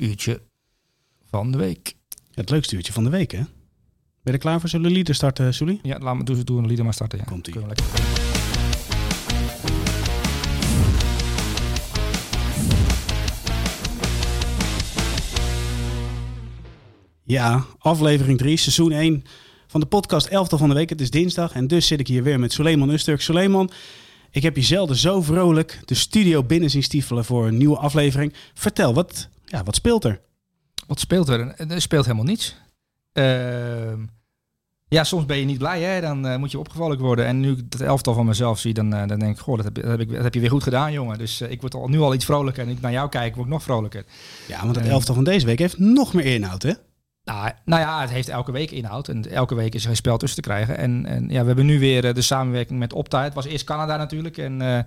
uurtje 0.00 0.40
van 1.30 1.50
de 1.52 1.58
week. 1.58 1.94
Het 2.34 2.50
leukste 2.50 2.76
uurtje 2.76 2.92
van 2.92 3.04
de 3.04 3.10
week, 3.10 3.30
hè? 3.30 3.38
Ben 3.38 3.48
je 4.22 4.32
er 4.32 4.38
klaar 4.38 4.60
voor? 4.60 4.68
Zullen 4.68 4.86
we 4.86 4.92
lieder 4.92 5.14
starten, 5.14 5.54
Sully? 5.54 5.78
Ja, 5.82 5.98
laat 5.98 6.16
me 6.16 6.24
doen 6.24 6.36
ze 6.36 6.44
doen 6.44 6.58
een 6.58 6.66
lieder 6.66 6.84
maar 6.84 6.94
starten. 6.94 7.18
Ja. 7.18 7.24
Komt-ie. 7.24 7.54
Ja, 17.24 17.64
aflevering 17.78 18.38
3, 18.38 18.56
seizoen 18.56 18.92
1 18.92 19.24
van 19.66 19.80
de 19.80 19.86
podcast 19.86 20.26
Elftal 20.26 20.58
van 20.58 20.68
de 20.68 20.74
Week. 20.74 20.88
Het 20.88 21.00
is 21.00 21.10
dinsdag 21.10 21.52
en 21.52 21.66
dus 21.66 21.86
zit 21.86 22.00
ik 22.00 22.06
hier 22.06 22.22
weer 22.22 22.40
met 22.40 22.52
Suleiman 22.52 22.90
Usturk. 22.90 23.20
Suleiman, 23.20 23.70
ik 24.30 24.42
heb 24.42 24.56
je 24.56 24.62
zelden 24.62 24.96
zo 24.96 25.22
vrolijk 25.22 25.80
de 25.84 25.94
studio 25.94 26.42
binnen 26.42 26.70
zien 26.70 26.82
stiefelen 26.82 27.24
voor 27.24 27.46
een 27.46 27.56
nieuwe 27.56 27.76
aflevering. 27.76 28.34
Vertel, 28.54 28.94
wat, 28.94 29.28
ja, 29.50 29.62
wat 29.62 29.74
speelt 29.74 30.04
er? 30.04 30.20
Wat 30.86 31.00
speelt 31.00 31.28
er? 31.28 31.54
Er 31.70 31.80
speelt 31.80 32.04
helemaal 32.04 32.26
niets. 32.26 32.56
Ehm, 33.12 34.04
ja, 34.88 35.04
soms 35.04 35.26
ben 35.26 35.36
je 35.36 35.44
niet 35.44 35.58
blij, 35.58 35.82
hè? 35.82 36.00
dan 36.00 36.26
eh, 36.26 36.36
moet 36.36 36.50
je 36.50 36.58
opgevallen 36.58 36.98
worden. 36.98 37.26
En 37.26 37.40
nu 37.40 37.50
ik 37.50 37.64
het 37.68 37.80
elftal 37.80 38.14
van 38.14 38.26
mezelf 38.26 38.58
zie, 38.58 38.74
dan, 38.74 38.94
eh, 38.94 39.06
dan 39.06 39.18
denk 39.18 39.36
ik, 39.36 39.42
goh, 39.42 39.56
dat 39.56 39.64
heb, 39.64 39.74
dat, 39.74 40.00
ik, 40.00 40.12
dat 40.12 40.22
heb 40.22 40.34
je 40.34 40.40
weer 40.40 40.50
goed 40.50 40.62
gedaan, 40.62 40.92
jongen. 40.92 41.18
Dus 41.18 41.40
eh, 41.40 41.50
ik 41.50 41.60
word 41.60 41.74
al, 41.74 41.88
nu 41.88 42.00
al 42.00 42.14
iets 42.14 42.24
vrolijker. 42.24 42.62
En 42.62 42.68
ik 42.68 42.80
naar 42.80 42.92
jou 42.92 43.08
kijk, 43.08 43.34
word 43.34 43.46
ik 43.46 43.52
nog 43.52 43.62
vrolijker. 43.62 44.04
Ja, 44.48 44.62
want 44.62 44.76
het 44.76 44.84
Eh. 44.84 44.90
elftal 44.92 45.14
van 45.14 45.24
deze 45.24 45.46
week 45.46 45.58
heeft 45.58 45.78
nog 45.78 46.12
meer 46.12 46.26
inhoud, 46.26 46.62
hè? 46.62 46.72
Nou, 47.24 47.50
nou 47.64 47.80
ja, 47.82 48.00
het 48.00 48.10
heeft 48.10 48.28
elke 48.28 48.52
week 48.52 48.70
inhoud. 48.70 49.08
En 49.08 49.30
elke 49.30 49.54
week 49.54 49.74
is 49.74 49.84
er 49.84 49.90
een 49.90 49.96
spel 49.96 50.16
tussen 50.16 50.42
te 50.42 50.48
krijgen. 50.48 50.76
En, 50.76 51.06
en 51.06 51.28
ja, 51.28 51.40
we 51.40 51.46
hebben 51.46 51.66
nu 51.66 51.78
weer 51.78 52.04
eh, 52.04 52.14
de 52.14 52.22
samenwerking 52.22 52.78
met 52.78 52.92
Opta. 52.92 53.22
Het 53.22 53.34
was 53.34 53.44
eerst 53.46 53.64
Canada 53.64 53.96
natuurlijk. 53.96 54.38
En 54.38 54.60
eh, 54.60 54.78
eh, 54.78 54.84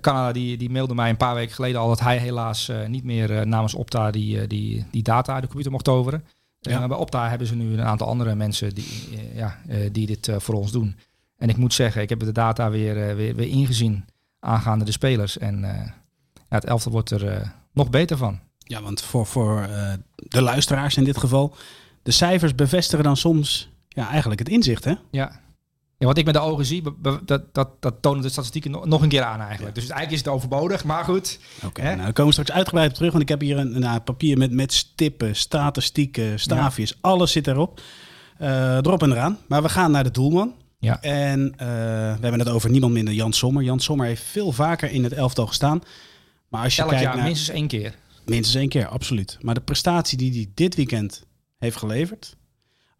Canada 0.00 0.32
die, 0.32 0.56
die 0.56 0.70
mailde 0.70 0.94
mij 0.94 1.10
een 1.10 1.16
paar 1.16 1.34
weken 1.34 1.54
geleden 1.54 1.80
al 1.80 1.88
dat 1.88 2.00
hij 2.00 2.18
helaas 2.18 2.68
eh, 2.68 2.86
niet 2.86 3.04
meer 3.04 3.38
eh, 3.38 3.44
namens 3.46 3.74
Opta 3.74 4.10
die, 4.10 4.40
eh, 4.40 4.48
die, 4.48 4.84
die 4.90 5.02
data 5.02 5.32
uit 5.32 5.40
de 5.42 5.46
computer 5.46 5.72
mocht 5.72 5.84
toveren. 5.84 6.24
Ja. 6.60 6.82
Eh, 6.82 6.88
bij 6.88 6.96
Opta 6.96 7.28
hebben 7.28 7.46
ze 7.46 7.54
nu 7.54 7.72
een 7.72 7.82
aantal 7.84 8.06
andere 8.06 8.34
mensen 8.34 8.74
die, 8.74 9.08
eh, 9.12 9.36
ja, 9.36 9.58
eh, 9.68 9.88
die 9.92 10.06
dit 10.06 10.28
eh, 10.28 10.38
voor 10.38 10.54
ons 10.54 10.72
doen. 10.72 10.96
En 11.38 11.48
ik 11.48 11.56
moet 11.56 11.74
zeggen, 11.74 12.02
ik 12.02 12.08
heb 12.08 12.20
de 12.20 12.32
data 12.32 12.70
weer, 12.70 13.08
eh, 13.08 13.14
weer, 13.14 13.34
weer 13.34 13.48
ingezien 13.48 14.04
aangaande 14.40 14.84
de 14.84 14.92
spelers. 14.92 15.38
En 15.38 15.64
eh, 15.64 15.86
ja, 16.32 16.56
het 16.58 16.64
elftal 16.64 16.92
wordt 16.92 17.10
er 17.10 17.28
eh, 17.28 17.48
nog 17.72 17.90
beter 17.90 18.16
van. 18.16 18.40
Ja, 18.58 18.82
want 18.82 19.02
voor, 19.02 19.26
voor 19.26 19.60
eh, 19.62 19.92
de 20.16 20.42
luisteraars 20.42 20.96
in 20.96 21.04
dit 21.04 21.18
geval, 21.18 21.54
de 22.02 22.10
cijfers 22.10 22.54
bevestigen 22.54 23.04
dan 23.04 23.16
soms 23.16 23.70
ja, 23.88 24.08
eigenlijk 24.08 24.38
het 24.40 24.48
inzicht, 24.48 24.84
hè? 24.84 24.94
Ja. 25.10 25.40
Ja, 26.02 26.08
wat 26.08 26.18
ik 26.18 26.24
met 26.24 26.34
de 26.34 26.40
ogen 26.40 26.64
zie, 26.64 26.82
dat, 27.24 27.44
dat, 27.52 27.68
dat 27.80 27.94
tonen 28.00 28.22
de 28.22 28.28
statistieken 28.28 28.70
nog, 28.70 29.02
een 29.02 29.08
keer 29.08 29.22
aan 29.22 29.40
eigenlijk. 29.40 29.74
Dus 29.74 29.82
eigenlijk 29.82 30.12
is 30.12 30.18
het 30.18 30.28
overbodig, 30.28 30.84
maar 30.84 31.04
goed. 31.04 31.38
Oké, 31.64 31.80
Hè? 31.80 31.86
nou, 31.86 32.02
daar 32.02 32.12
komen 32.12 32.26
we 32.26 32.32
straks 32.32 32.52
uitgebreid 32.52 32.88
op 32.88 32.94
terug. 32.94 33.10
Want 33.10 33.22
ik 33.22 33.28
heb 33.28 33.40
hier 33.40 33.58
een, 33.58 33.82
een 33.82 34.02
papier 34.02 34.38
met, 34.38 34.52
met 34.52 34.72
stippen, 34.72 35.36
statistieken, 35.36 36.40
staafjes. 36.40 36.98
Alles 37.00 37.32
zit 37.32 37.46
erop. 37.46 37.80
Eh, 38.38 38.76
erop 38.76 39.02
en 39.02 39.12
eraan. 39.12 39.38
Maar 39.46 39.62
we 39.62 39.68
gaan 39.68 39.90
naar 39.90 40.04
de 40.04 40.10
doelman. 40.10 40.54
Ja. 40.78 41.00
En 41.00 41.54
eh, 41.56 41.66
we 41.66 42.18
hebben 42.20 42.38
het 42.38 42.48
over 42.48 42.70
niemand 42.70 42.92
minder 42.92 43.14
Jan 43.14 43.32
Sommer. 43.32 43.62
Jan 43.62 43.80
Sommer 43.80 44.06
heeft 44.06 44.22
veel 44.22 44.52
vaker 44.52 44.90
in 44.90 45.04
het 45.04 45.12
elftal 45.12 45.46
gestaan. 45.46 45.82
Maar 46.48 46.62
als 46.62 46.76
je 46.76 46.82
Elk 46.82 46.90
kijkt 46.90 47.04
jaar 47.04 47.16
naar... 47.16 47.24
minstens 47.24 47.56
één 47.56 47.66
keer. 47.66 47.94
Minstens 48.24 48.56
één 48.56 48.68
keer, 48.68 48.86
absoluut. 48.86 49.38
Maar 49.40 49.54
de 49.54 49.60
prestatie 49.60 50.18
die 50.18 50.32
hij 50.32 50.50
dit 50.54 50.74
weekend 50.74 51.24
heeft 51.58 51.76
geleverd... 51.76 52.36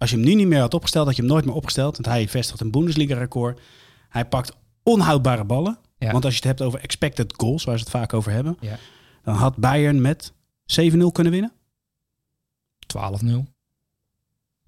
Als 0.02 0.10
je 0.10 0.16
hem 0.16 0.24
nu 0.24 0.34
niet 0.34 0.46
meer 0.46 0.60
had 0.60 0.74
opgesteld, 0.74 1.06
had 1.06 1.16
je 1.16 1.22
hem 1.22 1.30
nooit 1.30 1.44
meer 1.44 1.54
opgesteld. 1.54 1.92
Want 1.92 2.06
hij 2.06 2.28
vestigt 2.28 2.60
een 2.60 2.70
Bundesliga-record. 2.70 3.60
Hij 4.08 4.26
pakt 4.26 4.56
onhoudbare 4.82 5.44
ballen. 5.44 5.78
Ja. 5.98 6.12
Want 6.12 6.24
als 6.24 6.32
je 6.32 6.38
het 6.38 6.48
hebt 6.48 6.62
over 6.62 6.80
expected 6.80 7.34
goals, 7.36 7.64
waar 7.64 7.76
ze 7.76 7.82
het 7.82 7.92
vaak 7.92 8.12
over 8.12 8.32
hebben... 8.32 8.56
Ja. 8.60 8.78
dan 9.22 9.34
had 9.34 9.56
Bayern 9.56 10.00
met 10.00 10.32
7-0 10.32 10.34
kunnen 11.12 11.32
winnen. 11.32 11.52
12-0. 11.52 11.56
Hij 12.96 13.12
heeft 13.12 13.48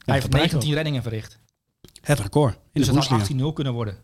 dat 0.05 0.32
lijkt 0.32 0.32
19 0.32 0.74
reddingen 0.74 1.02
verricht. 1.02 1.38
Het 2.00 2.20
record 2.20 2.55
in 2.55 2.60
Dus 2.72 2.86
de 2.86 2.94
het 2.94 3.08
Bundesliga. 3.08 3.44
had 3.44 3.52
18-0 3.52 3.55
kunnen 3.55 3.72
worden. 3.72 3.96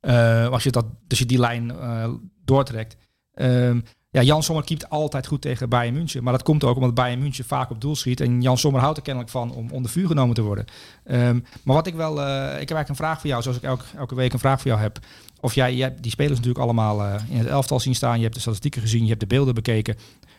Eh, 0.00 0.48
als 0.48 0.62
je, 0.62 0.70
dat, 0.70 0.86
als 1.08 1.18
je 1.18 1.26
die 1.26 1.38
lijn 1.38 1.70
eh, 1.70 2.12
doortrekt. 2.44 2.96
Ehm, 3.34 3.80
ja, 4.12 4.22
Jan 4.22 4.42
Sommer 4.42 4.64
keept 4.64 4.90
altijd 4.90 5.26
goed 5.26 5.40
tegen 5.40 5.68
Bayern 5.68 5.94
München. 5.94 6.22
Maar 6.22 6.32
dat 6.32 6.42
komt 6.42 6.64
ook 6.64 6.76
omdat 6.76 6.94
Bayern 6.94 7.20
München 7.20 7.44
vaak 7.44 7.70
op 7.70 7.80
doel 7.80 7.96
schiet. 7.96 8.20
En 8.20 8.42
Jan 8.42 8.58
Sommer 8.58 8.80
houdt 8.80 8.96
er 8.96 9.02
kennelijk 9.02 9.32
van 9.32 9.52
om 9.54 9.70
onder 9.70 9.90
vuur 9.90 10.06
genomen 10.06 10.34
te 10.34 10.42
worden. 10.42 10.64
Ehm, 11.04 11.40
maar 11.62 11.74
wat 11.74 11.86
ik 11.86 11.94
wel... 11.94 12.20
eh, 12.20 12.34
ik 12.36 12.68
heb 12.68 12.76
eigenlijk 12.76 12.88
een 12.88 12.96
vraag 12.96 13.20
voor 13.20 13.30
jou, 13.30 13.42
zoals 13.42 13.56
ik 13.56 13.62
elke, 13.62 13.84
elke 13.96 14.14
week 14.14 14.32
een 14.32 14.38
vraag 14.38 14.60
voor 14.60 14.70
jou 14.70 14.82
heb. 14.82 14.98
Of 15.40 15.54
jij, 15.54 15.74
jij 15.74 15.94
die 16.00 16.10
spelers 16.10 16.36
natuurlijk 16.38 16.64
allemaal 16.64 17.04
eh, 17.04 17.22
in 17.28 17.38
het 17.38 17.46
elftal 17.46 17.80
zien 17.80 17.94
staan. 17.94 18.16
Je 18.16 18.22
hebt 18.22 18.34
de 18.34 18.40
statistieken 18.40 18.80
gezien, 18.80 19.02
je 19.02 19.08
hebt 19.08 19.20
de 19.20 19.26
beelden 19.26 19.54
bekeken. 19.54 19.96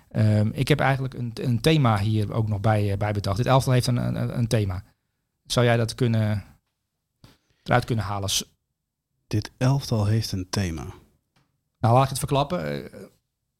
Ehm, 0.10 0.50
ik 0.54 0.68
heb 0.68 0.80
eigenlijk 0.80 1.14
een, 1.14 1.32
een 1.34 1.62
thema 1.62 2.00
hier 2.00 2.34
ook 2.34 2.48
nog 2.48 2.60
bij, 2.60 2.92
eh, 2.92 2.98
bij 2.98 3.12
bedacht. 3.12 3.38
Dit 3.38 3.46
elftal 3.46 3.74
heeft 3.74 3.88
een, 3.88 3.98
een, 3.98 4.38
een 4.38 4.48
thema. 4.48 4.84
Zou 5.46 5.66
jij 5.66 5.78
dat 5.78 5.96
kunnen, 5.96 6.44
eruit 7.64 7.86
kunnen 7.86 8.06
halen? 8.06 8.30
Dit 9.28 9.52
elftal 9.58 10.06
heeft 10.06 10.32
een 10.32 10.48
thema. 10.50 10.86
Nou, 11.80 11.94
laat 11.94 12.04
ik 12.04 12.10
het 12.10 12.20
verklappen. 12.20 12.90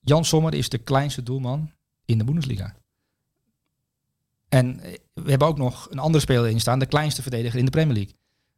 Jan 0.04 0.26
Sommer 0.26 0.54
is 0.54 0.70
de 0.70 0.78
kleinste 0.78 1.24
doelman 1.24 1.72
in 2.06 2.18
de 2.18 2.24
Bundesliga. 2.24 2.74
En 4.50 4.80
eh, 4.80 4.92
we 5.14 5.30
hebben 5.30 5.48
ook 5.48 5.58
nog 5.58 5.88
een 5.92 6.00
andere 6.00 6.24
speler 6.24 6.50
in 6.50 6.60
staan, 6.60 6.80
de 6.80 6.86
kleinste 6.86 7.22
verdediger 7.22 7.60
in 7.60 7.66
de 7.66 7.72
Premier 7.72 7.94
League. 7.96 8.14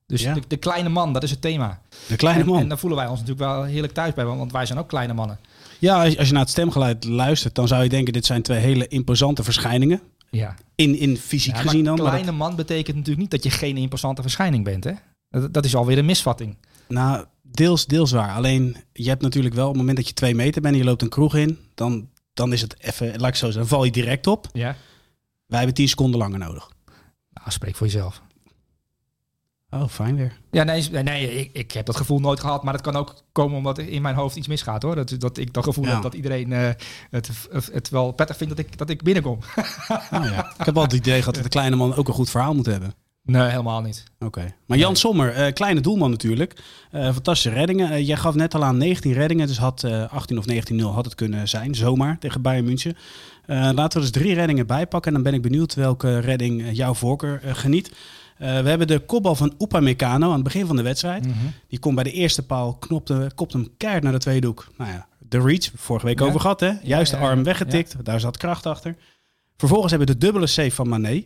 Dus 0.06 0.22
Ja. 0.22 0.34
de, 0.34 0.42
de 0.48 0.58
kleine 0.58 0.90
man, 0.90 1.14
dat 1.14 1.24
is 1.24 1.32
het 1.32 1.42
thema. 1.42 1.82
De 2.08 2.16
kleine 2.16 2.44
man. 2.44 2.60
en 2.60 2.68
daar 2.68 2.78
voelen 2.78 3.00
wij 3.00 3.08
ons 3.08 3.20
natuurlijk 3.20 3.48
wel 3.52 3.64
heerlijk 3.64 3.94
thuis 3.94 4.14
bij, 4.14 4.26
want 4.26 4.52
wij 4.52 4.66
zijn 4.66 4.80
ook 4.80 4.88
kleine 4.88 5.14
mannen. 5.14 5.40
Ja, 5.80 6.04
als, 6.04 6.18
als 6.18 6.28
je 6.28 6.34
naar 6.34 6.42
het 6.42 6.52
stemgeluid 6.52 7.04
luistert, 7.06 7.56
dan 7.56 7.68
zou 7.68 7.84
je 7.84 7.90
denken... 7.90 8.14
dit 8.14 8.26
zijn 8.26 8.42
twee 8.42 8.60
hele 8.60 8.88
imposante 8.88 9.44
verschijningen. 9.44 10.02
Ja. 10.30 10.56
In, 10.76 10.96
in 11.00 11.18
fysiek 11.18 11.56
Ja, 11.56 11.62
gezien 11.62 11.84
dan. 11.84 11.98
maar 11.98 12.08
kleine 12.10 12.32
man 12.32 12.56
betekent 12.56 12.96
natuurlijk 12.96 13.22
niet 13.22 13.32
dat 13.32 13.44
je 13.44 13.50
geen 13.50 13.78
imposante 13.78 14.22
verschijning 14.22 14.64
bent. 14.64 14.84
Hè? 14.84 14.92
Dat, 15.30 15.54
dat 15.54 15.66
is 15.66 15.76
alweer 15.76 15.98
een 15.98 16.06
misvatting. 16.06 16.58
nou, 16.88 17.26
deels, 17.56 17.86
deels 17.86 18.12
waar. 18.12 18.36
Alleen, 18.36 18.78
je 18.94 19.10
hebt 19.10 19.22
natuurlijk 19.22 19.56
wel... 19.56 19.64
op 19.64 19.72
het 19.72 19.80
moment 19.80 19.98
dat 19.98 20.08
je 20.08 20.14
twee 20.14 20.36
meter 20.36 20.62
bent 20.62 20.74
en 20.74 20.80
je 20.80 20.86
loopt 20.86 21.02
een 21.02 21.10
kroeg 21.10 21.36
in... 21.36 21.60
dan, 21.76 22.10
dan 22.34 22.54
is 22.54 22.62
het 22.62 22.76
even, 22.80 23.20
laat 23.20 23.30
ik 23.30 23.36
zo 23.36 23.46
zeggen, 23.46 23.60
dan 23.60 23.68
val 23.68 23.84
je 23.84 23.92
direct 23.92 24.28
op. 24.28 24.48
Ja. 24.54 24.76
Wij 25.46 25.58
hebben 25.58 25.74
tien 25.76 25.88
seconden 25.88 26.20
langer 26.20 26.40
nodig. 26.40 26.72
Nou, 27.34 27.52
spreek 27.52 27.76
voor 27.76 27.88
jezelf. 27.88 28.22
Oh, 29.70 29.88
fijn 29.88 30.16
weer. 30.16 30.38
Ja, 30.52 30.64
nee, 30.64 30.90
nee, 30.90 31.40
ik, 31.40 31.50
ik 31.54 31.72
heb 31.72 31.86
dat 31.86 31.96
gevoel 31.96 32.20
nooit 32.20 32.40
gehad. 32.40 32.64
Maar 32.64 32.74
dat 32.74 32.82
kan 32.82 32.96
ook 32.96 33.24
komen 33.32 33.58
omdat 33.58 33.78
in 33.78 34.02
mijn 34.02 34.16
hoofd 34.16 34.36
iets 34.36 34.48
misgaat 34.48 34.82
hoor. 34.82 34.96
Dat, 34.96 35.16
dat 35.20 35.38
ik 35.38 35.54
dat 35.54 35.64
gevoel 35.64 35.86
Ja. 35.86 35.94
heb 35.94 36.02
dat 36.02 36.14
iedereen 36.14 36.52
eh, 36.54 36.70
het, 37.10 37.30
het 37.72 37.90
wel 37.90 38.12
prettig 38.12 38.38
vindt 38.38 38.56
dat 38.56 38.66
ik, 38.66 38.78
dat 38.78 38.90
ik 38.90 39.04
binnenkom. 39.04 39.40
Oh, 39.88 40.00
ja. 40.10 40.52
Ik 40.60 40.66
heb 40.66 40.78
altijd 40.78 40.92
het 40.92 41.08
idee 41.08 41.20
gehad 41.20 41.34
dat 41.36 41.44
de 41.44 41.50
kleine 41.50 41.76
man 41.76 41.96
ook 41.96 42.08
een 42.08 42.14
goed 42.14 42.30
verhaal 42.30 42.54
moet 42.56 42.66
hebben. 42.66 42.94
Nee, 43.26 43.50
helemaal 43.50 43.82
niet. 43.82 44.04
Oké. 44.20 44.54
Maar 44.66 44.78
Jan 44.78 44.96
Sommer, 44.96 45.30
eh, 45.34 45.54
kleine 45.54 45.82
doelman 45.82 46.10
natuurlijk. 46.10 46.62
Eh, 46.92 47.04
fantastische 47.04 47.50
reddingen. 47.58 47.92
Eh, 47.92 48.08
jij 48.08 48.18
gaf 48.18 48.36
net 48.36 48.56
al 48.56 48.64
aan 48.64 48.78
19 48.78 49.14
reddingen. 49.14 49.48
Dus 49.48 49.58
had 49.58 49.84
eh, 49.84 50.14
18 50.14 50.38
of 50.38 50.46
19-0 50.46 50.94
had 50.94 51.06
het 51.06 51.16
kunnen 51.16 51.48
zijn. 51.50 51.76
Zomaar 51.76 52.20
tegen 52.20 52.42
Bayern 52.42 52.66
München. 52.66 52.96
Laten 53.46 54.00
we 54.00 54.00
dus 54.00 54.12
drie 54.22 54.34
reddingen 54.34 54.68
bijpakken. 54.68 55.08
En 55.08 55.14
dan 55.22 55.32
ben 55.32 55.34
ik 55.34 55.42
benieuwd 55.42 55.74
welke 55.74 56.20
redding 56.20 56.70
jouw 56.72 56.94
voorkeur 56.94 57.42
geniet. 57.44 57.92
We 58.38 58.46
hebben 58.46 58.88
de 58.88 59.00
kopbal 59.00 59.36
van 59.36 59.54
Upamecano 59.60 60.28
aan 60.28 60.34
het 60.34 60.44
begin 60.44 60.66
van 60.66 60.76
de 60.76 60.82
wedstrijd. 60.82 61.26
Mhm. 61.28 61.38
Die 61.68 61.80
komt 61.80 61.96
bij 61.96 62.04
de 62.04 62.12
eerste 62.12 62.46
paal, 62.46 62.74
knopte, 62.74 63.32
kopt 63.36 63.54
hem 63.54 63.68
keihard 63.78 64.04
naar 64.04 64.14
de 64.14 64.20
tweede 64.20 64.48
hoek. 64.48 64.68
Nou 64.78 64.92
ja, 64.92 65.08
de 65.20 65.42
reach, 65.42 65.70
vorige 65.76 66.06
week 66.06 66.20
Ja. 66.20 66.26
over 66.26 66.40
gehad 66.40 66.60
hè. 66.60 66.72
Juist 66.84 67.12
de 67.12 67.18
ja, 67.18 67.24
ja. 67.24 67.30
arm 67.30 67.44
weggetikt, 67.44 67.96
daar 68.06 68.20
zat 68.20 68.38
kracht 68.38 68.66
achter. 68.66 68.96
Vervolgens 69.58 69.92
hebben 69.92 70.08
we 70.10 70.14
de 70.18 70.26
dubbele 70.26 70.48
save 70.48 70.72
van 70.72 70.90
Mané 70.90 71.24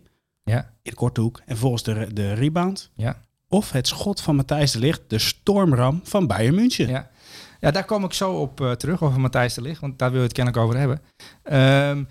Ja, 0.47 0.59
in 0.81 0.91
de 0.91 0.93
korte 0.95 1.21
hoek. 1.21 1.37
En 1.37 1.45
vervolgens 1.47 1.83
de, 1.83 2.13
de 2.13 2.33
rebound. 2.33 2.91
ja, 2.95 3.25
Of 3.47 3.71
het 3.71 3.87
schot 3.87 4.21
van 4.21 4.35
Matthijs 4.35 4.71
de 4.71 4.79
Ligt, 4.79 5.01
de 5.07 5.19
stormram 5.19 5.99
van 6.03 6.27
Bayern 6.27 6.55
München. 6.55 6.87
ja. 6.87 7.09
Ja, 7.59 7.71
daar 7.71 7.85
kom 7.85 8.03
ik 8.03 8.13
zo 8.13 8.31
op 8.33 8.61
eh, 8.61 8.71
terug, 8.71 9.01
over 9.03 9.19
Matthijs 9.19 9.53
de 9.53 9.61
Ligt. 9.61 9.81
Want 9.81 9.99
daar 9.99 10.09
wil 10.09 10.19
je 10.19 10.25
het 10.25 10.33
kennelijk 10.35 10.63
over 10.63 10.77
hebben. 10.79 11.01
Ehm, 11.43 12.03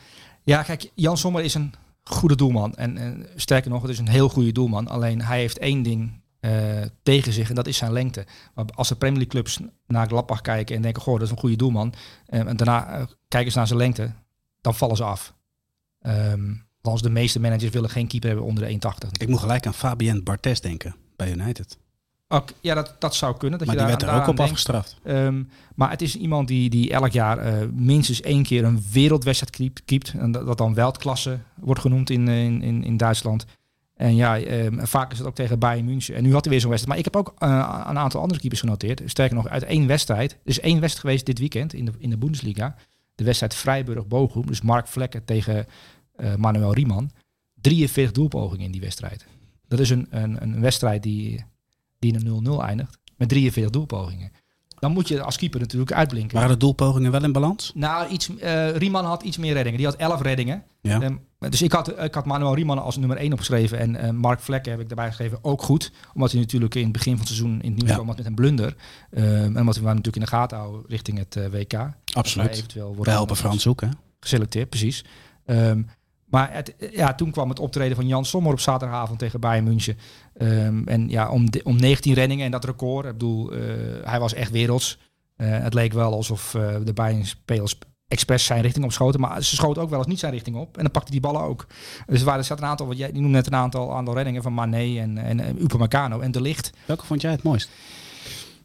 ja, 0.45 0.63
kijk, 0.63 0.91
Jan 0.95 1.17
Sommer 1.17 1.45
is 1.45 1.55
een 1.55 1.75
goede 2.03 2.37
doelman. 2.37 2.75
En, 2.75 2.97
en 2.99 3.27
sterker 3.37 3.71
nog, 3.71 3.83
het 3.83 3.91
is 3.91 3.99
een 3.99 4.09
heel 4.09 4.29
goede 4.29 4.53
doelman. 4.53 4.89
Alleen 4.89 5.23
hij 5.23 5.39
heeft 5.39 5.59
één 5.59 5.83
ding 5.83 6.21
eh, 6.41 6.83
tegen 7.03 7.33
zich 7.33 7.49
en 7.49 7.55
dat 7.55 7.67
is 7.67 7.77
zijn 7.77 7.93
lengte. 7.93 8.27
Maar 8.55 8.65
als 8.75 8.89
de 8.89 8.97
Premier 8.97 9.19
League 9.19 9.33
clubs 9.33 9.61
naar 9.87 10.07
Gladbach 10.07 10.41
kijken 10.41 10.77
en 10.77 10.83
denken, 10.83 11.03
goh, 11.03 11.15
dat 11.15 11.23
is 11.23 11.31
een 11.31 11.39
goede 11.39 11.57
doelman. 11.57 11.95
eh, 12.27 12.41
en 12.41 12.57
daarna 12.57 12.89
eh, 12.99 13.05
kijken 13.29 13.53
ze 13.53 13.59
naar 13.59 13.67
zijn 13.67 13.79
lengte, 13.79 14.13
dan 14.61 14.75
vallen 14.75 14.97
ze 14.97 15.05
af. 15.05 15.35
Ehm 16.01 16.55
als 16.87 17.03
de 17.03 17.11
meeste 17.11 17.41
managers 17.41 17.71
willen 17.71 17.91
geen 17.91 18.07
keeper 18.07 18.29
hebben 18.29 18.47
onder 18.47 18.65
de 18.65 18.73
1,80. 18.73 19.11
Ik 19.13 19.29
moet 19.29 19.41
gelijk 19.41 19.67
aan 19.67 19.75
Fabien 19.75 20.25
Barthez 20.25 20.61
denken 20.61 20.97
bij 21.17 21.33
United. 21.33 21.79
Ook, 22.29 22.49
ja, 22.61 22.75
dat, 22.75 22.95
dat 22.99 23.15
zou 23.15 23.37
kunnen. 23.37 23.59
Dat 23.59 23.69
maar 23.69 23.77
je 23.77 23.83
die 23.83 23.91
daar, 23.91 24.01
werd 24.01 24.15
er 24.15 24.23
ook 24.23 24.29
op 24.29 24.37
denkt. 24.37 24.53
afgestraft. 24.53 24.97
Ehm, 25.05 25.43
maar 25.75 25.91
het 25.91 26.03
is 26.03 26.17
iemand 26.17 26.49
die, 26.49 26.71
die 26.71 26.91
elk 26.91 27.11
jaar 27.13 27.39
eh, 27.39 27.69
minstens 27.73 28.21
één 28.21 28.43
keer 28.43 28.65
een 28.65 28.85
wereldwedstrijd 28.93 29.57
keept. 29.57 29.85
keept 29.85 30.15
en 30.19 30.33
dat, 30.33 30.47
dat 30.47 30.59
dan 30.59 30.75
Weltklasse 30.75 31.39
wordt 31.55 31.81
genoemd 31.81 32.11
in, 32.11 32.29
eh, 32.29 32.45
in, 32.45 32.63
in, 32.63 32.85
in 32.85 32.97
Duitsland. 32.97 33.47
En 33.97 34.15
ja, 34.15 34.39
ehm, 34.39 34.87
vaak 34.87 35.13
is 35.13 35.19
het 35.19 35.27
ook 35.27 35.35
tegen 35.35 35.59
Bayern 35.59 35.85
München. 35.85 36.15
En 36.15 36.23
nu 36.23 36.33
had 36.33 36.45
hij 36.45 36.51
weer 36.51 36.61
zo'n 36.61 36.71
wedstrijd. 36.71 36.99
Maar 36.99 37.07
ik 37.07 37.15
heb 37.15 37.27
ook 37.27 37.35
eh, 37.39 37.85
een 37.87 37.99
aantal 37.99 38.21
andere 38.21 38.41
keepers 38.41 38.61
genoteerd. 38.61 39.03
Sterker 39.05 39.37
nog, 39.37 39.49
uit 39.49 39.63
één 39.63 39.87
wedstrijd. 39.87 40.33
Er 40.33 40.39
is 40.45 40.61
één 40.61 40.81
wedstrijd 40.81 41.01
geweest 41.01 41.27
dit 41.27 41.39
weekend 41.39 41.73
in 41.73 41.85
de, 41.85 41.93
in 41.99 42.11
de 42.11 42.19
Bundesliga. 42.19 42.75
de 43.15 43.25
wedstrijd 43.25 43.55
Vrijburg-Bochum. 43.55 44.47
Dus 44.47 44.61
Mark 44.61 44.87
Vlekken 44.87 45.25
tegen 45.25 45.67
Manuel 46.37 46.75
Riemann. 46.75 47.11
43 47.61 48.13
doelpogingen 48.15 48.65
in 48.65 48.73
die 48.73 48.81
wedstrijd. 48.81 49.27
Dat 49.69 49.79
is 49.79 49.91
een, 49.91 50.07
een, 50.11 50.43
een 50.43 50.61
wedstrijd 50.61 51.03
die, 51.03 51.45
die 51.99 52.13
in 52.15 52.27
een 52.27 52.47
0-0 52.47 52.61
eindigt. 52.65 52.99
Met 53.17 53.29
43 53.29 53.73
doelpogingen. 53.73 54.31
Dan 54.79 54.93
moet 54.93 55.09
je 55.09 55.23
als 55.23 55.37
keeper 55.37 55.61
natuurlijk 55.61 55.93
uitblinken. 55.93 56.37
Waren 56.37 56.51
de 56.53 56.57
doelpogingen 56.57 57.11
wel 57.11 57.25
in 57.25 57.33
balans? 57.33 57.73
Nou, 57.75 58.09
iets, 58.11 58.37
eh 58.37 58.77
Riemann 58.77 59.07
had 59.07 59.23
iets 59.23 59.37
meer 59.37 59.53
reddingen. 59.53 59.79
Die 59.79 59.87
had 59.87 59.97
11 59.97 60.21
reddingen. 60.23 60.63
Ja. 60.81 61.01
Ehm, 61.01 61.17
dus 61.39 61.63
ik 61.63 61.73
had, 61.73 62.03
ik 62.03 62.15
had 62.15 62.25
Manuel 62.27 62.55
Riemann 62.55 62.81
als 62.83 62.97
nummer 62.97 63.17
1 63.17 63.33
opgeschreven. 63.33 63.79
En 63.79 63.97
eh, 63.97 64.11
Mark 64.11 64.41
Vlekken 64.41 64.73
heb 64.73 64.81
ik 64.81 64.87
daarbij 64.89 65.07
geschreven 65.07 65.39
ook 65.43 65.63
goed. 65.63 65.93
Omdat 66.15 66.31
hij 66.31 66.41
natuurlijk 66.41 66.75
in 66.75 66.83
het 66.83 66.93
begin 66.93 67.11
van 67.13 67.21
het 67.27 67.29
seizoen 67.29 67.51
in 67.63 67.71
het 67.71 67.77
nieuws 67.77 67.89
Ja. 67.89 67.95
kwam 67.95 68.07
met 68.07 68.27
een 68.27 68.35
blunder. 68.35 68.77
Ehm, 69.11 69.27
en 69.27 69.57
omdat 69.61 69.77
we 69.77 69.83
waren 69.83 69.97
natuurlijk 69.97 70.17
in 70.17 70.23
de 70.23 70.27
gaten 70.37 70.59
houden 70.59 70.83
richting 70.89 71.19
het 71.19 71.37
eh, 71.37 71.47
WK. 71.51 71.91
Absoluut. 72.15 72.51
eventueel 72.51 72.97
We 73.01 73.11
helpen 73.11 73.37
Frans 73.37 73.67
ook, 73.67 73.81
hè? 73.81 73.89
geselecteerd, 74.21 74.69
precies. 74.69 75.05
Ehm, 75.45 75.83
maar 76.27 76.53
het, 76.53 76.75
ja, 76.93 77.15
toen 77.15 77.31
kwam 77.31 77.49
het 77.49 77.59
optreden 77.59 77.97
van 77.97 78.07
Jan 78.07 78.25
Sommer 78.25 78.53
op 78.53 78.61
zaterdagavond 78.61 79.19
tegen 79.19 79.41
Bayern 79.41 79.65
München. 79.65 79.97
Ehm, 80.35 80.83
en 80.89 81.09
ja, 81.09 81.31
om, 81.31 81.51
de- 81.51 81.61
om 81.65 81.77
19 81.77 82.15
reddingen 82.15 82.45
en 82.45 82.51
dat 82.51 82.65
record. 82.65 83.05
Ik 83.07 83.13
bedoel, 83.13 83.53
eh, 83.53 83.59
hij 84.05 84.21
was 84.21 84.35
echt 84.35 84.51
werelds. 84.51 84.99
Eh, 85.37 85.49
het 85.51 85.75
leek 85.75 85.93
wel 85.93 86.13
alsof 86.13 86.55
eh, 86.55 86.77
de 86.85 86.93
Bayern 86.93 87.27
spelers 87.27 87.79
expres 88.09 88.45
zijn 88.45 88.61
richting 88.63 88.85
opschoten. 88.85 89.21
Maar 89.21 89.43
ze 89.43 89.55
schoten 89.57 89.83
ook 89.83 89.91
wel 89.91 89.99
eens 89.99 90.07
niet 90.09 90.19
zijn 90.19 90.33
richting 90.33 90.57
op. 90.57 90.77
En 90.77 90.83
dan 90.83 90.91
pakte 90.93 91.11
die 91.11 91.21
ballen 91.21 91.41
ook. 91.41 91.67
Dus 92.07 92.19
er 92.19 92.25
waren 92.25 92.41
er 92.41 92.47
zat 92.47 92.59
een 92.59 92.65
aantal, 92.65 92.87
wat 92.87 92.99
jij 92.99 93.13
die 93.13 93.21
noemde 93.21 93.37
net 93.37 93.47
een 93.47 93.55
aantal, 93.55 93.95
aantal 93.97 94.15
reddingen 94.15 94.43
van 94.43 94.55
Mané 94.55 94.99
en, 95.01 95.19
en, 95.19 95.41
en 95.41 95.63
Upamecano 95.63 96.21
en 96.21 96.31
De 96.31 96.41
Licht. 96.41 96.71
Welke 96.87 97.07
vond 97.07 97.21
jij 97.21 97.31
het 97.31 97.43
mooist? 97.43 97.71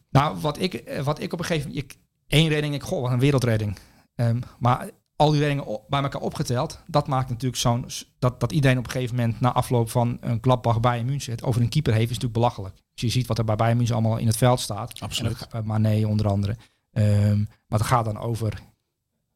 Nou, 0.09 0.37
wat 0.39 0.59
ik, 0.61 0.99
wat 1.03 1.19
ik 1.21 1.33
op 1.33 1.39
een 1.39 1.45
gegeven 1.45 1.69
moment... 1.69 1.85
ik- 1.91 1.97
één 2.27 2.47
redding, 2.49 2.73
ik, 2.73 2.83
goh, 2.83 3.01
wat 3.01 3.11
een 3.11 3.19
wereldredding. 3.19 3.77
Ehm, 4.15 4.39
maar 4.59 4.89
al 5.21 5.31
die 5.31 5.39
reddingen 5.39 5.65
op- 5.65 5.85
bij 5.87 6.01
elkaar 6.01 6.21
opgeteld, 6.21 6.83
dat 6.87 7.07
maakt 7.07 7.29
natuurlijk 7.29 7.61
zo'n... 7.61 7.85
Dat, 8.19 8.39
dat 8.39 8.51
iedereen 8.51 8.77
op 8.77 8.85
een 8.85 8.91
gegeven 8.91 9.15
moment 9.15 9.39
na 9.39 9.51
afloop 9.51 9.89
van 9.89 10.17
een 10.21 10.37
Gladbach 10.41 10.79
Bayern 10.79 11.05
München 11.05 11.31
het 11.31 11.43
over 11.43 11.61
een 11.61 11.69
keeper 11.69 11.93
heeft, 11.93 12.09
is 12.09 12.17
natuurlijk 12.17 12.33
belachelijk. 12.33 12.73
Als 12.73 13.01
je 13.01 13.09
ziet 13.09 13.27
wat 13.27 13.37
er 13.37 13.43
bij 13.43 13.55
Bayern 13.55 13.77
München 13.77 13.95
allemaal 13.95 14.17
in 14.17 14.27
het 14.27 14.37
veld 14.37 14.59
staat. 14.59 14.99
Absoluut. 14.99 15.47
Mané 15.63 16.05
onder 16.05 16.27
andere. 16.27 16.57
Ehm, 16.91 17.37
maar 17.37 17.79
het 17.79 17.87
gaat 17.87 18.05
dan 18.05 18.17
over 18.19 18.61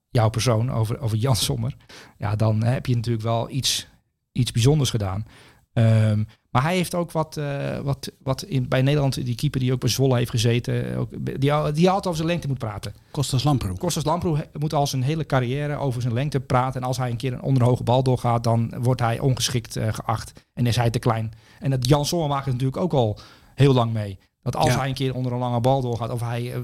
jouw 0.10 0.30
persoon, 0.30 0.72
over, 0.72 1.00
over 1.00 1.18
Jan 1.18 1.36
Sommer. 1.36 1.76
Ja, 2.18 2.36
dan 2.36 2.64
heb 2.64 2.86
je 2.86 2.96
natuurlijk 2.96 3.24
wel 3.24 3.50
iets, 3.50 3.88
iets 4.32 4.52
bijzonders 4.52 4.90
gedaan. 4.90 5.26
Ehm, 5.74 6.24
maar 6.56 6.63
hij 6.63 6.75
heeft 6.75 6.96
ook 6.96 7.12
wat, 7.12 7.38
eh, 7.38 7.80
wat, 7.80 8.12
wat 8.24 8.44
in, 8.44 8.68
bij 8.68 8.81
Nederland, 8.81 9.25
die 9.25 9.36
keeper 9.36 9.60
die 9.60 9.74
ook 9.74 9.80
bij 9.80 9.90
Zwolle 9.90 10.18
heeft 10.18 10.30
gezeten, 10.30 10.98
ook, 10.98 11.10
die, 11.19 11.72
die 11.72 11.90
altijd 11.90 12.06
over 12.06 12.16
zijn 12.16 12.28
lengte 12.28 12.48
moet 12.48 12.57
praten. 12.57 12.94
Kostas 13.12 13.44
Lamproe. 13.44 13.78
Kostas 13.78 14.04
Lamproe 14.04 14.48
moet 14.60 14.74
al 14.74 14.88
zijn 14.88 15.04
hele 15.04 15.25
carrière 15.25 15.75
over 15.75 16.02
zijn 16.02 16.13
lengte 16.13 16.40
praten. 16.40 16.81
En 16.81 16.88
als 16.88 16.98
hij 16.98 17.10
een 17.10 17.18
keer 17.18 17.34
een 17.34 17.42
onder 17.42 17.62
een 17.62 17.68
hoge 17.68 17.84
bal 17.84 18.04
doorgaat, 18.04 18.44
dan 18.44 18.74
wordt 18.80 19.02
hij 19.02 19.19
ongeschikt 19.19 19.75
eh, 19.75 19.94
geacht. 19.94 20.46
En 20.54 20.66
is 20.66 20.75
hij 20.75 20.90
te 20.90 21.00
klein. 21.00 21.34
En 21.60 21.69
dat 21.69 21.88
Jan 21.88 22.06
Sommer 22.06 22.28
maakt 22.28 22.46
het 22.46 22.54
natuurlijk 22.54 22.81
ook 22.81 22.94
al 22.94 23.19
heel 23.56 23.74
lang 23.74 23.94
mee. 23.94 24.18
Dat 24.42 24.56
als 24.56 24.74
Ja. 24.74 24.80
hij 24.80 24.88
een 24.88 24.94
keer 24.94 25.13
onder 25.16 25.31
een 25.31 25.40
lange 25.40 25.60
bal 25.60 25.81
doorgaat, 25.81 26.10
of 26.10 26.22
hij 26.22 26.54
eh, 26.54 26.60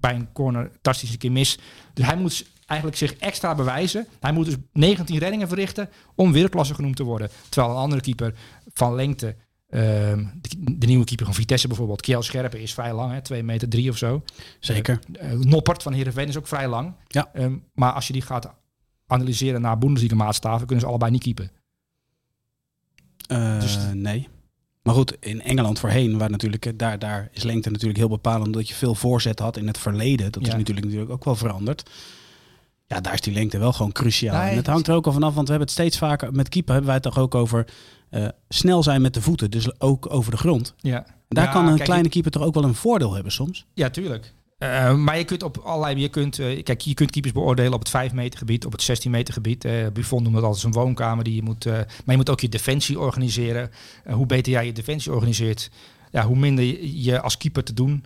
bij 0.00 0.14
een 0.14 0.32
corner 0.32 0.70
tastisch 0.80 1.12
een 1.12 1.18
keer 1.18 1.32
mis. 1.32 1.58
Dus 1.94 2.06
hij 2.06 2.16
moet 2.16 2.44
eigenlijk 2.66 2.96
zich 2.96 3.14
extra 3.14 3.54
bewijzen. 3.54 4.06
Hij 4.20 4.32
moet 4.32 4.44
dus 4.44 4.56
19 4.72 5.18
reddingen 5.18 5.48
verrichten 5.48 5.88
om 6.14 6.32
wereldklasse 6.32 6.74
genoemd 6.74 6.96
te 6.96 7.02
worden. 7.02 7.30
Terwijl 7.48 7.72
een 7.72 7.80
andere 7.80 8.00
keeper 8.00 8.34
van 8.72 8.94
lengte, 8.94 9.36
ehm, 9.68 10.24
de, 10.40 10.76
de 10.78 10.86
nieuwe 10.86 11.04
keeper 11.04 11.26
van 11.26 11.34
Vitesse 11.34 11.68
bijvoorbeeld, 11.68 12.00
Kjell 12.00 12.22
Scherpen, 12.22 12.60
is 12.60 12.74
vrij 12.74 12.94
lang, 12.94 13.12
hè, 13.12 13.22
2 13.22 13.42
meter 13.42 13.68
3 13.68 13.90
of 13.90 13.96
zo. 13.96 14.22
Zeker. 14.60 14.98
Eh, 15.12 15.32
Noppert 15.32 15.82
van 15.82 15.92
Heerenveen 15.92 16.28
is 16.28 16.38
ook 16.38 16.46
vrij 16.46 16.68
lang. 16.68 16.94
Ja. 17.08 17.30
Ehm, 17.32 17.56
maar 17.74 17.92
als 17.92 18.06
je 18.06 18.12
die 18.12 18.22
gaat 18.22 18.54
analyseren 19.06 19.60
naar 19.60 19.78
Bundesliga 19.78 20.14
maatstaven, 20.14 20.66
kunnen 20.66 20.84
ze 20.84 20.90
allebei 20.90 21.10
niet 21.10 21.22
keepen. 21.22 21.50
Eh, 23.26 23.60
Dus- 23.60 23.78
nee. 23.92 24.28
Maar 24.82 24.94
goed, 24.94 25.16
in 25.20 25.42
Engeland 25.42 25.78
voorheen, 25.78 26.18
waar 26.18 26.30
natuurlijk, 26.30 26.78
daar, 26.78 26.98
daar 26.98 27.28
is 27.32 27.42
lengte 27.42 27.70
natuurlijk 27.70 27.98
heel 27.98 28.08
bepalend, 28.08 28.46
omdat 28.46 28.68
je 28.68 28.74
veel 28.74 28.94
voorzet 28.94 29.38
had 29.38 29.56
in 29.56 29.66
het 29.66 29.78
verleden. 29.78 30.32
Dat 30.32 30.42
is 30.42 30.48
natuurlijk, 30.48 30.84
natuurlijk 30.86 31.10
ook 31.12 31.24
wel 31.24 31.36
veranderd. 31.36 31.90
Ja, 32.92 33.00
daar 33.00 33.12
is 33.14 33.20
die 33.20 33.32
lengte 33.32 33.58
wel 33.58 33.72
gewoon 33.72 33.92
cruciaal. 33.92 34.40
Nee, 34.40 34.50
en 34.50 34.56
het 34.56 34.66
hangt 34.66 34.88
er 34.88 34.94
ook 34.94 35.06
al 35.06 35.12
vanaf, 35.12 35.34
want 35.34 35.46
we 35.46 35.52
hebben 35.54 35.68
het 35.72 35.78
steeds 35.78 35.98
vaker, 35.98 36.32
met 36.32 36.48
keeper 36.48 36.70
hebben 36.72 36.90
wij 36.92 37.00
het 37.02 37.12
toch 37.12 37.22
ook 37.22 37.34
over 37.34 37.66
eh, 38.10 38.28
snel 38.48 38.82
zijn 38.82 39.02
met 39.02 39.14
de 39.14 39.22
voeten, 39.22 39.50
dus 39.50 39.80
ook 39.80 40.12
over 40.14 40.30
de 40.30 40.36
grond. 40.36 40.74
Ja. 40.76 40.96
En 41.06 41.14
daar 41.28 41.44
Ja, 41.44 41.52
kan 41.52 41.66
een 41.66 41.74
kijk, 41.74 41.84
kleine 41.84 42.08
keeper 42.08 42.30
toch 42.30 42.42
ook 42.42 42.54
wel 42.54 42.64
een 42.64 42.74
voordeel 42.74 43.14
hebben 43.14 43.32
soms. 43.32 43.66
Ja, 43.74 43.90
tuurlijk. 43.90 44.32
Eh, 44.58 44.94
maar 44.94 45.18
je 45.18 45.24
kunt 45.24 45.42
op 45.42 45.58
allerlei, 45.58 46.00
je 46.00 46.08
kunt, 46.08 46.38
eh, 46.38 46.62
kijk, 46.62 46.80
je 46.80 46.94
kunt 46.94 47.10
keepers 47.10 47.32
beoordelen 47.32 47.72
op 47.72 47.78
het 47.78 47.88
5 47.88 48.12
meter 48.12 48.38
gebied, 48.38 48.66
op 48.66 48.72
het 48.72 48.82
16 48.82 49.10
meter 49.10 49.34
gebied. 49.34 49.64
Eh 49.64 49.86
Buffon 49.92 50.22
noemt 50.22 50.34
het 50.34 50.44
altijd 50.44 50.62
zijn 50.62 50.72
woonkamer 50.72 51.24
die 51.24 51.34
je 51.34 51.42
moet, 51.42 51.64
maar 51.64 51.86
je 52.04 52.16
moet 52.16 52.30
ook 52.30 52.40
je 52.40 52.48
defensie 52.48 52.98
organiseren. 52.98 53.70
Hoe 54.10 54.26
beter 54.26 54.52
jij 54.52 54.66
je 54.66 54.72
defensie 54.72 55.12
organiseert, 55.12 55.70
ja, 56.10 56.26
hoe 56.26 56.36
minder 56.36 56.64
je 56.84 57.20
als 57.20 57.36
keeper 57.36 57.64
te 57.64 57.72
doen 57.74 58.04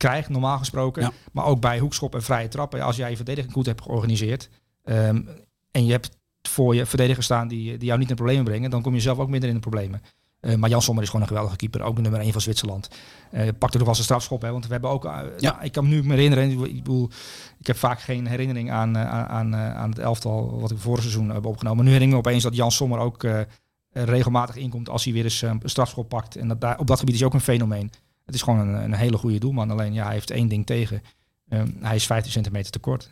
krijgt, 0.00 0.28
normaal 0.28 0.58
gesproken. 0.58 1.02
Ja. 1.02 1.12
Maar 1.32 1.44
ook 1.44 1.60
bij 1.60 1.78
hoekschop 1.78 2.14
en 2.14 2.22
vrije 2.22 2.48
trappen, 2.48 2.80
als 2.82 2.96
jij 2.96 3.10
je 3.10 3.16
verdediging 3.16 3.52
goed 3.52 3.66
hebt 3.66 3.82
georganiseerd 3.82 4.48
ehm, 4.84 5.20
en 5.70 5.84
je 5.84 5.92
hebt 5.92 6.18
voor 6.48 6.74
je 6.74 6.86
verdedigers 6.86 7.26
staan 7.26 7.48
die, 7.48 7.76
die 7.76 7.86
jou 7.86 7.98
niet 7.98 8.10
in 8.10 8.16
problemen 8.16 8.44
brengen, 8.44 8.70
dan 8.70 8.82
kom 8.82 8.94
je 8.94 9.00
zelf 9.00 9.18
ook 9.18 9.28
minder 9.28 9.48
in 9.48 9.54
de 9.54 9.60
problemen. 9.60 10.02
Eh, 10.40 10.54
maar 10.54 10.70
Jan 10.70 10.82
Sommer 10.82 11.02
is 11.02 11.08
gewoon 11.08 11.22
een 11.22 11.30
geweldige 11.32 11.56
keeper, 11.58 11.82
ook 11.82 11.96
de 11.96 12.02
nummer 12.02 12.20
1 12.20 12.32
van 12.32 12.40
Zwitserland. 12.40 12.88
Eh 13.30 13.48
pakte 13.58 13.76
nog 13.76 13.86
wel 13.86 13.94
zijn 13.94 14.06
strafschop, 14.06 14.42
hè, 14.42 14.50
want 14.52 14.66
we 14.66 14.72
hebben 14.72 14.90
ook. 14.90 15.04
eh, 15.04 15.20
Ja. 15.38 15.50
nou, 15.52 15.64
ik 15.64 15.72
kan 15.72 15.84
me 15.84 15.90
nu 15.90 16.02
me 16.04 16.14
herinneren. 16.14 16.50
Ik 16.50 16.76
bedoel, 16.76 17.10
ik 17.58 17.66
heb 17.66 17.76
vaak 17.76 18.00
geen 18.00 18.26
herinnering 18.26 18.70
aan, 18.70 18.98
aan, 18.98 19.56
aan, 19.56 19.88
het 19.90 19.98
elftal 19.98 20.60
wat 20.60 20.70
ik 20.70 20.78
vorig 20.78 21.00
seizoen 21.00 21.28
heb 21.30 21.46
opgenomen. 21.46 21.76
Maar 21.76 21.84
nu 21.86 21.92
herinner 21.92 22.18
ik 22.18 22.22
me 22.24 22.28
opeens 22.28 22.42
dat 22.44 22.56
Jan 22.56 22.70
Sommer 22.72 22.98
ook 22.98 23.26
regelmatig 23.92 24.56
inkomt 24.56 24.88
als 24.88 25.04
hij 25.04 25.12
weer 25.12 25.24
eens 25.24 25.42
een 25.42 25.60
strafschop 25.64 26.08
pakt. 26.08 26.36
En 26.36 26.48
dat 26.48 26.60
daar, 26.60 26.78
op 26.78 26.86
dat 26.86 26.98
gebied 26.98 27.14
is 27.14 27.20
hij 27.20 27.28
ook 27.28 27.34
een 27.34 27.40
fenomeen. 27.40 27.90
Het 28.30 28.38
is 28.38 28.44
gewoon 28.44 28.68
een, 28.68 28.82
een 28.84 28.92
hele 28.92 29.16
goede 29.16 29.38
doelman. 29.38 29.70
Alleen 29.70 29.92
ja, 29.92 30.04
hij 30.04 30.12
heeft 30.12 30.30
één 30.30 30.48
ding 30.48 30.66
tegen. 30.66 31.02
Ehm, 31.48 31.68
hij 31.80 31.94
is 31.94 32.06
15 32.06 32.32
centimeter 32.32 32.70
te 32.70 32.78
kort. 32.78 33.10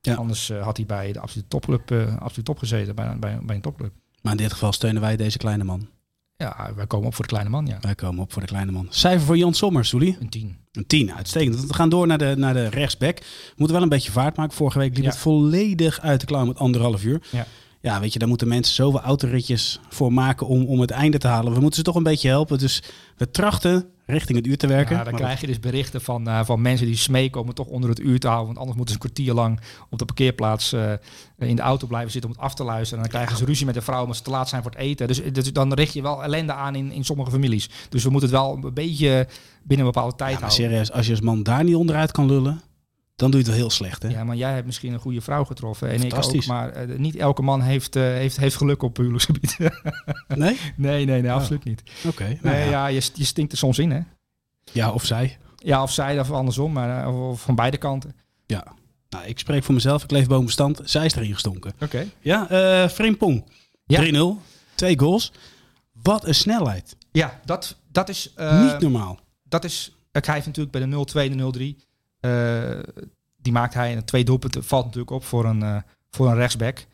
Ja. 0.00 0.14
Anders 0.14 0.50
eh, 0.50 0.62
had 0.62 0.76
hij 0.76 0.86
bij 0.86 1.12
de 1.12 1.20
absolute 1.20 1.48
topclub, 1.48 1.90
eh 1.90 2.06
absolute 2.06 2.42
top 2.42 2.58
gezeten, 2.58 2.94
bij, 2.94 3.18
bij, 3.18 3.38
bij 3.42 3.56
een 3.56 3.62
topclub. 3.62 3.92
Maar 4.22 4.32
in 4.32 4.38
dit 4.38 4.52
geval 4.52 4.72
steunen 4.72 5.00
wij 5.00 5.16
deze 5.16 5.38
kleine 5.38 5.64
man. 5.64 5.88
Ja, 6.36 6.72
wij 6.76 6.86
komen 6.86 7.06
op 7.06 7.14
voor 7.14 7.24
de 7.24 7.30
kleine 7.30 7.50
man, 7.50 7.66
ja. 7.66 7.78
Wij 7.80 7.94
komen 7.94 8.22
op 8.22 8.32
voor 8.32 8.42
de 8.42 8.48
kleine 8.48 8.72
man. 8.72 8.86
Cijfer 8.90 9.26
voor 9.26 9.36
Jan 9.36 9.54
Sommer, 9.54 9.84
Soelie? 9.84 10.16
Een 10.20 10.28
10. 10.28 10.56
Een 10.72 10.86
10, 10.86 11.14
uitstekend. 11.14 11.66
We 11.66 11.74
gaan 11.74 11.88
door 11.88 12.06
naar 12.06 12.18
de, 12.18 12.34
naar 12.36 12.54
de 12.54 12.68
rechtsback. 12.68 13.18
We 13.18 13.54
moeten 13.56 13.74
wel 13.74 13.82
een 13.84 13.88
beetje 13.90 14.12
vaart 14.12 14.36
maken. 14.36 14.56
Vorige 14.56 14.78
week 14.78 14.94
liep 14.94 15.04
Ja. 15.04 15.10
het 15.10 15.18
volledig 15.18 16.00
uit 16.00 16.20
de 16.20 16.26
klauw 16.26 16.44
met 16.44 16.58
anderhalf 16.58 17.04
uur. 17.04 17.22
Ja. 17.30 17.46
Ja, 17.80 18.00
weet 18.00 18.12
je, 18.12 18.18
daar 18.18 18.28
moeten 18.28 18.48
mensen 18.48 18.74
zoveel 18.74 19.00
autoritjes 19.00 19.80
voor 19.88 20.12
maken 20.12 20.46
om, 20.46 20.64
om 20.64 20.80
het 20.80 20.90
einde 20.90 21.18
te 21.18 21.26
halen. 21.26 21.52
We 21.52 21.60
moeten 21.60 21.78
ze 21.78 21.82
toch 21.84 21.94
een 21.94 22.02
beetje 22.02 22.28
helpen. 22.28 22.58
Dus 22.58 22.82
we 23.16 23.30
trachten 23.30 23.86
richting 24.10 24.38
het 24.38 24.46
uur 24.46 24.56
te 24.56 24.66
werken. 24.66 24.96
Ja, 24.96 25.02
dan 25.04 25.12
Maar 25.12 25.22
krijg 25.22 25.40
je 25.40 25.46
dus 25.46 25.60
berichten 25.60 26.00
van, 26.00 26.28
eh, 26.28 26.44
van 26.44 26.60
mensen 26.62 26.86
die 26.86 26.96
smeken 26.96 27.40
om 27.40 27.46
het 27.46 27.56
toch 27.56 27.66
onder 27.66 27.90
het 27.90 28.00
uur 28.00 28.18
te 28.18 28.26
houden. 28.26 28.46
Want 28.46 28.58
anders 28.58 28.76
moeten 28.76 28.94
ze 28.94 29.00
een 29.02 29.12
kwartier 29.12 29.34
lang 29.34 29.60
op 29.90 29.98
de 29.98 30.04
parkeerplaats 30.04 30.72
eh, 30.72 30.92
in 31.38 31.56
de 31.56 31.62
auto 31.62 31.86
blijven 31.86 32.10
zitten 32.10 32.30
om 32.30 32.36
het 32.36 32.44
af 32.44 32.54
te 32.54 32.64
luisteren. 32.64 33.04
En 33.04 33.10
dan 33.10 33.18
krijgen 33.18 33.38
ze 33.38 33.44
ruzie 33.44 33.66
met 33.66 33.74
de 33.74 33.80
vrouw 33.82 34.00
omdat 34.00 34.16
ze 34.16 34.22
te 34.22 34.30
laat 34.30 34.48
zijn 34.48 34.62
voor 34.62 34.70
het 34.70 34.80
eten. 34.80 35.06
Dus, 35.08 35.22
dus 35.32 35.52
dan 35.52 35.72
richt 35.72 35.92
je 35.92 36.02
wel 36.02 36.22
ellende 36.22 36.52
aan 36.52 36.74
in, 36.74 36.92
in 36.92 37.04
sommige 37.04 37.30
families. 37.30 37.68
Dus 37.88 38.04
we 38.04 38.10
moeten 38.10 38.28
het 38.30 38.38
wel 38.38 38.58
een 38.62 38.74
beetje 38.74 39.26
binnen 39.62 39.86
een 39.86 39.92
bepaalde 39.92 40.16
tijd 40.16 40.32
Ja, 40.32 40.38
maar 40.40 40.48
houden. 40.48 40.68
serieus, 40.68 40.92
als 40.92 41.06
je 41.06 41.12
als 41.12 41.20
man 41.20 41.42
daar 41.42 41.64
niet 41.64 41.74
onderuit 41.74 42.12
kan 42.12 42.26
lullen, 42.26 42.60
dan 43.20 43.30
doe 43.30 43.40
je 43.40 43.46
het 43.46 43.54
wel 43.56 43.64
heel 43.64 43.70
slecht. 43.70 44.02
Hè? 44.02 44.08
Ja, 44.08 44.24
maar 44.24 44.36
jij 44.36 44.52
hebt 44.54 44.66
misschien 44.66 44.92
een 44.92 44.98
goede 44.98 45.20
vrouw 45.20 45.44
getroffen. 45.44 45.88
En 45.88 46.02
ik 46.02 46.14
ook. 46.14 46.46
Maar 46.46 46.72
eh, 46.72 46.98
niet 46.98 47.16
elke 47.16 47.42
man 47.42 47.62
heeft, 47.62 47.96
eh, 47.96 48.02
heeft, 48.02 48.36
heeft 48.36 48.56
geluk 48.56 48.82
op 48.82 48.96
huwelijksgebied. 48.96 49.56
Nee? 50.28 50.56
nee, 50.76 51.04
nee, 51.04 51.22
nee, 51.22 51.32
absoluut 51.32 51.64
niet. 51.64 51.82
Oké. 52.06 52.24
nou 52.24 52.38
Nee, 52.42 52.64
ja. 52.64 52.70
ja, 52.70 52.86
je, 52.86 53.02
je 53.14 53.24
stinkt 53.24 53.52
er 53.52 53.58
soms 53.58 53.78
in, 53.78 53.90
hè? 53.90 54.00
ja, 54.72 54.92
of 54.92 55.04
zij. 55.04 55.38
Ja, 55.56 55.82
of 55.82 55.92
zij 55.92 56.20
of 56.20 56.30
andersom, 56.30 56.72
maar 56.72 57.02
eh, 57.02 57.28
of 57.28 57.40
van 57.40 57.54
beide 57.54 57.76
kanten. 57.76 58.14
Ja. 58.46 58.66
Nou, 59.08 59.24
ik 59.26 59.38
spreek 59.38 59.64
voor 59.64 59.74
mezelf. 59.74 60.02
Ik 60.02 60.10
leef 60.10 60.26
boven 60.26 60.44
bestand. 60.44 60.80
Zij 60.84 61.04
is 61.04 61.14
erin 61.14 61.32
gestonken. 61.32 61.72
Oké. 61.80 62.06
Ja, 62.20 62.50
eh 62.50 62.88
Frimpong. 62.88 63.44
Ja. 63.86 64.36
3-0. 64.36 64.42
Twee 64.74 64.98
goals. 64.98 65.32
Wat 66.02 66.26
een 66.26 66.34
snelheid. 66.34 66.96
Ja, 67.12 67.40
dat, 67.44 67.76
dat 67.92 68.08
is... 68.08 68.32
Niet 68.36 68.78
normaal. 68.78 69.18
dat 69.42 69.64
is... 69.64 69.94
Kijk, 70.10 70.26
hij 70.26 70.42
natuurlijk 70.44 70.70
bij 70.70 70.86
de 70.86 71.30
0-2 71.30 71.36
de 71.36 71.76
0-3... 71.76 71.89
eh, 72.20 72.78
die 73.36 73.52
maakt 73.52 73.74
hij 73.74 73.96
en 73.96 74.04
twee 74.04 74.24
doelpunten 74.24 74.64
valt 74.64 74.84
natuurlijk 74.84 75.10
op 75.10 75.24
voor 75.24 75.44
een, 75.44 75.62
eh, 75.62 75.76
voor 76.10 76.28
een 76.28 76.34
rechtsback. 76.34 76.86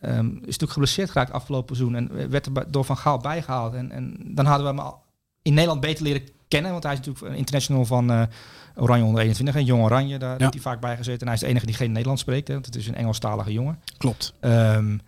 Ehm, 0.00 0.26
is 0.26 0.40
natuurlijk 0.40 0.72
geblesseerd 0.72 1.10
geraakt 1.10 1.32
afgelopen 1.32 1.76
seizoen 1.76 1.96
en 1.96 2.30
werd 2.30 2.46
er 2.46 2.70
door 2.70 2.84
Van 2.84 2.96
Gaal 2.96 3.18
bijgehaald. 3.18 3.74
En, 3.74 3.90
en 3.90 4.16
dan 4.24 4.44
hadden 4.46 4.66
we 4.66 4.72
hem 4.72 4.82
al 4.82 5.02
in 5.42 5.54
Nederland 5.54 5.80
beter 5.80 6.04
leren 6.04 6.28
kennen, 6.48 6.70
want 6.70 6.82
hij 6.82 6.92
is 6.92 6.98
natuurlijk 6.98 7.26
een 7.26 7.38
international 7.38 7.84
van 7.84 8.28
Oranje 8.74 9.04
onder 9.04 9.20
21, 9.20 9.54
en 9.54 9.64
Jong 9.64 9.82
Oranje, 9.82 10.18
daar 10.18 10.38
heeft 10.38 10.52
hij 10.52 10.62
vaak 10.62 10.80
bij 10.80 10.96
gezeten. 10.96 11.20
En 11.20 11.26
hij 11.26 11.34
is 11.34 11.40
de 11.40 11.46
enige 11.46 11.66
die 11.66 11.74
geen 11.74 11.92
Nederlands 11.92 12.22
spreekt, 12.22 12.48
hè, 12.48 12.54
want 12.54 12.66
het 12.66 12.76
is 12.76 12.88
een 12.88 12.94
Engelstalige 12.94 13.52
jongen. 13.52 13.80
Klopt. 13.96 14.34
Ehm, 14.40 14.98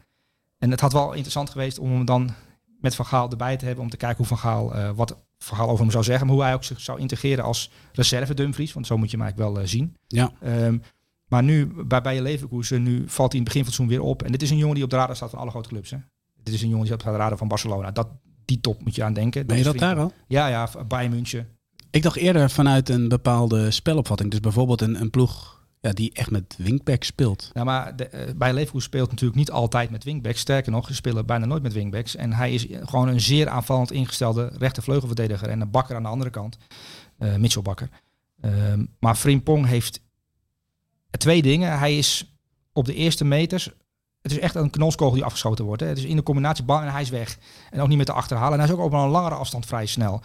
en 0.58 0.70
het 0.70 0.80
had 0.80 0.92
wel 0.92 1.12
interessant 1.12 1.50
geweest 1.50 1.78
om 1.78 1.90
hem 1.92 2.04
dan 2.04 2.34
met 2.80 2.94
Van 2.94 3.06
Gaal 3.06 3.30
erbij 3.30 3.56
te 3.56 3.64
hebben. 3.64 3.84
Om 3.84 3.90
te 3.90 3.96
kijken 3.96 4.18
hoe 4.18 4.26
Van 4.26 4.38
Gaal, 4.38 4.94
wat 4.94 5.16
Van 5.38 5.56
Gaal 5.56 5.68
over 5.68 5.80
hem 5.82 5.90
zou 5.90 6.04
zeggen. 6.04 6.26
Maar 6.26 6.34
hoe 6.34 6.44
hij 6.44 6.54
ook 6.54 6.64
zich 6.64 6.80
zou 6.80 7.00
integreren 7.00 7.44
als 7.44 7.70
reserve 7.92 8.34
Dumfries. 8.34 8.72
Want 8.72 8.86
zo 8.86 8.96
moet 8.96 9.10
je 9.10 9.16
hem 9.16 9.26
eigenlijk 9.26 9.52
wel 9.52 9.62
eh, 9.62 9.68
zien. 9.68 9.96
Ja. 10.06 10.32
Ehm, 10.40 10.78
Maar 11.28 11.42
nu 11.42 11.72
bij 11.86 12.00
Bayer 12.00 12.22
Leverkusen, 12.22 12.82
nu 12.82 13.04
valt 13.06 13.32
hij 13.32 13.40
in 13.40 13.46
het 13.46 13.54
begin 13.54 13.64
van 13.64 13.72
het 13.72 13.74
seizoen 13.74 13.88
weer 13.88 14.02
op. 14.02 14.22
En 14.22 14.32
dit 14.32 14.42
is 14.42 14.50
een 14.50 14.56
jongen 14.56 14.74
die 14.74 14.84
op 14.84 14.90
de 14.90 14.96
radar 14.96 15.16
staat 15.16 15.30
van 15.30 15.38
alle 15.38 15.50
grote 15.50 15.68
clubs. 15.68 15.90
Hè? 15.90 15.96
Dit 16.42 16.54
is 16.54 16.62
een 16.62 16.68
jongen 16.68 16.84
die 16.84 16.94
op 16.94 17.02
de 17.02 17.10
radar 17.10 17.38
van 17.38 17.48
Barcelona. 17.48 17.90
Dat, 17.90 18.08
die 18.44 18.60
top 18.60 18.84
moet 18.84 18.94
je 18.94 19.04
aan 19.04 19.12
denken. 19.12 19.46
Ben 19.46 19.56
je 19.58 19.64
dat 19.64 19.78
daar 19.78 19.98
al? 19.98 20.12
Ja, 20.26 20.46
ja, 20.48 20.68
Bayern 20.88 21.10
München. 21.12 21.48
Ik 21.90 22.02
dacht 22.02 22.16
eerder 22.16 22.50
vanuit 22.50 22.88
een 22.88 23.08
bepaalde 23.08 23.70
spelopvatting. 23.70 24.30
Dus 24.30 24.40
bijvoorbeeld 24.40 24.80
een, 24.80 25.00
een 25.00 25.10
ploeg 25.10 25.57
ja, 25.80 25.92
die 25.92 26.12
echt 26.12 26.30
met 26.30 26.54
wingback 26.58 27.04
speelt. 27.04 27.50
Ja, 27.54 27.64
maar 27.64 27.96
de, 27.96 28.10
uh, 28.12 28.34
bij 28.36 28.52
Leverkusen 28.52 28.88
speelt 28.88 29.10
natuurlijk 29.10 29.38
niet 29.38 29.50
altijd 29.50 29.90
met 29.90 30.04
wingbacks. 30.04 30.40
Sterker 30.40 30.72
nog, 30.72 30.86
ze 30.86 30.94
spelen 30.94 31.26
bijna 31.26 31.46
nooit 31.46 31.62
met 31.62 31.72
wingbacks. 31.72 32.16
En 32.16 32.32
hij 32.32 32.52
is 32.52 32.66
gewoon 32.70 33.08
een 33.08 33.20
zeer 33.20 33.48
aanvallend 33.48 33.92
ingestelde 33.92 34.50
rechtervleugelverdediger. 34.58 35.48
En 35.48 35.60
een 35.60 35.70
bakker 35.70 35.96
aan 35.96 36.02
de 36.02 36.08
andere 36.08 36.30
kant. 36.30 36.56
Uh, 37.18 37.36
Mitchell 37.36 37.62
Bakker. 37.62 37.88
Uh, 38.40 38.52
maar 39.00 39.14
Frimpong 39.14 39.66
heeft 39.66 40.00
twee 41.10 41.42
dingen. 41.42 41.78
Hij 41.78 41.98
is 41.98 42.36
op 42.72 42.84
de 42.84 42.94
eerste 42.94 43.24
meters 43.24 43.70
het 44.22 44.32
is 44.32 44.38
echt 44.38 44.54
een 44.54 44.70
knolskogel 44.70 45.14
die 45.14 45.24
afgeschoten 45.24 45.64
wordt. 45.64 45.82
Hè. 45.82 45.88
Het 45.88 45.98
is 45.98 46.04
in 46.04 46.16
de 46.16 46.22
combinatie 46.22 46.64
bang 46.64 46.84
en 46.84 46.92
hij 46.92 47.02
is 47.02 47.10
weg. 47.10 47.38
En 47.70 47.80
ook 47.80 47.88
niet 47.88 47.96
met 47.96 48.06
te 48.06 48.12
achterhalen. 48.12 48.52
En 48.52 48.58
hij 48.58 48.68
is 48.68 48.74
ook 48.74 48.84
op 48.84 48.92
een 48.92 49.08
langere 49.08 49.34
afstand 49.34 49.66
vrij 49.66 49.86
snel. 49.86 50.22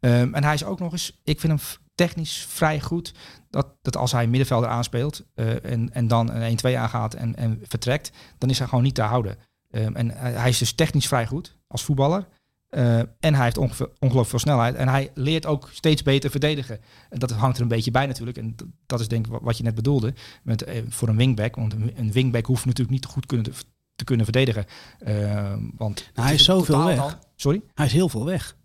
Um, 0.00 0.34
en 0.34 0.44
hij 0.44 0.54
is 0.54 0.64
ook 0.64 0.78
nog 0.78 0.92
eens, 0.92 1.20
ik 1.24 1.40
vind 1.40 1.52
hem 1.52 1.78
technisch 1.94 2.46
vrij 2.48 2.80
goed. 2.80 3.14
Dat, 3.56 3.76
dat 3.82 3.96
als 3.96 4.12
hij 4.12 4.26
middenvelder 4.26 4.68
aanspeelt 4.68 5.24
uh, 5.34 5.64
en, 5.64 5.92
en 5.92 6.08
dan 6.08 6.30
een 6.30 6.58
1-2 6.66 6.76
aangaat 6.76 7.14
en, 7.14 7.36
en 7.36 7.60
vertrekt, 7.62 8.12
dan 8.38 8.50
is 8.50 8.58
hij 8.58 8.68
gewoon 8.68 8.84
niet 8.84 8.94
te 8.94 9.02
houden. 9.02 9.36
Um, 9.70 9.96
en 9.96 10.10
hij 10.16 10.48
is 10.48 10.58
dus 10.58 10.72
technisch 10.72 11.06
vrij 11.06 11.26
goed 11.26 11.58
als 11.66 11.84
voetballer. 11.84 12.28
Uh, 12.70 12.98
en 12.98 13.34
hij 13.34 13.44
heeft 13.44 13.58
ongelooflijk 13.58 14.28
veel 14.28 14.38
snelheid. 14.38 14.74
En 14.74 14.88
hij 14.88 15.10
leert 15.14 15.46
ook 15.46 15.70
steeds 15.72 16.02
beter 16.02 16.30
verdedigen. 16.30 16.80
En 17.10 17.18
dat 17.18 17.30
hangt 17.30 17.56
er 17.56 17.62
een 17.62 17.68
beetje 17.68 17.90
bij 17.90 18.06
natuurlijk. 18.06 18.38
En 18.38 18.56
dat 18.86 19.00
is 19.00 19.08
denk 19.08 19.26
ik 19.26 19.32
wat 19.40 19.56
je 19.56 19.62
net 19.62 19.74
bedoelde. 19.74 20.14
Met, 20.42 20.68
uh, 20.68 20.82
voor 20.88 21.08
een 21.08 21.16
wingback. 21.16 21.56
Want 21.56 21.72
een 21.72 22.12
wingback 22.12 22.46
hoeft 22.46 22.64
natuurlijk 22.64 22.96
niet 22.96 23.04
goed 23.04 23.26
kunnen, 23.26 23.52
te 23.94 24.04
kunnen 24.04 24.24
verdedigen. 24.24 24.64
Uh, 25.06 25.54
want 25.76 26.10
nou, 26.14 26.26
hij 26.26 26.34
is 26.36 26.44
zoveel 26.44 26.84
weg. 26.84 27.18
Sorry? 27.36 27.62
Hij 27.74 27.86
is 27.86 27.92
heel 27.92 28.08
veel 28.08 28.24
weg. 28.24 28.56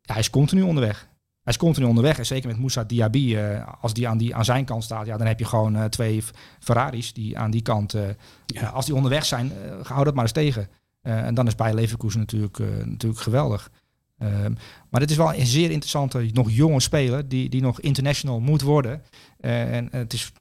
Ja, 0.00 0.12
hij 0.12 0.22
is 0.22 0.30
continu 0.30 0.62
onderweg. 0.62 1.07
Hij 1.48 1.56
is 1.56 1.62
continu 1.62 1.86
onderweg. 1.86 2.18
En 2.18 2.26
zeker 2.26 2.48
met 2.48 2.58
Moussa 2.58 2.84
Diaby, 2.84 3.34
uh, 3.34 3.66
als 3.80 3.94
die 3.94 4.08
aan, 4.08 4.18
die 4.18 4.34
aan 4.34 4.44
zijn 4.44 4.64
kant 4.64 4.84
staat, 4.84 5.06
ja, 5.06 5.16
dan 5.16 5.26
heb 5.26 5.38
je 5.38 5.44
gewoon 5.44 5.76
uh, 5.76 5.84
twee 5.84 6.22
Ferraris 6.58 7.12
die 7.12 7.38
aan 7.38 7.50
die 7.50 7.62
kant, 7.62 7.94
uh, 7.94 8.02
ja. 8.46 8.68
als 8.68 8.86
die 8.86 8.94
onderweg 8.94 9.24
zijn, 9.24 9.52
hou 9.82 10.04
dat 10.04 10.14
maar 10.14 10.22
eens 10.22 10.32
tegen. 10.32 10.68
en 11.02 11.34
dan 11.34 11.46
is 11.46 11.54
bij 11.54 11.74
Leverkusen 11.74 12.20
natuurlijk, 12.20 12.58
natuurlijk 12.84 13.20
geweldig. 13.20 13.70
Ehm, 14.18 14.52
maar 14.90 15.00
dit 15.00 15.10
is 15.10 15.16
wel 15.16 15.34
een 15.34 15.46
zeer 15.46 15.70
interessante, 15.70 16.30
nog 16.32 16.50
jonge 16.50 16.80
speler 16.80 17.28
die, 17.28 17.48
die 17.48 17.60
nog 17.60 17.80
international 17.80 18.40
moet 18.40 18.62
worden. 18.62 19.02
en 19.40 19.88
het 19.90 20.12
is 20.12 20.32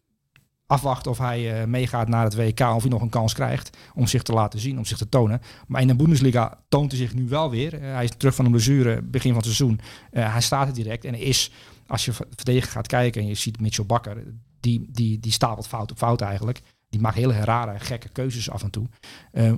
afwachten 0.68 1.12
of 1.12 1.18
hij 1.18 1.62
uh, 1.62 1.68
meegaat 1.68 2.08
naar 2.08 2.24
het 2.24 2.36
WK, 2.36 2.60
of 2.60 2.82
hij 2.82 2.92
nog 2.92 3.02
een 3.02 3.10
kans 3.10 3.34
krijgt 3.34 3.78
om 3.94 4.08
zich 4.08 4.24
te 4.24 4.34
laten 4.34 4.60
zien, 4.60 4.78
om 4.78 4.86
zich 4.86 4.98
te 4.98 5.10
tonen. 5.10 5.42
Maar 5.68 5.82
in 5.82 5.88
de 5.88 5.96
Bundesliga 5.96 6.64
toont 6.70 6.92
hij 6.92 7.00
zich 7.00 7.14
nu 7.14 7.28
wel 7.28 7.50
weer. 7.50 7.74
Uh, 7.74 7.80
hij 7.94 8.04
is 8.04 8.12
terug 8.18 8.36
van 8.36 8.46
een 8.46 8.52
blessure 8.52 9.02
begin 9.02 9.34
van 9.34 9.42
het 9.42 9.56
seizoen. 9.56 9.80
Uh, 10.12 10.32
hij 10.32 10.42
staat 10.42 10.68
er 10.68 10.74
direct 10.74 11.06
en 11.06 11.16
is, 11.16 11.52
als 11.88 12.06
je 12.06 12.14
verdediger 12.14 12.72
gaat 12.72 12.88
kijken 12.88 13.22
en 13.22 13.28
je 13.28 13.34
ziet 13.34 13.60
Mitchell 13.60 13.86
Bakker, 13.86 14.24
die, 14.60 14.88
die, 14.92 15.20
die 15.20 15.32
stapelt 15.32 15.68
fout 15.68 15.92
op 15.92 15.98
fout 15.98 16.22
eigenlijk. 16.22 16.62
Die 16.90 17.00
maakt 17.02 17.16
hele 17.16 17.40
rare, 17.40 17.80
gekke 17.80 18.10
keuzes 18.10 18.50
af 18.50 18.64
en 18.64 18.70
toe. 18.70 18.88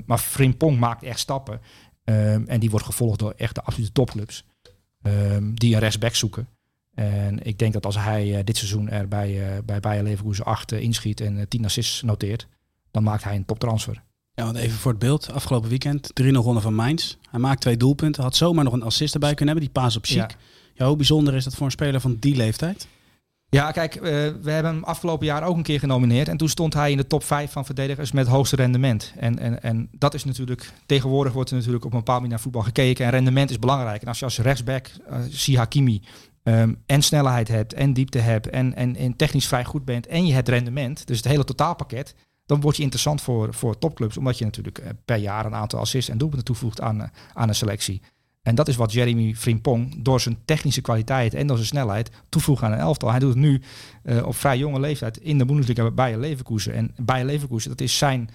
maar 0.05 0.17
Frimpong 0.17 0.79
maakt 0.79 1.03
echt 1.03 1.19
stappen. 1.19 1.61
en 2.03 2.59
die 2.59 2.69
wordt 2.69 2.85
gevolgd 2.85 3.19
door 3.19 3.33
echt 3.37 3.55
de 3.55 3.63
absolute 3.63 3.91
topclubs. 3.91 4.45
die 5.53 5.73
een 5.73 5.79
rechtsback 5.79 6.15
zoeken. 6.15 6.47
En 6.99 7.39
ik 7.43 7.59
denk 7.59 7.73
dat 7.73 7.85
als 7.85 7.97
hij 7.97 8.27
uh, 8.27 8.39
dit 8.43 8.57
seizoen 8.57 8.89
er 8.89 9.07
bij, 9.07 9.29
uh, 9.29 9.57
bij 9.65 9.79
Bayer 9.79 10.03
Leverkusen 10.03 10.45
8 10.45 10.71
uh, 10.71 10.81
inschiet 10.81 11.21
en 11.21 11.47
10 11.47 11.65
assists 11.65 12.01
noteert, 12.01 12.47
dan 12.91 13.03
maakt 13.03 13.23
hij 13.23 13.35
een 13.35 13.45
toptransfer. 13.45 14.01
Ja, 14.33 14.43
want 14.43 14.57
even 14.57 14.77
voor 14.77 14.91
het 14.91 14.99
beeld. 14.99 15.31
Afgelopen 15.31 15.69
weekend 15.69 16.11
3-0 16.21 16.25
gewonnen 16.25 16.63
van 16.63 16.73
Mainz. 16.73 17.15
Hij 17.29 17.39
maakt 17.39 17.61
twee 17.61 17.77
doelpunten. 17.77 18.23
Had 18.23 18.35
zomaar 18.35 18.63
nog 18.63 18.73
een 18.73 18.83
assist 18.83 19.13
erbij 19.13 19.33
kunnen 19.33 19.55
hebben. 19.55 19.73
Die 19.73 19.83
paas 19.83 19.97
op 19.97 20.05
Chic. 20.05 20.17
Ja. 20.17 20.29
ja, 20.73 20.87
hoe 20.87 20.95
bijzonder 20.95 21.35
is 21.35 21.43
dat 21.43 21.55
voor 21.55 21.65
een 21.65 21.71
speler 21.71 22.01
van 22.01 22.17
die 22.19 22.35
leeftijd? 22.35 22.87
Ja, 23.49 23.71
kijk, 23.71 23.95
uh, 23.95 24.01
we 24.41 24.51
hebben 24.51 24.73
hem 24.73 24.83
afgelopen 24.83 25.25
jaar 25.25 25.43
ook 25.43 25.57
een 25.57 25.63
keer 25.63 25.79
genomineerd. 25.79 26.27
En 26.27 26.37
toen 26.37 26.49
stond 26.49 26.73
hij 26.73 26.91
in 26.91 26.97
de 26.97 27.07
top 27.07 27.23
5 27.23 27.51
van 27.51 27.65
verdedigers 27.65 28.11
met 28.11 28.27
hoogste 28.27 28.55
rendement. 28.55 29.13
En, 29.17 29.39
en, 29.39 29.63
en 29.63 29.89
dat 29.91 30.13
is 30.13 30.23
natuurlijk, 30.23 30.71
tegenwoordig 30.85 31.33
wordt 31.33 31.49
er 31.49 31.55
natuurlijk 31.55 31.85
op 31.85 31.91
een 31.91 31.97
bepaald 31.97 32.17
manier 32.17 32.33
naar 32.33 32.43
voetbal 32.43 32.61
gekeken. 32.61 33.05
En 33.05 33.11
rendement 33.11 33.49
is 33.49 33.59
belangrijk. 33.59 34.01
En 34.01 34.07
als 34.07 34.19
je 34.19 34.25
als 34.25 34.39
rechtsback, 34.39 34.89
uh, 35.09 35.17
Si 35.29 35.57
Hakimi, 35.57 36.01
Um, 36.43 36.83
en 36.85 37.01
snelheid 37.01 37.47
hebt 37.47 37.73
en 37.73 37.93
diepte 37.93 38.17
hebt 38.17 38.49
en, 38.49 38.75
en, 38.75 38.95
en, 38.95 39.15
technisch 39.15 39.47
vrij 39.47 39.65
goed 39.65 39.85
bent 39.85 40.07
en 40.07 40.25
je 40.25 40.33
hebt 40.33 40.49
rendement, 40.49 41.07
dus 41.07 41.17
het 41.17 41.27
hele 41.27 41.43
totaalpakket, 41.43 42.15
dan 42.45 42.61
word 42.61 42.75
je 42.75 42.81
interessant 42.81 43.21
voor, 43.21 43.53
voor 43.53 43.77
topclubs, 43.77 44.17
omdat 44.17 44.37
je 44.37 44.45
natuurlijk 44.45 44.81
per 45.05 45.17
jaar 45.17 45.45
een 45.45 45.55
aantal 45.55 45.79
assists 45.79 46.09
en 46.09 46.17
doelpunten 46.17 46.45
toevoegt 46.45 46.81
aan, 46.81 47.11
aan 47.33 47.47
een 47.47 47.55
selectie. 47.55 48.01
En 48.41 48.55
dat 48.55 48.67
is 48.67 48.75
wat 48.75 48.91
Jeremy 48.91 49.35
Frimpong 49.35 50.03
door 50.03 50.21
zijn 50.21 50.37
technische 50.45 50.81
kwaliteit 50.81 51.33
en 51.33 51.47
door 51.47 51.55
zijn 51.55 51.67
snelheid 51.67 52.09
toevoegt 52.29 52.63
aan 52.63 52.71
een 52.71 52.77
elftal. 52.77 53.09
Hij 53.09 53.19
doet 53.19 53.29
het 53.29 53.39
nu 53.39 53.61
uh, 54.03 54.25
op 54.25 54.35
vrij 54.35 54.57
jonge 54.57 54.79
leeftijd 54.79 55.17
in 55.17 55.37
de 55.37 55.45
Bundesliga 55.45 55.91
bij 55.91 56.17
Leverkusen. 56.17 56.73
En 56.73 56.91
Bayer 57.01 57.25
Leverkusen, 57.25 57.69
dat 57.69 57.81
is 57.81 57.97
zijn 57.97 58.29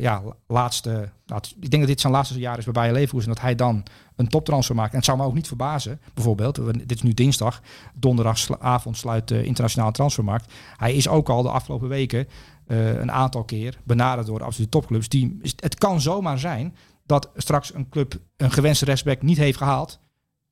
ja, 0.00 0.22
laatste... 0.46 1.08
Laat, 1.26 1.54
ik 1.60 1.70
denk 1.70 1.82
dat 1.82 1.86
dit 1.86 2.00
zijn 2.00 2.12
laatste 2.12 2.38
jaar 2.38 2.58
is 2.58 2.64
bij 2.64 2.72
Bayer 2.72 2.92
Leverkusen. 2.92 3.28
Dat 3.28 3.40
hij 3.40 3.54
dan 3.54 3.82
een 4.16 4.28
toptransfer 4.28 4.74
maakt. 4.74 4.90
En 4.90 4.96
het 4.96 5.04
zou 5.04 5.18
me 5.18 5.24
ook 5.24 5.34
niet 5.34 5.46
verbazen, 5.46 6.00
bijvoorbeeld. 6.14 6.60
Dit 6.72 6.92
is 6.92 7.02
nu 7.02 7.14
dinsdag. 7.14 7.60
Donderdagavond 7.94 8.96
sluit 8.96 9.28
de 9.28 9.44
internationale 9.44 9.92
transfermarkt. 9.92 10.52
Hij 10.76 10.94
is 10.94 11.08
ook 11.08 11.28
al 11.28 11.42
de 11.42 11.50
afgelopen 11.50 11.88
weken 11.88 12.28
uh, 12.66 13.00
een 13.00 13.12
aantal 13.12 13.44
keer 13.44 13.78
benaderd 13.84 14.26
door 14.26 14.38
de 14.38 14.44
absolute 14.44 14.70
topclubs. 14.70 15.08
Die, 15.08 15.38
het 15.56 15.74
kan 15.74 16.00
zomaar 16.00 16.38
zijn 16.38 16.76
dat 17.06 17.30
straks 17.34 17.74
een 17.74 17.88
club 17.88 18.14
een 18.36 18.50
gewenste 18.50 18.84
rechtsback 18.84 19.22
niet 19.22 19.38
heeft 19.38 19.58
gehaald. 19.58 20.00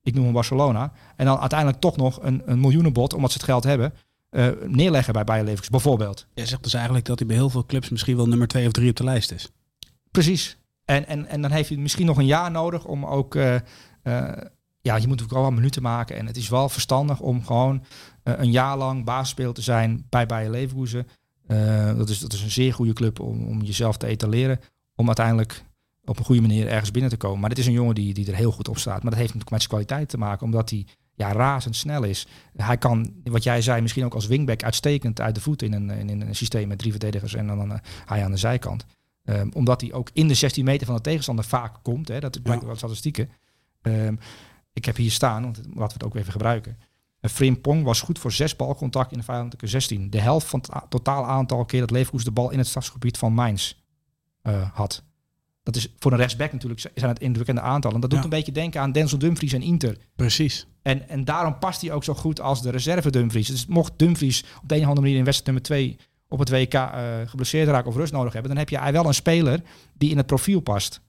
Ik 0.03 0.13
noem 0.13 0.23
hem 0.23 0.33
Barcelona. 0.33 0.91
En 1.15 1.25
dan 1.25 1.39
uiteindelijk 1.39 1.79
toch 1.79 1.97
nog 1.97 2.19
een, 2.21 2.41
een 2.45 2.59
miljoenenbod, 2.59 3.13
omdat 3.13 3.31
ze 3.31 3.37
het 3.37 3.45
geld 3.45 3.63
hebben... 3.63 3.93
Uh, 4.31 4.47
neerleggen 4.65 5.13
bij 5.13 5.23
Bayer 5.23 5.43
Leverkusen, 5.43 5.71
bijvoorbeeld. 5.71 6.27
Jij 6.33 6.45
zegt 6.45 6.63
dus 6.63 6.73
eigenlijk 6.73 7.05
dat 7.05 7.19
hij 7.19 7.27
bij 7.27 7.37
heel 7.37 7.49
veel 7.49 7.65
clubs 7.65 7.89
misschien 7.89 8.15
wel 8.15 8.27
nummer 8.27 8.47
twee 8.47 8.65
of 8.65 8.71
drie 8.71 8.89
op 8.89 8.95
de 8.95 9.03
lijst 9.03 9.31
is. 9.31 9.49
Precies. 10.11 10.57
En, 10.85 11.07
en, 11.07 11.25
en 11.25 11.41
dan 11.41 11.51
heeft 11.51 11.69
hij 11.69 11.77
misschien 11.77 12.05
nog 12.05 12.17
een 12.17 12.25
jaar 12.25 12.51
nodig 12.51 12.85
om 12.85 13.05
ook... 13.05 13.35
Uh, 13.35 13.53
uh, 13.53 13.61
ja, 14.81 14.95
je 14.95 15.07
moet 15.07 15.09
natuurlijk 15.09 15.31
wel 15.31 15.41
wat 15.41 15.53
minuten 15.53 15.81
maken. 15.81 16.15
En 16.17 16.25
het 16.25 16.37
is 16.37 16.49
wel 16.49 16.69
verstandig 16.69 17.19
om 17.19 17.45
gewoon 17.45 17.83
een 18.23 18.51
jaar 18.51 18.77
lang 18.77 19.05
basisspeler 19.05 19.53
te 19.53 19.61
zijn 19.61 20.05
bij 20.09 20.25
Bayer 20.25 20.49
Leverkusen. 20.49 21.07
dat, 21.97 22.09
is, 22.09 22.19
dat 22.19 22.33
is 22.33 22.41
een 22.41 22.51
zeer 22.51 22.73
goede 22.73 22.93
club 22.93 23.19
om, 23.19 23.47
om 23.47 23.61
jezelf 23.61 23.97
te 23.97 24.07
etaleren. 24.07 24.59
Om 24.95 25.07
uiteindelijk 25.07 25.63
op 26.05 26.19
een 26.19 26.25
goede 26.25 26.41
manier 26.41 26.67
ergens 26.67 26.91
binnen 26.91 27.11
te 27.11 27.17
komen. 27.17 27.39
Maar 27.39 27.49
dit 27.49 27.57
is 27.57 27.65
een 27.65 27.73
jongen 27.73 27.95
die, 27.95 28.13
die 28.13 28.27
er 28.27 28.35
heel 28.35 28.51
goed 28.51 28.67
op 28.67 28.77
staat. 28.77 29.01
Maar 29.03 29.11
dat 29.11 29.19
heeft 29.19 29.33
natuurlijk 29.33 29.51
met 29.51 29.61
zijn 29.61 29.73
kwaliteit 29.73 30.09
te 30.09 30.17
maken. 30.17 30.45
Omdat 30.45 30.69
hij 30.69 30.85
ja, 31.19 31.31
razendsnel 31.31 32.03
is. 32.03 32.27
Hij 32.55 32.77
kan, 32.77 33.13
wat 33.23 33.43
jij 33.43 33.61
zei, 33.61 33.81
misschien 33.81 34.05
ook 34.05 34.13
als 34.13 34.27
wingback 34.27 34.63
uitstekend 34.63 35.21
uit 35.21 35.35
de 35.35 35.41
voet 35.41 35.61
in 35.61 35.73
een, 35.73 35.89
in 35.89 36.21
een 36.21 36.35
systeem 36.35 36.67
met 36.67 36.77
drie 36.77 36.91
verdedigers 36.91 37.33
en 37.33 37.47
dan 37.47 37.71
uh, 37.71 37.77
hij 38.05 38.23
aan 38.23 38.31
de 38.31 38.37
zijkant. 38.37 38.85
Um, 39.23 39.51
omdat 39.53 39.81
hij 39.81 39.93
ook 39.93 40.09
in 40.13 40.27
de 40.27 40.33
16 40.33 40.65
meter 40.65 40.85
van 40.85 40.95
de 40.95 41.01
tegenstander 41.01 41.45
vaak 41.45 41.75
komt. 41.81 42.07
Hè, 42.07 42.19
dat 42.19 42.41
blijkt 42.43 42.61
ja. 42.61 42.67
wel 42.67 42.75
statistieken. 42.75 43.29
Um, 43.81 44.19
ik 44.73 44.85
heb 44.85 44.95
hier 44.95 45.11
staan, 45.11 45.43
want 45.43 45.57
laten 45.57 45.73
we 45.75 45.83
het 45.83 46.03
ook 46.03 46.15
even 46.15 46.31
gebruiken. 46.31 46.77
Uh, 47.21 47.31
Frimpong 47.31 47.83
was 47.83 48.01
goed 48.01 48.19
voor 48.19 48.31
zes 48.31 48.55
balcontact 48.55 49.11
in 49.11 49.17
de 49.17 49.23
vijandelijke 49.23 49.67
16. 49.67 50.09
De 50.09 50.21
helft 50.21 50.47
van 50.47 50.63
het 50.69 50.89
totaal 50.89 51.25
aantal 51.25 51.65
keer 51.65 51.79
dat 51.79 51.91
Leverkusen 51.91 52.27
de 52.27 52.33
bal 52.33 52.49
in 52.49 52.57
het 52.57 52.67
stadsgebied 52.67 53.17
van 53.17 53.33
Mainz 53.33 53.73
uh, 54.43 54.69
had. 54.73 55.03
Dat 55.63 55.75
is 55.75 55.87
voor 55.99 56.11
een 56.11 56.17
rechtsback 56.17 56.51
natuurlijk 56.51 56.79
zijn 56.79 57.09
het 57.09 57.19
indrukwekkende 57.19 57.69
aantallen. 57.69 58.01
Dat 58.01 58.09
doet 58.09 58.19
ja. 58.19 58.25
een 58.25 58.29
beetje 58.31 58.51
denken 58.51 58.81
aan 58.81 58.91
Denzel 58.91 59.17
Dumfries 59.17 59.53
en 59.53 59.61
Inter. 59.61 59.97
Precies. 60.15 60.67
En, 60.81 61.09
en 61.09 61.25
daarom 61.25 61.57
past 61.57 61.81
hij 61.81 61.91
ook 61.91 62.03
zo 62.03 62.13
goed 62.13 62.41
als 62.41 62.61
de 62.61 62.69
reserve 62.69 63.11
Dumfries. 63.11 63.47
Dus 63.47 63.65
mocht 63.65 63.93
Dumfries 63.95 64.43
op 64.61 64.69
de 64.69 64.75
een 64.75 64.81
of 64.81 64.87
andere 64.87 65.01
manier 65.01 65.17
in 65.17 65.25
wedstrijd 65.25 65.45
nummer 65.45 65.63
2 65.63 65.97
op 66.27 66.39
het 66.39 66.49
WK 66.49 66.73
uh, 66.73 66.89
geblesseerd 67.25 67.67
raken 67.67 67.89
of 67.89 67.95
rust 67.95 68.11
nodig 68.11 68.33
hebben, 68.33 68.51
dan 68.51 68.59
heb 68.59 68.69
je 68.69 68.79
hij 68.79 68.91
wel 68.91 69.05
een 69.05 69.13
speler 69.13 69.61
die 69.93 70.09
in 70.09 70.17
het 70.17 70.25
profiel 70.25 70.59
past. 70.59 71.01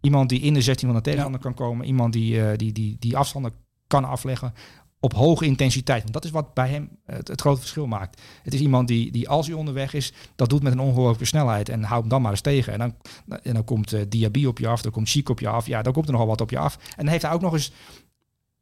Iemand 0.00 0.28
die 0.28 0.40
in 0.40 0.54
de 0.54 0.60
16 0.60 0.88
van 0.88 0.96
de 0.96 1.02
tegenstander 1.02 1.40
ja. 1.40 1.46
kan 1.46 1.66
komen. 1.66 1.86
Iemand 1.86 2.12
die, 2.12 2.34
uh, 2.34 2.50
die, 2.56 2.72
die, 2.72 2.96
die 2.98 3.16
afstanden 3.16 3.52
kan 3.86 4.04
afleggen 4.04 4.52
op 5.00 5.14
hoge 5.14 5.44
intensiteit. 5.44 6.00
Want 6.00 6.12
dat 6.12 6.24
is 6.24 6.30
wat 6.30 6.54
bij 6.54 6.68
hem 6.68 6.90
het, 7.04 7.28
het, 7.28 7.40
grote 7.40 7.60
verschil 7.60 7.86
maakt. 7.86 8.20
Het 8.42 8.54
is 8.54 8.60
iemand 8.60 8.88
die, 8.88 9.12
die 9.12 9.28
als 9.28 9.46
hij 9.46 9.56
onderweg 9.56 9.94
is, 9.94 10.12
dat 10.36 10.50
doet 10.50 10.62
met 10.62 10.72
een 10.72 10.78
ongelooflijke 10.78 11.24
snelheid. 11.24 11.68
En 11.68 11.82
houdt 11.82 12.00
hem 12.00 12.08
dan 12.08 12.22
maar 12.22 12.30
eens 12.30 12.40
tegen. 12.40 12.72
En 12.72 12.78
dan, 12.78 12.94
en 13.42 13.54
dan 13.54 13.64
komt 13.64 13.92
uh, 13.92 14.00
Diaby 14.08 14.44
op 14.44 14.58
je 14.58 14.68
af, 14.68 14.82
dan 14.82 14.92
komt 14.92 15.08
Chic 15.08 15.28
op 15.28 15.40
je 15.40 15.48
af. 15.48 15.66
Ja, 15.66 15.82
dan 15.82 15.92
komt 15.92 16.06
er 16.06 16.12
nogal 16.12 16.26
wat 16.26 16.40
op 16.40 16.50
je 16.50 16.58
af. 16.58 16.76
En 16.76 17.04
dan 17.04 17.08
heeft 17.08 17.22
hij 17.22 17.32
ook 17.32 17.40
nog 17.40 17.52
eens 17.52 17.72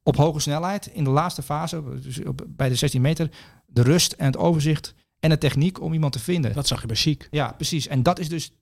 op 0.03 0.17
hoge 0.17 0.41
snelheid 0.41 0.87
in 0.87 1.05
de 1.05 1.11
laatste 1.11 1.43
fase, 1.43 1.83
dus 2.03 2.25
op, 2.25 2.45
bij 2.49 2.69
de 2.69 2.75
16 2.75 3.01
meter, 3.01 3.31
de 3.67 3.83
rust 3.83 4.13
en 4.13 4.27
het 4.27 4.37
overzicht 4.37 4.95
en 5.21 5.31
de 5.31 5.39
techniek 5.39 5.81
om 5.81 5.93
iemand 5.93 6.13
te 6.13 6.19
vinden. 6.19 6.53
Dat 6.53 6.67
zag 6.67 6.81
je 6.81 6.87
bij 6.87 6.97
Chic. 6.97 7.29
Ja, 7.31 7.53
precies. 7.53 7.87
En 7.87 8.03
dat 8.03 8.19
is 8.19 8.29
dus 8.29 8.53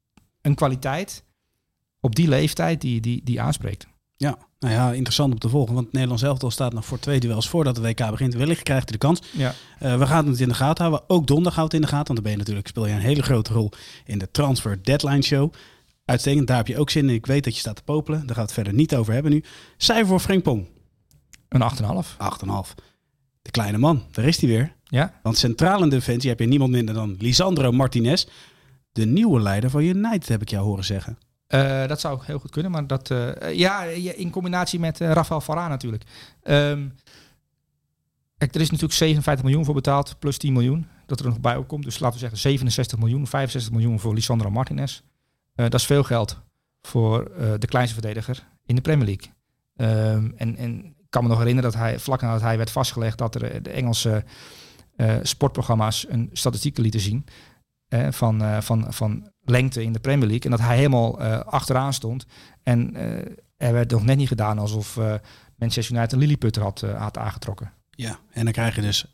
een 0.40 0.54
kwaliteit 0.54 1.24
op 2.00 2.14
die 2.14 2.28
leeftijd 2.28 2.80
die, 2.80 3.00
die, 3.00 3.20
die 3.24 3.40
aanspreekt. 3.40 3.86
Ja, 4.16 4.38
nou 4.58 4.74
ja, 4.74 4.92
interessant 4.92 5.32
om 5.32 5.38
te 5.38 5.48
volgen. 5.48 5.74
Want 5.74 5.92
Nederland 5.92 6.20
zelf 6.20 6.52
staat 6.52 6.72
nog 6.72 6.84
voor 6.84 6.98
twee 6.98 7.20
duels 7.20 7.48
voordat 7.48 7.74
de 7.74 7.80
WK 7.80 8.10
begint. 8.10 8.34
Wellicht 8.34 8.62
krijgt 8.62 8.88
hij 8.88 8.92
de 8.92 9.06
kans. 9.06 9.22
Ja. 9.30 9.54
Uh, 9.82 9.98
we 9.98 10.06
gaan 10.06 10.26
het 10.26 10.40
in 10.40 10.48
de 10.48 10.54
gaten 10.54 10.84
houden. 10.84 11.08
Ook 11.08 11.26
donderdag 11.26 11.54
houdt 11.54 11.74
in 11.74 11.80
de 11.80 11.86
gaten. 11.86 12.14
Want 12.14 12.14
dan 12.14 12.22
ben 12.22 12.32
je 12.32 12.38
natuurlijk, 12.38 12.68
speel 12.68 12.86
je 12.86 12.92
een 12.92 13.00
hele 13.00 13.22
grote 13.22 13.52
rol 13.52 13.70
in 14.04 14.18
de 14.18 14.30
Transfer 14.30 14.82
Deadline 14.82 15.22
Show. 15.22 15.52
Uitstekend, 16.04 16.46
daar 16.46 16.56
heb 16.56 16.66
je 16.66 16.78
ook 16.78 16.90
zin 16.90 17.08
in. 17.08 17.14
Ik 17.14 17.26
weet 17.26 17.44
dat 17.44 17.54
je 17.54 17.60
staat 17.60 17.76
te 17.76 17.82
popelen. 17.82 18.18
Daar 18.18 18.36
gaan 18.36 18.36
we 18.36 18.42
het 18.42 18.52
verder 18.52 18.74
niet 18.74 18.94
over 18.96 19.12
hebben 19.12 19.32
nu. 19.32 19.44
Cijfer 19.76 20.06
voor 20.06 20.20
Frank 20.20 20.42
Pong. 20.42 20.66
Een 21.48 21.62
8,5. 22.04 22.08
8,5. 22.12 22.74
De 23.42 23.50
kleine 23.50 23.78
man, 23.78 24.02
daar 24.10 24.24
is 24.24 24.40
hij 24.40 24.48
weer. 24.48 24.74
Ja. 24.84 25.20
Want 25.22 25.38
centraal 25.38 25.82
in 25.82 25.88
de 25.88 25.96
defensie 25.96 26.30
heb 26.30 26.40
je 26.40 26.46
niemand 26.46 26.70
minder 26.70 26.94
dan 26.94 27.16
Lisandro 27.18 27.72
Martinez. 27.72 28.26
De 28.92 29.04
nieuwe 29.06 29.40
leider 29.40 29.70
van 29.70 29.82
United, 29.82 30.28
heb 30.28 30.42
ik 30.42 30.48
jou 30.48 30.64
horen 30.64 30.84
zeggen. 30.84 31.18
Uh, 31.54 31.86
dat 31.86 32.00
zou 32.00 32.20
heel 32.24 32.38
goed 32.38 32.50
kunnen, 32.50 32.70
maar 32.70 32.86
dat... 32.86 33.10
Uh, 33.10 33.52
ja, 33.52 33.82
in 33.84 34.30
combinatie 34.30 34.80
met 34.80 35.00
uh, 35.00 35.12
Rafael 35.12 35.40
Varane 35.40 35.68
natuurlijk. 35.68 36.02
Um, 36.42 36.94
kijk, 38.36 38.54
er 38.54 38.60
is 38.60 38.70
natuurlijk 38.70 38.98
57 38.98 39.44
miljoen 39.44 39.64
voor 39.64 39.74
betaald, 39.74 40.18
plus 40.18 40.38
10 40.38 40.52
miljoen. 40.52 40.86
Dat 41.06 41.20
er 41.20 41.26
nog 41.26 41.40
bij 41.40 41.56
ook 41.56 41.68
komt. 41.68 41.84
Dus 41.84 41.98
laten 41.98 42.14
we 42.14 42.20
zeggen 42.20 42.38
67 42.38 42.98
miljoen, 42.98 43.26
65 43.26 43.72
miljoen 43.72 44.00
voor 44.00 44.14
Lisandro 44.14 44.50
Martinez. 44.50 45.00
dat 45.54 45.74
is 45.74 45.86
veel 45.86 46.02
geld 46.02 46.40
voor 46.82 47.32
de 47.58 47.66
kleinste 47.66 48.00
verdediger 48.00 48.48
in 48.66 48.74
de 48.74 48.80
Premier 48.80 49.06
League. 49.06 49.32
Um, 50.16 50.34
en, 50.36 50.56
en 50.56 50.84
ik 50.84 51.10
kan 51.10 51.22
me 51.22 51.28
nog 51.28 51.38
herinneren 51.38 51.70
dat 51.70 51.80
hij, 51.80 51.98
vlak 51.98 52.20
nadat 52.20 52.40
hij 52.40 52.56
werd 52.56 52.70
vastgelegd, 52.70 53.18
dat 53.18 53.34
er 53.34 53.62
de 53.62 53.70
Engelse 53.70 54.24
sportprogramma's 55.22 56.06
een 56.08 56.30
statistieken 56.32 56.82
lieten 56.82 57.00
zien 57.00 57.24
van, 58.10 58.62
van, 58.62 58.92
van 58.92 59.30
lengte 59.44 59.82
in 59.82 59.92
de 59.92 59.98
Premier 59.98 60.28
League. 60.28 60.44
En 60.44 60.50
dat 60.50 60.66
hij 60.66 60.76
helemaal 60.76 61.22
uh, 61.22 61.40
achteraan 61.40 61.92
stond. 61.92 62.26
En 62.62 62.96
uh, 62.96 63.02
er 63.56 63.72
werd 63.72 63.90
nog 63.90 64.04
net 64.04 64.16
niet 64.16 64.28
gedaan 64.28 64.58
alsof 64.58 64.98
Manchester 65.56 65.94
United 65.94 66.12
een 66.12 66.18
Lilliputter 66.18 66.62
had, 66.62 66.80
had 66.80 67.18
aangetrokken. 67.18 67.72
Ja, 67.90 68.18
en 68.30 68.44
dan 68.44 68.52
krijg 68.52 68.74
je 68.74 68.80
dus 68.80 69.06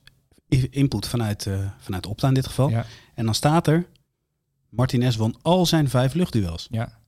input 0.70 1.06
vanuit, 1.06 1.46
vanuit 1.78 2.06
Opta 2.06 2.28
in 2.28 2.34
dit 2.34 2.46
geval. 2.46 2.70
Ja. 2.70 2.84
En 3.14 3.24
dan 3.24 3.34
staat 3.34 3.66
er, 3.66 3.86
Martinez 4.68 5.16
won 5.16 5.36
al 5.42 5.66
zijn 5.66 5.88
vijf 5.88 6.14
luchtduels. 6.14 6.68
Ja. 6.70 6.98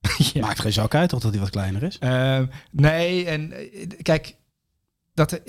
ja. 0.32 0.40
Maakt 0.40 0.60
geen 0.60 0.72
zak 0.72 0.94
uit 0.94 1.08
toch 1.08 1.20
dat 1.20 1.30
hij 1.30 1.40
wat 1.40 1.50
kleiner 1.50 1.82
is? 1.82 1.98
Ehm, 1.98 2.46
nee, 2.70 3.26
en 3.26 3.52
kijk, 4.02 4.36
dat, 5.14 5.40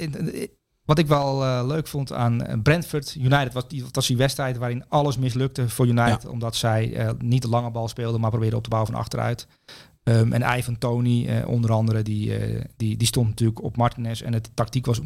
wat 0.90 1.00
ik 1.00 1.08
wel 1.08 1.44
uh, 1.44 1.64
leuk 1.66 1.88
vond 1.88 2.14
aan 2.14 2.44
eh, 2.44 2.60
Brentford 2.64 3.16
United, 3.16 3.54
was 3.54 3.68
die, 3.68 3.86
was 3.92 4.08
die 4.08 4.18
wedstrijd 4.18 4.58
waarin 4.58 4.84
alles 4.88 5.18
mislukte 5.18 5.70
voor 5.70 5.88
United. 5.88 6.22
Ja. 6.22 6.30
Omdat 6.30 6.56
zij 6.56 7.06
uh, 7.06 7.10
niet 7.20 7.42
de 7.42 7.50
lange 7.50 7.72
bal 7.72 7.88
speelden, 7.88 8.22
maar 8.22 8.30
probeerden 8.30 8.58
op 8.58 8.64
te 8.64 8.70
bouwen 8.70 8.92
van 8.92 9.02
achteruit. 9.02 9.48
Um, 10.04 10.34
en 10.34 10.58
Ivan 10.58 10.78
Tony, 10.78 11.42
onder 11.42 11.72
andere, 11.72 12.02
die, 12.02 12.34
die, 12.76 12.98
die 12.98 13.08
stond 13.08 13.28
natuurlijk 13.28 13.64
op 13.64 13.78
Martinez. 13.78 14.22
En 14.22 14.34
het 14.34 14.52
tactiek 14.54 14.86
was 14.86 15.00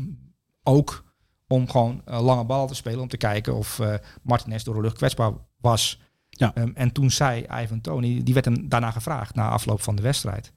ook 0.63 1.03
om 1.47 1.69
gewoon 1.69 2.01
lange 2.05 2.45
ballen 2.45 2.67
te 2.67 2.75
spelen. 2.75 2.99
Om 2.99 3.07
te 3.07 3.17
kijken 3.17 3.55
of 3.55 3.81
Martinez 4.21 4.63
door 4.63 4.75
de 4.75 4.81
lucht 4.81 4.97
kwetsbaar 4.97 5.31
was. 5.61 6.01
Ja. 6.29 6.51
Um, 6.55 6.71
en 6.75 6.91
toen 6.91 7.11
zei 7.11 7.45
Ivan 7.61 7.81
Tony, 7.81 8.23
die 8.23 8.33
werd 8.33 8.45
hem 8.45 8.69
daarna 8.69 8.91
gevraagd, 8.91 9.35
na 9.35 9.49
afloop 9.49 9.81
van 9.81 9.95
de 9.95 10.01
wedstrijd. 10.01 10.53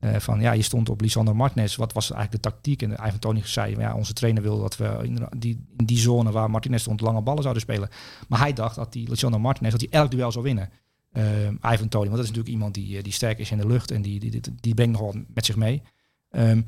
Uh, 0.00 0.16
van 0.16 0.40
ja, 0.40 0.52
je 0.52 0.62
stond 0.62 0.88
op 0.88 1.00
Lisandro 1.00 1.34
Martinez. 1.34 1.76
Wat 1.76 1.92
was 1.92 2.10
eigenlijk 2.12 2.42
de 2.42 2.50
tactiek? 2.50 2.82
En 2.82 2.92
Ivan 2.92 3.40
zei, 3.44 3.76
ja, 3.78 3.94
onze 3.94 4.12
trainer 4.12 4.42
wil 4.42 4.60
dat 4.60 4.76
we 4.76 4.98
in 5.02 5.26
die, 5.36 5.66
in 5.76 5.84
die 5.84 5.98
zone 5.98 6.30
waar 6.30 6.50
Martinez 6.50 6.80
stond 6.80 7.00
lange 7.00 7.20
ballen 7.20 7.42
zouden 7.42 7.62
spelen. 7.62 7.88
Maar 8.28 8.38
hij 8.38 8.52
dacht 8.52 8.74
dat 8.74 8.92
die 8.92 9.08
Lisandro 9.08 9.40
Martinez 9.40 9.72
dat 9.72 9.80
hij 9.80 9.90
elk 9.90 10.10
duel 10.10 10.32
zou 10.32 10.44
winnen. 10.44 10.70
Uh, 11.12 11.72
Ivan 11.72 11.88
Tony, 11.88 12.04
want 12.04 12.16
dat 12.16 12.24
is 12.24 12.28
natuurlijk 12.28 12.48
iemand 12.48 12.74
die, 12.74 13.02
die 13.02 13.12
sterk 13.12 13.38
is 13.38 13.50
in 13.50 13.58
de 13.58 13.66
lucht 13.66 13.90
en 13.90 14.02
die, 14.02 14.20
die, 14.20 14.30
die, 14.30 14.40
die 14.60 14.74
brengt 14.74 14.98
nogal 14.98 15.14
met 15.34 15.46
zich 15.46 15.56
mee. 15.56 15.82
Um, 16.30 16.66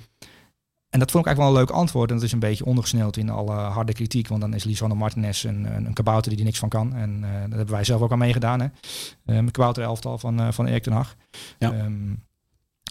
en 0.91 0.99
dat 0.99 1.11
vond 1.11 1.27
ik 1.27 1.31
eigenlijk 1.31 1.39
wel 1.39 1.49
een 1.49 1.69
leuk 1.69 1.81
antwoord. 1.81 2.11
En 2.11 2.17
dat 2.17 2.25
is 2.25 2.33
een 2.33 2.39
beetje 2.39 2.65
ondergesneld 2.65 3.17
in 3.17 3.31
alle 3.31 3.53
harde 3.53 3.93
kritiek. 3.93 4.29
Want 4.29 4.41
dan 4.41 4.55
is 4.55 4.65
Lisandro 4.65 4.99
Martinez 4.99 5.45
een, 5.45 5.75
een, 5.75 5.87
een 5.87 5.93
kabouter 5.93 6.31
die 6.31 6.39
er 6.39 6.47
niks 6.47 6.59
van 6.59 6.69
kan. 6.69 6.95
En 6.95 7.11
uh, 7.11 7.41
dat 7.41 7.57
hebben 7.57 7.71
wij 7.71 7.85
zelf 7.85 8.01
ook 8.01 8.13
aan 8.13 8.19
meegedaan. 8.19 8.61
Hè? 8.61 8.67
Um, 8.67 9.37
een 9.37 9.51
kabouter 9.51 9.83
elftal 9.83 10.19
van, 10.19 10.41
uh, 10.41 10.53
van 10.53 10.67
Erik 10.67 10.83
ten 10.83 10.93
Hag. 10.93 11.17
Ja. 11.59 11.85
Um, 11.85 12.29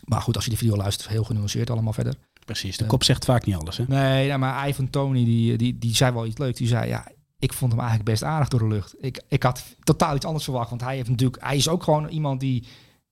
maar 0.10 0.22
goed, 0.22 0.36
als 0.36 0.44
je 0.44 0.50
die 0.50 0.60
video 0.60 0.76
luistert, 0.76 1.10
heel 1.10 1.24
genuanceerd 1.24 1.70
allemaal 1.70 1.94
verder. 1.94 2.16
Precies, 2.46 2.78
de 2.78 2.86
kop 2.86 3.04
zegt 3.04 3.26
vaak 3.26 3.46
niet 3.46 3.56
alles. 3.56 3.78
Hè? 3.78 3.84
Nee, 3.88 4.28
nou, 4.28 4.40
maar 4.40 4.70
Ivan 4.70 4.90
Tony, 4.90 5.26
die, 5.26 5.58
die, 5.58 5.78
die 5.78 5.96
zei 5.96 6.14
wel 6.14 6.26
iets 6.26 6.38
leuks. 6.38 6.58
Die 6.58 6.68
zei, 6.68 6.88
ja, 6.88 7.12
ik 7.40 7.54
vond 7.54 7.72
hem 7.72 7.80
eigenlijk 7.80 8.10
best 8.10 8.24
aardig 8.24 8.48
door 8.48 8.60
de 8.60 8.68
lucht. 8.68 8.96
Ik, 9.00 9.22
ik 9.28 9.44
had 9.44 9.64
totaal 9.84 10.16
iets 10.16 10.26
anders 10.26 10.44
verwacht. 10.44 10.70
Want 10.70 10.82
hij, 10.82 10.96
heeft 10.96 11.10
natuurlijk, 11.10 11.44
hij 11.44 11.56
is 11.56 11.68
ook 11.68 11.84
gewoon 11.84 12.08
iemand 12.08 12.40
die 12.40 12.64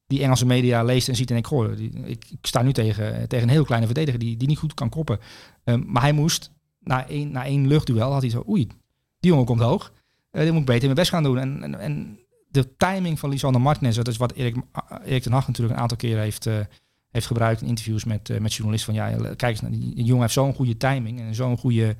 die 0.08 0.22
Engelse 0.22 0.46
media 0.46 0.84
leest 0.84 1.08
en 1.08 1.16
ziet 1.16 1.32
en 1.32 1.38
ik 1.38 1.48
goh, 1.48 1.76
die, 1.76 1.92
ik, 2.06 2.26
ik, 2.30 2.38
sta 2.42 2.62
nu 2.62 2.74
tegen, 2.74 3.28
tegen 3.28 3.48
een 3.48 3.54
heel 3.54 3.64
kleine 3.64 3.86
verdediger 3.86 4.20
die, 4.20 4.38
die 4.38 4.48
niet 4.48 4.58
goed 4.58 4.74
kan 4.74 4.90
koppen. 4.90 5.20
Um, 5.64 5.84
maar 5.88 6.02
hij 6.02 6.12
moest, 6.12 6.52
na 6.80 7.08
één, 7.08 7.32
na 7.32 7.46
één 7.46 7.68
luchtduel, 7.68 8.12
had 8.12 8.22
hij 8.22 8.32
zo, 8.32 8.44
oei, 8.50 8.68
die 9.20 9.32
jongen 9.32 9.46
komt 9.46 9.62
hoog. 9.62 9.92
Uh, 10.32 10.42
die 10.42 10.52
moet 10.52 10.60
ik 10.60 10.66
beter 10.66 10.84
mijn 10.84 10.96
best 10.96 11.10
gaan 11.10 11.24
doen. 11.24 11.38
En, 11.38 11.64
en, 11.64 11.80
en 11.80 12.20
de 12.50 12.76
timing 12.78 13.20
van 13.20 13.30
Lisandro 13.30 13.62
Martinez, 13.62 13.96
dat 13.96 14.08
is 14.08 14.18
wat 14.18 14.34
Erik, 14.34 14.56
Erik 15.06 15.22
ten 15.22 15.32
Hag 15.32 15.48
natuurlijk 15.48 15.76
een 15.76 15.82
aantal 15.82 15.98
keren 15.98 16.22
heeft, 16.22 16.46
uh, 16.46 16.60
heeft 17.18 17.32
gebruikt 17.32 17.62
in 17.62 17.68
interviews 17.68 18.04
met, 18.04 18.30
uh, 18.30 18.40
met 18.40 18.54
journalisten. 18.54 18.96
Van 18.96 19.04
ja, 19.04 19.34
kijk 19.36 19.62
eens, 19.62 19.72
die 19.72 20.04
jongen 20.04 20.22
heeft 20.22 20.34
zo'n 20.34 20.54
goede 20.54 20.78
timing 20.78 21.20
en 21.20 21.36
zo'n 21.36 21.58
goede 21.58 21.96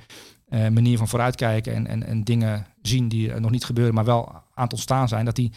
uh, 0.50 0.68
manier 0.68 0.98
van 0.98 1.08
vooruitkijken 1.08 1.74
en, 1.74 1.88
en, 1.88 2.04
en 2.04 2.24
dingen 2.24 2.66
zien 2.82 3.08
die 3.08 3.34
nog 3.34 3.52
niet 3.52 3.66
gebeuren, 3.66 3.94
maar 3.94 4.06
wel 4.06 4.32
aan 4.32 4.64
het 4.64 4.74
ontstaan 4.74 5.08
zijn, 5.08 5.26
dat 5.26 5.38
hij 5.38 5.52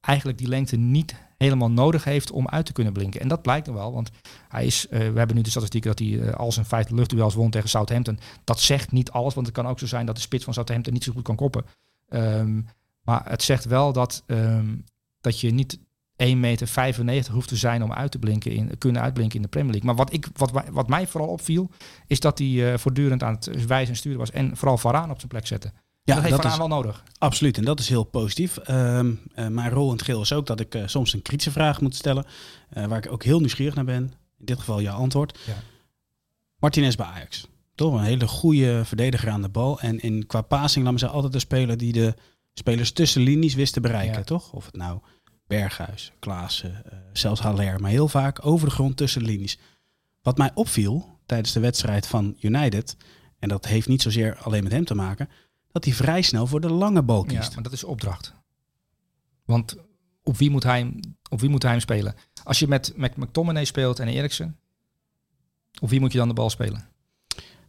eigenlijk 0.00 0.38
die 0.38 0.48
lengte 0.48 0.76
niet 0.76 1.14
helemaal 1.36 1.70
nodig 1.70 2.04
heeft 2.04 2.30
om 2.30 2.48
uit 2.48 2.66
te 2.66 2.72
kunnen 2.72 2.92
blinken. 2.92 3.20
En 3.20 3.28
dat 3.28 3.42
blijkt 3.42 3.66
er 3.66 3.74
wel, 3.74 3.92
want 3.92 4.10
hij 4.48 4.66
is, 4.66 4.86
we 4.90 4.96
hebben 4.96 5.36
nu 5.36 5.42
de 5.42 5.50
statistieken 5.50 5.90
dat 5.90 5.98
hij 5.98 6.08
uh, 6.08 6.32
al 6.32 6.52
zijn 6.52 6.66
vijf 6.66 6.90
luchtduels 6.90 7.34
won 7.34 7.50
tegen 7.50 7.68
Southampton. 7.68 8.18
Dat 8.44 8.60
zegt 8.60 8.92
niet 8.92 9.10
alles, 9.10 9.34
want 9.34 9.46
het 9.46 9.56
kan 9.56 9.66
ook 9.66 9.78
zo 9.78 9.86
zijn 9.86 10.06
dat 10.06 10.14
de 10.14 10.20
spits 10.20 10.44
van 10.44 10.54
Southampton 10.54 10.92
niet 10.92 11.04
zo 11.04 11.12
goed 11.12 11.22
kan 11.22 11.36
koppen. 11.36 11.64
Um, 12.08 12.66
maar 13.02 13.30
het 13.30 13.42
zegt 13.42 13.64
wel 13.64 13.92
dat, 13.92 14.22
um, 14.26 14.84
dat 15.20 15.40
je 15.40 15.50
niet 15.50 15.78
1,95 16.22 17.04
meter 17.04 17.32
hoeft 17.32 17.48
te 17.48 17.56
zijn 17.56 17.82
om 17.82 17.92
uit 17.92 18.10
te 18.10 18.18
blinken 18.18 18.52
in, 18.52 18.78
kunnen 18.78 19.02
uitblinken 19.02 19.36
in 19.36 19.42
de 19.42 19.48
Premier 19.48 19.70
League. 19.70 19.88
Maar 19.88 20.04
wat, 20.04 20.12
ik, 20.12 20.28
wat, 20.36 20.50
wat 20.70 20.88
mij 20.88 21.06
vooral 21.06 21.30
opviel, 21.30 21.70
is 22.06 22.20
dat 22.20 22.38
hij 22.38 22.48
uh, 22.48 22.76
voortdurend 22.76 23.22
aan 23.22 23.34
het 23.34 23.66
wijzen 23.66 23.92
en 23.92 23.96
sturen 23.96 24.18
was. 24.18 24.30
En 24.30 24.56
vooral 24.56 24.78
Varaan 24.78 25.10
op 25.10 25.16
zijn 25.16 25.28
plek 25.28 25.46
zetten. 25.46 25.72
Ja, 26.04 26.14
dat 26.14 26.24
heeft 26.24 26.42
dat 26.42 26.56
wel 26.56 26.68
nodig. 26.68 27.04
Absoluut, 27.18 27.58
en 27.58 27.64
dat 27.64 27.80
is 27.80 27.88
heel 27.88 28.04
positief. 28.04 28.58
Uh, 28.70 28.98
uh, 28.98 29.12
mijn 29.34 29.70
rol 29.70 29.86
in 29.86 29.92
het 29.92 30.02
geel 30.02 30.20
is 30.20 30.32
ook 30.32 30.46
dat 30.46 30.60
ik 30.60 30.74
uh, 30.74 30.82
soms 30.86 31.12
een 31.12 31.22
kritische 31.22 31.50
vraag 31.52 31.80
moet 31.80 31.94
stellen. 31.94 32.24
eh, 32.70 32.84
waar 32.84 33.04
ik 33.04 33.12
ook 33.12 33.24
heel 33.24 33.38
nieuwsgierig 33.38 33.74
naar 33.74 33.84
ben. 33.84 34.02
In 34.38 34.46
dit 34.46 34.58
geval 34.58 34.80
jouw 34.80 34.96
antwoord. 34.96 35.38
Ja. 35.46 35.54
Martinez 36.58 36.94
bij 36.94 37.06
Ajax. 37.06 37.46
Toch 37.74 37.94
een 37.94 38.04
hele 38.04 38.26
goede 38.26 38.84
verdediger 38.84 39.30
aan 39.30 39.42
de 39.42 39.48
bal. 39.48 39.80
En 39.80 40.00
in, 40.00 40.26
qua 40.26 40.42
passing 40.42 40.84
nam 40.84 40.98
ze 40.98 41.06
altijd 41.06 41.32
de 41.32 41.38
speler 41.38 41.76
die 41.76 41.92
de 41.92 42.14
spelers 42.54 42.92
tussen 42.92 43.22
linies 43.22 43.54
wist 43.54 43.72
te 43.72 43.80
bereiken. 43.80 44.18
Ja. 44.18 44.24
Toch? 44.24 44.52
Of 44.52 44.64
het 44.64 44.76
nou 44.76 44.98
Berghuis, 45.58 46.12
Klaassen, 46.18 46.82
uh, 46.92 46.98
zelfs 47.12 47.40
Haller. 47.40 47.80
Maar 47.80 47.90
heel 47.90 48.08
vaak 48.08 48.46
over 48.46 48.68
de 48.68 48.74
grond 48.74 48.96
tussen 48.96 49.22
linies. 49.22 49.58
Wat 50.22 50.38
mij 50.38 50.50
opviel 50.54 51.18
tijdens 51.26 51.52
de 51.52 51.60
wedstrijd 51.60 52.06
van 52.06 52.36
United. 52.40 52.96
En 53.38 53.48
dat 53.48 53.66
heeft 53.66 53.88
niet 53.88 54.02
zozeer 54.02 54.36
alleen 54.38 54.62
met 54.62 54.72
hem 54.72 54.84
te 54.84 54.94
maken. 54.94 55.28
Dat 55.72 55.84
hij 55.84 55.94
vrij 55.94 56.22
snel 56.22 56.46
voor 56.46 56.60
de 56.60 56.70
lange 56.70 57.02
bal 57.02 57.22
kiest. 57.24 57.48
Ja, 57.48 57.54
maar 57.54 57.62
dat 57.62 57.72
is 57.72 57.84
opdracht. 57.84 58.34
Want 59.44 59.76
op 60.22 60.36
wie 60.36 60.50
moet 60.50 60.62
hij, 60.62 60.78
hem- 60.78 61.00
op 61.30 61.40
wie 61.40 61.50
moet 61.50 61.62
hij 61.62 61.70
hem 61.70 61.80
spelen? 61.80 62.14
Als 62.44 62.58
je 62.58 62.68
met, 62.68 62.92
met 62.96 63.16
McTominay 63.16 63.64
speelt 63.64 63.98
en 63.98 64.08
Eriksen, 64.08 64.56
op 65.80 65.88
wie 65.90 66.00
moet 66.00 66.12
je 66.12 66.18
dan 66.18 66.28
de 66.28 66.34
bal 66.34 66.50
spelen? 66.50 66.88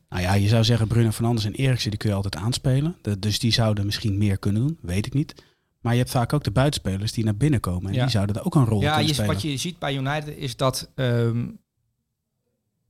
Nou 0.09 0.21
ja, 0.23 0.33
je 0.33 0.47
zou 0.47 0.63
zeggen 0.63 0.87
Bruno 0.87 1.11
Fernandes 1.11 1.45
en 1.45 1.53
Eriksen 1.53 1.89
die 1.89 1.99
kun 1.99 2.09
je 2.09 2.15
altijd 2.15 2.35
aanspelen. 2.35 2.95
De- 3.01 3.19
dus 3.19 3.39
die 3.39 3.51
zouden 3.51 3.85
misschien 3.85 4.17
meer 4.17 4.37
kunnen 4.37 4.61
doen, 4.67 4.77
weet 4.81 5.05
ik 5.05 5.13
niet. 5.13 5.43
Maar 5.81 5.91
je 5.93 5.99
hebt 5.99 6.11
vaak 6.11 6.33
ook 6.33 6.43
de 6.43 6.51
buitenspelers 6.51 7.11
die 7.11 7.23
naar 7.23 7.35
binnen 7.35 7.59
komen. 7.59 7.87
En 7.89 7.93
Ja. 7.95 8.01
die 8.01 8.11
zouden 8.11 8.35
er 8.35 8.45
ook 8.45 8.55
een 8.55 8.65
rol 8.65 8.81
Ja, 8.81 8.97
je, 8.99 9.07
spelen. 9.13 9.33
wat 9.33 9.41
je 9.41 9.57
ziet 9.57 9.79
bij 9.79 9.95
United 9.95 10.37
is 10.37 10.55
dat 10.57 10.91
ehm, 10.95 11.47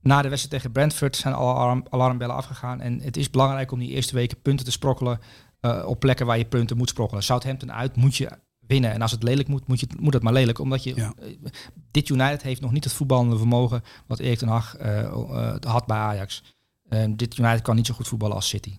na 0.00 0.22
de 0.22 0.28
wedstrijd 0.28 0.50
tegen 0.50 0.72
Brentford 0.72 1.16
zijn 1.16 1.34
alle 1.34 1.54
alarm, 1.54 1.84
alarmbellen 1.90 2.34
afgegaan. 2.34 2.80
En 2.80 3.00
het 3.00 3.16
is 3.16 3.30
belangrijk 3.30 3.72
om 3.72 3.78
die 3.78 3.88
eerste 3.90 4.14
weken 4.14 4.40
punten 4.42 4.64
te 4.64 4.70
sprokkelen 4.72 5.20
eh, 5.60 5.82
op 5.86 6.00
plekken 6.00 6.26
waar 6.26 6.38
je 6.38 6.44
punten 6.44 6.76
moet 6.76 6.88
sprokkelen. 6.88 7.22
Southampton 7.22 7.72
uit 7.72 7.96
moet 7.96 8.16
je 8.16 8.30
winnen. 8.66 8.92
En 8.92 9.02
als 9.02 9.10
het 9.10 9.22
lelijk 9.22 9.48
moet, 9.48 9.66
moet, 9.66 9.80
je, 9.80 9.86
moet 10.00 10.12
het 10.14 10.22
maar 10.22 10.32
lelijk. 10.32 10.58
Omdat 10.58 10.82
je, 10.82 10.94
Ja. 10.94 11.12
eh, 11.18 11.36
dit 11.90 12.08
United 12.08 12.42
heeft 12.42 12.60
nog 12.60 12.72
niet 12.72 12.84
het 12.84 12.92
voetballende 12.92 13.36
vermogen 13.38 13.82
wat 14.06 14.18
Erik 14.18 14.38
ten 14.38 14.48
Hag 14.48 14.76
eh, 14.76 15.54
had 15.60 15.86
bij 15.86 15.96
Ajax. 15.96 16.42
Ehm, 16.88 17.14
dit 17.16 17.38
United 17.38 17.62
kan 17.62 17.76
niet 17.76 17.86
zo 17.86 17.94
goed 17.94 18.08
voetballen 18.08 18.34
als 18.36 18.48
City. 18.48 18.78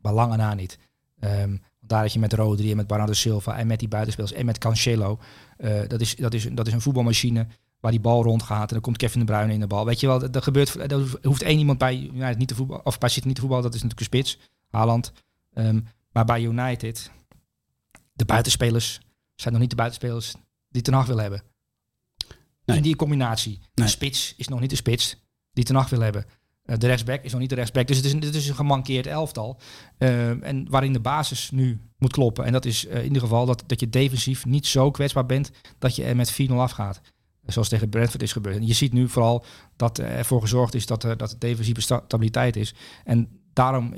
Bij 0.00 0.12
lange 0.12 0.36
na 0.36 0.54
niet. 0.54 0.78
Ehm, 1.18 1.56
daar 1.92 2.02
dat 2.02 2.12
je 2.12 2.18
met 2.18 2.32
Rodri 2.32 2.70
en 2.70 2.76
met 2.76 2.86
Bernardo 2.86 3.12
Silva 3.12 3.56
en 3.56 3.66
met 3.66 3.78
die 3.78 3.88
buitenspelers 3.88 4.32
en 4.32 4.46
met 4.46 4.58
Cancelo. 4.58 5.18
eh, 5.56 5.88
dat, 5.88 6.00
is, 6.00 6.16
dat, 6.16 6.34
is, 6.34 6.48
dat 6.52 6.66
is 6.66 6.72
een 6.72 6.80
voetbalmachine 6.80 7.46
waar 7.80 7.90
die 7.90 8.00
bal 8.00 8.22
rondgaat. 8.22 8.66
En 8.68 8.72
dan 8.72 8.80
komt 8.80 8.96
Kevin 8.96 9.20
de 9.20 9.26
Bruyne 9.26 9.52
in 9.52 9.60
de 9.60 9.66
bal. 9.66 9.84
Weet 9.84 10.00
je 10.00 10.06
wel, 10.06 10.18
dat, 10.18 10.32
dat 10.32 10.42
gebeurt. 10.42 10.92
Er 10.92 11.18
hoeft 11.22 11.42
één 11.42 11.58
iemand 11.58 11.78
bij 11.78 12.10
United 12.14 12.38
niet 12.38 12.48
te 12.48 12.54
voetballen. 12.54 12.86
Of 12.86 12.98
bij 12.98 13.08
City 13.08 13.26
niet 13.26 13.34
te 13.34 13.40
voetballen. 13.40 13.64
Dat 13.64 13.74
is 13.74 13.82
natuurlijk 13.82 14.12
een 14.12 14.18
spits. 14.18 14.38
Haaland. 14.70 15.12
Ehm, 15.52 15.80
maar 16.12 16.24
bij 16.24 16.42
United, 16.42 17.10
de 18.12 18.24
buitenspelers 18.24 19.00
zijn 19.34 19.52
nog 19.52 19.62
niet 19.62 19.70
de 19.70 19.76
buitenspelers 19.76 20.34
die 20.68 20.82
Ten 20.82 20.94
Hag 20.94 21.06
wil 21.06 21.18
hebben. 21.18 21.42
Nee. 22.64 22.76
in 22.76 22.82
die 22.82 22.96
combinatie. 22.96 23.58
Nee. 23.58 23.86
De 23.86 23.92
spits 23.92 24.34
is 24.36 24.48
nog 24.48 24.60
niet 24.60 24.70
de 24.70 24.76
spits 24.76 25.16
die 25.52 25.64
Ten 25.64 25.74
Hag 25.74 25.88
wil 25.88 26.00
hebben. 26.00 26.24
Eh, 26.62 26.78
de 26.78 26.86
rechtsback 26.86 27.22
is 27.22 27.30
nog 27.32 27.40
niet 27.40 27.48
de 27.50 27.54
rechtsback. 27.54 27.86
Dus 27.86 27.96
het 27.96 28.06
is, 28.06 28.12
een- 28.12 28.22
het 28.22 28.34
is 28.34 28.48
een 28.48 28.54
gemankeerd 28.54 29.06
elftal. 29.06 29.60
Eh, 29.98 30.46
en 30.46 30.66
waarin 30.70 30.92
de 30.92 31.00
basis 31.00 31.50
nu 31.50 31.80
moet 31.98 32.12
kloppen. 32.12 32.44
En 32.44 32.52
dat 32.52 32.64
is 32.64 32.86
eh, 32.86 32.98
in 32.98 33.04
ieder 33.06 33.22
geval 33.22 33.46
dat, 33.46 33.64
dat 33.66 33.80
je 33.80 33.88
defensief 33.88 34.44
niet 34.44 34.66
zo 34.66 34.90
kwetsbaar 34.90 35.26
bent 35.26 35.50
dat 35.78 35.96
je 35.96 36.04
er 36.04 36.16
met 36.16 36.30
4-0 36.32 36.60
afgaat. 36.60 37.00
Zoals 37.46 37.68
tegen 37.68 37.88
Brentford 37.88 38.22
is 38.22 38.32
gebeurd. 38.32 38.56
En 38.56 38.66
je 38.66 38.72
ziet 38.72 38.92
nu 38.92 39.08
vooral 39.08 39.44
dat 39.76 39.98
er 39.98 40.04
ervoor 40.06 40.40
gezorgd 40.40 40.74
is 40.74 40.86
dat 40.86 41.04
er, 41.04 41.16
dat 41.16 41.32
er 41.32 41.38
defensieve 41.38 41.80
sta- 41.80 42.02
stabiliteit 42.04 42.56
is. 42.56 42.74
En 43.04 43.40
daarom 43.52 43.94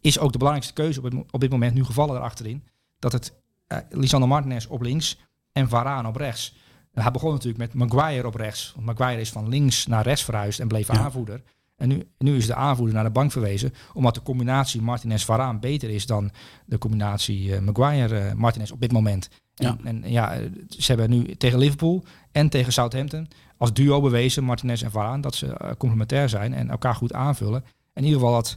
is 0.00 0.18
ook 0.18 0.32
de 0.32 0.38
belangrijkste 0.38 0.74
keuze 0.82 0.98
op, 0.98 1.04
het, 1.04 1.14
op 1.30 1.40
dit 1.40 1.50
moment 1.50 1.74
nu 1.74 1.84
gevallen 1.84 2.16
erachterin. 2.16 2.64
Dat 2.98 3.12
het 3.12 3.32
eh, 3.66 3.78
Lisandro 3.90 4.28
Martinez 4.28 4.66
op 4.66 4.82
links 4.82 5.18
en 5.52 5.68
Varaan 5.68 6.06
op 6.06 6.16
rechts. 6.16 6.56
En 6.92 7.02
hij 7.02 7.10
begon 7.10 7.32
natuurlijk 7.32 7.58
met 7.58 7.74
Maguire 7.74 8.26
op 8.26 8.34
rechts. 8.34 8.72
Want 8.74 8.86
Maguire 8.86 9.20
is 9.20 9.30
van 9.30 9.48
links 9.48 9.86
naar 9.86 10.02
rechts 10.04 10.24
verhuisd 10.24 10.60
en 10.60 10.68
bleef 10.68 10.86
Ja. 10.92 10.98
aanvoerder. 10.98 11.42
En 11.76 11.88
nu, 11.88 12.08
nu 12.18 12.36
is 12.36 12.46
de 12.46 12.54
aanvoerder 12.54 12.94
naar 12.94 13.04
de 13.04 13.10
bank 13.10 13.32
verwezen. 13.32 13.74
Omdat 13.94 14.14
de 14.14 14.22
combinatie 14.22 14.82
Martinez-Varaan 14.82 15.60
beter 15.60 15.90
is 15.90 16.06
dan 16.06 16.30
de 16.66 16.78
combinatie 16.78 17.54
eh, 17.54 17.60
Maguire-Martinez 17.60 18.70
op 18.70 18.80
dit 18.80 18.92
moment. 18.92 19.28
En 19.54 19.66
Ja. 19.66 19.76
en 19.84 20.02
ja, 20.06 20.32
eh, 20.34 20.42
ze 20.68 20.92
hebben 20.92 21.10
nu 21.10 21.34
tegen 21.36 21.58
Liverpool 21.58 22.04
en 22.32 22.48
tegen 22.48 22.72
Southampton 22.72 23.28
als 23.56 23.72
duo 23.72 24.00
bewezen, 24.00 24.44
Martinez 24.44 24.82
en 24.82 24.90
Varaan, 24.90 25.20
dat 25.20 25.34
ze 25.34 25.46
eh, 25.46 25.70
complementair 25.78 26.28
zijn 26.28 26.54
en 26.54 26.70
elkaar 26.70 26.94
goed 26.94 27.12
aanvullen. 27.12 27.64
In 27.94 28.04
ieder 28.04 28.18
geval 28.18 28.34
dat, 28.34 28.56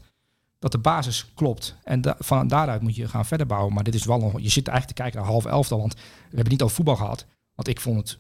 dat 0.60 0.72
de 0.72 0.78
basis 0.78 1.32
klopt. 1.36 1.76
En 1.84 2.02
da- 2.02 2.16
van 2.20 2.48
daaruit 2.48 2.82
moet 2.82 2.96
je 2.96 3.08
gaan 3.08 3.26
verder 3.26 3.48
bouwen. 3.48 3.74
Maar 3.74 3.84
dit 3.84 3.96
is 3.96 4.06
wel 4.06 4.18
nog, 4.20 4.32
je 4.42 4.50
zit 4.50 4.68
eigenlijk 4.68 4.88
te 4.98 5.04
kijken 5.04 5.20
naar 5.22 5.30
half 5.30 5.46
elftal, 5.46 5.80
want 5.80 5.94
we 5.94 6.02
hebben 6.36 6.52
niet 6.52 6.62
over 6.62 6.76
voetbal 6.76 6.96
gehad. 6.96 7.26
Want 7.56 7.68
ik 7.68 7.80
vond 7.82 7.98
het 7.98 8.20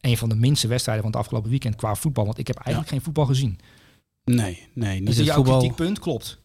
een 0.00 0.16
van 0.16 0.28
de 0.28 0.34
minste 0.34 0.68
wedstrijden 0.68 1.02
van 1.04 1.12
het 1.12 1.20
afgelopen 1.20 1.50
weekend 1.50 1.76
qua 1.76 1.94
voetbal. 1.94 2.24
Want 2.24 2.38
ik 2.38 2.46
heb 2.46 2.56
eigenlijk 2.56 2.88
geen 2.88 3.02
voetbal 3.02 3.26
gezien. 3.26 3.58
Nee, 4.24 4.68
nee, 4.74 4.98
niet 4.98 5.06
Dus 5.06 5.16
het 5.16 5.26
jouw 5.26 5.34
voetbal. 5.34 5.58
kritiekpunt 5.58 5.98
klopt. 5.98 6.42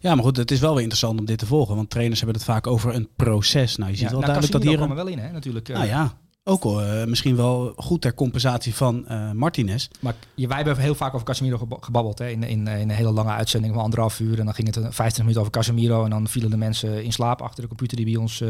Ja, 0.00 0.14
maar 0.14 0.24
goed, 0.24 0.36
het 0.36 0.50
is 0.50 0.60
wel 0.60 0.70
weer 0.72 0.78
interessant 0.80 1.18
om 1.18 1.24
dit 1.24 1.38
te 1.38 1.46
volgen. 1.46 1.76
Want 1.76 1.90
trainers 1.90 2.20
hebben 2.20 2.36
het 2.38 2.46
vaak 2.48 2.66
over 2.66 2.94
een 2.94 3.08
proces. 3.16 3.76
Nou, 3.76 3.90
je 3.90 3.96
ziet 3.96 4.04
Ja, 4.06 4.10
wel 4.12 4.20
nou, 4.20 4.32
duidelijk 4.32 4.64
dat 4.64 4.72
hier... 4.72 4.80
Een- 4.90 4.94
wel 4.94 5.06
in, 5.06 5.18
hè, 5.18 5.32
natuurlijk. 5.32 5.68
eh. 5.68 5.76
Nou 5.76 5.88
ja, 5.88 6.18
ook 6.44 6.62
al, 6.64 6.82
eh, 6.82 7.06
misschien 7.06 7.36
wel 7.36 7.72
goed 7.76 8.00
ter 8.00 8.14
compensatie 8.14 8.74
van 8.74 9.08
eh, 9.08 9.30
Martinez. 9.32 9.88
Maar 10.00 10.14
wij 10.36 10.56
hebben 10.56 10.78
heel 10.78 10.94
vaak 10.94 11.14
over 11.14 11.26
Casemiro 11.26 11.58
geba- 11.58 11.76
gebabbeld. 11.80 12.18
Hè, 12.18 12.28
in, 12.28 12.42
in, 12.42 12.66
in 12.66 12.66
een 12.66 12.90
hele 12.90 13.10
lange 13.12 13.30
uitzending 13.30 13.74
van 13.74 13.82
anderhalf 13.82 14.20
uur. 14.20 14.38
En 14.38 14.44
dan 14.44 14.54
ging 14.54 14.66
het 14.66 14.76
een 14.76 14.92
15 14.92 15.20
minuten 15.20 15.40
over 15.40 15.52
Casemiro. 15.52 16.04
En 16.04 16.10
dan 16.10 16.28
vielen 16.28 16.50
de 16.50 16.56
mensen 16.56 17.04
in 17.04 17.12
slaap 17.12 17.42
achter 17.42 17.62
de 17.62 17.68
computer 17.68 17.96
die 17.96 18.06
bij 18.06 18.16
ons... 18.16 18.40
eh 18.40 18.48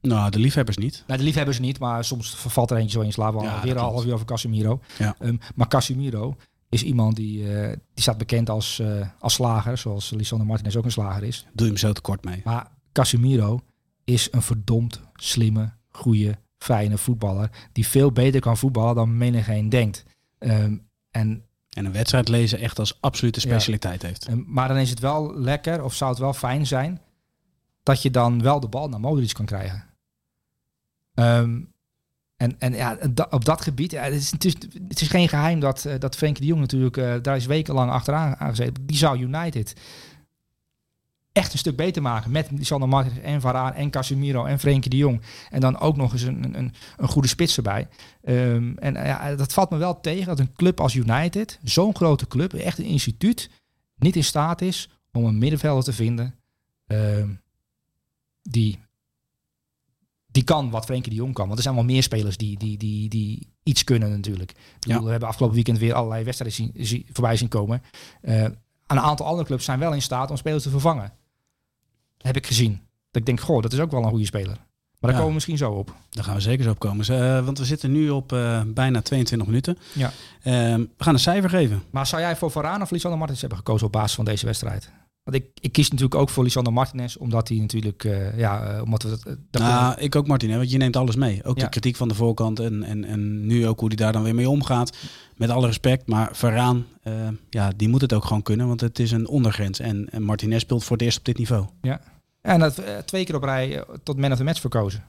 Nou, 0.00 0.30
de 0.30 0.38
liefhebbers 0.38 0.76
niet. 0.76 1.04
nou, 1.06 1.18
de 1.18 1.24
liefhebbers 1.24 1.58
niet, 1.58 1.78
maar 1.78 2.04
soms 2.04 2.34
valt 2.36 2.70
er 2.70 2.76
eentje 2.76 2.98
zo 2.98 3.04
in 3.04 3.12
slaap. 3.12 3.40
Ja, 3.42 3.62
weer 3.62 3.72
een 3.72 3.78
half 3.78 4.04
uur 4.04 4.12
over 4.12 4.26
Casemiro. 4.26 4.80
Ja. 4.98 5.16
Ehm, 5.18 5.36
maar 5.54 5.68
Casemiro 5.68 6.36
is 6.68 6.82
iemand 6.82 7.16
die, 7.16 7.54
eh, 7.56 7.68
die 7.68 8.02
staat 8.02 8.18
bekend 8.18 8.50
als, 8.50 8.78
eh, 8.78 9.08
als 9.18 9.34
slager. 9.34 9.78
Zoals 9.78 10.10
Lisandro 10.10 10.46
Martinez 10.48 10.76
ook 10.76 10.84
een 10.84 10.90
slager 10.90 11.22
is. 11.22 11.46
Doe 11.52 11.66
je 11.66 11.72
hem 11.72 11.76
zo 11.76 11.92
tekort 11.92 12.24
mee. 12.24 12.40
Maar 12.44 12.70
Casemiro 12.92 13.60
is 14.04 14.28
een 14.32 14.42
verdomd 14.42 15.00
slimme, 15.14 15.72
goede, 15.88 16.38
fijne 16.58 16.98
voetballer. 16.98 17.50
Die 17.72 17.86
veel 17.86 18.12
beter 18.12 18.40
kan 18.40 18.56
voetballen 18.56 18.94
dan 18.94 19.16
menigeen 19.16 19.68
denkt. 19.68 20.04
Ehm, 20.38 20.76
en 21.10 21.42
En 21.68 21.84
een 21.84 21.92
wedstrijd 21.92 22.28
lezen 22.28 22.58
echt 22.58 22.78
als 22.78 23.00
absolute 23.00 23.40
specialiteit 23.40 24.02
heeft. 24.02 24.26
En- 24.26 24.44
maar 24.46 24.68
dan 24.68 24.76
is 24.76 24.90
het 24.90 24.98
wel 25.00 25.34
lekker, 25.38 25.82
of 25.84 25.94
zou 25.94 26.10
het 26.10 26.20
wel 26.20 26.32
fijn 26.32 26.66
zijn, 26.66 27.00
dat 27.82 28.02
je 28.02 28.10
dan 28.10 28.42
wel 28.42 28.60
de 28.60 28.68
bal 28.68 28.88
naar 28.88 29.00
Modric 29.00 29.32
kan 29.32 29.46
krijgen. 29.46 29.84
Ehm, 31.14 31.60
en, 32.38 32.56
en 32.58 32.74
ja, 32.74 32.98
op 33.30 33.44
dat 33.44 33.60
gebied, 33.60 33.90
het, 33.90 34.12
is, 34.12 34.30
het, 34.30 34.44
is, 34.44 34.54
het 34.88 35.00
is 35.00 35.08
geen 35.08 35.28
geheim 35.28 35.60
dat, 35.60 35.84
eh, 35.84 35.98
dat 35.98 36.16
Frenkie 36.16 36.40
de 36.42 36.48
Jong 36.48 36.60
natuurlijk, 36.60 36.96
eh, 36.96 37.14
daar 37.22 37.36
is 37.36 37.46
wekenlang 37.46 37.90
achteraan 37.90 38.36
aangezeten. 38.36 38.86
Die 38.86 38.96
zou 38.96 39.18
United 39.18 39.74
echt 41.32 41.52
een 41.52 41.58
stuk 41.58 41.76
beter 41.76 42.02
maken 42.02 42.30
met 42.30 42.50
Lisandro 42.50 42.88
Martinez 42.88 43.18
en 43.18 43.40
Varaan 43.40 43.72
en 43.72 43.90
Casemiro 43.90 44.44
en 44.44 44.58
Frenkie 44.58 44.90
de 44.90 44.96
Jong. 44.96 45.22
En 45.50 45.60
dan 45.60 45.78
ook 45.78 45.96
nog 45.96 46.12
eens 46.12 46.22
een, 46.22 46.58
een, 46.58 46.72
een 46.96 47.08
goede 47.08 47.28
spits 47.28 47.56
erbij. 47.56 47.88
Ehm, 48.22 48.72
en 48.76 48.96
eh, 48.96 49.06
ja, 49.06 49.34
dat 49.34 49.52
valt 49.52 49.70
me 49.70 49.76
wel 49.76 50.00
tegen 50.00 50.26
dat 50.26 50.38
een 50.38 50.52
club 50.52 50.80
als 50.80 50.94
United, 50.94 51.58
zo'n 51.62 51.96
grote 51.96 52.26
club, 52.26 52.52
echt 52.52 52.78
een 52.78 52.84
instituut, 52.84 53.50
niet 53.96 54.16
in 54.16 54.24
staat 54.24 54.60
is 54.60 54.90
om 55.12 55.24
een 55.24 55.38
middenvelder 55.38 55.84
te 55.84 55.92
vinden 55.92 56.34
ehm, 56.86 57.28
die, 58.42 58.78
die 60.30 60.42
kan 60.44 60.70
wat 60.70 60.84
Frenkie 60.84 61.10
de 61.10 61.16
Jong 61.18 61.34
kan. 61.34 61.44
Want 61.46 61.56
er 61.56 61.62
zijn 61.62 61.74
wel 61.74 61.84
meer 61.84 62.02
spelers 62.02 62.36
die, 62.36 62.58
die, 62.58 62.76
die, 62.78 63.08
die 63.08 63.48
iets 63.62 63.84
kunnen 63.84 64.10
natuurlijk. 64.10 64.50
Ik 64.50 64.56
bedoel, 64.80 64.96
Ja. 64.98 65.04
We 65.04 65.10
hebben 65.10 65.28
afgelopen 65.28 65.54
weekend 65.56 65.78
weer 65.78 65.94
allerlei 65.94 66.24
wedstrijden 66.24 66.56
zien, 66.56 66.72
zien- 66.86 67.06
voorbij 67.12 67.36
zien 67.36 67.48
komen. 67.48 67.82
Eh, 68.22 68.42
een 68.86 69.00
aantal 69.00 69.26
andere 69.26 69.46
clubs 69.46 69.64
zijn 69.64 69.78
wel 69.78 69.92
in 69.92 70.02
staat 70.02 70.30
om 70.30 70.36
spelers 70.36 70.62
te 70.62 70.70
vervangen. 70.70 71.12
Heb 72.18 72.36
ik 72.36 72.46
gezien. 72.46 72.72
Dat 73.10 73.20
ik 73.20 73.26
denk, 73.26 73.40
goh, 73.40 73.62
dat 73.62 73.72
is 73.72 73.78
ook 73.80 73.90
wel 73.90 74.02
een 74.02 74.08
goede 74.08 74.24
speler. 74.24 74.56
Maar 74.56 75.10
daar 75.10 75.10
Ja. 75.10 75.16
komen 75.16 75.28
we 75.28 75.34
misschien 75.34 75.56
zo 75.58 75.72
op. 75.72 75.94
Daar 76.10 76.24
gaan 76.24 76.34
we 76.34 76.40
zeker 76.40 76.64
zo 76.64 76.70
op 76.70 76.78
komen. 76.78 77.06
Eh, 77.08 77.44
want 77.44 77.58
we 77.58 77.64
zitten 77.64 77.92
nu 77.92 78.10
op 78.10 78.32
eh, 78.32 78.62
bijna 78.66 79.00
22 79.02 79.46
minuten. 79.48 79.78
Ja. 79.94 80.12
Ehm, 80.42 80.80
we 80.80 81.04
gaan 81.04 81.14
een 81.14 81.20
cijfer 81.20 81.50
geven. 81.50 81.82
Maar 81.90 82.06
zou 82.06 82.22
jij 82.22 82.36
voor 82.36 82.50
Varane 82.50 82.82
of 82.82 82.90
Lisandro 82.90 83.18
Martinez 83.18 83.40
hebben 83.40 83.58
gekozen 83.58 83.86
op 83.86 83.92
basis 83.92 84.14
van 84.14 84.24
deze 84.24 84.46
wedstrijd? 84.46 84.90
Want 85.28 85.42
ik, 85.42 85.50
ik 85.60 85.72
kies 85.72 85.90
natuurlijk 85.90 86.20
ook 86.20 86.28
voor 86.28 86.44
Lisandro 86.44 86.72
Martinez, 86.72 87.16
omdat 87.16 87.48
hij 87.48 87.58
natuurlijk, 87.58 88.04
eh, 88.04 88.38
ja, 88.38 88.64
eh, 88.64 88.82
omdat 88.82 89.02
we 89.02 89.38
dat, 89.50 89.62
Nou, 89.62 90.00
ik 90.00 90.16
ook 90.16 90.26
Martin, 90.26 90.50
hè, 90.50 90.56
want 90.56 90.70
je 90.70 90.78
neemt 90.78 90.96
alles 90.96 91.16
mee. 91.16 91.44
Ook 91.44 91.56
Ja. 91.58 91.64
de 91.64 91.70
kritiek 91.70 91.96
van 91.96 92.08
de 92.08 92.14
voorkant 92.14 92.60
en, 92.60 92.82
en, 92.82 93.04
en 93.04 93.46
nu 93.46 93.66
ook 93.66 93.80
hoe 93.80 93.88
die 93.88 93.98
daar 93.98 94.12
dan 94.12 94.22
weer 94.22 94.34
mee 94.34 94.48
omgaat. 94.48 94.96
Met 95.36 95.50
alle 95.50 95.66
respect, 95.66 96.06
maar 96.06 96.28
Varaan, 96.32 96.86
ja, 97.50 97.72
die 97.76 97.88
moet 97.88 98.00
het 98.00 98.12
ook 98.12 98.24
gewoon 98.24 98.42
kunnen, 98.42 98.66
want 98.66 98.80
het 98.80 98.98
is 98.98 99.10
een 99.10 99.28
ondergrens. 99.28 99.78
En, 99.78 100.08
en 100.10 100.22
Martinez 100.22 100.60
speelt 100.60 100.84
voor 100.84 100.96
het 100.96 101.04
eerst 101.04 101.18
op 101.18 101.24
dit 101.24 101.38
niveau. 101.38 101.66
En 102.40 102.60
dat 102.60 102.82
twee 103.04 103.24
keer 103.24 103.34
op 103.34 103.42
rij 103.42 103.84
tot 104.02 104.18
man 104.18 104.32
of 104.32 104.38
the 104.38 104.44
match 104.44 104.60
verkozen. 104.60 105.04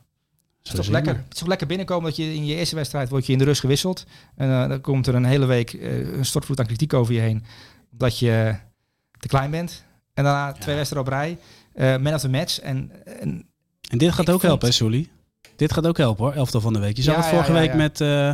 Het 0.63 0.67
is, 0.67 0.85
toch 0.85 0.87
lekker, 0.87 1.15
het 1.15 1.33
is 1.33 1.39
toch 1.39 1.47
lekker 1.47 1.67
binnenkomen 1.67 2.03
dat 2.03 2.15
je 2.15 2.33
in 2.33 2.45
je 2.45 2.55
eerste 2.55 2.75
wedstrijd 2.75 3.09
word 3.09 3.25
je 3.25 3.31
in 3.31 3.37
de 3.37 3.43
rust 3.45 3.59
gewisseld. 3.61 4.05
En 4.35 4.69
dan 4.69 4.81
komt 4.81 5.07
er 5.07 5.15
een 5.15 5.25
hele 5.25 5.45
week 5.45 5.73
een 5.73 6.25
stortvloed 6.25 6.59
aan 6.59 6.65
kritiek 6.65 6.93
over 6.93 7.13
je 7.13 7.19
heen. 7.19 7.43
Omdat 7.91 8.19
je 8.19 8.55
te 9.19 9.27
klein 9.27 9.51
bent. 9.51 9.87
En 10.19 10.25
daarna 10.25 10.51
twee 10.51 10.75
wedstrijden 10.75 11.11
op 11.13 11.19
rij. 11.19 11.37
eh 11.73 11.97
man 11.97 12.13
of 12.13 12.21
the 12.21 12.29
match. 12.29 12.59
En, 12.59 12.91
en 13.19 13.45
En 13.89 13.97
dit 13.97 14.11
gaat 14.13 14.29
ook 14.29 14.41
helpen, 14.41 14.67
hè, 14.67 14.73
Sully? 14.73 15.09
Dit 15.55 15.73
gaat 15.73 15.87
ook 15.87 15.97
helpen 15.97 16.25
hoor, 16.25 16.33
elftal 16.33 16.61
van 16.61 16.73
de 16.73 16.79
week. 16.79 16.95
Je 16.95 17.01
zag 17.01 17.15
Ja, 17.15 17.21
het 17.21 17.29
vorige 17.29 17.53
ja, 17.53 17.59
week 17.59 17.73
met, 17.73 18.01
eh, 18.01 18.27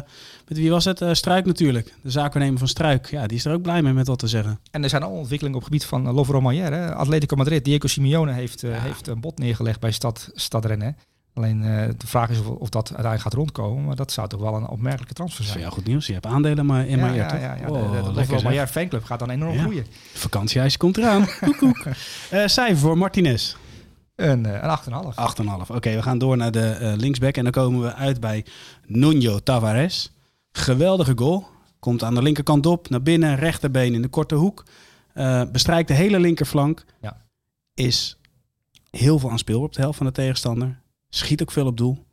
met 0.48 0.58
wie 0.58 0.70
was 0.70 0.86
het? 0.86 1.02
Eh, 1.02 1.14
Struik 1.14 1.46
natuurlijk. 1.46 1.94
De 2.04 2.10
zaakwaarnemer 2.12 2.60
van 2.60 2.68
Struik. 2.68 3.10
Ja, 3.12 3.28
die 3.28 3.38
is 3.38 3.46
er 3.46 3.54
ook 3.54 3.62
blij 3.62 3.82
mee 3.82 3.94
met 3.94 4.08
wat 4.08 4.20
te 4.20 4.28
zeggen. 4.28 4.60
En 4.72 4.84
er 4.84 4.90
zijn 4.90 5.04
al 5.04 5.12
ontwikkelingen 5.12 5.58
op 5.60 5.64
het 5.64 5.74
gebied 5.74 5.88
van 5.90 6.08
uh, 6.08 6.14
Lovro 6.14 6.42
Mayer. 6.42 6.94
Atletico 6.94 7.36
Madrid, 7.36 7.66
Diego 7.66 7.88
Simeone 7.88 8.32
heeft, 8.32 8.62
heeft 8.62 9.08
een 9.08 9.20
bod 9.20 9.38
neergelegd 9.40 9.80
bij 9.80 9.92
Stad, 9.92 10.30
Stadrennen. 10.34 10.98
Alleen 11.36 11.64
eh, 11.64 11.90
de 11.98 12.08
vraag 12.08 12.30
is 12.30 12.40
of, 12.40 12.46
of 12.48 12.70
dat 12.70 12.84
uiteindelijk 12.84 13.22
gaat 13.22 13.34
rondkomen. 13.34 13.86
Maar 13.86 13.96
dat 13.96 14.12
zou 14.12 14.28
toch 14.28 14.40
wel 14.40 14.56
een 14.56 14.68
opmerkelijke 14.68 15.14
transfer 15.14 15.38
Dat 15.40 15.46
is 15.48 15.52
zijn. 15.52 15.64
jou 15.64 15.76
goed 15.76 15.88
nieuws. 15.88 16.08
Je 16.08 16.14
hebt 16.14 16.26
aandelen 16.26 16.66
maar 16.66 16.88
in 16.88 16.98
ja, 16.98 17.06
Maier, 17.06 17.16
ja, 17.16 17.28
toch? 17.28 17.40
ja, 17.40 17.56
ja. 17.56 17.66
De, 17.66 18.14
de, 18.14 18.50
de 18.58 18.68
fanclub 18.68 19.04
gaat 19.04 19.20
dan 19.20 19.30
enorm 19.30 19.54
Ja. 19.54 19.62
groeien. 19.62 19.86
Vakantiehuis 20.14 20.78
komt 20.78 20.98
eraan. 20.98 21.26
Koek, 21.42 21.58
koek. 21.58 21.86
Eh, 22.30 22.48
cijfer 22.48 22.78
voor 22.78 22.98
Martinez. 22.98 23.56
Een, 24.16 24.46
eh, 24.46 24.54
een 24.64 24.70
8,5. 24.70 25.16
8,5. 25.16 25.70
Oké, 25.76 25.96
we 25.96 26.02
gaan 26.02 26.18
door 26.18 26.38
naar 26.38 26.52
de 26.52 26.94
linksback. 26.98 27.38
En 27.38 27.44
dan 27.44 27.52
komen 27.52 27.82
we 27.82 27.94
uit 27.94 28.20
bij 28.20 28.46
Nuno 28.86 29.40
Tavares. 29.40 30.12
Geweldige 30.52 31.14
goal. 31.16 31.48
Komt 31.80 32.04
aan 32.04 32.16
de 32.16 32.22
linkerkant 32.22 32.66
op, 32.66 32.90
naar 32.90 33.02
binnen, 33.02 33.36
rechterbeen 33.36 33.94
in 33.94 34.02
de 34.02 34.08
korte 34.08 34.36
hoek. 34.36 34.64
Bestrijkt 35.52 35.88
de 35.88 35.94
hele 35.94 36.20
linkerflank. 36.20 36.86
Ja. 37.02 37.18
Is 37.74 38.18
heel 38.90 39.20
veel 39.20 39.32
aan 39.32 39.38
speel 39.40 39.62
op 39.62 39.74
de 39.74 39.82
helft 39.82 39.98
van 39.98 40.06
de 40.06 40.12
tegenstander. 40.12 40.80
Schiet 41.16 41.42
ook 41.42 41.52
veel 41.52 41.66
op 41.66 41.78
doel. 41.78 41.94
Hebben 41.94 42.08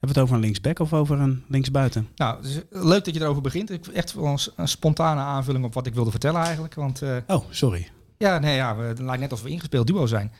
we 0.00 0.06
het 0.08 0.18
over 0.18 0.34
een 0.34 0.40
linksback 0.40 0.78
of 0.78 0.92
over 0.92 1.20
een 1.20 1.44
linksbuiten? 1.48 2.08
Nou, 2.16 2.44
leuk 2.70 3.04
dat 3.04 3.14
je 3.14 3.20
erover 3.20 3.42
begint. 3.42 3.70
Ik 3.70 3.86
echt 3.86 4.12
wel 4.14 4.26
een, 4.26 4.38
een 4.56 4.68
spontane 4.68 5.20
aanvulling 5.20 5.64
op 5.64 5.74
wat 5.74 5.86
ik 5.86 5.94
wilde 5.94 6.10
vertellen 6.10 6.40
eigenlijk. 6.42 6.74
Want 6.74 7.02
eh, 7.02 7.16
Oh, 7.26 7.44
sorry. 7.50 7.88
ja, 8.18 8.38
nee, 8.38 8.54
ja, 8.56 8.76
we, 8.76 8.82
het 8.84 8.98
lijkt 8.98 9.20
net 9.20 9.30
alsof 9.30 9.46
we 9.46 9.52
ingespeeld 9.52 9.86
duo 9.86 10.06
zijn. 10.06 10.32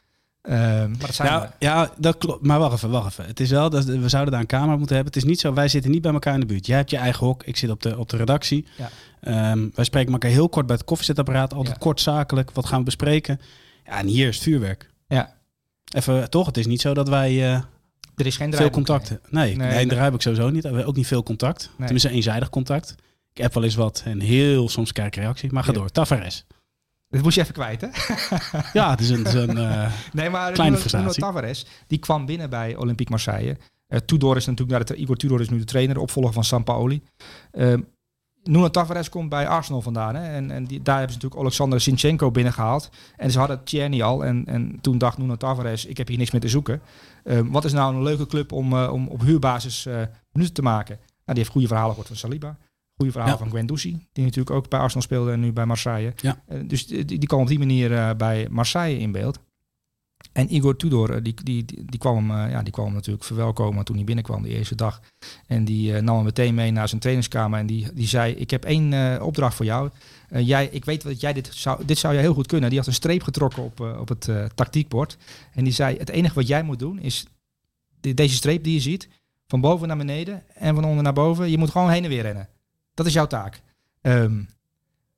Eh, 0.43 0.53
maar 0.61 0.99
dat 0.99 1.15
zijn 1.15 1.41
we. 1.41 1.49
Ja, 1.59 1.91
dat 1.99 2.19
klopt. 2.19 2.47
Maar 2.47 2.59
wacht 2.59 2.73
even, 2.75 2.91
wacht 2.91 3.07
even. 3.11 3.25
Het 3.27 3.41
is 3.41 3.51
wel, 3.51 3.71
dat, 3.71 3.85
we 3.85 4.09
zouden 4.09 4.33
daar 4.33 4.41
een 4.41 4.47
camera 4.47 4.77
moeten 4.77 4.95
hebben. 4.97 5.15
Het 5.15 5.23
is 5.23 5.29
niet 5.29 5.41
zo, 5.41 5.53
wij 5.55 5.69
zitten 5.69 5.91
niet 5.91 6.03
bij 6.03 6.13
elkaar 6.13 6.35
in 6.35 6.41
de 6.41 6.47
buurt. 6.47 6.67
Jij 6.67 6.77
hebt 6.77 6.91
je 6.91 6.97
eigen 6.97 7.27
hok, 7.27 7.43
ik 7.43 7.57
zit 7.57 7.71
op 7.71 7.83
de, 7.83 7.99
op 7.99 8.09
de 8.09 8.17
redactie. 8.17 8.67
Ja. 8.77 8.89
Ehm, 9.21 9.69
wij 9.75 9.85
spreken 9.85 10.13
elkaar 10.13 10.31
heel 10.31 10.49
kort 10.49 10.67
bij 10.67 10.77
het 10.77 10.85
koffiezetapparaat. 10.85 11.55
Altijd 11.55 11.75
Ja. 11.77 11.81
kort 11.83 12.01
zakelijk. 12.01 12.51
Wat 12.51 12.67
gaan 12.67 12.79
we 12.79 12.85
bespreken? 12.85 13.41
Ja, 13.85 13.99
en 13.99 14.07
hier 14.07 14.29
is 14.29 14.35
het 14.35 14.45
vuurwerk. 14.45 14.91
Ja. 15.09 15.35
Even, 15.95 16.31
toch? 16.31 16.47
Het 16.47 16.57
is 16.57 16.67
niet 16.67 16.81
zo 16.81 16.95
dat 16.95 17.09
wij 17.09 17.53
eh, 17.55 17.61
Er 18.17 18.27
is 18.27 18.37
geen 18.37 18.47
veel 18.49 18.57
draaiboek, 18.57 18.73
contact 18.87 19.09
hebben. 19.09 19.29
Nee, 19.31 19.57
nee, 19.57 19.87
daar 19.87 20.03
heb 20.03 20.15
ik 20.15 20.21
sowieso 20.23 20.51
niet. 20.51 20.63
Hebben 20.63 20.87
ook 20.87 20.97
niet 20.97 21.07
veel 21.07 21.23
contact. 21.23 21.63
Nee. 21.69 21.77
Tenminste, 21.79 22.09
eenzijdig 22.11 22.49
contact. 22.51 22.95
Ik 23.33 23.43
heb 23.43 23.55
wel 23.55 23.65
eens 23.65 23.75
wat 23.75 24.03
en 24.05 24.21
heel 24.21 24.69
soms 24.69 24.93
krijg 24.93 25.09
ik 25.09 25.17
reactie. 25.17 25.53
Maar 25.53 25.65
ga 25.65 25.73
Ja. 25.73 25.79
door. 25.79 25.91
Tavares. 25.91 26.47
Dit 27.09 27.23
moest 27.23 27.35
je 27.35 27.41
even 27.43 27.55
kwijt, 27.55 27.81
hè? 27.81 27.89
Ja, 28.73 28.91
het 28.91 29.01
is 29.01 29.11
een... 29.11 29.19
Het 29.19 29.27
is 29.27 29.35
een 29.35 29.57
eh, 29.71 29.93
Nee, 30.13 30.31
maar 30.31 30.53
Kleine 30.53 30.79
Nuno- 30.93 31.11
Tavares, 31.11 31.67
die 31.87 31.99
kwam 31.99 32.27
binnen 32.27 32.51
bij 32.51 32.77
Olympique 32.77 33.11
Marseille. 33.13 33.57
Uh, 33.89 33.99
Tudor 33.99 34.37
is 34.37 34.47
natuurlijk, 34.47 34.79
naar 34.79 34.85
de, 34.87 34.95
Igor 35.03 35.17
Tudor 35.17 35.41
is 35.41 35.49
nu 35.49 35.59
de 35.59 35.65
trainer, 35.65 35.95
de 35.95 36.01
opvolger 36.01 36.33
van 36.33 36.45
Sampaoli. 36.45 37.03
Uh, 37.53 37.75
Nuno 38.47 38.71
Tavares 38.71 39.09
komt 39.09 39.29
bij 39.29 39.49
Arsenal 39.49 39.83
vandaan. 39.83 40.15
Hè? 40.15 40.35
En, 40.35 40.51
en 40.51 40.65
die, 40.65 40.83
daar 40.83 40.99
hebben 40.99 41.13
ze 41.13 41.19
natuurlijk 41.19 41.43
Alexander 41.43 41.81
Sinchenko 41.81 42.31
binnengehaald. 42.31 42.91
En 43.17 43.31
ze 43.31 43.39
hadden 43.39 43.65
Tjerni 43.65 44.03
al. 44.03 44.25
En, 44.25 44.45
en 44.47 44.79
toen 44.81 44.99
dacht 44.99 45.19
Nuno 45.19 45.37
Tavares, 45.37 45.85
ik 45.85 45.97
heb 45.97 46.09
hier 46.09 46.19
niks 46.19 46.31
meer 46.31 46.41
te 46.41 46.49
zoeken. 46.49 46.81
Uh, 47.25 47.41
wat 47.45 47.65
is 47.65 47.73
nou 47.73 47.95
een 47.95 48.03
leuke 48.03 48.27
club 48.27 48.53
om, 48.53 48.73
uh, 48.73 48.93
om 48.93 49.09
op 49.09 49.21
huurbasis 49.21 49.87
uh, 49.87 49.95
minuten 50.33 50.55
te 50.55 50.63
maken? 50.63 50.97
Nou, 50.97 51.09
die 51.25 51.39
heeft 51.39 51.51
goede 51.51 51.67
verhalen 51.67 51.91
gehoord 51.91 52.09
van 52.09 52.17
Saliba. 52.17 52.57
Goede 52.97 53.13
verhaal 53.13 53.31
ja. 53.31 53.37
van 53.37 53.51
Guendouzi, 53.51 54.07
die 54.13 54.25
natuurlijk 54.25 54.57
ook 54.57 54.69
bij 54.69 54.81
Arsenal 54.81 55.03
speelde 55.03 55.33
en 55.33 55.41
nu 55.41 55.53
bij 55.53 55.67
Marseille. 55.67 56.13
Ja. 56.17 56.43
dus 56.65 56.87
die, 56.87 57.05
die 57.05 57.27
kwam 57.27 57.41
op 57.41 57.49
die 57.49 57.59
manier 57.59 58.17
bij 58.17 58.49
Marseille 58.51 58.99
in 58.99 59.13
beeld. 59.13 59.39
En 60.33 60.55
Igor 60.55 60.77
Tudor, 60.77 61.23
die, 61.23 61.35
die, 61.43 61.65
die, 61.65 61.99
kwam 61.99 62.31
hem, 62.31 62.51
ja, 62.51 62.63
die 62.63 62.73
kwam 62.73 62.93
natuurlijk 62.93 63.25
verwelkomen 63.25 63.85
toen 63.85 63.97
hij 63.97 64.05
binnenkwam 64.05 64.43
de 64.43 64.49
eerste 64.49 64.75
dag. 64.75 65.01
En 65.47 65.65
die 65.65 65.93
uh, 65.93 66.01
nam 66.01 66.15
hem 66.15 66.25
meteen 66.25 66.55
mee 66.55 66.71
naar 66.71 66.89
zijn 66.89 67.01
trainingskamer 67.01 67.59
en 67.59 67.67
die, 67.67 67.93
die 67.93 68.07
zei, 68.07 68.33
ik 68.33 68.51
heb 68.51 68.65
één 68.65 69.23
opdracht 69.23 69.57
voor 69.57 69.65
jou. 69.65 69.91
Jij, 70.29 70.69
ik 70.73 70.85
weet 70.85 71.03
dat 71.03 71.21
jij 71.21 71.33
dit 71.33 71.49
zou, 71.53 71.85
dit 71.85 71.99
zou 71.99 72.15
jij 72.15 72.23
heel 72.23 72.35
goed 72.35 72.47
kunnen. 72.47 72.69
Die 72.69 72.79
had 72.79 72.89
een 72.89 72.95
streep 72.95 73.23
getrokken 73.23 73.63
op, 73.63 73.81
op 73.81 74.09
het 74.09 74.31
tactiekbord. 74.55 75.17
En 75.55 75.65
die 75.65 75.73
zei, 75.73 75.97
het 75.97 76.09
enige 76.09 76.35
wat 76.35 76.47
jij 76.47 76.63
moet 76.63 76.79
doen 76.79 76.99
is 76.99 77.27
de, 78.01 78.15
deze 78.15 78.35
streep 78.35 78.65
die 78.65 78.75
je 78.75 78.81
ziet, 78.81 79.09
van 79.47 79.61
boven 79.61 79.89
naar 79.89 79.97
beneden 79.97 80.43
en 80.55 80.75
van 80.75 80.85
onder 80.85 81.03
naar 81.03 81.13
boven. 81.13 81.51
Je 81.51 81.59
moet 81.59 81.71
gewoon 81.71 81.91
heen 81.91 82.05
en 82.05 82.09
weer 82.09 82.23
rennen. 82.23 82.49
Dat 82.95 83.07
is 83.07 83.13
jouw 83.13 83.27
taak. 83.27 83.61
Um, 84.03 84.49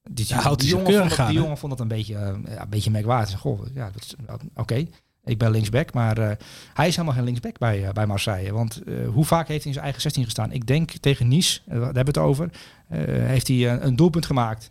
die, 0.08 0.26
ja, 0.28 0.54
die, 0.54 0.68
jongen 0.68 0.92
vond 0.92 1.16
dat, 1.16 1.26
die 1.26 1.36
jongen 1.36 1.58
vond 1.58 1.72
dat 1.72 1.80
een 1.80 1.88
beetje, 1.88 2.12
ja, 2.12 2.62
een 2.62 2.68
beetje 2.68 2.90
merkwaardig. 2.90 3.38
Goh, 3.38 3.60
ja, 3.74 3.90
oké. 4.26 4.44
Okay. 4.54 4.88
Ik 5.28 5.38
ben 5.38 5.50
linksback, 5.50 5.92
maar 5.92 6.18
uh, 6.18 6.30
hij 6.74 6.86
is 6.86 6.94
helemaal 6.94 7.16
geen 7.16 7.24
linksback 7.24 7.58
bij, 7.58 7.82
uh, 7.82 7.90
bij 7.90 8.06
Marseille. 8.06 8.52
Want 8.52 8.80
uh, 8.84 9.08
hoe 9.08 9.24
vaak 9.24 9.48
heeft 9.48 9.58
hij 9.58 9.66
in 9.66 9.72
zijn 9.72 9.84
eigen 9.84 10.02
16 10.02 10.24
gestaan? 10.24 10.52
Ik 10.52 10.66
denk 10.66 10.90
tegen 10.90 11.28
Nice, 11.28 11.60
daar 11.66 11.80
hebben 11.80 11.94
we 11.94 12.00
het 12.00 12.18
over, 12.18 12.50
heeft 12.88 13.48
hij 13.48 13.72
een, 13.72 13.86
een, 13.86 13.96
doelpunt 13.96 14.26
gemaakt. 14.26 14.70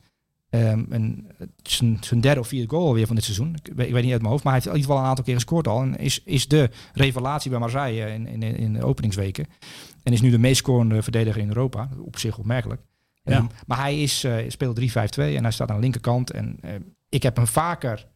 Um, 0.50 0.86
een, 0.90 1.32
zijn, 1.64 1.98
zijn 2.02 2.22
derde 2.22 2.40
of 2.40 2.48
vierde 2.48 2.70
goal 2.70 2.88
alweer 2.88 3.06
van 3.06 3.16
dit 3.16 3.24
seizoen. 3.24 3.56
Ik 3.64 3.74
weet, 3.76 3.88
ik 3.88 3.94
weet 3.94 4.04
niet 4.04 4.12
uit 4.12 4.22
mijn 4.22 4.32
hoofd, 4.32 4.44
maar 4.44 4.54
hij 4.54 4.62
heeft 4.62 4.74
in 4.74 4.80
ieder 4.80 4.90
geval 4.90 5.04
een 5.04 5.10
aantal 5.10 5.26
keer 5.26 5.34
gescoord 5.34 5.68
al. 5.68 5.82
En 5.82 5.98
is, 5.98 6.22
is 6.24 6.48
de 6.48 6.70
revelatie 6.94 7.50
bij 7.50 7.60
Marseille 7.60 8.14
in, 8.14 8.28
in, 8.28 8.42
in 8.44 8.74
de 8.74 8.84
openingsweken. 8.84 9.46
En 10.04 10.14
is 10.14 10.22
nu 10.22 10.30
de 10.30 10.38
meest 10.38 10.58
scorende 10.58 11.04
verdediger 11.04 11.42
in 11.42 11.48
Europa. 11.48 11.90
Op 12.00 12.18
zich 12.18 12.38
opmerkelijk. 12.38 12.82
Ja. 13.28 13.38
Um, 13.38 13.50
maar 13.68 13.80
hij 13.80 14.02
is, 14.02 14.26
speelt 14.48 14.80
3-5-2 14.80 14.84
en 15.16 15.44
hij 15.44 15.52
staat 15.52 15.70
aan 15.70 15.76
de 15.76 15.82
linkerkant. 15.82 16.32
En 16.32 16.60
ik 17.10 17.24
heb 17.24 17.36
hem 17.36 17.48
vaker 17.48 18.08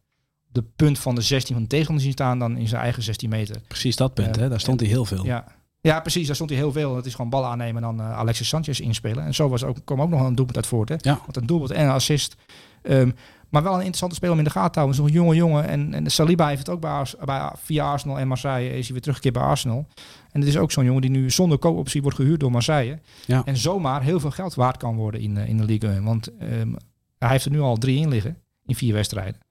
de 0.51 0.63
punt 0.75 0.99
van 0.99 1.15
de 1.15 1.21
16 1.21 1.53
van 1.53 1.63
de 1.63 1.69
tegenstander 1.69 2.03
zien 2.03 2.13
staan 2.13 2.39
dan 2.39 2.57
in 2.57 2.67
zijn 2.67 2.81
eigen 2.81 3.03
16 3.03 3.29
meter. 3.29 3.61
Precies 3.67 3.95
dat 3.95 4.13
punt, 4.13 4.35
uh, 4.37 4.43
hè? 4.43 4.49
daar 4.49 4.59
stond 4.59 4.79
hij 4.79 4.89
heel 4.89 5.05
veel. 5.05 5.25
Ja. 5.25 5.45
ja, 5.81 5.99
precies, 5.99 6.25
daar 6.25 6.35
stond 6.35 6.49
hij 6.49 6.59
heel 6.59 6.71
veel. 6.71 6.95
Het 6.95 7.05
is 7.05 7.15
gewoon 7.15 7.29
bal 7.29 7.45
aannemen 7.45 7.83
en 7.83 7.95
dan 7.95 8.05
Alexis 8.05 8.47
Sanchez 8.47 8.79
inspelen. 8.79 9.25
En 9.25 9.33
zo 9.33 9.49
was 9.49 9.63
ook, 9.63 9.77
kwam 9.83 10.01
ook 10.01 10.09
nog 10.09 10.21
een 10.21 10.35
doelpunt 10.35 10.57
uit 10.57 10.67
voort. 10.67 10.89
Hè? 10.89 10.95
Ja. 10.97 11.19
Want 11.23 11.35
een 11.35 11.45
doelpunt 11.45 11.71
en 11.71 11.83
een 11.83 11.91
assist. 11.91 12.35
Um, 12.83 13.15
maar 13.51 13.63
wel 13.63 13.71
een 13.71 13.77
interessante 13.77 14.15
speler 14.15 14.33
om 14.33 14.39
in 14.39 14.45
de 14.45 14.51
gaten 14.51 14.71
te 14.71 14.79
houden. 14.79 15.01
Zo'n 15.01 15.11
jonge 15.11 15.35
jongen. 15.35 15.67
En, 15.67 15.93
en 15.93 16.11
Saliba 16.11 16.47
heeft 16.47 16.59
het 16.59 16.69
ook 16.69 16.81
bij, 16.81 17.05
bij, 17.25 17.51
via 17.55 17.91
Arsenal 17.91 18.19
en 18.19 18.27
Marseille. 18.27 18.69
Is 18.69 18.83
hij 18.83 18.91
weer 18.91 19.01
teruggekeerd 19.01 19.33
bij 19.33 19.43
Arsenal. 19.43 19.87
En 20.31 20.39
het 20.39 20.49
is 20.49 20.57
ook 20.57 20.71
zo'n 20.71 20.85
jongen 20.85 21.01
die 21.01 21.11
nu 21.11 21.29
zonder 21.29 21.57
koopoptie 21.57 22.01
wordt 22.01 22.17
gehuurd 22.17 22.39
door 22.39 22.51
Marseille. 22.51 22.99
Ja. 23.25 23.41
En 23.45 23.57
zomaar 23.57 24.03
heel 24.03 24.19
veel 24.19 24.31
geld 24.31 24.53
waard 24.53 24.77
kan 24.77 24.95
worden 24.95 25.21
in, 25.21 25.37
in 25.37 25.57
de 25.57 25.63
Ligue 25.63 25.89
1. 25.89 26.03
Want 26.03 26.29
um, 26.41 26.75
hij 27.17 27.29
heeft 27.29 27.45
er 27.45 27.51
nu 27.51 27.59
al 27.59 27.77
drie 27.77 27.99
in 27.99 28.09
liggen. 28.09 28.37
In 28.65 28.75
vier 28.75 28.93
wedstrijden. 28.93 29.41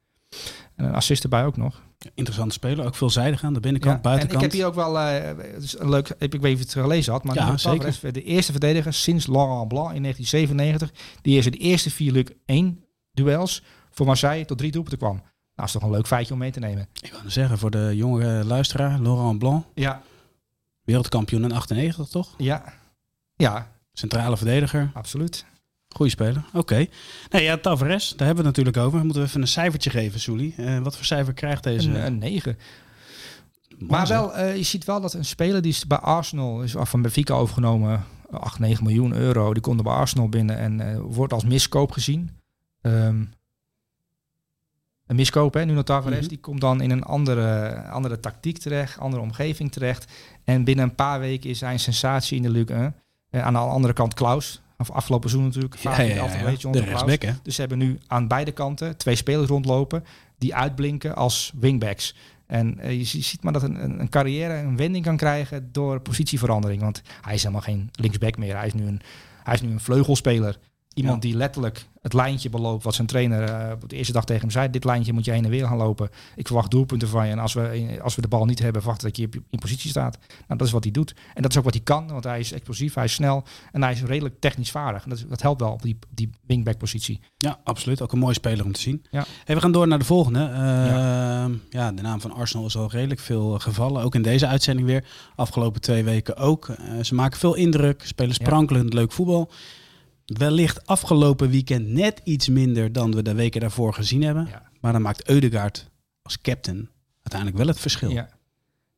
En 0.77 0.85
een 0.85 0.95
assist 0.95 1.23
erbij 1.23 1.45
ook 1.45 1.57
nog. 1.57 1.83
Interessante 2.15 2.55
speler, 2.55 2.85
ook 2.85 2.95
veelzijdig 2.95 3.45
aan 3.45 3.55
de 3.55 3.61
binnenkant, 3.61 3.97
ja, 3.97 4.01
buitenkant. 4.03 4.41
En 4.41 4.47
ik 4.47 4.53
heb 4.53 4.61
hier 4.61 4.69
ook 4.69 4.75
wel, 4.75 4.97
uh, 4.97 5.59
dus 5.59 5.81
een 5.81 5.89
leuk, 5.89 6.09
ik 6.09 6.17
weet 6.19 6.33
niet 6.33 6.43
of 6.43 6.59
je 6.59 6.65
het 6.65 6.73
gelezen 6.73 7.13
had, 7.13 7.25
maar 7.25 7.35
ja, 7.35 7.57
zeker. 7.57 8.13
de 8.13 8.23
eerste 8.23 8.53
verdediger 8.53 8.93
sinds 8.93 9.27
Laurent 9.27 9.69
Blanc 9.69 9.93
in 9.95 10.03
1997, 10.03 11.19
die 11.23 11.39
is 11.39 11.47
in 11.47 11.53
de 11.53 11.59
eerste 11.59 11.91
vier 11.91 12.13
Luc 12.13 12.27
1 12.45 12.85
duels 13.13 13.63
voor 13.91 14.07
Marseille 14.07 14.45
tot 14.45 14.59
drie 14.59 14.71
doelpunten 14.71 14.99
kwam. 14.99 15.23
Nou, 15.55 15.69
is 15.69 15.73
toch 15.73 15.83
een 15.83 15.91
leuk 15.91 16.07
feitje 16.07 16.33
om 16.33 16.39
mee 16.39 16.51
te 16.51 16.61
nemen. 16.61 16.89
Ik 17.01 17.13
wil 17.23 17.31
zeggen, 17.31 17.59
voor 17.59 17.71
de 17.71 17.93
jonge 17.95 18.45
luisteraar, 18.45 19.01
Laurent 19.01 19.39
Blanc, 19.39 19.65
ja. 19.75 20.03
wereldkampioen 20.83 21.45
in 21.45 21.53
98 21.53 22.09
toch? 22.09 22.35
Ja, 22.37 22.65
ja. 23.37 23.73
Centrale 23.93 24.37
verdediger. 24.37 24.91
Absoluut. 24.95 25.45
Goeie 25.89 26.13
speler. 26.13 26.45
Oké. 26.49 26.59
Okay. 26.59 26.91
Nee, 27.29 27.43
ja, 27.43 27.57
Tavares, 27.57 28.09
daar 28.09 28.27
hebben 28.27 28.45
we 28.45 28.51
het 28.51 28.57
natuurlijk 28.57 28.87
over. 28.87 29.05
Moeten 29.05 29.23
we 29.23 29.29
even 29.29 29.41
een 29.41 29.49
cijfertje 29.49 29.91
geven, 29.91 30.21
Soelie. 30.21 30.55
Uh, 30.57 30.79
wat 30.79 30.97
voor 30.97 31.05
cijfer 31.05 31.35
krijgt 31.35 31.63
deze? 31.63 31.89
Een, 31.89 32.07
een 32.07 32.19
9. 32.19 32.59
Maar 33.79 34.07
wel, 34.07 34.39
uh, 34.39 34.57
je 34.57 34.63
ziet 34.63 34.85
wel 34.85 35.01
dat 35.01 35.15
een 35.15 35.25
speler 35.25 35.63
die 35.63 35.71
is 35.71 35.87
bij 35.87 35.99
Arsenal 35.99 36.63
is 36.63 36.77
af 36.77 36.91
van 36.91 37.03
Benfica 37.03 37.35
overgenomen, 37.35 38.05
8, 38.31 38.59
9 38.59 38.85
miljoen 38.85 39.15
euro, 39.15 39.53
die 39.53 39.63
komt 39.63 39.79
er 39.79 39.85
bij 39.85 39.93
Arsenal 39.93 40.29
binnen 40.29 40.59
en 40.59 40.81
uh, 40.81 41.01
wordt 41.01 41.33
als 41.33 41.45
miskoop 41.45 41.93
gezien. 41.93 42.31
Um, 42.83 43.33
een 45.11 45.17
miskoop, 45.17 45.55
hè, 45.55 45.65
Nuno 45.65 45.83
Tavares, 45.83 46.13
mm 46.13 46.21
-hmm. 46.21 46.29
die 46.29 46.39
komt 46.39 46.61
dan 46.61 46.81
in 46.81 46.91
een 46.91 47.03
andere, 47.03 47.83
andere 47.83 48.21
tactiek 48.21 48.59
terecht, 48.59 48.99
andere 48.99 49.23
omgeving 49.23 49.73
terecht. 49.73 50.13
En 50.45 50.65
binnen 50.65 50.85
een 50.85 50.95
paar 50.95 51.21
weken 51.21 51.51
is 51.51 51.61
hij 51.61 51.73
een 51.73 51.81
sensatie 51.81 52.37
in 52.37 52.43
de 52.43 52.51
Ligue 52.51 52.77
1. 52.77 52.95
En 53.31 53.43
aan 53.43 53.53
de 53.53 53.59
andere 53.59 53.93
kant 53.93 54.15
Klaus, 54.15 54.63
of 54.79 54.91
afgelopen 54.91 55.31
seizoen 55.31 55.49
natuurlijk. 55.51 55.81
Ja, 55.81 56.01
ja, 56.01 56.15
ja, 56.15 56.71
de 56.71 56.81
rechtsback, 56.81 57.23
hè? 57.23 57.33
Dus 57.43 57.55
ze 57.55 57.61
hebben 57.61 57.79
nu 57.79 57.99
aan 58.07 58.29
beide 58.29 58.53
kanten 58.53 58.97
twee 58.97 59.15
spelers 59.15 59.49
rondlopen 59.49 60.05
die 60.39 60.55
uitblinken 60.55 61.17
als 61.17 61.53
wingbacks. 61.61 62.15
En 62.47 62.79
uh, 62.81 62.99
je 62.99 63.05
ziet 63.05 63.43
maar 63.43 63.53
dat 63.53 63.63
een, 63.63 64.01
een 64.01 64.09
carrière 64.09 64.55
een 64.55 64.77
wending 64.77 65.05
kan 65.05 65.17
krijgen 65.17 65.69
door 65.73 66.01
positieverandering. 66.01 66.83
Want 66.83 67.03
hij 67.21 67.35
is 67.35 67.43
helemaal 67.43 67.63
geen 67.63 67.91
linksback 67.93 68.37
meer. 68.39 68.57
Hij 68.57 68.67
is 68.67 68.75
nu 68.75 68.87
een, 68.87 69.01
hij 69.43 69.55
is 69.55 69.61
nu 69.61 69.71
een 69.71 69.81
vleugelspeler. 69.81 70.59
Iemand 70.95 71.23
ja. 71.23 71.29
die 71.29 71.39
letterlijk 71.39 71.87
het 72.03 72.13
lijntje 72.13 72.51
beloopt 72.51 72.85
wat 72.85 72.95
zijn 72.95 73.07
trainer 73.07 73.49
uh, 73.49 73.73
op 73.83 73.89
de 73.89 73.97
eerste 73.97 74.13
dag 74.13 74.25
tegen 74.25 74.43
hem 74.43 74.51
zei. 74.51 74.71
Dit 74.71 74.85
lijntje 74.85 75.13
moet 75.13 75.25
je 75.25 75.31
heen 75.31 75.45
en 75.45 75.51
weer 75.51 75.67
gaan 75.67 75.77
lopen. 75.77 76.09
Ik 76.37 76.47
verwacht 76.47 76.71
doelpunten 76.71 77.09
van 77.09 77.27
je. 77.27 77.33
En 77.33 77.39
als 77.39 77.53
we, 77.53 77.99
als 78.03 78.15
we 78.15 78.23
de 78.23 78.29
bal 78.29 78.45
niet 78.45 78.59
hebben, 78.59 78.83
verwacht 78.83 79.03
dat 79.03 79.17
je 79.17 79.29
in 79.51 79.59
positie 79.59 79.91
staat. 79.91 80.19
Nou, 80.29 80.59
dat 80.59 80.67
is 80.67 80.73
wat 80.73 80.83
hij 80.85 80.93
doet. 80.93 81.15
En 81.35 81.43
dat 81.43 81.51
is 81.51 81.59
ook 81.59 81.65
wat 81.65 81.75
hij 81.75 81.83
kan. 81.83 82.09
Want 82.09 82.25
hij 82.25 82.39
is 82.39 82.53
explosief, 82.53 82.95
hij 82.95 83.05
is 83.05 83.13
snel 83.13 83.45
en 83.73 83.83
hij 83.83 83.93
is 83.93 84.03
redelijk 84.03 84.41
technisch 84.41 84.71
vaardig. 84.71 85.05
En 85.05 85.11
dat, 85.11 85.25
dat 85.29 85.43
helpt 85.43 85.61
wel 85.61 85.73
op 85.73 85.83
die, 85.83 85.99
die 86.11 86.31
wingback 86.47 86.79
positie. 86.79 87.21
Ja, 87.37 87.59
absoluut. 87.65 88.03
Ook 88.03 88.13
een 88.13 88.19
mooie 88.19 88.35
speler 88.35 88.65
om 88.65 88.73
te 88.73 88.81
zien. 88.81 89.07
Ja. 89.11 89.25
Hey, 89.45 89.55
we 89.55 89.61
gaan 89.61 89.73
door 89.73 89.89
naar 89.89 89.99
de 89.99 90.05
volgende. 90.05 90.41
Uh, 90.41 90.57
ja. 90.57 91.49
ja. 91.71 91.93
de 91.93 92.03
naam 92.03 92.21
van 92.21 92.33
Arsenal 92.33 92.67
is 92.67 92.77
al 92.77 92.91
redelijk 92.91 93.21
veel 93.21 93.59
gevallen. 93.59 94.03
Ook 94.03 94.15
in 94.15 94.23
deze 94.23 94.47
uitzending 94.47 94.87
weer. 94.87 95.05
Afgelopen 95.37 95.81
twee 95.81 96.05
weken 96.05 96.37
ook. 96.37 96.69
Uh, 96.69 96.77
ze 97.03 97.15
maken 97.15 97.39
veel 97.39 97.55
indruk. 97.55 98.03
Spelen 98.05 98.35
sprankelend 98.35 98.93
leuk 98.93 99.13
voetbal. 99.13 99.51
Wellicht 100.39 100.87
afgelopen 100.87 101.51
weekend 101.51 101.89
net 101.89 102.21
iets 102.25 102.49
minder 102.49 102.93
dan 102.93 103.15
we 103.15 103.23
de 103.23 103.35
weken 103.35 103.61
daarvoor 103.61 103.95
gezien 103.95 104.23
hebben. 104.23 104.47
Ja. 104.47 104.63
Maar 104.81 104.93
dan 104.93 105.03
maakt 105.03 105.29
Eudegaard 105.29 105.91
als 106.23 106.41
captain 106.41 106.89
uiteindelijk 107.17 107.57
wel 107.57 107.67
het 107.67 107.81
verschil. 107.81 108.11
Ja, 108.11 108.29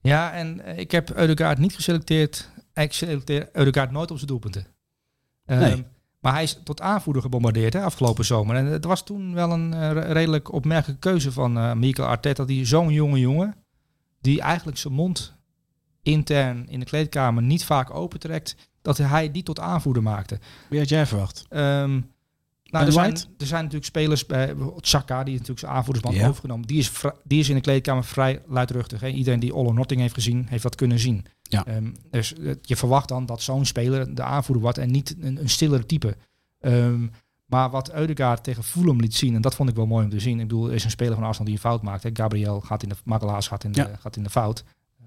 ja 0.01 0.33
en 0.33 0.61
uh, 0.61 0.79
ik 0.79 0.90
heb 0.90 1.11
Eudegaard 1.11 1.59
niet 1.59 1.75
geselecteerd. 1.75 2.51
Ik 2.75 2.92
selecteer 2.92 3.49
Eudegaard 3.53 3.90
nooit 3.90 4.11
op 4.11 4.16
zijn 4.16 4.29
doelpunten. 4.29 4.66
Um, 5.47 5.59
Nee. 5.59 5.85
Maar 6.21 6.33
hij 6.33 6.42
is 6.42 6.59
tot 6.64 6.81
aanvoerder 6.81 7.23
gebombardeerd 7.23 7.73
hè, 7.73 7.83
afgelopen 7.83 8.25
zomer. 8.25 8.57
En 8.57 8.66
het 8.66 8.85
was 8.85 9.05
toen 9.05 9.35
wel 9.35 9.53
een 9.53 9.73
uh, 9.73 9.90
redelijk 9.90 10.53
opmerkelijke 10.53 11.09
keuze 11.09 11.33
van 11.33 11.57
uh, 11.57 11.73
Mikel 11.73 12.05
Arteta. 12.05 12.45
Die 12.45 12.64
zo'n 12.64 12.92
jonge 12.92 13.18
jongen, 13.18 13.55
die 14.21 14.40
eigenlijk 14.40 14.79
zijn 14.79 14.95
mond 14.95 15.35
intern 16.03 16.68
in 16.68 16.81
de 16.81 16.87
kleedkamer 16.87 17.42
niet 17.42 17.64
vaak 17.64 17.95
opentrekt, 17.95 18.57
dat 18.83 18.99
hij 18.99 19.31
die 19.31 19.42
tot 19.42 19.61
aanvoerder 19.61 20.03
maakte. 20.03 20.38
Wie 20.68 20.79
had 20.79 20.88
jij 20.88 21.07
verwacht? 21.07 21.47
Um, 21.51 22.11
nou, 22.73 22.87
er, 22.87 22.92
zijn, 22.92 23.12
er 23.12 23.47
zijn 23.47 23.61
natuurlijk 23.62 23.85
spelers, 23.85 24.27
bij 24.27 24.55
Chaka, 24.77 25.25
die 25.25 25.33
natuurlijk 25.33 25.61
zijn 25.61 25.73
aanvoerdersband 25.73 26.23
overgenomen. 26.29 26.66
Die 26.66 26.79
is, 26.79 26.92
die 27.25 27.40
is 27.40 27.49
in 27.49 27.55
de 27.55 27.61
kleedkamer 27.61 28.05
vrij 28.05 28.42
luidruchtig. 28.47 29.01
Hè. 29.01 29.09
Iedereen 29.09 29.40
die 29.40 29.55
Olo 29.55 29.73
Notting 29.73 30.01
heeft 30.01 30.14
gezien, 30.14 30.47
heeft 30.49 30.62
dat 30.62 30.75
kunnen 30.75 30.99
zien. 30.99 31.25
Ja. 31.42 31.66
Ehm, 31.66 31.90
dus 32.11 32.35
eh, 32.35 32.55
je 32.62 32.77
verwacht 32.77 33.09
dan 33.09 33.27
dat 33.27 33.42
zo'n 33.42 33.66
speler 33.66 34.14
de 34.14 34.23
aanvoerder 34.23 34.62
wordt 34.62 34.79
en 34.79 34.90
niet 34.90 35.16
een, 35.21 35.40
een 35.40 35.49
stiller 35.49 35.87
type. 35.87 36.16
Ehm, 36.61 37.07
maar 37.47 37.71
wat 37.71 37.92
Eudegaard 37.92 38.45
tegen 38.45 38.64
Fulham 38.64 39.01
liet 39.01 39.14
zien, 39.14 39.35
en 39.35 39.40
dat 39.40 39.55
vond 39.55 39.68
ik 39.68 39.77
wel 39.77 39.87
mooi 39.87 40.05
om 40.05 40.11
te 40.11 40.21
zien. 40.21 40.40
Ik 40.40 40.49
bedoel, 40.49 40.68
er 40.68 40.75
is 40.75 40.85
een 40.85 40.90
speler 40.90 41.14
van 41.14 41.25
Arsenal 41.25 41.45
die 41.45 41.55
een 41.55 41.61
fout 41.61 41.83
maakt. 41.83 42.03
Hè. 42.03 42.11
Gabriel 42.12 42.61
gaat 42.61 42.83
in 42.83 42.88
de, 42.88 42.95
Magalaas 43.05 43.49
gaat 43.49 43.64
in 43.64 43.73
de, 43.73 43.81
Ja. 43.81 43.97
gaat 43.99 44.16
in 44.16 44.23
de 44.23 44.31
fout. 44.31 44.64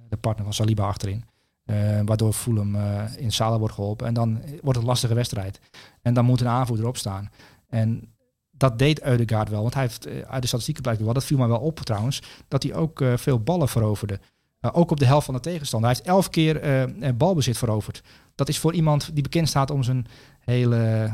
De 0.10 0.18
partner 0.18 0.44
van 0.44 0.54
Saliba 0.54 0.88
achterin. 0.88 1.24
Eh, 1.65 1.99
waardoor 2.06 2.34
Fulham 2.34 2.75
eh, 2.75 3.04
in 3.17 3.32
Salah 3.32 3.60
wordt 3.60 3.73
geholpen. 3.73 4.08
En 4.08 4.13
dan 4.13 4.32
wordt 4.41 4.65
het 4.65 4.75
een 4.75 4.86
lastige 4.86 5.13
wedstrijd. 5.13 5.60
En 6.01 6.13
dan 6.13 6.25
moet 6.25 6.41
een 6.41 6.47
aanvoerder 6.47 6.88
opstaan. 6.88 7.30
En 7.67 8.13
dat 8.51 8.80
deed 8.80 9.04
Eudegaard 9.04 9.49
wel. 9.49 9.62
Want 9.62 9.73
hij 9.73 9.84
heeft 9.84 10.06
eh, 10.06 10.19
uit 10.19 10.41
de 10.41 10.47
statistieken 10.47 10.84
blijkt 10.84 11.01
wel, 11.01 11.13
dat 11.13 11.25
viel 11.25 11.38
mij 11.38 11.47
wel 11.47 11.60
op 11.60 11.80
trouwens, 11.80 12.21
dat 12.47 12.63
hij 12.63 12.73
ook 12.73 13.04
veel 13.15 13.39
ballen 13.39 13.69
veroverde. 13.69 14.19
Uh, 14.62 14.71
ook 14.73 14.91
op 14.91 14.99
de 14.99 15.06
helft 15.06 15.25
van 15.25 15.34
de 15.34 15.39
tegenstander. 15.39 15.89
Hij 15.89 15.97
heeft 15.97 16.10
elf 16.15 16.30
keer 16.30 16.88
uh, 17.04 17.10
balbezit 17.15 17.58
veroverd. 17.58 18.04
Dat 18.36 18.49
is 18.49 18.60
voor 18.60 18.73
iemand 18.73 19.10
die 19.13 19.23
bekend 19.23 19.47
staat 19.49 19.71
om 19.71 19.84
zijn 19.84 20.06
hele 20.39 21.13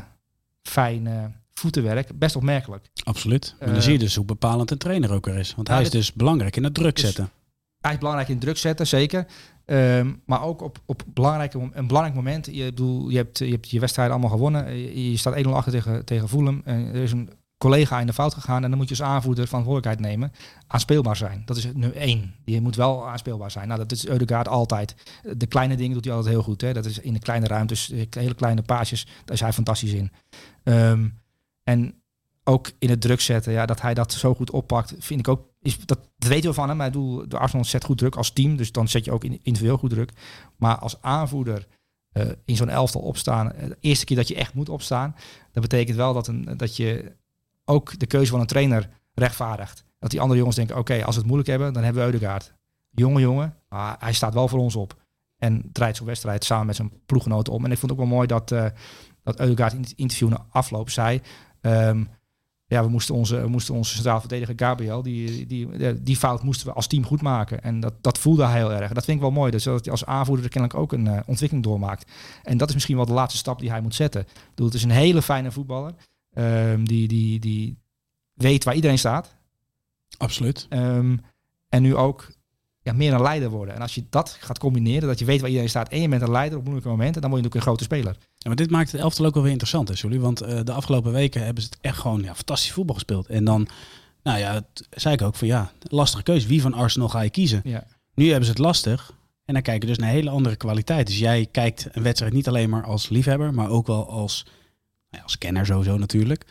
fijne 0.61 1.31
voetenwerk 1.53 2.19
best 2.19 2.35
opmerkelijk. 2.35 2.89
Absoluut. 3.03 3.55
Maar 3.59 3.67
Eh, 3.67 3.73
dan 3.73 3.83
zie 3.83 3.91
je 3.93 3.99
dus 3.99 4.15
hoe 4.15 4.25
bepalend 4.25 4.71
een 4.71 4.77
trainer 4.77 5.11
ook 5.11 5.27
er 5.27 5.37
is. 5.37 5.55
Want 5.55 5.67
ja, 5.67 5.73
hij 5.73 5.83
is 5.83 5.89
dus 5.89 6.13
belangrijk 6.13 6.55
in 6.55 6.63
het 6.63 6.73
druk 6.73 6.95
Dus- 6.95 7.03
zetten. 7.05 7.29
hij 7.81 7.91
is 7.91 7.97
belangrijk 7.97 8.29
in 8.29 8.39
druk 8.39 8.57
zetten, 8.57 8.87
zeker. 8.87 9.25
Ehm, 9.65 10.13
maar 10.25 10.43
ook 10.43 10.61
op, 10.61 10.81
op 10.85 11.03
belangrijke, 11.07 11.69
een 11.73 11.87
belangrijk 11.87 12.15
moment. 12.15 12.45
Je, 12.45 12.65
bedoel, 12.65 13.09
je, 13.09 13.17
hebt, 13.17 13.37
je 13.37 13.51
hebt 13.51 13.69
je 13.69 13.79
wedstrijd 13.79 14.11
allemaal 14.11 14.29
gewonnen. 14.29 14.77
Je, 15.09 15.17
staat 15.17 15.43
1-0 15.45 15.49
achter 15.49 15.71
tegen, 15.71 16.05
tegen 16.05 16.29
Fulham. 16.29 16.61
En 16.65 16.85
er 16.87 16.95
is 16.95 17.11
een 17.11 17.29
collega 17.57 17.99
in 17.99 18.07
de 18.07 18.13
fout 18.13 18.33
gegaan. 18.33 18.63
En 18.63 18.69
dan 18.69 18.79
moet 18.79 18.89
je 18.89 18.95
als 18.97 19.09
aanvoerder 19.09 19.47
verantwoordelijkheid 19.47 20.09
nemen. 20.11 20.31
Aanspeelbaar 20.67 21.15
zijn. 21.15 21.41
Dat 21.45 21.57
is 21.57 21.73
nu 21.73 21.89
één. 21.89 22.35
Je 22.45 22.61
moet 22.61 22.75
wel 22.75 23.07
aanspeelbaar 23.07 23.51
zijn. 23.51 23.67
Nou, 23.67 23.79
dat 23.79 23.91
is 23.91 24.07
Eudegaard 24.07 24.47
altijd. 24.47 24.95
De 25.37 25.47
kleine 25.47 25.75
dingen 25.75 25.93
doet 25.93 26.05
hij 26.05 26.13
altijd 26.13 26.33
heel 26.33 26.43
goed. 26.43 26.61
Hè. 26.61 26.73
Dat 26.73 26.85
is 26.85 26.99
in 26.99 27.13
de 27.13 27.19
kleine 27.19 27.47
ruimtes, 27.47 27.93
hele 28.09 28.35
kleine 28.35 28.61
paasjes. 28.61 29.05
Daar 29.25 29.35
is 29.35 29.41
hij 29.41 29.53
fantastisch 29.53 29.93
in. 29.93 30.11
Ehm, 30.63 31.07
en 31.63 32.00
ook 32.43 32.71
in 32.79 32.89
het 32.89 33.01
druk 33.01 33.21
zetten, 33.21 33.53
ja, 33.53 33.65
dat 33.65 33.81
hij 33.81 33.93
dat 33.93 34.13
zo 34.13 34.33
goed 34.33 34.51
oppakt, 34.51 34.93
vind 34.99 35.19
ik 35.19 35.27
ook. 35.27 35.49
Is, 35.61 35.85
dat, 35.85 35.99
weten 36.17 36.49
we 36.49 36.55
van 36.55 36.67
hem. 36.67 36.77
Maar 36.77 36.87
ik 36.87 36.93
bedoel, 36.93 37.27
de 37.27 37.37
Arsenal 37.37 37.65
zet 37.65 37.83
goed 37.83 37.97
druk 37.97 38.15
als 38.15 38.31
team, 38.31 38.55
dus 38.55 38.71
dan 38.71 38.87
zet 38.87 39.05
je 39.05 39.11
ook 39.11 39.23
in, 39.23 39.39
individueel 39.43 39.77
goed 39.77 39.89
druk. 39.89 40.11
Maar 40.57 40.77
als 40.77 41.01
aanvoerder 41.01 41.67
eh, 42.11 42.27
in 42.45 42.55
zo'n 42.55 42.69
elftal 42.69 43.01
opstaan, 43.01 43.51
eh, 43.51 43.67
de 43.67 43.77
eerste 43.79 44.05
keer 44.05 44.17
dat 44.17 44.27
je 44.27 44.35
echt 44.35 44.53
moet 44.53 44.69
opstaan, 44.69 45.15
dat 45.51 45.61
betekent 45.61 45.97
wel 45.97 46.13
dat, 46.13 46.27
een, 46.27 46.57
dat 46.57 46.75
je 46.75 47.15
ook 47.65 47.99
de 47.99 48.05
keuze 48.05 48.31
van 48.31 48.39
een 48.39 48.45
trainer 48.45 48.89
rechtvaardigt. 49.13 49.85
Dat 49.99 50.09
die 50.11 50.21
andere 50.21 50.39
jongens 50.39 50.57
denken, 50.57 50.77
oké, 50.77 51.05
als 51.05 51.15
we 51.15 51.21
het 51.21 51.29
moeilijk 51.29 51.49
hebben, 51.49 51.73
dan 51.73 51.83
hebben 51.83 52.05
we 52.05 52.11
Eudegaard. 52.11 52.53
Jonge 52.89 53.19
jongen, 53.19 53.55
maar 53.69 53.95
hij 53.99 54.13
staat 54.13 54.33
wel 54.33 54.47
voor 54.47 54.59
ons 54.59 54.75
op. 54.75 54.95
En 55.37 55.69
draait 55.71 55.97
zo'n 55.97 56.05
wedstrijd 56.05 56.43
samen 56.43 56.65
met 56.65 56.75
zijn 56.75 56.91
ploeggenoten 57.05 57.53
om. 57.53 57.65
En 57.65 57.71
ik 57.71 57.77
vond 57.77 57.91
het 57.91 57.99
ook 57.99 58.07
wel 58.07 58.15
mooi 58.15 58.27
dat, 58.27 58.51
eh 58.51 58.65
dat 59.23 59.39
Eudegaard 59.39 59.73
in 59.73 59.81
het 59.81 59.93
interview 59.95 60.29
na 60.29 60.45
afloop 60.49 60.89
zei... 60.89 61.21
ehm, 61.61 62.03
ja, 62.71 62.83
we 62.83 62.89
moesten 62.89 63.15
onze, 63.15 63.41
we 63.41 63.47
moesten 63.47 63.75
onze 63.75 63.93
centraal 63.93 64.19
verdediger 64.19 64.53
Gabriel, 64.57 65.01
die, 65.01 65.47
die, 65.47 66.03
die, 66.03 66.17
fout 66.17 66.43
moesten 66.43 66.67
we 66.67 66.73
als 66.73 66.87
team 66.87 67.05
goed 67.05 67.21
maken. 67.21 67.63
En 67.63 67.79
dat, 67.79 67.93
dat 68.01 68.17
voelde 68.17 68.45
hij 68.45 68.57
heel 68.57 68.71
erg. 68.71 68.91
Dat 68.91 69.05
vind 69.05 69.17
ik 69.17 69.23
wel 69.23 69.31
mooi. 69.31 69.51
Dus 69.51 69.63
dat 69.63 69.83
hij 69.83 69.91
als 69.91 70.05
aanvoerder 70.05 70.49
kennelijk 70.49 70.79
ook 70.79 70.91
een 70.91 71.07
eh, 71.07 71.19
ontwikkeling 71.25 71.63
doormaakt. 71.67 72.11
En 72.43 72.57
dat 72.57 72.67
is 72.67 72.73
misschien 72.73 72.95
wel 72.95 73.05
de 73.05 73.13
laatste 73.13 73.37
stap 73.37 73.59
die 73.59 73.69
hij 73.69 73.81
moet 73.81 73.95
zetten. 73.95 74.21
Ik 74.21 74.49
bedoel, 74.49 74.65
het 74.65 74.75
is 74.75 74.83
een 74.83 74.89
hele 74.89 75.21
fijne 75.21 75.51
voetballer. 75.51 75.93
ehm, 76.33 76.83
die, 76.83 77.07
die, 77.07 77.39
die 77.39 77.77
weet 78.33 78.63
waar 78.63 78.75
iedereen 78.75 78.99
staat. 78.99 79.35
Absoluut. 80.17 80.65
Ehm, 80.69 81.17
en 81.69 81.81
nu 81.81 81.95
ook 81.95 82.31
ja, 82.83 82.93
meer 82.93 83.13
een 83.13 83.21
leider 83.21 83.49
worden. 83.49 83.75
En 83.75 83.81
als 83.81 83.95
je 83.95 84.03
dat 84.09 84.37
gaat 84.39 84.59
combineren, 84.59 85.07
dat 85.07 85.19
je 85.19 85.25
weet 85.25 85.39
waar 85.39 85.49
iedereen 85.49 85.69
staat 85.69 85.89
en 85.89 86.01
je 86.01 86.09
bent 86.09 86.21
een 86.21 86.31
leider 86.31 86.57
op 86.57 86.63
moeilijke 86.63 86.89
momenten, 86.89 87.21
dan 87.21 87.29
word 87.29 87.41
je 87.41 87.47
ook 87.47 87.55
een 87.55 87.61
grote 87.61 87.83
speler. 87.83 88.15
Ja, 88.19 88.47
maar 88.47 88.55
dit 88.55 88.69
maakt 88.69 88.91
het 88.91 89.01
elftal 89.01 89.25
ook 89.25 89.33
wel 89.33 89.43
weer 89.43 89.51
interessant, 89.51 89.87
hè, 89.87 89.95
Sully? 89.95 90.19
Want 90.19 90.41
eh, 90.41 90.59
de 90.63 90.71
afgelopen 90.71 91.11
weken 91.11 91.45
hebben 91.45 91.63
ze 91.63 91.69
het 91.69 91.79
echt 91.81 91.97
gewoon 91.97 92.21
ja, 92.21 92.35
fantastisch 92.35 92.71
voetbal 92.71 92.95
gespeeld. 92.95 93.27
En 93.27 93.45
dan, 93.45 93.67
nou 94.23 94.39
ja, 94.39 94.53
het, 94.53 94.87
zei 94.89 95.13
ik 95.13 95.21
ook 95.21 95.35
van 95.35 95.47
ja, 95.47 95.71
lastige 95.79 96.23
keuze. 96.23 96.47
Wie 96.47 96.61
van 96.61 96.73
Arsenal 96.73 97.09
ga 97.09 97.21
je 97.21 97.29
kiezen? 97.29 97.61
Ja. 97.63 97.85
Nu 98.13 98.25
hebben 98.25 98.45
ze 98.45 98.51
het 98.51 98.59
lastig. 98.59 99.13
En 99.45 99.53
dan 99.53 99.63
kijken 99.63 99.87
dus 99.87 99.97
naar 99.97 100.09
hele 100.09 100.29
andere 100.29 100.55
kwaliteit. 100.55 101.07
Dus 101.07 101.19
jij 101.19 101.47
kijkt 101.51 101.87
een 101.91 102.03
wedstrijd 102.03 102.33
niet 102.33 102.47
alleen 102.47 102.69
maar 102.69 102.83
als 102.83 103.09
liefhebber, 103.09 103.53
maar 103.53 103.69
ook 103.69 103.87
wel 103.87 104.09
als, 104.09 104.43
nou 104.45 104.55
ja, 105.09 105.21
als 105.21 105.37
kenner 105.37 105.65
sowieso 105.65 105.97
natuurlijk. 105.97 106.45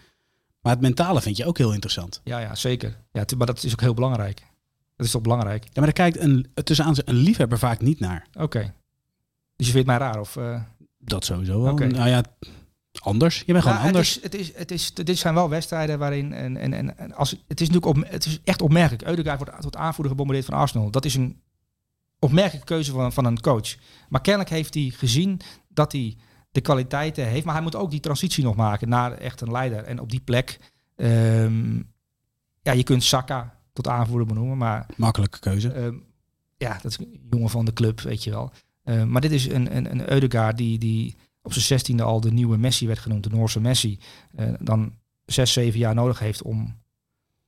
Maar 0.60 0.72
het 0.72 0.80
mentale 0.80 1.20
vind 1.20 1.36
je 1.36 1.44
ook 1.44 1.58
heel 1.58 1.72
interessant. 1.72 2.20
Ja, 2.24 2.38
ja, 2.38 2.54
zeker. 2.54 2.96
Ja, 3.12 3.24
maar 3.36 3.46
dat 3.46 3.64
is 3.64 3.72
ook 3.72 3.80
heel 3.80 3.94
belangrijk. 3.94 4.42
Dat 5.00 5.08
is 5.08 5.14
toch 5.14 5.24
belangrijk? 5.24 5.64
Ja, 5.64 5.70
maar 5.74 5.84
daar 5.84 5.92
kijkt 5.92 6.18
een, 6.18 6.46
tussen 6.64 6.84
aan 6.84 6.94
een 7.04 7.14
liefhebber 7.14 7.58
vaak 7.58 7.80
niet 7.80 8.00
naar. 8.00 8.26
Oké. 8.38 8.74
Dus 9.56 9.66
je 9.66 9.72
vindt 9.72 9.86
mij 9.86 9.96
raar? 9.96 10.20
Of, 10.20 10.36
eh? 10.36 10.62
Dat 10.98 11.24
sowieso 11.24 11.62
wel. 11.62 11.74
Nou 11.74 12.08
ja, 12.08 12.22
anders. 13.02 13.42
Je 13.46 13.52
bent 13.52 13.62
gewoon 13.62 13.78
Nou, 13.78 13.88
anders. 13.88 14.18
Het 14.22 14.34
is, 14.34 14.46
het 14.46 14.70
is, 14.70 14.86
het 14.86 14.98
is, 14.98 15.04
dit 15.04 15.18
zijn 15.18 15.34
wel 15.34 15.48
wedstrijden 15.48 15.98
waarin... 15.98 16.32
En, 16.32 16.56
en, 16.56 16.72
en, 16.72 16.98
en 16.98 17.14
als, 17.14 17.30
het, 17.30 17.60
is 17.60 17.68
natuurlijk 17.68 17.86
op, 17.86 18.10
het 18.10 18.26
is 18.26 18.40
echt 18.44 18.62
opmerkelijk. 18.62 19.02
Eudegaard 19.02 19.38
wordt 19.38 19.60
tot 19.60 19.76
aanvoerder 19.76 20.12
gebombardeerd 20.12 20.46
van 20.46 20.58
Arsenal. 20.58 20.90
Dat 20.90 21.04
is 21.04 21.14
een 21.14 21.40
opmerkelijke 22.18 22.66
keuze 22.66 22.92
van, 22.92 23.12
van 23.12 23.24
een 23.24 23.40
coach. 23.40 23.76
Maar 24.08 24.20
kennelijk 24.20 24.50
heeft 24.50 24.74
hij 24.74 24.92
gezien 24.96 25.40
dat 25.68 25.92
hij 25.92 26.16
de 26.50 26.60
kwaliteiten 26.60 27.26
heeft. 27.26 27.44
Maar 27.44 27.54
hij 27.54 27.62
moet 27.62 27.76
ook 27.76 27.90
die 27.90 28.00
transitie 28.00 28.44
nog 28.44 28.56
maken 28.56 28.88
naar 28.88 29.12
echt 29.12 29.40
een 29.40 29.50
leider. 29.50 29.84
En 29.84 30.00
op 30.00 30.10
die 30.10 30.20
plek... 30.20 30.58
ehm, 30.96 31.76
ja, 32.62 32.72
je 32.72 32.82
kunt 32.82 33.04
Saka 33.04 33.59
tot 33.72 33.88
aanvoerder 33.88 34.26
benoemen. 34.26 34.56
Maar 34.56 34.86
Makkelijke 34.96 35.38
keuze. 35.38 35.72
Ehm, 35.72 35.94
ja, 36.56 36.78
dat 36.82 36.90
is 36.90 36.98
een 36.98 37.20
jongen 37.30 37.50
van 37.50 37.64
de 37.64 37.72
club, 37.72 38.00
weet 38.00 38.24
je 38.24 38.30
wel. 38.30 38.52
Ehm, 38.84 39.10
maar 39.10 39.20
dit 39.20 39.30
is 39.30 39.48
een, 39.48 39.76
een, 39.76 39.90
een 39.90 40.10
Eudegaard 40.12 40.56
die, 40.56 40.78
die 40.78 41.16
op 41.42 41.52
zijn 41.52 41.64
zestiende 41.64 42.02
al 42.02 42.20
de 42.20 42.32
nieuwe 42.32 42.56
Messi 42.56 42.86
werd 42.86 42.98
genoemd, 42.98 43.22
de 43.24 43.30
Noorse 43.30 43.60
Messi. 43.60 43.98
Eh, 44.34 44.52
dan 44.60 44.94
zes, 45.24 45.52
zeven 45.52 45.78
jaar 45.78 45.94
nodig 45.94 46.18
heeft 46.18 46.42
om 46.42 46.78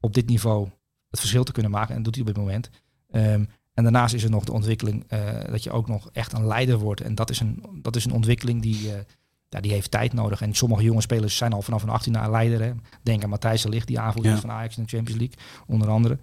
op 0.00 0.14
dit 0.14 0.26
niveau 0.26 0.68
het 1.10 1.20
verschil 1.20 1.44
te 1.44 1.52
kunnen 1.52 1.70
maken. 1.70 1.94
En 1.94 2.02
dat 2.02 2.04
doet 2.04 2.14
hij 2.14 2.22
op 2.22 2.34
dit 2.34 2.44
moment. 2.44 2.70
Ehm, 3.10 3.44
en 3.74 3.82
daarnaast 3.82 4.14
is 4.14 4.24
er 4.24 4.30
nog 4.30 4.44
de 4.44 4.52
ontwikkeling 4.52 5.04
eh, 5.08 5.44
dat 5.44 5.62
je 5.62 5.70
ook 5.70 5.88
nog 5.88 6.10
echt 6.12 6.32
een 6.32 6.46
leider 6.46 6.78
wordt. 6.78 7.00
En 7.00 7.14
dat 7.14 7.30
is 7.30 7.40
een, 7.40 7.78
dat 7.82 7.96
is 7.96 8.04
een 8.04 8.12
ontwikkeling 8.12 8.62
die, 8.62 8.92
eh, 8.92 9.00
ja, 9.52 9.60
die 9.60 9.72
heeft 9.72 9.90
tijd 9.90 10.12
nodig. 10.12 10.40
En 10.40 10.54
sommige 10.54 10.82
jonge 10.82 11.00
spelers 11.00 11.36
zijn 11.36 11.52
al 11.52 11.62
vanaf 11.62 11.82
een 11.82 11.88
18 11.88 12.12
jaar 12.12 12.30
leider. 12.30 12.62
Hè. 12.62 12.72
Denk 13.02 13.22
aan 13.22 13.28
Matthijs 13.28 13.62
de 13.62 13.68
Ligt, 13.68 13.86
die 13.86 13.98
aanvoerder 14.00 14.32
Ja. 14.32 14.38
van 14.38 14.50
Ajax 14.50 14.76
in 14.76 14.82
de 14.82 14.88
Champions 14.88 15.20
League, 15.20 15.38
onder 15.66 15.88
andere. 15.88 16.18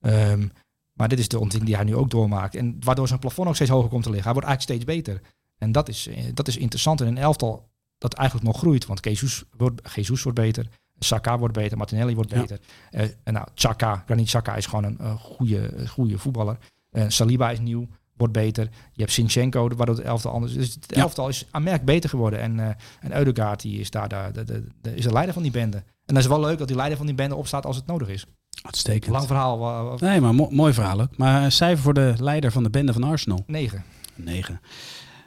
Ehm, 0.00 0.48
maar 0.92 1.08
dit 1.08 1.18
is 1.18 1.28
de 1.28 1.38
ontwikkeling 1.38 1.66
die 1.66 1.76
hij 1.76 1.84
nu 1.84 1.96
ook 2.02 2.10
doormaakt. 2.10 2.54
En 2.54 2.76
waardoor 2.80 3.08
zijn 3.08 3.20
plafond 3.20 3.48
ook 3.48 3.54
steeds 3.54 3.70
hoger 3.70 3.88
komt 3.88 4.02
te 4.02 4.10
liggen. 4.10 4.32
Hij 4.32 4.40
wordt 4.40 4.48
eigenlijk 4.48 4.80
steeds 4.82 4.98
beter. 4.98 5.20
En 5.58 5.72
dat 5.72 5.88
is, 5.88 6.06
eh, 6.06 6.24
dat 6.34 6.48
is 6.48 6.56
interessant 6.56 7.00
in 7.00 7.06
een 7.06 7.18
elftal 7.18 7.68
dat 7.98 8.14
eigenlijk 8.14 8.46
nog 8.48 8.58
groeit. 8.58 8.86
Want 8.86 9.04
Jesus 9.04 9.44
wordt, 9.56 9.94
Jesus 9.94 10.22
wordt 10.22 10.38
beter. 10.38 10.68
Saka 10.98 11.38
wordt 11.38 11.54
beter. 11.54 11.76
Martinelli 11.78 12.14
wordt 12.14 12.30
Ja. 12.30 12.40
beter. 12.40 12.60
Eh, 12.90 13.08
en 13.22 13.32
nou, 13.32 13.46
Chaka, 13.54 14.02
Granit 14.06 14.28
Chaka 14.30 14.54
is 14.56 14.66
gewoon 14.66 14.84
een 14.84 15.18
goede, 15.18 15.88
goede 15.88 16.18
voetballer. 16.18 16.58
Eh, 16.90 17.04
Saliba 17.08 17.50
is 17.50 17.58
nieuw, 17.60 17.88
wordt 18.16 18.32
beter. 18.32 18.68
Je 18.92 19.00
hebt 19.00 19.12
Sinchenko, 19.12 19.68
waardoor 19.76 19.96
het 19.96 20.04
elftal 20.04 20.32
anders 20.32 20.52
is. 20.52 20.58
Dus 20.58 20.74
het 20.74 20.84
Ja. 20.96 21.02
elftal 21.02 21.28
is 21.28 21.46
aanmerkelijk 21.50 21.90
beter 21.90 22.10
geworden. 22.10 22.40
En, 22.40 22.60
eh 22.60 22.74
en 23.00 23.16
Eudegaard 23.16 23.60
die 23.62 23.80
is 23.80 23.90
daar 23.90 24.08
de, 24.08 24.30
de, 24.32 24.44
de, 24.44 24.64
de- 24.82 24.94
is 24.94 25.04
de 25.04 25.12
leider 25.12 25.34
van 25.34 25.42
die 25.42 25.52
bende. 25.52 25.76
En 25.76 26.14
dat 26.14 26.22
is 26.22 26.26
wel 26.26 26.40
leuk 26.40 26.58
dat 26.58 26.66
die 26.68 26.76
leider 26.76 26.96
van 26.96 27.06
die 27.06 27.14
bende 27.14 27.34
opstaat 27.34 27.66
als 27.66 27.76
het 27.76 27.86
nodig 27.86 28.08
is. 28.08 28.26
Uitstekend. 28.62 29.12
Lang 29.12 29.26
verhaal, 29.26 29.96
Nee, 29.98 30.20
maar 30.20 30.34
mo- 30.34 30.50
mooi 30.50 30.72
verhaal 30.72 31.00
ook. 31.00 31.16
Maar 31.16 31.42
een 31.42 31.52
cijfer 31.52 31.82
voor 31.82 31.94
de 31.94 32.14
leider 32.18 32.52
van 32.52 32.62
de 32.62 32.70
bende 32.70 32.92
van 32.92 33.02
Arsenal. 33.04 33.44
negen. 33.46 33.84
9. 34.14 34.60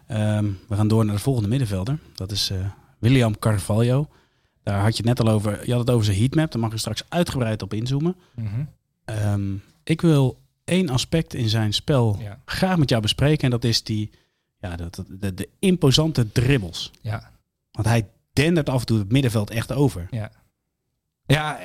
we 0.08 0.76
gaan 0.76 0.88
door 0.88 1.06
naar 1.06 1.16
de 1.16 1.22
volgende 1.22 1.50
middenvelder. 1.50 2.00
Dat 2.16 2.32
is 2.32 2.50
eh, 2.50 2.58
William 3.00 3.40
Carvalho. 3.40 4.08
Daar 4.64 4.80
had 4.82 4.98
je 4.98 5.04
het 5.08 5.18
net 5.18 5.28
al 5.28 5.34
over. 5.34 5.66
Je 5.66 5.72
had 5.72 5.80
het 5.80 5.90
over 5.90 6.06
zijn 6.06 6.18
heatmap. 6.18 6.52
Daar 6.52 6.62
mag 6.62 6.72
je 6.72 6.78
straks 6.78 7.04
uitgebreid 7.10 7.62
op 7.62 7.74
inzoomen. 7.74 8.16
Mhm. 8.36 8.48
Ehm, 9.06 9.54
ik 9.84 10.02
wil 10.02 10.38
één 10.68 10.90
aspect 10.90 11.34
in 11.34 11.50
zijn 11.50 11.74
spel 11.74 12.18
Ja. 12.20 12.40
graag 12.46 12.78
met 12.78 12.90
jou 12.90 13.02
bespreken. 13.02 13.44
En 13.44 13.50
dat 13.50 13.64
is 13.64 13.84
die, 13.84 14.12
ja, 14.60 14.76
dat, 14.76 14.96
dat- 14.96 15.06
de, 15.10 15.34
de 15.34 15.50
imposante 15.60 16.32
dribbles. 16.32 16.92
Ja. 17.02 17.32
Want 17.72 17.88
hij 17.88 18.10
dendert 18.34 18.70
af 18.70 18.80
en 18.80 18.86
toe 18.86 19.00
het 19.00 19.12
middenveld 19.12 19.50
echt 19.50 19.72
over. 19.72 20.08
Ja, 20.12 20.32
ja 21.26 21.60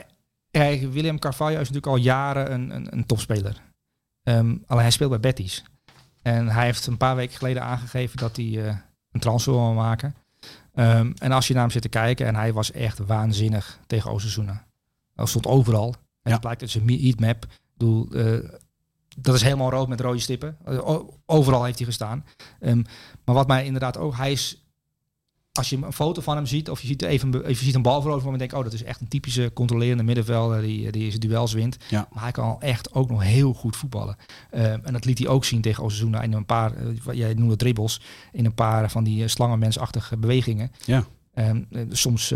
William 0.91 1.19
Carvalho 1.19 1.53
is 1.53 1.59
natuurlijk 1.71 1.87
al 1.87 1.97
jaren 1.97 2.53
een, 2.53 2.75
een, 2.75 2.93
een 2.93 3.07
topspeler. 3.07 3.63
Ehm, 4.23 4.57
alleen 4.67 4.83
hij 4.83 4.91
speelt 4.91 5.11
bij 5.11 5.21
Betis. 5.21 5.65
En 6.23 6.49
hij 6.49 6.65
heeft 6.65 6.87
een 6.87 6.97
paar 6.97 7.17
weken 7.17 7.37
geleden 7.37 7.63
aangegeven 7.63 8.17
dat 8.19 8.37
hij 8.37 8.67
eh, 8.67 8.77
een 9.13 9.21
transfer 9.21 9.53
wil 9.53 9.73
maken. 9.73 10.15
Ehm, 10.75 11.13
en 11.19 11.33
als 11.33 11.47
je 11.47 11.53
naar 11.53 11.63
hem 11.63 11.71
zit 11.73 11.83
te 11.83 11.89
kijken, 11.89 12.27
en 12.27 12.35
hij 12.35 12.53
was 12.53 12.71
echt 12.73 12.99
waanzinnig 12.99 13.79
tegen 13.87 14.11
Osasuna. 14.13 14.67
Hij 15.15 15.27
stond 15.27 15.47
overal. 15.47 15.89
En 15.89 15.99
Ja. 16.23 16.31
het 16.31 16.41
blijkt 16.41 16.61
uit 16.61 16.71
zijn 16.71 16.89
heatmap. 16.89 17.45
Ik 17.45 17.51
bedoel, 17.77 18.11
eh, 18.11 18.39
dat 19.19 19.35
is 19.35 19.43
helemaal 19.43 19.71
rood 19.71 19.89
met 19.89 20.01
rode 20.01 20.19
stippen. 20.19 20.57
Eh, 20.65 20.99
overal 21.27 21.65
heeft 21.65 21.79
hij 21.79 21.87
gestaan. 21.87 22.25
Ehm, 22.61 22.83
maar 23.25 23.35
wat 23.35 23.47
mij 23.47 23.65
inderdaad 23.65 23.99
ook, 23.99 24.17
hij 24.17 24.33
is 24.33 24.63
als 25.53 25.71
je 25.71 25.77
een 25.77 25.93
foto 25.93 26.21
van 26.21 26.37
hem 26.37 26.47
ziet, 26.47 26.71
of 26.71 26.81
je 26.81 26.87
ziet 26.87 27.03
even, 27.03 27.43
of 27.43 27.49
je 27.49 27.65
ziet 27.65 27.75
een 27.75 27.83
bal 27.83 28.01
veroveren, 28.01 28.31
dan 28.31 28.39
denk 28.39 28.51
je, 28.51 28.57
oh, 28.57 28.63
dat 28.63 28.73
is 28.73 28.83
echt 28.83 29.01
een 29.01 29.09
typische 29.09 29.51
controlerende 29.55 30.03
middenvelder 30.03 30.63
die, 30.63 30.93
die 30.93 31.09
zijn 31.09 31.21
duels 31.21 31.53
wint. 31.53 31.77
Ja. 31.89 32.09
Maar 32.13 32.23
hij 32.23 32.33
kan 32.33 32.61
echt 32.61 32.95
ook 32.95 33.11
nog 33.11 33.23
heel 33.23 33.53
goed 33.53 33.77
voetballen. 33.77 34.17
Ehm, 34.51 34.81
en 34.83 34.93
dat 34.93 35.05
liet 35.05 35.19
hij 35.19 35.29
ook 35.29 35.45
zien 35.45 35.61
tegen 35.61 35.85
Osasuna 35.85 36.23
in 36.23 36.33
een 36.33 36.47
paar, 36.47 36.77
eh, 36.77 36.87
wat 37.03 37.17
jij 37.17 37.35
noemde 37.35 37.57
dribbles, 37.57 38.01
in 38.33 38.45
een 38.45 38.55
paar 38.55 38.91
van 38.91 39.05
die 39.05 39.23
eh, 39.23 39.29
slangenmensachtige 39.29 40.17
bewegingen. 40.17 40.71
Ja. 40.85 41.05
Ehm, 41.35 41.63
eh, 41.71 41.83
soms 41.89 42.35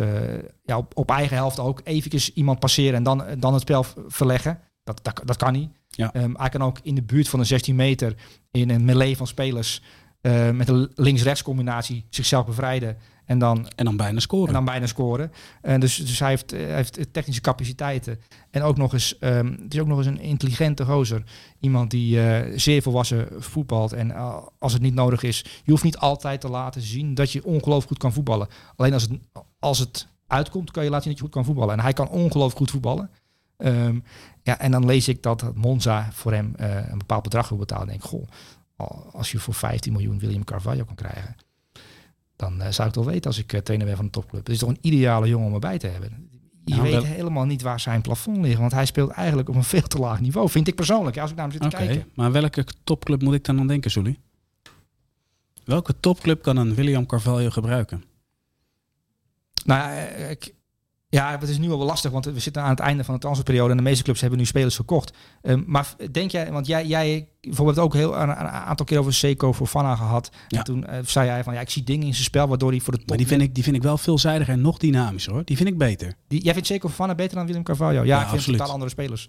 ja, 0.65 0.77
op, 0.77 0.97
op 0.97 1.11
eigen 1.11 1.37
helft 1.37 1.59
ook 1.59 1.81
eventjes 1.85 2.33
iemand 2.33 2.59
passeren 2.59 2.95
en 2.95 3.03
dan, 3.03 3.25
dan 3.39 3.53
het 3.53 3.63
spel 3.63 3.85
verleggen. 4.07 4.61
Dat, 4.85 5.01
dat, 5.03 5.21
dat 5.25 5.37
kan 5.37 5.55
hij. 5.55 5.71
Ja. 5.89 6.13
Ehm, 6.13 6.35
hij 6.35 6.49
kan 6.49 6.63
ook 6.63 6.79
in 6.83 6.95
de 6.95 7.03
buurt 7.03 7.29
van 7.29 7.39
de 7.39 7.45
16 7.45 7.77
meter 7.77 8.15
in 8.51 8.71
een 8.71 8.85
melee 8.85 9.17
van 9.17 9.27
spelers 9.27 9.83
eh, 10.21 10.51
met 10.51 10.69
een 10.69 10.91
links-rechts 10.95 11.43
combinatie 11.43 12.07
zichzelf 12.11 12.47
bevrijden 12.47 12.97
en 13.27 13.39
dan, 13.39 13.69
En 13.77 13.85
dan 13.85 13.97
bijna 13.97 14.21
scoren. 14.21 14.47
en 14.49 14.53
dan 14.53 14.65
bijna 14.65 14.87
scoren. 14.87 15.33
En 15.63 15.81
dus, 15.81 15.97
dus 15.97 16.19
hij 16.19 16.29
heeft, 16.29 16.53
eh, 16.53 16.61
hij 16.61 16.75
heeft 16.75 17.13
technische 17.13 17.41
capaciteiten. 17.41 18.21
En 18.51 18.63
ook 18.63 18.77
nog 18.77 18.93
eens, 18.93 19.19
ehm, 19.19 19.53
het 19.63 19.75
is 19.75 19.81
ook 19.81 19.87
nog 19.87 19.99
eens 19.99 20.07
een 20.07 20.21
intelligente 20.21 20.85
gozer. 20.85 21.23
Iemand 21.61 21.91
die 21.91 22.21
eh, 22.21 22.59
zeer 22.59 22.83
volwassen 22.83 23.29
voetbalt. 23.39 23.93
En 23.93 24.11
eh, 24.11 24.37
als 24.59 24.73
het 24.73 24.83
niet 24.83 24.95
nodig 24.95 25.23
is, 25.23 25.45
je 25.65 25.71
hoeft 25.71 25.85
niet 25.85 25.99
altijd 25.99 26.41
te 26.41 26.49
laten 26.49 26.81
zien 26.81 27.15
dat 27.15 27.33
je 27.33 27.45
ongelooflijk 27.45 27.89
goed 27.89 27.99
kan 27.99 28.13
voetballen. 28.13 28.49
Alleen 28.77 28.93
als 28.93 29.03
het, 29.03 29.19
als 29.59 29.79
het 29.79 30.09
uitkomt, 30.27 30.71
kan 30.71 30.85
je 30.85 30.91
laten 30.91 31.05
zien 31.05 31.13
dat 31.13 31.21
je 31.21 31.27
goed 31.27 31.35
kan 31.35 31.45
voetballen. 31.45 31.75
En 31.75 31.81
hij 31.81 31.93
kan 31.93 32.09
ongelooflijk 32.09 32.59
goed 32.59 32.71
voetballen. 32.71 33.11
Ehm, 33.57 33.99
ja, 34.47 34.59
en 34.59 34.71
dan 34.71 34.87
lees 34.87 35.09
ik 35.09 35.23
dat 35.23 35.55
Monza 35.55 36.09
voor 36.13 36.33
hem 36.33 36.55
eh, 36.57 36.89
een 36.91 36.99
bepaald 36.99 37.23
bedrag 37.23 37.49
wil 37.49 37.59
betalen. 37.59 37.83
En 37.83 37.89
denk 37.89 38.03
ik, 38.03 38.09
goh, 38.09 38.29
als 39.13 39.33
je 39.33 39.39
voor 39.39 39.55
15 39.55 39.93
miljoen 39.93 40.19
William 40.19 40.45
Carvalho 40.45 40.85
kan 40.85 40.95
krijgen, 40.95 41.37
dan 42.37 42.61
eh, 42.61 42.71
zou 42.71 42.89
ik 42.89 42.95
het 42.95 43.05
wel 43.05 43.13
weten 43.13 43.31
als 43.31 43.39
ik 43.39 43.53
uh, 43.53 43.61
trainer 43.61 43.87
ben 43.87 43.97
van 43.97 44.05
een 44.05 44.11
topclub. 44.11 44.47
Het 44.47 44.55
is 44.55 44.59
toch 44.59 44.69
een 44.69 44.79
ideale 44.81 45.29
jongen 45.29 45.47
om 45.47 45.55
erbij 45.55 45.79
te 45.79 45.87
hebben. 45.87 46.29
Je 46.65 46.75
Nou, 46.75 46.91
weet 46.91 47.05
helemaal 47.05 47.45
niet 47.45 47.63
waar 47.63 47.81
zijn 47.81 48.01
plafond 48.01 48.37
ligt, 48.37 48.59
want 48.59 48.73
hij 48.73 48.87
speelt 48.87 49.11
eigenlijk 49.11 49.49
op 49.49 49.55
een 49.55 49.65
veel 49.75 49.83
te 49.83 49.99
laag 49.99 50.21
niveau, 50.21 50.49
vind 50.49 50.69
ik 50.69 50.75
persoonlijk, 50.75 51.19
als 51.19 51.31
ik 51.31 51.37
naar 51.37 51.49
hem 51.49 51.61
zit 51.61 51.71
te 51.71 51.77
kijken. 51.77 52.11
maar 52.15 52.33
welke 52.33 52.67
topclub 52.85 53.23
moet 53.23 53.35
ik 53.35 53.45
dan 53.45 53.59
aan 53.59 53.67
denken, 53.67 53.91
Sully? 53.91 54.19
Welke 55.65 56.01
topclub 56.01 56.43
kan 56.43 56.57
een 56.57 56.75
William 56.75 57.07
Carvalho 57.07 57.51
gebruiken? 57.51 58.05
Nou, 59.65 59.97
eh, 59.97 60.31
ik, 60.31 60.55
ja, 61.09 61.39
het 61.39 61.49
is 61.49 61.59
nu 61.59 61.71
al 61.71 61.79
wel 61.79 61.87
lastig, 61.87 62.11
want 62.11 62.25
we 62.25 62.41
zitten 62.41 62.63
aan 62.63 62.71
het 62.71 62.79
einde 62.79 63.05
van 63.05 63.15
de 63.15 63.21
transferperiode 63.21 63.71
en 63.71 63.77
de 63.77 63.83
meeste 63.83 64.05
clubs 64.05 64.21
hebben 64.21 64.39
nu 64.39 64.45
spelers 64.45 64.77
gekocht. 64.77 65.13
Ehm, 65.43 65.63
maar 65.67 65.95
denk 66.11 66.31
jij, 66.31 66.53
want 66.53 66.67
jij, 66.67 66.87
jij 66.87 67.29
bijvoorbeeld 67.41 67.79
ook 67.79 67.95
heel 67.95 68.17
een, 68.17 68.29
een 68.29 68.37
aantal 68.49 68.87
keer 68.87 68.99
over 68.99 69.15
Seco 69.15 69.53
voor 69.53 69.67
Fana 69.67 69.97
gehad. 69.97 70.31
Ja. 70.49 70.59
En 70.59 70.65
toen 70.65 70.87
eh, 70.87 70.99
zei 71.05 71.27
jij 71.27 71.45
van 71.45 71.55
ja, 71.55 71.61
ik 71.61 71.71
zie 71.71 71.83
dingen 71.83 72.07
in 72.07 72.13
zijn 72.13 72.25
spel 72.25 72.49
waardoor 72.49 72.71
hij 72.71 72.81
voor 72.81 72.93
de 72.93 72.99
top. 72.99 73.09
Maar 73.09 73.19
die 73.19 73.27
vind, 73.27 73.43
ik, 73.43 73.55
die 73.55 73.63
vind 73.65 73.77
ik 73.77 73.83
wel 73.83 73.99
veelzijdiger 73.99 74.55
en 74.55 74.61
nog 74.61 74.79
dynamischer 74.79 75.33
hoor. 75.33 75.45
Die 75.45 75.57
vind 75.57 75.69
ik 75.69 75.79
beter. 75.79 76.15
Die- 76.29 76.43
jij 76.43 76.53
vindt 76.53 76.69
Seco 76.69 76.89
Fana 76.89 77.15
beter 77.15 77.37
dan 77.37 77.47
Willem 77.47 77.63
Carvalho? 77.63 77.93
Ja, 77.93 78.03
Ja, 78.03 78.15
ik 78.17 78.21
vind 78.23 78.33
absoluut. 78.37 78.59
totaal 78.59 78.73
andere 78.75 78.91
spelers. 78.91 79.29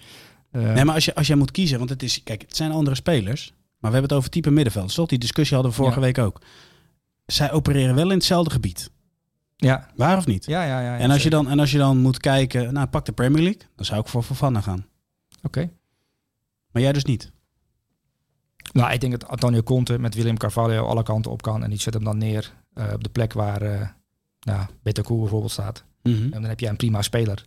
Eh, 0.51 0.61
Nee, 0.61 0.85
maar 0.85 0.95
als, 0.95 1.05
je, 1.05 1.15
als 1.15 1.27
jij 1.27 1.35
moet 1.35 1.51
kiezen, 1.51 1.77
want 1.77 1.89
het 1.89 2.03
is, 2.03 2.23
kijk, 2.23 2.41
het 2.41 2.55
zijn 2.55 2.71
andere 2.71 2.95
spelers. 2.95 3.45
Maar 3.79 3.91
we 3.91 3.97
hebben 3.97 4.01
het 4.09 4.13
over 4.13 4.29
type 4.29 4.51
middenveld. 4.51 4.93
Toch? 4.93 5.07
Die 5.07 5.17
discussie 5.19 5.55
hadden 5.55 5.73
we 5.75 5.81
vorige 5.81 5.99
Ja. 5.99 6.05
week 6.05 6.17
ook. 6.17 6.41
Zij 7.25 7.51
opereren 7.51 7.95
wel 7.95 8.09
in 8.11 8.17
hetzelfde 8.17 8.51
gebied. 8.51 8.91
Ja, 9.57 9.87
Waar 9.95 10.17
of 10.17 10.25
niet? 10.25 10.45
ja, 10.45 10.63
ja, 10.63 10.81
ja. 10.81 10.95
ja, 10.95 10.97
en, 10.97 11.11
als 11.11 11.23
je 11.23 11.29
dan, 11.29 11.49
en 11.49 11.59
als 11.59 11.71
je 11.71 11.77
dan 11.77 11.97
moet 11.97 12.17
kijken, 12.17 12.73
nou 12.73 12.87
pak 12.87 13.05
de 13.05 13.11
Premier 13.11 13.43
League. 13.43 13.61
Dan 13.75 13.85
zou 13.85 13.99
ik 13.99 14.07
voor 14.07 14.23
Fofana 14.23 14.61
gaan. 14.61 14.85
Oké. 15.43 15.69
Maar 16.71 16.81
jij 16.81 16.93
dus 16.93 17.05
niet. 17.05 17.31
Nou, 18.73 18.91
ik 18.91 18.99
denk 18.99 19.19
dat 19.19 19.29
Antonio 19.29 19.63
Conte 19.63 19.99
met 19.99 20.15
Willem 20.15 20.37
Carvalho 20.37 20.85
alle 20.85 21.03
kanten 21.03 21.31
op 21.31 21.41
kan 21.41 21.63
en 21.63 21.69
die 21.69 21.79
zet 21.79 21.93
hem 21.93 22.03
dan 22.03 22.17
neer 22.17 22.53
eh, 22.73 22.93
op 22.93 23.03
de 23.03 23.09
plek 23.09 23.33
waar 23.33 23.63
uh, 23.63 23.87
nou, 24.39 24.65
bijvoorbeeld 24.83 25.51
staat. 25.51 25.83
Mhm. 26.03 26.23
En 26.23 26.29
dan 26.31 26.43
heb 26.43 26.59
je 26.59 26.67
een 26.67 26.75
prima 26.75 27.01
speler. 27.01 27.45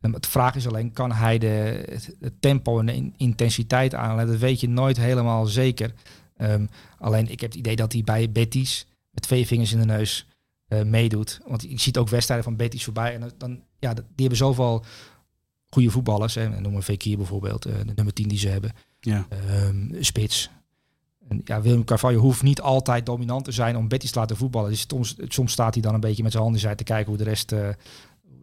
En 0.00 0.12
de 0.12 0.28
vraag 0.28 0.54
is 0.54 0.66
alleen, 0.66 0.92
kan 0.92 1.12
hij 1.12 1.38
de, 1.38 1.84
het, 2.20 2.32
tempo 2.40 2.78
en 2.78 2.86
de 2.86 2.94
in- 2.94 3.14
intensiteit 3.16 3.94
aanleggen? 3.94 4.32
Dat 4.32 4.40
weet 4.40 4.60
je 4.60 4.68
nooit 4.68 4.96
helemaal 4.96 5.46
zeker. 5.46 5.92
Ehm, 6.36 6.66
alleen, 6.98 7.30
ik 7.30 7.40
heb 7.40 7.50
het 7.50 7.58
idee 7.58 7.76
dat 7.76 7.92
hij 7.92 8.02
bij 8.02 8.30
Betis 8.30 8.86
met 9.10 9.22
twee 9.22 9.46
vingers 9.46 9.72
in 9.72 9.78
de 9.78 9.84
neus 9.84 10.26
eh, 10.68 10.82
meedoet. 10.82 11.40
Want 11.46 11.62
je 11.62 11.80
ziet 11.80 11.98
ook 11.98 12.08
wedstrijden 12.08 12.44
van 12.46 12.56
Betis 12.56 12.84
voorbij. 12.84 13.14
En 13.14 13.32
dan- 13.38 13.62
ja, 13.78 13.92
die 13.94 14.04
hebben 14.16 14.36
zoveel 14.38 14.84
goede 15.68 15.90
voetballers. 15.90 16.34
Hè. 16.34 16.60
Noem 16.60 16.72
maar 16.72 16.82
Fekir 16.82 17.16
bijvoorbeeld, 17.16 17.64
eh, 17.64 17.74
de 17.86 17.92
nummer 17.94 18.14
10 18.14 18.28
die 18.28 18.38
ze 18.38 18.48
hebben. 18.48 18.72
Ja. 19.00 19.26
Ehm, 19.28 20.02
spits. 20.02 20.50
En 21.28 21.40
ja, 21.44 21.60
Willem 21.62 21.84
Carvalho 21.84 22.18
hoeft 22.18 22.42
niet 22.42 22.60
altijd 22.60 23.06
dominant 23.06 23.44
te 23.44 23.52
zijn 23.52 23.76
om 23.76 23.88
Betis 23.88 24.10
te 24.10 24.18
laten 24.18 24.36
voetballen. 24.36 24.70
Dus 24.70 24.84
soms, 24.88 25.14
soms 25.18 25.52
staat 25.52 25.74
hij 25.74 25.82
dan 25.82 25.94
een 25.94 26.00
beetje 26.00 26.22
met 26.22 26.32
zijn 26.32 26.44
handen 26.44 26.60
in 26.62 26.66
zij 26.68 26.76
te 26.76 26.84
kijken 26.84 27.06
hoe 27.08 27.16
de 27.16 27.24
rest 27.24 27.50
het 27.50 27.76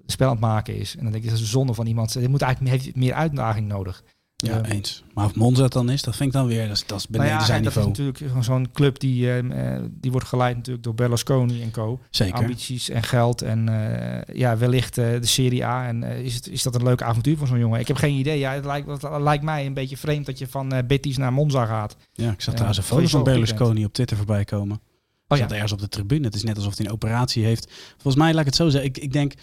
spel 0.05 0.27
aan 0.27 0.33
het 0.33 0.41
maken 0.41 0.75
is. 0.75 0.95
En 0.95 1.03
dan 1.03 1.11
denk 1.11 1.23
ik, 1.23 1.29
dat 1.29 1.39
is 1.39 1.45
een 1.45 1.51
zonde 1.51 1.73
van 1.73 1.85
iemand. 1.85 2.13
Hij 2.13 2.27
moet 2.27 2.41
eigenlijk 2.41 2.95
meer 2.95 3.13
uitdaging 3.13 3.67
nodig. 3.67 4.03
Ja, 4.41 4.65
eens. 4.65 5.03
Maar 5.13 5.25
of 5.25 5.35
Monza 5.35 5.63
het 5.63 5.71
dan 5.71 5.89
is, 5.89 6.01
dat 6.01 6.15
vind 6.15 6.29
ik 6.29 6.35
dan 6.35 6.47
weer, 6.47 6.67
dat 6.67 6.75
is, 6.75 6.85
dat 6.85 6.99
is 6.99 7.07
nou 7.07 7.17
beneden 7.17 7.39
ja, 7.39 7.45
zijn 7.45 7.57
en 7.57 7.63
dat 7.63 7.71
is 7.71 7.85
niveau. 7.85 8.07
natuurlijk 8.07 8.17
gewoon 8.27 8.43
zo'n 8.43 8.71
club 8.73 8.99
die, 8.99 9.33
ehm, 9.33 9.51
eh, 9.51 9.81
die 9.91 10.11
wordt 10.11 10.27
geleid 10.27 10.55
natuurlijk 10.55 10.83
door 10.83 10.95
Berlusconi 10.95 11.61
en 11.61 11.71
co. 11.71 11.99
Zeker. 12.09 12.39
Ambities 12.39 12.89
en 12.89 13.03
geld 13.03 13.41
en 13.41 13.69
eh, 13.69 14.35
ja, 14.35 14.57
wellicht 14.57 14.97
eh, 14.97 15.05
de 15.19 15.27
Serie 15.27 15.65
A. 15.65 15.87
En 15.87 16.03
is, 16.03 16.35
het, 16.35 16.47
is 16.47 16.63
dat 16.63 16.75
een 16.75 16.83
leuk 16.83 17.01
avontuur 17.01 17.37
voor 17.37 17.47
zo'n 17.47 17.59
jongen? 17.59 17.79
Ik 17.79 17.87
heb 17.87 17.97
geen 17.97 18.15
idee. 18.15 18.39
Ja, 18.39 18.53
het, 18.53 18.65
lijkt, 18.65 18.87
het 18.87 19.21
lijkt 19.21 19.43
mij 19.43 19.65
een 19.65 19.73
beetje 19.73 19.97
vreemd 19.97 20.25
dat 20.25 20.37
je 20.37 20.47
van 20.47 20.83
Betis 20.87 21.17
naar 21.17 21.33
Monza 21.33 21.65
gaat. 21.65 21.95
Ja, 22.13 22.31
ik 22.31 22.41
zag 22.41 22.53
trouwens 22.53 22.77
een 22.77 22.83
foto 22.83 23.07
van 23.07 23.23
Berlusconi 23.23 23.85
op 23.85 23.93
Twitter 23.93 24.17
voorbij 24.17 24.43
komen. 24.43 24.81
Oh 25.27 25.37
ja, 25.37 25.43
zat 25.43 25.51
ergens 25.51 25.71
op 25.71 25.79
de 25.79 25.89
tribune. 25.89 26.25
Het 26.25 26.35
is 26.35 26.43
net 26.43 26.57
alsof 26.57 26.77
hij 26.77 26.85
een 26.85 26.91
operatie 26.91 27.45
heeft. 27.45 27.71
Volgens 27.91 28.15
mij, 28.15 28.31
laat 28.31 28.39
ik 28.39 28.45
het 28.45 28.55
zo 28.55 28.69
zeggen. 28.69 28.89
Ik, 28.89 28.97
ik 28.97 29.13
denk, 29.13 29.33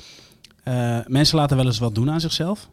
mensen 1.06 1.38
laten 1.38 1.56
wel 1.56 1.66
eens 1.66 1.78
wat 1.78 1.94
doen 1.94 2.10
aan 2.10 2.20
zichzelf. 2.20 2.68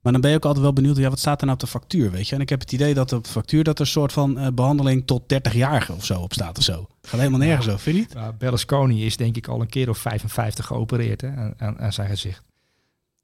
Maar 0.00 0.12
dan 0.12 0.20
ben 0.20 0.30
je 0.30 0.36
ook 0.36 0.44
altijd 0.44 0.64
wel 0.64 0.72
benieuwd, 0.72 0.96
ja, 0.96 1.08
wat 1.08 1.18
staat 1.18 1.38
er 1.40 1.46
nou 1.46 1.58
op 1.58 1.64
de 1.64 1.70
factuur, 1.70 2.10
weet 2.10 2.28
je? 2.28 2.34
En 2.34 2.40
ik 2.40 2.48
heb 2.48 2.60
het 2.60 2.72
idee 2.72 2.94
dat 2.94 3.12
op 3.12 3.24
de 3.24 3.30
factuur 3.30 3.64
dat 3.64 3.74
er 3.74 3.80
een 3.80 3.86
soort 3.86 4.12
van 4.12 4.38
eh, 4.38 4.46
behandeling 4.52 5.06
tot 5.06 5.22
30-jarige 5.22 5.92
of 5.92 6.04
zo 6.04 6.20
op 6.20 6.32
staat 6.32 6.58
of 6.58 6.64
zo. 6.64 6.86
Gaat 7.02 7.20
helemaal 7.20 7.38
nergens 7.40 7.66
over, 7.68 7.80
vind 7.80 7.96
je 7.96 8.02
niet? 8.02 8.14
Nou, 8.14 8.32
Berlusconi 8.34 9.06
is 9.06 9.16
denk 9.16 9.36
ik 9.36 9.46
al 9.48 9.60
een 9.60 9.68
keer 9.68 9.88
of 9.88 9.98
55 9.98 10.66
geopereerd 10.66 11.20
hè, 11.20 11.36
aan, 11.36 11.54
aan, 11.58 11.78
aan 11.78 11.92
zijn 11.92 12.08
gezicht. 12.08 12.42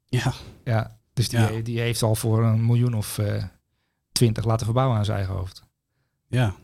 Ja, 0.05 0.33
Ja, 0.63 0.97
dus 1.13 1.29
die, 1.29 1.39
Ja. 1.39 1.61
die 1.63 1.79
heeft 1.79 2.01
al 2.03 2.15
voor 2.15 2.43
een 2.43 2.65
miljoen 2.65 2.93
of 2.93 3.17
eh, 3.17 3.43
twintig 4.11 4.45
laten 4.45 4.65
verbouwen 4.65 4.97
aan 4.97 5.05
zijn 5.05 5.17
eigen 5.17 5.35
hoofd. 5.35 5.63
ja. 6.27 6.55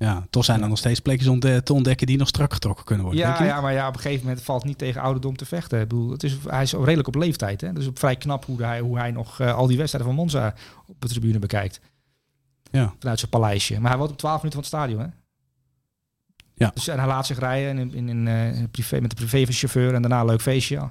Ja, 0.00 0.26
toch 0.30 0.44
zijn 0.44 0.62
er 0.62 0.68
nog 0.68 0.78
steeds 0.78 1.00
plekjes 1.00 1.28
om 1.28 1.40
te, 1.40 1.60
te 1.64 1.72
ontdekken 1.72 2.06
die 2.06 2.18
nog 2.18 2.28
strak 2.28 2.52
getrokken 2.52 2.84
kunnen 2.84 3.04
worden. 3.04 3.24
Ja, 3.24 3.44
ja, 3.44 3.60
maar 3.60 3.72
ja, 3.72 3.88
op 3.88 3.94
een 3.94 4.00
gegeven 4.00 4.26
moment 4.26 4.42
valt 4.44 4.64
niet 4.64 4.78
tegen 4.78 5.00
ouderdom 5.00 5.36
te 5.36 5.44
vechten. 5.44 5.80
Ik 5.80 5.88
bedoel, 5.88 6.10
het 6.10 6.22
is, 6.22 6.36
hij 6.46 6.62
is 6.62 6.72
redelijk 6.72 7.08
op 7.08 7.14
leeftijd. 7.14 7.60
Hè? 7.60 7.72
Dus 7.72 7.88
vrij 7.94 8.16
knap 8.16 8.44
hoe 8.44 8.62
hij, 8.62 8.80
hoe 8.80 8.98
hij 8.98 9.10
nog 9.10 9.40
eh, 9.40 9.54
al 9.54 9.66
die 9.66 9.76
wedstrijden 9.76 10.10
van 10.10 10.20
Monza 10.20 10.54
op 10.86 11.00
de 11.00 11.08
tribune 11.08 11.38
bekijkt. 11.38 11.80
Ja. 12.70 12.94
Vanuit 12.98 13.18
zijn 13.18 13.30
paleisje. 13.30 13.80
Maar 13.80 13.90
hij 13.90 13.98
woont 13.98 14.10
op 14.10 14.18
12 14.18 14.42
minuten 14.42 14.62
van 14.62 14.78
het 14.78 14.80
stadion. 14.80 15.00
Hè? 15.00 15.16
Ja. 16.54 16.70
Dus, 16.74 16.88
en 16.88 16.98
hij 16.98 17.06
laat 17.06 17.26
zich 17.26 17.38
rijden 17.38 17.78
in, 17.78 17.94
in, 17.94 18.08
in, 18.08 18.28
eh, 18.28 18.64
privé, 18.70 19.00
met 19.00 19.10
de 19.10 19.16
privéchauffeur 19.16 19.94
en 19.94 20.02
daarna 20.02 20.20
een 20.20 20.26
leuk 20.26 20.42
feestje. 20.42 20.90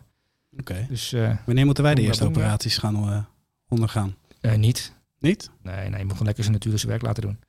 Oké. 0.59 0.85
Dus 0.89 1.13
eh, 1.13 1.31
Wanneer 1.45 1.65
moeten 1.65 1.83
wij 1.83 1.95
de 1.95 2.01
eerste 2.01 2.25
operaties 2.25 2.77
gaan 2.77 3.27
ondergaan? 3.67 4.15
niet. 4.55 4.93
Niet? 5.19 5.49
Nee, 5.61 5.75
nee, 5.75 5.97
je 5.97 6.03
moet 6.03 6.11
gewoon 6.11 6.25
lekker 6.25 6.43
zijn 6.43 6.55
natuurlijke 6.55 6.87
werk 6.87 7.01
laten 7.01 7.23
doen. 7.23 7.39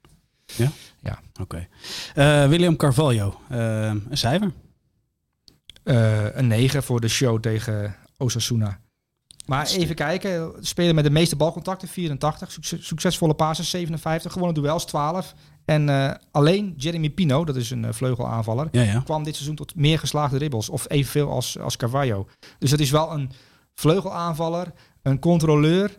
Oké. 1.41 1.69
Eh, 2.15 2.47
William 2.49 2.77
Carvalho, 2.77 3.41
eh, 3.49 3.85
een 3.87 4.07
cijfer? 4.19 4.53
Eh, 5.83 6.35
een 6.37 6.47
9 6.47 6.83
voor 6.83 7.01
de 7.01 7.09
show 7.09 7.41
tegen 7.41 7.97
Osasuna. 8.17 8.81
Maar 9.47 9.67
even 9.67 9.95
kijken. 9.95 10.53
Spelen 10.61 10.95
met 10.95 11.05
de 11.05 11.11
meeste 11.11 11.37
balcontacten, 11.37 11.89
84. 11.89 12.53
Succes- 12.53 12.87
succesvolle 12.87 13.35
passes, 13.35 13.71
57. 13.71 14.33
Gewonnen 14.33 14.63
duels, 14.63 14.85
12. 14.87 15.35
En 15.65 15.89
eh, 15.89 16.15
alleen 16.31 16.75
Jeremy 16.77 17.11
Pino, 17.11 17.45
dat 17.45 17.57
is 17.57 17.71
een 17.71 17.85
eh, 17.85 17.93
vleugelaanvaller, 17.93 18.69
Ja, 18.73 18.83
ja. 18.83 19.01
kwam 19.05 19.25
dit 19.25 19.35
seizoen 19.35 19.57
tot 19.57 19.75
meer 19.75 19.99
geslaagde 19.99 20.39
ribbels. 20.39 20.69
Of 20.69 20.85
evenveel 20.89 21.31
als, 21.31 21.59
als 21.59 21.77
Carvalho. 21.77 22.29
Dus 22.59 22.71
het 22.71 22.81
is 22.81 22.91
wel 22.91 23.13
een 23.13 23.31
vleugelaanvaller, 23.75 24.73
een 25.03 25.19
controleur 25.19 25.99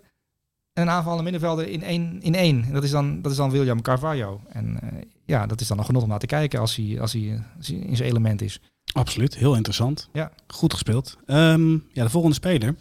een 0.74 0.90
aanvallende 0.90 1.24
middenvelder 1.24 1.68
in 1.68 1.84
één. 1.84 2.22
In 2.22 2.36
één. 2.36 2.64
En 2.64 2.74
dat, 2.74 2.84
is 2.84 2.92
dan, 2.92 3.22
dat 3.22 3.32
is 3.32 3.38
dan 3.38 3.52
William 3.52 3.82
Carvalho. 3.82 4.42
En 4.50 4.80
eh, 4.82 5.02
ja, 5.26 5.46
dat 5.46 5.62
is 5.62 5.68
dan 5.68 5.78
nog 5.78 5.86
genoeg 5.86 6.04
om 6.04 6.10
naar 6.10 6.20
te 6.20 6.26
kijken 6.26 6.60
als 6.60 6.76
hij, 6.76 7.02
als 7.02 7.14
hij, 7.14 7.44
als 7.58 7.68
hij 7.68 7.78
in 7.78 7.96
zijn 7.96 8.10
element 8.10 8.42
is. 8.42 8.60
Absoluut, 8.94 9.36
heel 9.36 9.56
interessant. 9.56 10.10
Ja. 10.14 10.32
Goed 10.48 10.74
gespeeld. 10.74 11.18
Ehm, 11.26 11.72
ja, 11.72 12.04
de 12.04 12.10
volgende 12.10 12.36
speler 12.36 12.76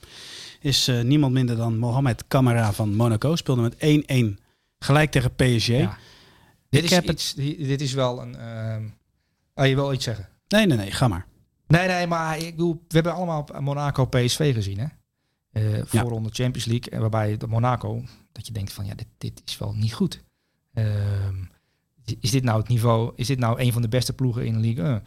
is 0.60 0.88
eh, 0.88 1.00
niemand 1.00 1.32
minder 1.32 1.56
dan 1.56 1.78
Mohamed 1.78 2.24
Camara 2.28 2.72
van 2.72 2.96
Monaco. 2.96 3.36
Speelde 3.36 3.62
met 3.62 3.76
1-1 4.38 4.42
gelijk 4.78 5.10
tegen 5.10 5.34
PSG. 5.34 5.66
Ja. 5.66 5.98
Dit, 6.68 6.84
is 6.84 7.00
iets, 7.00 7.34
dit 7.34 7.80
is 7.80 7.92
wel 7.92 8.22
een. 8.22 8.36
oh, 9.54 9.66
je 9.66 9.74
wil 9.74 9.92
iets 9.92 10.04
zeggen? 10.04 10.28
Nee, 10.48 10.66
nee, 10.66 10.76
nee, 10.76 10.90
ga 10.90 11.08
maar. 11.08 11.26
Nee, 11.66 11.88
nee, 11.88 12.06
maar 12.06 12.38
ik 12.38 12.50
bedoel, 12.50 12.84
we 12.88 12.94
hebben 12.94 13.14
allemaal 13.14 13.48
Monaco 13.60 14.04
PSV 14.04 14.54
gezien, 14.54 14.78
hè? 14.78 14.86
Eh 15.50 15.62
voorronde 15.84 16.28
Champions 16.32 16.64
League, 16.66 16.92
en 16.92 17.00
waarbij 17.00 17.36
de 17.36 17.46
Monaco, 17.46 18.02
dat 18.32 18.46
je 18.46 18.52
denkt 18.52 18.72
van 18.72 18.84
ja, 18.86 18.94
dit, 18.94 19.06
dit 19.18 19.42
is 19.44 19.58
wel 19.58 19.74
niet 19.74 19.94
goed. 19.94 20.24
Ehm, 20.72 21.34
is 22.20 22.30
dit 22.30 22.44
nou 22.44 22.58
het 22.58 22.68
niveau? 22.68 23.12
Is 23.16 23.26
dit 23.26 23.38
nou 23.38 23.60
een 23.60 23.72
van 23.72 23.82
de 23.82 23.88
beste 23.88 24.12
ploegen 24.12 24.46
in 24.46 24.52
de 24.52 24.58
Ligue 24.58 24.84
1? 24.84 25.02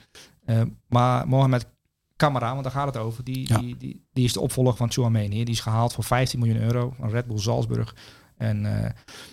Eh, 0.45 0.61
maar 0.87 1.27
Mohamed 1.27 1.67
Camara, 2.15 2.51
want 2.51 2.63
daar 2.63 2.71
gaat 2.71 2.93
het 2.93 2.97
over, 2.97 3.23
die, 3.23 3.47
Ja. 3.47 3.57
die, 3.57 3.77
die, 3.77 4.05
die 4.13 4.25
is 4.25 4.33
de 4.33 4.39
opvolger 4.39 4.75
van 4.75 4.91
Chouameni. 4.91 5.43
Die 5.43 5.53
is 5.53 5.59
gehaald 5.59 5.93
voor 5.93 6.03
15 6.03 6.39
miljoen 6.39 6.61
euro 6.61 6.93
van 6.99 7.09
Red 7.09 7.25
Bull 7.27 7.39
Salzburg. 7.39 7.95
En 8.37 8.83
eh, 8.83 8.91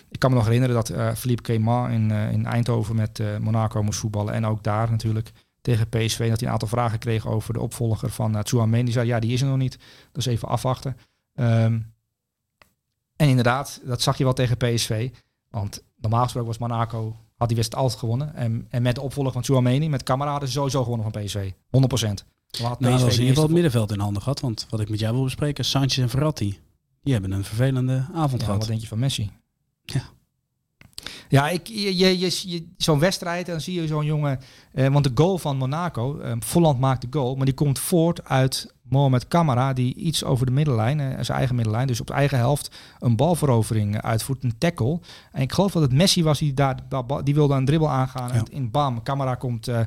ik 0.09 0.19
kan 0.19 0.29
me 0.29 0.35
nog 0.35 0.45
herinneren 0.45 0.75
dat 0.75 1.17
Philippe 1.17 1.43
Clément 1.43 1.91
in, 1.91 2.11
in 2.11 2.45
Eindhoven 2.45 2.95
met 2.95 3.21
Monaco 3.39 3.83
moest 3.83 3.99
voetballen. 3.99 4.33
En 4.33 4.45
ook 4.45 4.63
daar 4.63 4.91
natuurlijk 4.91 5.31
tegen 5.61 5.89
PSV. 5.89 6.29
Dat 6.29 6.39
hij 6.39 6.47
een 6.47 6.53
aantal 6.53 6.67
vragen 6.67 6.99
kreeg 6.99 7.27
over 7.27 7.53
de 7.53 7.59
opvolger 7.59 8.09
van 8.09 8.35
uh, 8.35 8.39
Chouameni. 8.43 8.83
Die 8.83 8.93
zei, 8.93 9.07
ja, 9.07 9.19
die 9.19 9.33
is 9.33 9.41
er 9.41 9.47
nog 9.47 9.57
niet. 9.57 9.77
Dus 10.11 10.25
even 10.25 10.47
afwachten. 10.47 10.97
Ehm, 11.33 11.79
en 13.15 13.29
inderdaad, 13.29 13.81
dat 13.83 14.01
zag 14.01 14.17
je 14.17 14.23
wel 14.23 14.33
tegen 14.33 14.57
PSV. 14.57 15.09
Want 15.49 15.83
normaal 15.97 16.23
gesproken 16.23 16.49
was 16.49 16.57
Monaco, 16.57 17.15
had 17.35 17.47
die 17.47 17.57
wedstrijd 17.57 17.83
altijd 17.83 18.01
gewonnen. 18.01 18.35
En, 18.35 18.65
en 18.69 18.81
met 18.81 18.95
de 18.95 19.01
opvolger 19.01 19.31
van 19.31 19.43
Chouameni, 19.43 19.89
met 19.89 20.07
ze 20.07 20.47
sowieso 20.47 20.83
gewonnen 20.83 21.11
van 21.11 21.23
PSV. 21.23 21.51
100 21.69 21.93
procent. 21.93 22.25
Nou, 22.59 22.75
was 22.79 23.01
in 23.01 23.09
ieder 23.09 23.27
geval 23.27 23.43
het 23.43 23.51
middenveld 23.51 23.91
in 23.91 23.99
handen 23.99 24.21
gehad. 24.21 24.39
Want 24.39 24.67
wat 24.69 24.79
ik 24.79 24.89
met 24.89 24.99
jou 24.99 25.13
wil 25.13 25.23
bespreken, 25.23 25.65
Sanchez 25.65 25.97
en 25.97 26.09
Verratti. 26.09 26.59
Die 27.01 27.13
hebben 27.13 27.31
een 27.31 27.43
vervelende 27.43 28.07
avond 28.13 28.39
Ja, 28.39 28.45
gehad. 28.45 28.59
wat 28.59 28.67
denk 28.67 28.81
je 28.81 28.87
van 28.87 28.99
Messi? 28.99 29.31
Ja. 29.83 30.03
Ja, 31.31 31.49
ik, 31.49 31.67
je, 31.67 31.97
je, 31.97 32.19
je, 32.19 32.67
zo'n 32.77 32.99
wedstrijd, 32.99 33.45
dan 33.45 33.61
zie 33.61 33.81
je 33.81 33.87
zo'n 33.87 34.05
jongen... 34.05 34.39
Eh, 34.73 34.87
want 34.87 35.03
de 35.03 35.11
goal 35.15 35.37
van 35.37 35.57
Monaco, 35.57 36.19
eh, 36.19 36.31
Volland 36.39 36.79
maakt 36.79 37.01
de 37.01 37.07
goal... 37.09 37.35
maar 37.35 37.45
die 37.45 37.53
komt 37.53 37.79
voort 37.79 38.25
uit 38.25 38.73
Mohamed 38.81 39.27
Camara... 39.27 39.73
die 39.73 39.95
iets 39.95 40.23
over 40.23 40.45
de 40.45 40.51
middenlijn, 40.51 40.99
eh, 40.99 41.23
zijn 41.23 41.37
eigen 41.37 41.55
middenlijn... 41.55 41.87
dus 41.87 42.01
op 42.01 42.07
de 42.07 42.13
eigen 42.13 42.37
helft 42.37 42.71
een 42.99 43.15
balverovering 43.15 44.01
uitvoert, 44.01 44.43
een 44.43 44.57
tackle. 44.57 44.99
En 45.31 45.41
ik 45.41 45.51
geloof 45.51 45.71
dat 45.71 45.81
het 45.81 45.93
Messi 45.93 46.23
was 46.23 46.39
die 46.39 46.53
daar... 46.53 46.75
die 47.23 47.33
wilde 47.33 47.53
een 47.53 47.65
dribbel 47.65 47.89
aangaan 47.89 48.27
Ja. 48.27 48.33
en 48.33 48.45
in 48.49 48.71
bam, 48.71 49.03
Camara 49.03 49.35
komt 49.35 49.67
eh 49.67 49.79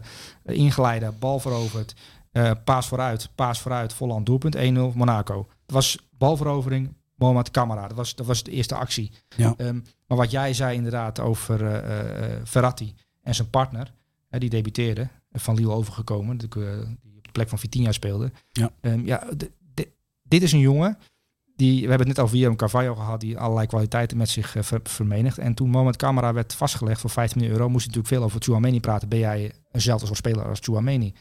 ingeleiden, 0.45 1.16
bal 1.18 1.38
veroverd... 1.40 1.95
eh, 2.32 2.51
paas 2.64 2.86
vooruit, 2.86 3.28
paas 3.34 3.61
vooruit, 3.61 3.92
Volland 3.92 4.26
doelpunt, 4.26 4.57
1-0 4.57 4.61
Monaco. 4.95 5.47
Het 5.62 5.72
was 5.72 5.99
balverovering, 6.18 6.95
Mohamed 7.24 7.50
Camara. 7.50 7.88
Dat 7.88 7.96
was, 7.96 8.14
dat 8.14 8.26
was 8.26 8.42
de 8.42 8.50
eerste 8.50 8.74
actie. 8.74 9.10
Ja. 9.36 9.54
Ehm, 9.56 9.80
maar 10.06 10.18
wat 10.18 10.30
jij 10.30 10.54
zei 10.54 10.76
inderdaad 10.76 11.20
over 11.20 11.66
eh, 11.66 11.76
eh, 11.78 12.32
eh, 12.34 12.40
Verratti 12.44 12.94
en 13.22 13.34
zijn 13.34 13.50
partner, 13.50 13.92
hè, 14.28 14.38
die 14.38 14.50
debuteerde, 14.50 15.00
eh, 15.02 15.40
van 15.40 15.54
Lille 15.54 15.70
overgekomen, 15.72 16.36
die, 16.36 16.48
eh, 16.48 16.78
die 17.02 17.16
op 17.16 17.24
de 17.24 17.32
plek 17.32 17.48
van 17.48 17.58
Vitinha 17.58 17.92
speelde. 17.92 18.32
Ja. 18.52 18.70
Ehm, 18.80 19.06
ja, 19.06 19.28
dit 20.22 20.42
is 20.42 20.52
een 20.52 20.58
jongen, 20.58 20.98
die, 21.56 21.82
we 21.82 21.88
hebben 21.88 21.98
het 21.98 22.16
net 22.16 22.18
over 22.18 22.30
Guillermo 22.30 22.56
Carvalho 22.56 22.94
gehad, 22.94 23.20
die 23.20 23.38
allerlei 23.38 23.66
kwaliteiten 23.66 24.16
met 24.16 24.28
zich 24.28 24.56
eh, 24.56 24.62
ver- 24.62 24.80
vermenigt. 24.82 25.38
En 25.38 25.54
toen 25.54 25.70
Mohamed 25.70 25.96
Camara 25.96 26.32
werd 26.32 26.54
vastgelegd 26.54 27.00
voor 27.00 27.10
15 27.10 27.40
miljoen 27.40 27.56
euro, 27.58 27.70
moest 27.70 27.86
natuurlijk 27.86 28.14
veel 28.14 28.22
over 28.24 28.40
Chouameni 28.42 28.80
praten. 28.80 29.08
Ben 29.08 29.18
jij 29.18 29.52
eenzelfde 29.72 30.06
soort 30.06 30.18
speler 30.18 30.48
als 30.48 30.58
Chouameni? 30.62 31.14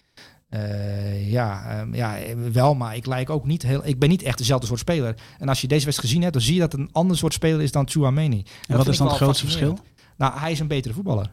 Eh, 0.54 1.32
ja, 1.32 1.70
ehm, 1.70 1.96
ja, 1.96 2.18
eh, 2.18 2.36
wel, 2.52 2.76
maar 2.76 2.96
ik 2.96 3.06
lijk 3.06 3.30
ook 3.30 3.46
niet 3.46 3.64
heel. 3.64 3.86
Ik 3.86 4.00
ben 4.00 4.10
niet 4.10 4.22
echt 4.22 4.38
dezelfde 4.38 4.68
soort 4.68 4.80
speler. 4.80 5.16
En 5.40 5.50
als 5.50 5.62
je 5.62 5.68
deze 5.68 5.86
wedstrijd 5.86 6.10
gezien 6.10 6.22
hebt, 6.22 6.34
dan 6.34 6.44
zie 6.44 6.54
je 6.54 6.60
dat 6.60 6.72
het 6.72 6.82
een 6.82 6.90
ander 6.92 7.18
soort 7.18 7.34
speler 7.34 7.62
is 7.62 7.72
dan 7.72 7.90
Chouameni. 7.90 8.38
En 8.38 8.46
Dat 8.68 8.78
wat 8.78 8.88
is 8.88 8.98
dan 8.98 9.08
het 9.08 9.16
grootste 9.16 9.46
verschil? 9.46 9.78
Nou, 10.18 10.40
hij 10.40 10.52
is 10.52 10.60
een 10.60 10.68
betere 10.68 10.94
voetballer. 10.94 11.32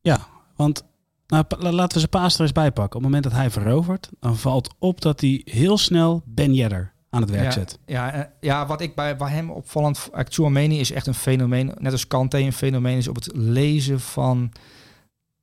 Ja, 0.00 0.26
want 0.56 0.84
nou, 1.26 1.44
laten 1.58 1.92
we 1.92 1.98
zijn 1.98 2.08
paas 2.08 2.34
er 2.34 2.40
eens 2.40 2.52
bij 2.52 2.72
pakken. 2.72 2.84
Op 2.84 2.92
het 2.92 3.02
moment 3.02 3.22
dat 3.22 3.32
hij 3.32 3.50
verovert, 3.50 4.10
dan 4.18 4.36
valt 4.36 4.74
op 4.78 5.00
dat 5.00 5.20
hij 5.20 5.42
heel 5.44 5.78
snel 5.78 6.22
Ben 6.24 6.54
Yedder 6.54 6.92
aan 7.10 7.20
het 7.20 7.30
werk 7.30 7.44
ja, 7.44 7.50
zet. 7.50 7.78
Ja, 7.86 8.12
eh, 8.12 8.24
ja, 8.40 8.66
wat 8.66 8.80
ik 8.80 8.94
bij, 8.94 9.16
bij 9.16 9.30
hem 9.30 9.50
opvallend... 9.50 10.08
Chouameni 10.12 10.78
is 10.78 10.92
echt 10.92 11.06
een 11.06 11.14
fenomeen. 11.14 11.72
Net 11.78 11.92
als 11.92 12.06
Kante 12.06 12.38
een 12.38 12.52
fenomeen 12.52 12.96
is 12.96 13.08
op 13.08 13.14
het 13.14 13.30
lezen 13.34 14.00
van 14.00 14.52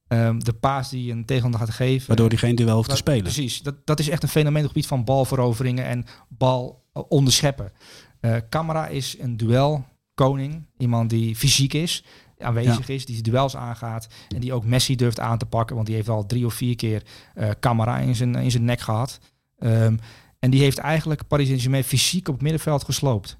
ehm, 0.08 0.40
de 0.40 0.54
paas 0.54 0.90
die 0.90 1.12
een 1.12 1.26
tegenstander 1.26 1.60
gaat 1.60 1.76
geven. 1.76 2.08
Waardoor 2.08 2.28
hij 2.28 2.38
geen 2.38 2.56
duel 2.56 2.76
hoeft 2.76 2.90
te 2.90 2.96
spelen. 2.96 3.24
Precies. 3.24 3.62
Dat, 3.62 3.76
dat 3.86 4.00
is 4.00 4.10
echt 4.10 4.24
een 4.24 4.30
fenomeen 4.30 4.58
op 4.58 4.64
het 4.64 4.72
gebied 4.72 4.88
van 4.88 5.04
balveroveringen 5.04 5.86
en 5.86 6.06
bal 6.28 6.84
eh, 6.94 7.04
onderscheppen. 7.08 7.72
Eh 8.20 8.36
Camara 8.50 8.88
is 8.88 9.16
een 9.20 9.38
duelkoning. 9.38 10.68
Iemand 10.78 11.10
die 11.10 11.36
fysiek 11.36 11.74
is, 11.74 12.04
aanwezig 12.40 12.90
is, 12.90 13.06
die 13.06 13.22
duels 13.22 13.56
aangaat. 13.56 14.08
En 14.36 14.40
die 14.40 14.54
ook 14.54 14.66
Messi 14.66 14.96
durft 14.96 15.20
aan 15.20 15.38
te 15.38 15.46
pakken. 15.46 15.76
Want 15.76 15.88
die 15.88 15.96
heeft 15.96 16.10
al 16.10 16.26
drie 16.26 16.46
of 16.46 16.54
vier 16.54 16.76
keer 16.76 17.04
eh 17.34 17.50
Camara 17.60 17.98
in 17.98 18.16
zijn, 18.16 18.36
in 18.36 18.52
zijn 18.52 18.66
nek 18.66 18.80
gehad. 18.80 19.20
Ehm, 19.60 19.98
en 20.40 20.50
die 20.50 20.62
heeft 20.62 20.78
eigenlijk 20.78 21.28
Paris 21.28 21.48
Saint-Germain 21.48 21.84
fysiek 21.84 22.28
op 22.28 22.34
het 22.34 22.44
middenveld 22.44 22.84
gesloopt. 22.84 23.38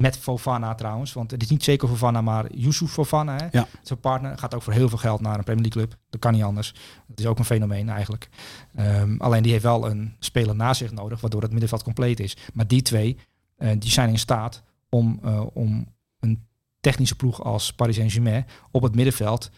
Met 0.00 0.18
Fofana 0.18 0.74
trouwens. 0.74 1.12
Want 1.12 1.30
het 1.30 1.42
is 1.42 1.48
niet 1.48 1.64
zeker 1.64 1.88
Fofana, 1.88 2.20
maar 2.20 2.52
Yusuf 2.54 2.90
Fofana. 2.90 3.36
Hè? 3.36 3.46
Ja. 3.50 3.66
Zijn 3.82 4.00
partner 4.00 4.38
gaat 4.38 4.54
ook 4.54 4.62
voor 4.62 4.72
heel 4.72 4.88
veel 4.88 4.98
geld 4.98 5.20
naar 5.20 5.38
een 5.38 5.44
Premier 5.44 5.62
League 5.62 5.82
club. 5.82 5.98
Dat 6.10 6.20
kan 6.20 6.32
niet 6.32 6.42
anders. 6.42 6.74
Dat 7.06 7.18
is 7.18 7.26
ook 7.26 7.38
een 7.38 7.44
fenomeen 7.44 7.88
eigenlijk. 7.88 8.28
Ehm, 8.74 9.16
alleen 9.18 9.42
die 9.42 9.52
heeft 9.52 9.64
wel 9.64 9.90
een 9.90 10.16
speler 10.18 10.56
naast 10.56 10.78
zich 10.78 10.92
nodig, 10.92 11.20
waardoor 11.20 11.42
het 11.42 11.50
middenveld 11.50 11.82
compleet 11.82 12.20
is. 12.20 12.36
Maar 12.52 12.66
die 12.66 12.82
twee, 12.82 13.16
eh, 13.56 13.70
die 13.78 13.90
zijn 13.90 14.08
in 14.08 14.18
staat 14.18 14.62
om, 14.88 15.20
eh, 15.22 15.42
om 15.52 15.86
een 16.20 16.46
technische 16.80 17.16
ploeg 17.16 17.42
als 17.42 17.72
Paris 17.72 17.96
Saint-Germain 17.96 18.46
op 18.70 18.82
het 18.82 18.94
middenveld 18.94 19.50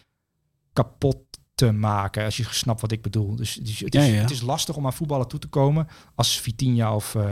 kapot 0.73 1.17
te 1.55 1.71
maken. 1.71 2.25
Als 2.25 2.37
je 2.37 2.43
snapt 2.49 2.81
wat 2.81 2.91
ik 2.91 3.01
bedoel. 3.01 3.35
Dus, 3.35 3.53
dus 3.55 3.79
het, 3.79 3.95
is, 3.95 4.05
Ja, 4.07 4.13
ja. 4.13 4.21
het 4.21 4.31
is 4.31 4.41
lastig 4.41 4.75
om 4.75 4.85
aan 4.85 4.93
voetballen 4.93 5.27
toe 5.27 5.39
te 5.39 5.47
komen 5.47 5.87
als 6.15 6.39
Vitinha 6.39 6.95
of 6.95 7.15
eh, 7.15 7.23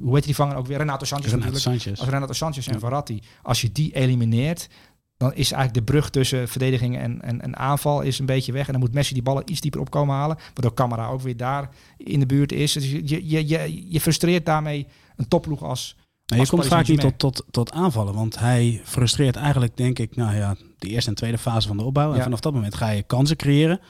hoe- 0.00 0.14
heet 0.14 0.24
die 0.24 0.34
vanger 0.34 0.56
ook 0.56 0.66
weer? 0.66 0.78
Renato 0.78 1.04
Sanchez 1.04 1.30
Renato 1.30 1.52
natuurlijk. 1.52 1.80
Sanchez. 1.82 2.00
Als 2.00 2.08
Renato 2.08 2.32
Sanchez 2.32 2.66
en 2.66 2.72
Ja. 2.72 2.78
Verratti, 2.78 3.22
als 3.42 3.60
je 3.60 3.72
die 3.72 3.94
elimineert, 3.94 4.68
dan 5.16 5.34
is 5.34 5.52
eigenlijk 5.52 5.86
de 5.86 5.92
brug 5.92 6.10
tussen 6.10 6.48
verdediging 6.48 6.96
en, 6.98 7.22
en, 7.22 7.40
en 7.40 7.56
aanval 7.56 8.00
is 8.00 8.18
een 8.18 8.26
beetje 8.26 8.52
weg. 8.52 8.66
En 8.66 8.72
dan 8.72 8.80
moet 8.80 8.92
Messi 8.94 9.14
die 9.14 9.22
ballen 9.22 9.50
iets 9.50 9.60
dieper 9.60 9.80
opkomen 9.80 10.14
halen, 10.14 10.36
waardoor 10.54 10.74
Camara 10.74 11.06
ook 11.08 11.20
weer 11.20 11.36
daar 11.36 11.68
in 11.96 12.20
de 12.20 12.26
buurt 12.26 12.52
is. 12.52 12.72
Dus 12.72 12.90
je, 12.90 13.02
je, 13.28 13.48
je, 13.48 13.84
je 13.92 14.00
frustreert 14.00 14.46
daarmee 14.46 14.86
een 15.16 15.28
topploeg 15.28 15.62
als... 15.62 15.96
Je 16.24 16.46
komt 16.46 16.66
vaak 16.66 16.88
niet 16.88 17.00
tot, 17.00 17.18
tot, 17.18 17.44
tot 17.50 17.72
aanvallen, 17.72 18.14
want 18.14 18.38
hij 18.38 18.80
frustreert 18.84 19.36
eigenlijk, 19.36 19.76
denk 19.76 19.98
ik, 19.98 20.16
nou 20.16 20.36
ja, 20.36 20.56
de 20.78 20.88
eerste 20.88 21.10
en 21.10 21.16
tweede 21.16 21.38
fase 21.38 21.68
van 21.68 21.76
de 21.76 21.82
opbouw. 21.84 22.10
En 22.10 22.16
Ja. 22.16 22.22
vanaf 22.22 22.40
dat 22.40 22.52
moment 22.52 22.74
ga 22.74 22.88
je 22.90 23.02
kansen 23.02 23.36
creëren. 23.36 23.80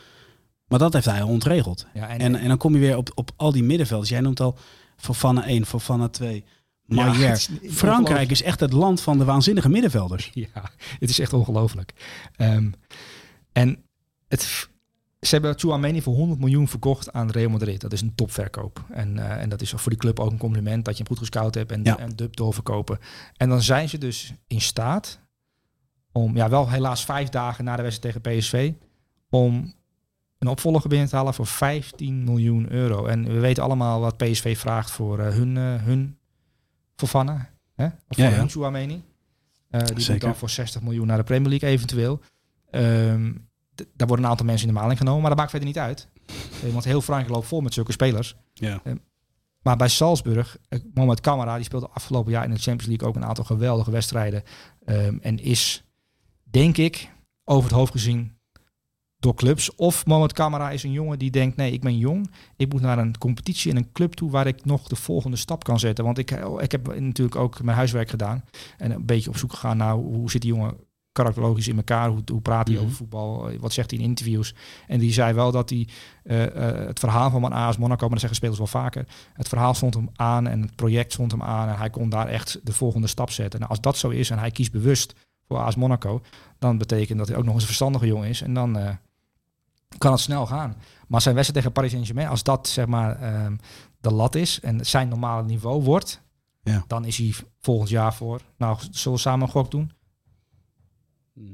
Maar 0.66 0.78
dat 0.78 0.92
heeft 0.92 1.04
hij 1.06 1.22
ontregeld. 1.22 1.86
Ja, 1.94 2.08
En, 2.08 2.36
en 2.36 2.48
dan 2.48 2.56
kom 2.58 2.74
je 2.74 2.78
weer 2.80 2.96
op, 2.96 3.10
op 3.14 3.30
al 3.36 3.52
die 3.52 3.62
middenvelders. 3.62 4.10
Jij 4.10 4.20
noemt 4.20 4.40
al 4.40 4.56
Fofana 4.96 5.44
1, 5.44 5.66
Fofana 5.66 6.08
2, 6.08 6.44
Ja, 6.86 6.94
Maier. 7.04 7.28
het 7.28 7.50
is 7.60 7.74
Frankrijk 7.74 8.30
is 8.30 8.42
echt 8.42 8.60
het 8.60 8.72
land 8.72 9.00
van 9.00 9.18
de 9.18 9.24
waanzinnige 9.24 9.68
middenvelders. 9.68 10.30
Ja, 10.34 10.70
het 10.98 11.10
is 11.10 11.18
echt 11.18 11.32
ongelooflijk. 11.32 11.92
Ehm, 12.36 12.70
en 13.52 13.84
het, 14.28 14.68
ze 15.26 15.34
hebben 15.34 15.58
Chouameni 15.58 16.02
voor 16.02 16.14
100 16.14 16.40
miljoen 16.40 16.68
verkocht 16.68 17.12
aan 17.12 17.30
Real 17.30 17.50
Madrid. 17.50 17.80
Dat 17.80 17.92
is 17.92 18.00
een 18.00 18.14
topverkoop. 18.14 18.84
En, 18.90 19.18
eh, 19.18 19.42
en 19.42 19.48
dat 19.48 19.60
is 19.60 19.70
voor 19.70 19.90
die 19.90 19.98
club 20.00 20.20
ook 20.20 20.30
een 20.30 20.38
compliment 20.38 20.84
dat 20.84 20.94
je 20.96 20.98
hem 21.02 21.08
goed 21.12 21.18
gescout 21.18 21.54
hebt 21.54 21.72
en, 21.72 21.84
Ja. 21.84 21.98
en 21.98 22.10
dub 22.16 22.36
doorverkopen. 22.36 22.98
En 23.36 23.48
dan 23.48 23.62
zijn 23.62 23.88
ze 23.88 23.98
dus 23.98 24.32
in 24.46 24.60
staat 24.60 25.20
om, 26.12 26.36
ja 26.36 26.48
wel 26.48 26.70
helaas 26.70 27.04
vijf 27.04 27.28
dagen 27.28 27.64
na 27.64 27.76
de 27.76 27.82
wedstrijd 27.82 28.22
tegen 28.22 28.38
PSV, 28.38 28.72
om 29.30 29.74
een 30.38 30.48
opvolger 30.48 30.88
binnen 30.88 31.08
te 31.08 31.16
halen 31.16 31.34
voor 31.34 31.46
15 31.46 32.24
miljoen 32.24 32.72
euro. 32.72 33.06
En 33.06 33.24
we 33.24 33.38
weten 33.38 33.62
allemaal 33.62 34.00
wat 34.00 34.16
PSV 34.16 34.58
vraagt 34.58 34.90
voor 34.90 35.18
eh, 35.18 35.34
hun, 35.34 35.56
eh, 35.56 35.82
hun 35.82 36.18
Fofana. 36.96 37.50
Hè? 37.74 37.84
Of 37.86 37.92
Ja, 38.08 38.24
voor 38.24 38.24
ja. 38.24 38.30
hun 38.38 38.48
Chouameni. 38.48 39.02
Die 39.70 40.00
Zeker. 40.00 40.20
dan 40.20 40.36
voor 40.36 40.50
60 40.50 40.82
miljoen 40.82 41.06
naar 41.06 41.16
de 41.16 41.22
Premier 41.24 41.48
League 41.48 41.68
eventueel. 41.68 42.20
D- 42.70 43.50
daar 43.74 44.06
worden 44.06 44.24
een 44.24 44.30
aantal 44.30 44.46
mensen 44.46 44.68
in 44.68 44.74
de 44.74 44.80
maling 44.80 44.98
genomen, 44.98 45.20
maar 45.20 45.30
dat 45.30 45.38
maakt 45.38 45.50
verder 45.50 45.68
niet 45.68 45.78
uit. 45.78 46.08
Eh, 46.64 46.72
want 46.72 46.84
heel 46.84 47.00
Frankrijk 47.00 47.34
loopt 47.34 47.46
vol 47.46 47.60
met 47.60 47.74
zulke 47.74 47.92
spelers. 47.92 48.36
Ja. 48.52 48.82
Maar 49.62 49.76
bij 49.76 49.88
Salzburg, 49.88 50.58
eh, 50.68 50.78
Mohamed 50.94 51.20
Camara, 51.20 51.56
die 51.56 51.64
speelde 51.64 51.88
afgelopen 51.88 52.32
jaar 52.32 52.44
in 52.44 52.50
de 52.50 52.60
Champions 52.60 52.86
League 52.86 53.08
ook 53.08 53.16
een 53.16 53.24
aantal 53.24 53.44
geweldige 53.44 53.90
wedstrijden. 53.90 54.42
Ehm, 54.84 55.18
en 55.20 55.38
is, 55.38 55.84
denk 56.42 56.76
ik, 56.76 57.10
over 57.44 57.68
het 57.68 57.78
hoofd 57.78 57.92
gezien 57.92 58.40
door 59.18 59.34
clubs. 59.34 59.74
Of 59.74 60.06
Mohamed 60.06 60.32
Camara 60.32 60.70
is 60.70 60.82
een 60.82 60.92
jongen 60.92 61.18
die 61.18 61.30
denkt, 61.30 61.56
nee, 61.56 61.72
ik 61.72 61.80
ben 61.80 61.98
jong. 61.98 62.30
Ik 62.56 62.72
moet 62.72 62.80
naar 62.80 62.98
een 62.98 63.18
competitie 63.18 63.70
en 63.70 63.76
een 63.76 63.92
club 63.92 64.12
toe 64.12 64.30
waar 64.30 64.46
ik 64.46 64.64
nog 64.64 64.88
de 64.88 64.96
volgende 64.96 65.36
stap 65.36 65.64
kan 65.64 65.78
zetten. 65.78 66.04
Want 66.04 66.18
ik, 66.18 66.30
ik 66.58 66.72
heb 66.72 67.00
natuurlijk 67.00 67.36
ook 67.36 67.62
mijn 67.62 67.76
huiswerk 67.76 68.10
gedaan. 68.10 68.44
En 68.78 68.90
een 68.90 69.06
beetje 69.06 69.30
op 69.30 69.36
zoek 69.36 69.52
gegaan 69.52 69.76
naar 69.76 69.94
hoe 69.94 70.30
zit 70.30 70.40
die 70.40 70.54
jongen 70.54 70.76
karakterologisch 71.12 71.68
in 71.68 71.76
elkaar? 71.76 72.08
Hoe, 72.08 72.22
hoe 72.32 72.40
praat 72.40 72.66
hij 72.66 72.76
Mhm. 72.76 72.84
over 72.84 72.96
voetbal? 72.96 73.50
Wat 73.58 73.72
zegt 73.72 73.90
hij 73.90 74.00
in 74.00 74.04
interviews? 74.04 74.54
En 74.86 74.98
die 74.98 75.12
zei 75.12 75.32
wel 75.32 75.50
dat 75.52 75.70
hij 75.70 75.88
eh, 76.24 76.44
eh, 76.68 76.86
het 76.86 76.98
verhaal 76.98 77.30
van 77.30 77.40
Man 77.40 77.52
AS 77.52 77.76
Monaco, 77.76 78.00
maar 78.00 78.10
dat 78.10 78.18
zeggen 78.20 78.36
spelers 78.36 78.58
wel 78.58 78.66
vaker. 78.66 79.06
Het 79.32 79.48
verhaal 79.48 79.74
stond 79.74 79.94
hem 79.94 80.08
aan 80.14 80.46
en 80.46 80.62
het 80.62 80.76
project 80.76 81.12
stond 81.12 81.30
hem 81.30 81.42
aan. 81.42 81.68
En 81.68 81.76
hij 81.76 81.90
kon 81.90 82.08
daar 82.08 82.26
echt 82.28 82.60
de 82.62 82.72
volgende 82.72 83.06
stap 83.06 83.30
zetten. 83.30 83.58
Nou, 83.58 83.70
als 83.70 83.80
dat 83.80 83.96
zo 83.96 84.08
is 84.08 84.30
en 84.30 84.38
hij 84.38 84.50
kiest 84.50 84.72
bewust 84.72 85.14
voor 85.48 85.58
AS 85.58 85.76
Monaco, 85.76 86.20
dan 86.58 86.78
betekent 86.78 87.18
dat 87.18 87.28
hij 87.28 87.36
ook 87.36 87.44
nog 87.44 87.52
eens 87.52 87.62
een 87.62 87.66
verstandige 87.68 88.06
jongen 88.06 88.28
is. 88.28 88.42
En 88.42 88.54
dan 88.54 88.78
eh, 88.78 88.88
kan 89.98 90.12
het 90.12 90.20
snel 90.20 90.46
gaan. 90.46 90.76
Maar 91.08 91.20
zijn 91.20 91.34
wedstrijd 91.34 91.58
tegen 91.64 91.72
Paris 91.72 91.90
Saint-Germain, 91.90 92.28
als 92.28 92.42
dat 92.42 92.68
zeg 92.68 92.86
maar 92.86 93.20
ehm, 93.20 93.56
de 94.00 94.12
lat 94.12 94.34
is 94.34 94.60
en 94.60 94.86
zijn 94.86 95.08
normale 95.08 95.44
niveau 95.44 95.82
wordt, 95.82 96.20
Ja. 96.62 96.84
dan 96.86 97.04
is 97.04 97.16
hij 97.16 97.34
volgend 97.60 97.88
jaar 97.88 98.14
voor, 98.14 98.40
nou, 98.56 98.78
zullen 98.90 99.16
we 99.16 99.22
samen 99.22 99.46
een 99.46 99.52
gok 99.52 99.70
doen? 99.70 99.92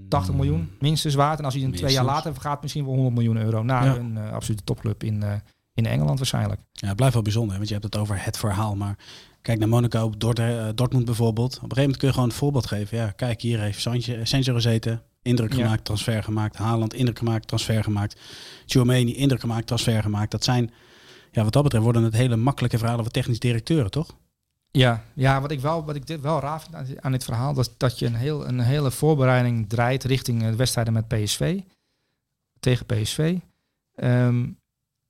80 0.09 0.35
miljoen 0.35 0.71
minstens 0.81 1.15
waard. 1.15 1.39
En 1.39 1.45
als 1.45 1.55
hij 1.55 1.63
een 1.63 1.73
twee 1.73 1.93
jaar 1.93 2.05
later 2.05 2.35
gaat, 2.35 2.63
misschien 2.63 2.85
wel 2.85 2.95
100 2.95 3.15
miljoen 3.15 3.37
euro 3.37 3.63
naar 3.63 3.85
Ja. 3.85 3.97
een 3.97 4.17
eh, 4.17 4.33
absolute 4.33 4.65
topclub 4.65 5.03
in, 5.03 5.23
eh, 5.23 5.33
in 5.75 5.87
Engeland 5.87 6.19
waarschijnlijk. 6.19 6.61
Ja, 6.73 6.87
het 6.87 6.97
blijft 6.97 7.15
wel 7.15 7.23
bijzonder, 7.23 7.57
want 7.57 7.69
je 7.69 7.75
hebt 7.75 7.87
het 7.87 7.97
over 7.97 8.25
het 8.25 8.39
verhaal. 8.39 8.77
Maar 8.77 8.99
kijk 9.43 9.59
naar 9.59 9.69
Monaco, 9.69 10.13
Dort, 10.19 10.39
eh, 10.39 10.69
Dortmund 10.75 11.05
bijvoorbeeld. 11.05 11.49
Op 11.57 11.63
een 11.63 11.77
gegeven 11.77 11.81
moment 11.83 11.97
kun 11.99 12.09
je 12.09 12.15
gewoon 12.15 12.29
een 12.29 12.35
voorbeeld 12.35 12.67
geven. 12.67 12.99
Ja, 12.99 13.11
kijk, 13.11 13.41
hier 13.41 13.61
heeft 13.61 13.81
Sancho, 14.23 14.53
gezeten. 14.55 15.03
Indruk 15.23 15.53
Ja. 15.55 15.63
gemaakt, 15.63 15.85
transfer 15.85 16.23
gemaakt. 16.23 16.57
Haaland, 16.57 16.95
indruk 16.95 17.19
gemaakt, 17.19 17.47
transfer 17.49 17.83
gemaakt. 17.85 18.21
Chouameni, 18.67 19.15
indruk 19.17 19.41
gemaakt, 19.41 19.67
transfer 19.67 20.03
gemaakt. 20.03 20.31
Dat 20.31 20.45
zijn, 20.45 20.71
ja, 21.33 21.45
wat 21.45 21.53
dat 21.53 21.63
betreft, 21.63 21.85
worden 21.85 22.03
het 22.03 22.15
hele 22.17 22.37
makkelijke 22.37 22.79
verhalen 22.79 23.03
van 23.03 23.13
technisch 23.13 23.39
directeuren, 23.39 23.91
toch? 23.91 24.17
Ja, 24.71 25.05
ja 25.15 25.41
wat 25.41 25.51
ik 25.51 25.61
wel, 25.61 25.85
wat 25.85 25.95
ik 25.95 26.07
dit 26.07 26.21
wel 26.21 26.41
raar 26.41 26.61
vind 26.61 26.75
aan, 26.75 26.87
aan 27.01 27.13
dit 27.13 27.25
verhaal, 27.25 27.55
dat, 27.55 27.75
dat 27.77 27.99
je 27.99 28.07
een, 28.07 28.15
heel, 28.15 28.49
een 28.49 28.61
hele 28.61 28.91
voorbereiding 28.91 29.69
draait 29.69 30.05
richting 30.05 30.43
de 30.43 30.57
wedstrijden 30.57 30.93
met 30.93 31.09
PSV, 31.09 31.61
tegen 32.61 32.87
PSV. 32.87 33.37
Ehm, 33.95 34.47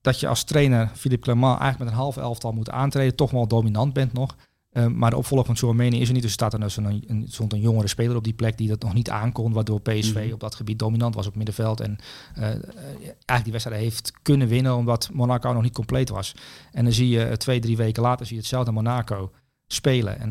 dat 0.00 0.20
je 0.20 0.28
als 0.28 0.44
trainer 0.44 0.90
Philippe 0.94 1.24
Clement 1.24 1.58
eigenlijk 1.60 1.78
met 1.78 1.88
een 1.88 2.04
half 2.04 2.16
elftal 2.16 2.52
moet 2.52 2.70
aantreden, 2.70 3.16
toch 3.16 3.30
wel 3.30 3.46
dominant 3.46 3.92
bent 3.92 4.12
nog. 4.12 4.36
Ehm, 4.72 4.98
maar 4.98 5.10
de 5.10 5.16
opvolger 5.16 5.46
van 5.46 5.56
Chouameni 5.56 6.00
is 6.00 6.08
er 6.08 6.14
niet. 6.14 6.22
Dus 6.22 6.32
staat 6.32 6.52
er 6.52 6.60
dus 6.60 6.76
een, 6.76 7.04
een, 7.06 7.24
stond 7.28 7.52
een 7.52 7.60
jongere 7.60 7.88
speler 7.88 8.16
op 8.16 8.24
die 8.24 8.32
plek 8.32 8.56
die 8.58 8.68
dat 8.68 8.82
nog 8.82 8.94
niet 8.94 9.10
aankon. 9.10 9.52
Waardoor 9.52 9.80
PSV 9.80 10.22
Mhm. 10.24 10.32
op 10.32 10.40
dat 10.40 10.54
gebied 10.54 10.78
dominant 10.78 11.14
was 11.14 11.26
op 11.26 11.36
middenveld. 11.36 11.80
En 11.80 11.98
eh, 12.34 12.50
eh, 12.50 12.58
eigenlijk 13.02 13.42
die 13.42 13.52
wedstrijd 13.52 13.80
heeft 13.80 14.12
kunnen 14.22 14.48
winnen 14.48 14.76
omdat 14.76 15.10
Monaco 15.12 15.52
nog 15.52 15.62
niet 15.62 15.74
compleet 15.74 16.08
was. 16.08 16.34
En 16.72 16.84
dan 16.84 16.92
zie 16.92 17.08
je 17.08 17.24
eh, 17.24 17.32
twee, 17.32 17.60
drie 17.60 17.76
weken 17.76 18.02
later 18.02 18.26
zie 18.26 18.34
je 18.34 18.40
hetzelfde 18.40 18.72
Monaco 18.72 19.30
spelen. 19.68 20.18
En 20.20 20.30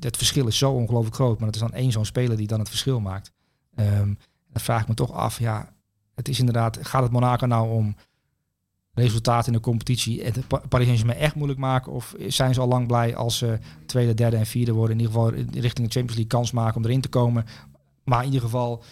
het, 0.00 0.16
verschil 0.16 0.46
is 0.46 0.58
zo 0.58 0.72
ongelooflijk 0.72 1.14
groot. 1.14 1.36
Maar 1.38 1.46
het 1.46 1.56
is 1.56 1.62
dan 1.62 1.72
één 1.72 1.92
zo'n 1.92 2.04
speler 2.04 2.36
die 2.36 2.46
dan 2.46 2.58
het 2.58 2.68
verschil 2.68 3.00
maakt. 3.00 3.32
Ehm, 3.74 4.06
dan 4.52 4.62
vraag 4.62 4.82
ik 4.82 4.88
me 4.88 4.94
toch 4.94 5.12
af, 5.12 5.38
ja, 5.38 5.72
het 6.14 6.28
is 6.28 6.38
inderdaad, 6.38 6.78
gaat 6.86 7.02
het 7.02 7.12
Monaco 7.12 7.46
nou 7.46 7.70
om 7.70 7.96
resultaten 8.94 9.46
in 9.46 9.58
de 9.58 9.64
competitie 9.64 10.22
en 10.22 10.32
Paris 10.68 10.86
Saint-Germain 10.86 11.18
echt 11.18 11.34
moeilijk 11.34 11.60
maken? 11.60 11.92
Of 11.92 12.14
zijn 12.26 12.54
ze 12.54 12.60
al 12.60 12.68
lang 12.68 12.86
blij 12.86 13.16
als 13.16 13.38
ze 13.38 13.58
tweede, 13.86 14.14
derde 14.14 14.36
en 14.36 14.46
vierde 14.46 14.72
worden? 14.72 14.96
In 14.98 15.02
ieder 15.02 15.14
geval 15.14 15.32
in- 15.32 15.44
richting 15.60 15.86
de 15.86 15.92
Champions 15.92 16.06
League 16.14 16.26
kans 16.26 16.50
maken 16.52 16.76
om 16.76 16.84
erin 16.84 17.00
te 17.00 17.08
komen. 17.08 17.44
Maar 18.04 18.18
in 18.20 18.24
ieder 18.26 18.40
geval 18.40 18.82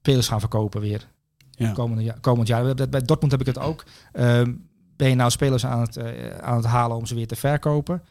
spelers 0.00 0.28
gaan 0.28 0.40
verkopen 0.40 0.80
weer. 0.80 1.08
Ja. 1.50 1.72
Komende, 1.72 2.02
ja, 2.02 2.16
komend 2.20 2.48
jaar. 2.48 2.74
Bij- 2.74 2.88
Bij 2.88 3.02
Dortmund 3.02 3.32
heb 3.32 3.40
ik 3.40 3.46
het 3.46 3.58
ook. 3.58 3.84
Ehm, 4.12 4.54
ben 4.96 5.08
je 5.08 5.14
nou 5.14 5.30
spelers 5.30 5.66
aan 5.66 5.80
het, 5.80 5.96
eh, 5.96 6.28
aan 6.38 6.56
het 6.56 6.66
halen 6.66 6.96
om 6.96 7.06
ze 7.06 7.14
weer 7.14 7.26
te 7.26 7.36
verkopen? 7.36 8.02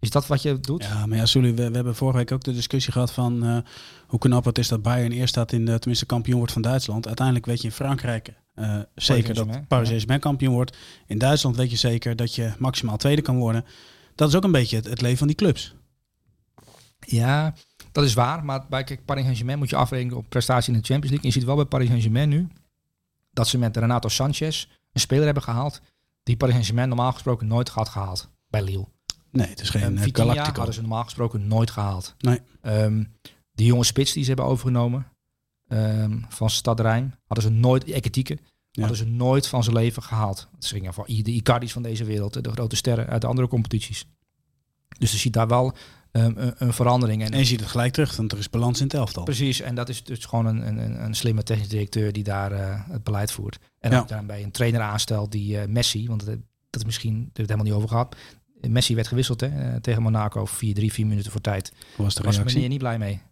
Is 0.00 0.10
dat 0.10 0.26
wat 0.26 0.42
je 0.42 0.60
doet? 0.60 0.82
Ja, 0.82 1.06
maar 1.06 1.18
ja, 1.18 1.26
sorry, 1.26 1.54
we, 1.54 1.68
we 1.68 1.74
hebben 1.74 1.94
vorige 1.94 2.18
week 2.18 2.32
ook 2.32 2.44
de 2.44 2.52
discussie 2.52 2.92
gehad 2.92 3.12
van 3.12 3.44
eh, 3.44 3.58
hoe 4.06 4.18
knap 4.18 4.44
het 4.44 4.58
is 4.58 4.68
dat 4.68 4.82
Bayern 4.82 5.12
eerst 5.12 5.28
staat 5.28 5.52
in 5.52 5.64
de, 5.64 5.78
tenminste 5.78 6.06
kampioen 6.06 6.38
wordt 6.38 6.52
van 6.52 6.62
Duitsland. 6.62 7.06
Uiteindelijk 7.06 7.46
weet 7.46 7.60
je 7.60 7.66
in 7.66 7.72
Frankrijk 7.72 8.32
eh, 8.54 8.64
zeker 8.64 8.84
dat 8.84 8.94
Saint-Germain, 8.94 9.66
Paris 9.66 9.82
ja. 9.82 9.88
Saint-Germain 9.88 10.20
kampioen 10.20 10.54
wordt. 10.54 10.76
In 11.06 11.18
Duitsland 11.18 11.56
weet 11.56 11.70
je 11.70 11.76
zeker 11.76 12.16
dat 12.16 12.34
je 12.34 12.52
maximaal 12.58 12.96
tweede 12.96 13.22
kan 13.22 13.36
worden. 13.36 13.64
Dat 14.14 14.28
is 14.28 14.34
ook 14.34 14.44
een 14.44 14.52
beetje 14.52 14.76
het, 14.76 14.84
het 14.84 15.00
leven 15.00 15.18
van 15.18 15.26
die 15.26 15.36
clubs. 15.36 15.74
Ja, 17.06 17.54
dat 17.92 18.04
is 18.04 18.14
waar. 18.14 18.44
Maar 18.44 18.66
bij 18.68 18.84
kijk, 18.84 19.04
Paris 19.04 19.22
Saint-Germain 19.22 19.58
moet 19.58 19.70
je 19.70 19.76
afrekenen 19.76 20.16
op 20.16 20.28
prestatie 20.28 20.72
in 20.72 20.78
de 20.78 20.86
Champions 20.86 21.10
League. 21.10 21.30
Je 21.30 21.38
ziet 21.38 21.44
wel 21.44 21.56
bij 21.56 21.64
Paris 21.64 21.86
Saint-Germain 21.86 22.28
nu 22.28 22.48
dat 23.30 23.48
ze 23.48 23.58
met 23.58 23.76
Renato 23.76 24.08
Sanchez 24.08 24.66
een 24.92 25.00
speler 25.00 25.24
hebben 25.24 25.42
gehaald 25.42 25.80
die 26.22 26.36
Paris 26.36 26.54
Saint-Germain 26.54 26.88
normaal 26.88 27.12
gesproken 27.12 27.46
nooit 27.46 27.68
had 27.68 27.88
gehaald 27.88 28.30
bij 28.48 28.62
Lille. 28.62 28.88
Nee, 29.30 29.46
het 29.48 29.60
is 29.60 29.70
geen 29.70 29.82
Um, 29.82 29.94
uh, 29.96 30.02
Vitinha 30.02 30.28
Galactico. 30.30 30.56
hadden 30.56 30.74
ze 30.74 30.80
normaal 30.80 31.04
gesproken 31.04 31.46
nooit 31.48 31.70
gehaald. 31.70 32.14
Nee. 32.18 32.40
Ehm, 32.60 33.04
die 33.52 33.66
jonge 33.66 33.84
spits 33.84 34.12
die 34.12 34.22
ze 34.22 34.28
hebben 34.28 34.46
overgenomen 34.46 35.06
ehm, 35.68 36.18
van 36.28 36.50
Stad 36.50 36.80
Rijn 36.80 37.14
hadden 37.26 37.52
ze 37.52 37.58
nooit, 37.58 37.84
Eketieke, 37.84 38.38
Ja. 38.70 38.80
hadden 38.80 38.96
ze 38.98 39.04
nooit 39.06 39.46
van 39.46 39.62
zijn 39.62 39.76
leven 39.76 40.02
gehaald. 40.02 40.48
Het 40.54 40.66
gingen 40.66 40.94
voor 40.94 41.06
de 41.06 41.30
Icardis 41.32 41.72
van 41.72 41.82
deze 41.82 42.04
wereld, 42.04 42.44
de 42.44 42.50
grote 42.50 42.76
sterren 42.76 43.06
uit 43.06 43.20
de 43.20 43.26
andere 43.26 43.48
competities. 43.48 44.06
Dus 44.98 45.12
je 45.12 45.18
ziet 45.18 45.32
daar 45.32 45.48
wel 45.48 45.74
een, 46.12 46.54
een 46.64 46.72
verandering. 46.72 47.22
En, 47.24 47.32
En 47.32 47.38
je 47.38 47.44
ziet 47.44 47.60
het 47.60 47.68
gelijk 47.68 47.92
terug, 47.92 48.16
want 48.16 48.32
er 48.32 48.38
is 48.38 48.50
balans 48.50 48.78
in 48.78 48.84
het 48.84 48.94
elftal. 48.94 49.24
Precies, 49.24 49.60
en 49.60 49.74
dat 49.74 49.88
is 49.88 50.04
dus 50.04 50.24
gewoon 50.24 50.46
een, 50.46 50.66
een, 50.66 51.04
een 51.04 51.14
slimme 51.14 51.42
technisch 51.42 51.68
directeur 51.68 52.12
die 52.12 52.22
daar 52.24 52.52
eh, 52.52 52.80
het 52.90 53.04
beleid 53.04 53.32
voert. 53.32 53.58
En 53.78 53.90
Ja. 53.90 53.98
ook 54.00 54.08
daarbij 54.08 54.42
een 54.42 54.50
trainer 54.50 54.80
aanstelt 54.80 55.32
die 55.32 55.58
eh, 55.60 55.68
Messi, 55.68 56.06
want 56.08 56.26
dat, 56.26 56.36
dat 56.70 56.80
is 56.80 56.84
misschien, 56.84 57.12
daar 57.14 57.20
hebben 57.20 57.32
we 57.34 57.40
het 57.42 57.48
helemaal 57.50 57.64
niet 57.64 57.74
over 57.74 57.88
gehad. 57.88 58.16
Messi 58.60 58.94
werd 58.94 59.06
gewisseld 59.06 59.40
hè, 59.40 59.46
eh, 59.46 59.80
tegen 59.80 60.02
Monaco, 60.02 60.46
4-3, 60.46 60.48
4 60.50 61.06
minuten 61.06 61.32
voor 61.32 61.40
tijd. 61.40 61.72
Hoe 61.96 62.04
was 62.04 62.14
de 62.14 62.22
Daar 62.22 62.28
was 62.28 62.36
reactie? 62.36 62.54
meneer 62.54 62.68
niet 62.68 62.78
blij 62.78 62.98
mee. 62.98 63.22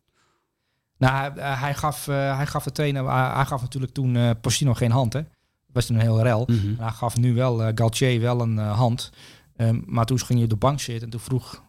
Nou, 0.98 1.40
hij, 1.40 1.54
hij 1.54 1.74
gaf, 1.74 2.08
eh, 2.08 2.36
hij 2.36 2.46
gaf 2.46 2.64
de 2.64 2.72
trainer, 2.72 3.10
hij, 3.10 3.34
hij 3.34 3.44
gaf 3.44 3.60
natuurlijk 3.60 3.92
toen 3.92 4.16
eh 4.16 4.30
Postino 4.40 4.74
geen 4.74 4.90
hand. 4.90 5.12
Hè. 5.12 5.22
Dat 5.22 5.74
was 5.74 5.86
toen 5.86 5.96
een 5.96 6.02
heel 6.02 6.22
rel. 6.22 6.46
Maar 6.46 6.86
hij 6.86 6.96
gaf 6.96 7.16
nu 7.16 7.34
wel 7.34 7.62
uh, 7.62 7.68
Galtier 7.74 8.20
wel 8.20 8.40
een 8.40 8.56
uh, 8.56 8.76
hand. 8.76 9.10
Um, 9.56 9.82
maar 9.86 10.04
toen 10.04 10.18
ging 10.18 10.38
je 10.38 10.44
op 10.44 10.50
de 10.50 10.56
bank 10.56 10.80
zitten 10.80 11.04
en 11.04 11.10
toen 11.10 11.20
vroeg 11.20 11.64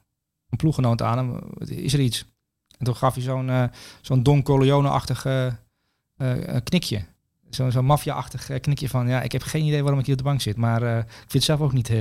een 0.49 0.57
ploeggenoot 0.57 1.01
aan 1.01 1.17
hem, 1.17 1.39
is 1.59 1.93
er 1.93 1.99
iets? 1.99 2.25
En 2.77 2.85
toen 2.85 2.95
gaf 2.95 3.13
hij 3.13 3.23
zo'n 3.23 3.47
uh, 3.47 3.63
zo'n 4.01 4.23
Don 4.23 4.43
Corleone-achtig 4.43 5.25
uh, 5.25 6.55
knikje. 6.63 7.05
Zo'n 7.49 7.71
zo 7.71 7.83
maffia-achtig 7.83 8.49
eh, 8.49 8.59
knikje 8.59 8.89
van, 8.89 9.07
ja, 9.07 9.21
ik 9.21 9.31
heb 9.31 9.41
geen 9.41 9.65
idee 9.65 9.81
waarom 9.81 9.99
ik 9.99 10.05
hier 10.05 10.15
op 10.15 10.21
de 10.21 10.27
bank 10.27 10.41
zit. 10.41 10.57
Maar 10.57 10.83
uh, 10.83 10.97
ik 10.97 11.05
vind 11.17 11.33
het 11.33 11.43
zelf 11.43 11.59
ook 11.59 11.73
niet... 11.73 11.91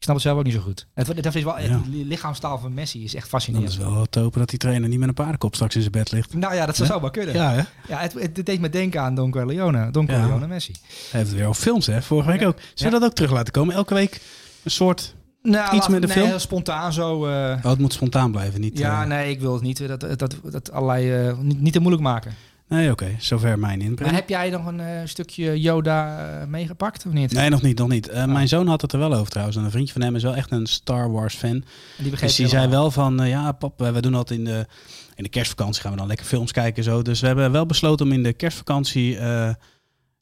ik 0.00 0.06
snap 0.06 0.18
het 0.18 0.24
zelf 0.24 0.38
ook 0.38 0.44
niet 0.44 0.54
zo 0.54 0.60
goed. 0.60 0.86
Het, 0.94 1.22
dat 1.22 1.34
is 1.34 1.42
wel, 1.42 1.60
ja. 1.60 1.80
Lichaamstaal 1.90 2.58
van 2.58 2.74
Messi 2.74 3.04
is 3.04 3.14
echt 3.14 3.28
fascinerend. 3.28 3.70
Dat 3.70 3.80
is 3.80 3.92
wel 3.92 4.06
te 4.06 4.20
hopen 4.20 4.38
dat 4.38 4.48
die 4.48 4.58
trainer 4.58 4.88
niet 4.88 4.98
met 4.98 5.08
een 5.08 5.14
paardenkop 5.14 5.54
straks 5.54 5.74
in 5.74 5.80
zijn 5.80 5.92
bed 5.92 6.12
ligt. 6.12 6.34
Nou 6.34 6.54
ja, 6.54 6.66
dat 6.66 6.76
zou 6.76 6.92
ja? 6.92 7.00
wel 7.00 7.10
kunnen. 7.10 7.34
Ja, 7.34 7.52
hè? 7.52 7.62
ja 7.88 7.98
het, 8.00 8.12
het, 8.12 8.46
deed 8.46 8.60
me 8.60 8.68
denken 8.68 9.00
aan 9.00 9.14
Don 9.14 9.30
Corleone. 9.30 9.90
Don 9.90 10.06
Corleone 10.06 10.40
ja. 10.40 10.46
Messi. 10.46 10.72
Hij 10.82 11.20
heeft 11.20 11.30
het 11.30 11.38
weer 11.38 11.48
op 11.48 11.54
films, 11.54 11.86
hè? 11.86 12.02
Vorige 12.02 12.30
week 12.30 12.46
ook. 12.46 12.58
Zou 12.74 12.90
dat 12.90 13.02
ook 13.02 13.12
terug 13.12 13.30
laten 13.30 13.52
komen? 13.52 13.74
Elke 13.74 13.94
week 13.94 14.20
een 14.62 14.70
soort 14.70 15.14
nou, 15.42 15.76
iets 15.76 15.88
met 15.88 16.00
de 16.00 16.06
nee, 16.06 16.16
film? 16.16 16.28
heel 16.28 16.38
spontaan 16.38 16.92
zo. 16.92 17.26
Uh... 17.26 17.32
Oh, 17.62 17.70
het 17.70 17.78
moet 17.78 17.92
spontaan 17.92 18.30
blijven, 18.30 18.60
niet... 18.60 18.78
Ja, 18.78 19.02
uh... 19.02 19.08
nee, 19.08 19.30
ik 19.30 19.40
wil 19.40 19.52
het 19.52 19.62
niet. 19.62 19.88
Dat, 19.88 20.00
dat, 20.00 20.18
dat, 20.18 20.36
dat 20.42 20.72
allerlei... 20.72 21.28
Uh, 21.28 21.38
niet, 21.38 21.60
niet 21.60 21.72
te 21.72 21.80
moeilijk 21.80 22.02
maken. 22.02 22.34
Nee, 22.70 22.90
oké. 22.90 23.04
Okay. 23.04 23.16
Zover 23.20 23.58
mijn 23.58 23.80
inbreng. 23.80 24.10
Maar 24.10 24.20
heb 24.20 24.28
jij 24.28 24.50
nog 24.50 24.66
een 24.66 24.78
uh, 24.78 24.86
stukje 25.04 25.60
Yoda 25.60 26.28
uh, 26.40 26.46
meegepakt 26.46 27.06
of 27.06 27.12
niet? 27.12 27.32
Nee, 27.32 27.48
nog 27.48 27.62
niet, 27.62 27.78
nog 27.78 27.88
niet. 27.88 28.10
Uh, 28.10 28.16
oh. 28.16 28.24
Mijn 28.24 28.48
zoon 28.48 28.66
had 28.66 28.80
het 28.80 28.92
er 28.92 28.98
wel 28.98 29.14
over 29.14 29.30
trouwens. 29.30 29.56
En 29.56 29.64
een 29.64 29.70
vriendje 29.70 29.92
van 29.92 30.02
hem 30.02 30.16
is 30.16 30.22
wel 30.22 30.34
echt 30.34 30.50
een 30.50 30.66
Star 30.66 31.10
Wars 31.12 31.34
fan. 31.34 31.50
En 31.50 31.64
die 31.96 32.16
dus 32.16 32.36
die 32.36 32.48
zei 32.48 32.68
wel 32.68 32.90
van, 32.90 33.26
ja 33.26 33.52
pap, 33.52 33.78
we 33.78 34.00
doen 34.00 34.12
dat 34.12 34.30
in 34.30 34.44
de, 34.44 34.66
in 35.14 35.22
de 35.22 35.28
kerstvakantie. 35.28 35.82
Gaan 35.82 35.90
we 35.90 35.98
dan 35.98 36.06
lekker 36.06 36.26
films 36.26 36.52
kijken 36.52 36.84
zo. 36.84 37.02
Dus 37.02 37.20
we 37.20 37.26
hebben 37.26 37.52
wel 37.52 37.66
besloten 37.66 38.06
om 38.06 38.12
in 38.12 38.22
de 38.22 38.32
kerstvakantie 38.32 39.18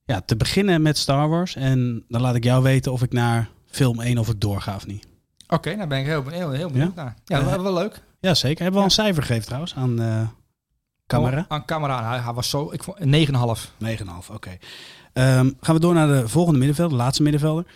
ja, 0.04 0.20
te 0.24 0.36
beginnen 0.36 0.82
met 0.82 0.98
Star 0.98 1.28
Wars. 1.28 1.56
En 1.56 2.04
dan 2.08 2.20
laat 2.20 2.34
ik 2.34 2.44
jou 2.44 2.62
weten 2.62 2.92
of 2.92 3.02
ik 3.02 3.12
naar 3.12 3.48
film 3.66 4.00
1 4.00 4.18
of 4.18 4.28
ik 4.28 4.40
doorga 4.40 4.74
of 4.74 4.86
niet. 4.86 5.06
Oké, 5.44 5.54
okay, 5.54 5.74
nou 5.74 5.88
ben 5.88 5.98
ik 5.98 6.06
heel, 6.06 6.28
heel, 6.28 6.50
heel 6.50 6.70
benieuwd 6.70 6.94
ja? 6.94 7.02
naar. 7.02 7.14
Ja, 7.24 7.44
wel, 7.44 7.62
wel 7.62 7.74
leuk. 7.74 8.00
Ja, 8.20 8.34
zeker. 8.34 8.62
Hebben 8.62 8.72
we 8.72 8.78
al 8.78 8.84
een 8.84 9.04
cijfer 9.04 9.22
gegeven 9.22 9.46
trouwens 9.46 9.74
aan... 9.74 10.00
Camera? 11.08 11.44
Aan 11.48 11.64
camera. 11.64 12.08
Hij, 12.08 12.18
hij, 12.18 12.32
was 12.32 12.50
zo. 12.50 12.72
Ik 12.72 12.82
vond 12.82 12.98
9,5. 12.98 13.04
9,5, 13.04 13.08
oké. 14.30 14.32
Okay. 14.32 14.58
Um, 15.12 15.56
gaan 15.60 15.74
we 15.74 15.80
door 15.80 15.94
naar 15.94 16.08
de 16.08 16.28
volgende 16.28 16.58
middenvelder, 16.58 16.96
de 16.96 17.02
laatste 17.02 17.22
middenvelder. 17.22 17.66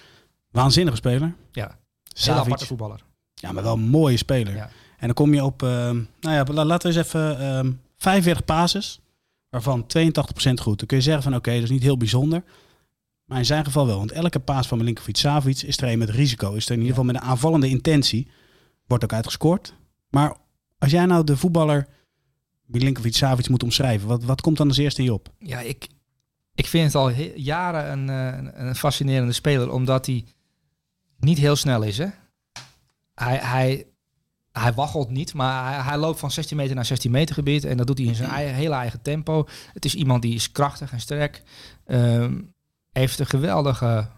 Waanzinnige 0.50 0.96
speler. 0.96 1.34
Ja. 1.52 1.78
Heel 2.14 2.34
aparte 2.34 2.66
voetballer. 2.66 3.00
Ja, 3.34 3.52
maar 3.52 3.62
wel 3.62 3.74
een 3.74 3.80
mooie 3.88 4.16
speler. 4.16 4.54
Ja. 4.54 4.70
En 4.98 5.06
dan 5.06 5.14
kom 5.14 5.34
je 5.34 5.44
op, 5.44 5.62
um, 5.62 6.08
nou 6.20 6.54
ja, 6.54 6.64
laten 6.64 6.90
we 6.90 6.96
eens 6.96 7.06
even 7.06 7.56
um, 7.56 7.80
45 7.96 8.44
passes, 8.44 9.00
waarvan 9.48 9.82
82% 9.82 9.84
goed. 10.54 10.78
Dan 10.78 10.86
kun 10.86 10.96
je 10.96 11.02
zeggen 11.02 11.22
van 11.22 11.34
oké, 11.34 11.48
okay, 11.48 11.54
dat 11.54 11.64
is 11.64 11.70
niet 11.70 11.82
heel 11.82 11.96
bijzonder. 11.96 12.42
Maar 13.24 13.38
in 13.38 13.44
zijn 13.44 13.64
geval 13.64 13.86
wel, 13.86 13.98
want 13.98 14.12
elke 14.12 14.38
paas 14.38 14.66
van 14.68 14.78
Milinkovic 14.78 15.16
Savic 15.16 15.62
is 15.62 15.76
er 15.76 15.88
een 15.88 15.98
met 15.98 16.10
risico. 16.10 16.52
Is 16.52 16.64
er 16.64 16.72
in 16.72 16.80
ieder 16.80 16.94
geval 16.94 17.12
met 17.12 17.22
een 17.22 17.28
aanvallende 17.28 17.68
intentie. 17.68 18.28
Wordt 18.86 19.04
ook 19.04 19.12
uitgescoord. 19.12 19.74
Maar 20.10 20.36
als 20.78 20.90
jij 20.90 21.06
nou 21.06 21.24
de 21.24 21.36
voetballer 21.36 21.88
Milinkovic 22.72 23.14
Savic 23.14 23.48
moet 23.48 23.62
omschrijven, 23.62 24.08
wat, 24.08 24.24
wat 24.24 24.40
komt 24.40 24.56
dan 24.56 24.68
als 24.68 24.76
eerste 24.76 25.02
je 25.02 25.12
op? 25.12 25.28
Ja, 25.38 25.60
ik, 25.60 25.88
ik 26.54 26.66
vind 26.66 26.84
het 26.84 26.94
al 26.94 27.10
jaren 27.34 27.92
een, 27.92 28.08
een, 28.08 28.66
een 28.66 28.76
fascinerende 28.76 29.32
speler, 29.32 29.72
omdat 29.72 30.06
hij 30.06 30.24
niet 31.18 31.38
heel 31.38 31.56
snel 31.56 31.82
is. 31.82 31.98
Hè? 31.98 32.06
Hij, 33.14 33.36
hij, 33.36 33.86
hij 34.52 34.72
waggelt 34.72 35.10
niet, 35.10 35.34
maar 35.34 35.72
hij, 35.72 35.82
hij, 35.82 35.98
loopt 35.98 36.18
van 36.18 36.30
16 36.30 36.56
meter 36.56 36.74
naar 36.74 36.84
16 36.84 37.10
meter 37.10 37.34
gebied 37.34 37.64
en 37.64 37.76
dat 37.76 37.86
doet 37.86 37.98
hij 37.98 38.06
in 38.06 38.14
zijn 38.14 38.30
eigen, 38.30 38.54
hele 38.54 38.74
eigen 38.74 39.02
tempo. 39.02 39.48
Het 39.72 39.84
is 39.84 39.94
iemand 39.94 40.22
die 40.22 40.34
is 40.34 40.52
krachtig 40.52 40.92
en 40.92 41.00
sterk, 41.00 41.42
um, 41.86 42.54
heeft 42.92 43.18
een 43.18 43.26
geweldige 43.26 44.08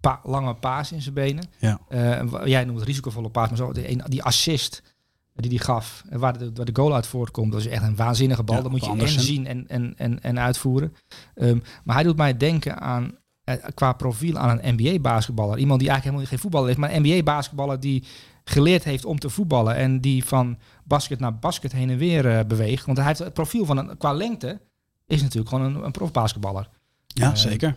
pa 0.00 0.20
lange 0.22 0.54
paas 0.54 0.92
in 0.92 1.02
zijn 1.02 1.14
benen. 1.14 1.44
Ja. 1.58 1.80
Uh, 1.88 2.46
jij 2.46 2.64
noemt 2.64 2.78
het 2.78 2.88
risicovolle 2.88 3.30
paas, 3.30 3.48
maar 3.48 3.58
zo 3.58 3.72
die, 3.72 4.08
die 4.08 4.22
assist 4.22 4.95
die 5.42 5.50
die 5.50 5.58
gaf, 5.58 6.04
waar 6.10 6.38
de, 6.38 6.50
waar 6.54 6.64
de 6.64 6.76
goal 6.76 6.94
uit 6.94 7.06
voortkomt, 7.06 7.52
dat 7.52 7.60
is 7.60 7.66
echt 7.66 7.82
een 7.82 7.96
waanzinnige 7.96 8.42
bal. 8.42 8.56
Ja, 8.56 8.62
dat 8.62 8.70
moet 8.70 8.84
je 8.84 8.90
en 8.90 9.08
zien 9.08 9.46
en, 9.46 9.68
en, 9.68 9.94
en, 9.96 10.22
en 10.22 10.38
uitvoeren. 10.38 10.94
Um, 11.34 11.62
maar 11.84 11.94
hij 11.94 12.04
doet 12.04 12.16
mij 12.16 12.36
denken 12.36 12.80
aan, 12.80 13.18
uh, 13.44 13.54
qua 13.74 13.92
profiel, 13.92 14.36
aan 14.36 14.60
een 14.62 14.74
NBA-basketballer. 14.74 15.58
Iemand 15.58 15.80
die 15.80 15.88
eigenlijk 15.88 16.04
helemaal 16.04 16.26
geen 16.26 16.38
voetballer 16.38 16.70
is, 16.70 16.76
maar 16.76 16.94
een 16.94 17.02
NBA-basketballer 17.02 17.80
die 17.80 18.04
geleerd 18.44 18.84
heeft 18.84 19.04
om 19.04 19.18
te 19.18 19.30
voetballen 19.30 19.74
en 19.74 20.00
die 20.00 20.24
van 20.24 20.58
basket 20.84 21.18
naar 21.18 21.38
basket 21.38 21.72
heen 21.72 21.90
en 21.90 21.98
weer 21.98 22.26
uh, 22.26 22.40
beweegt. 22.46 22.86
Want 22.86 22.98
hij 22.98 23.06
heeft 23.06 23.18
het 23.18 23.32
profiel 23.32 23.64
van 23.64 23.76
een, 23.76 23.96
qua 23.96 24.12
lengte, 24.12 24.60
is 25.06 25.22
natuurlijk 25.22 25.48
gewoon 25.48 25.74
een, 25.74 25.84
een 25.84 25.90
profbasketballer. 25.90 26.68
Ja, 27.06 27.34
zeker. 27.34 27.76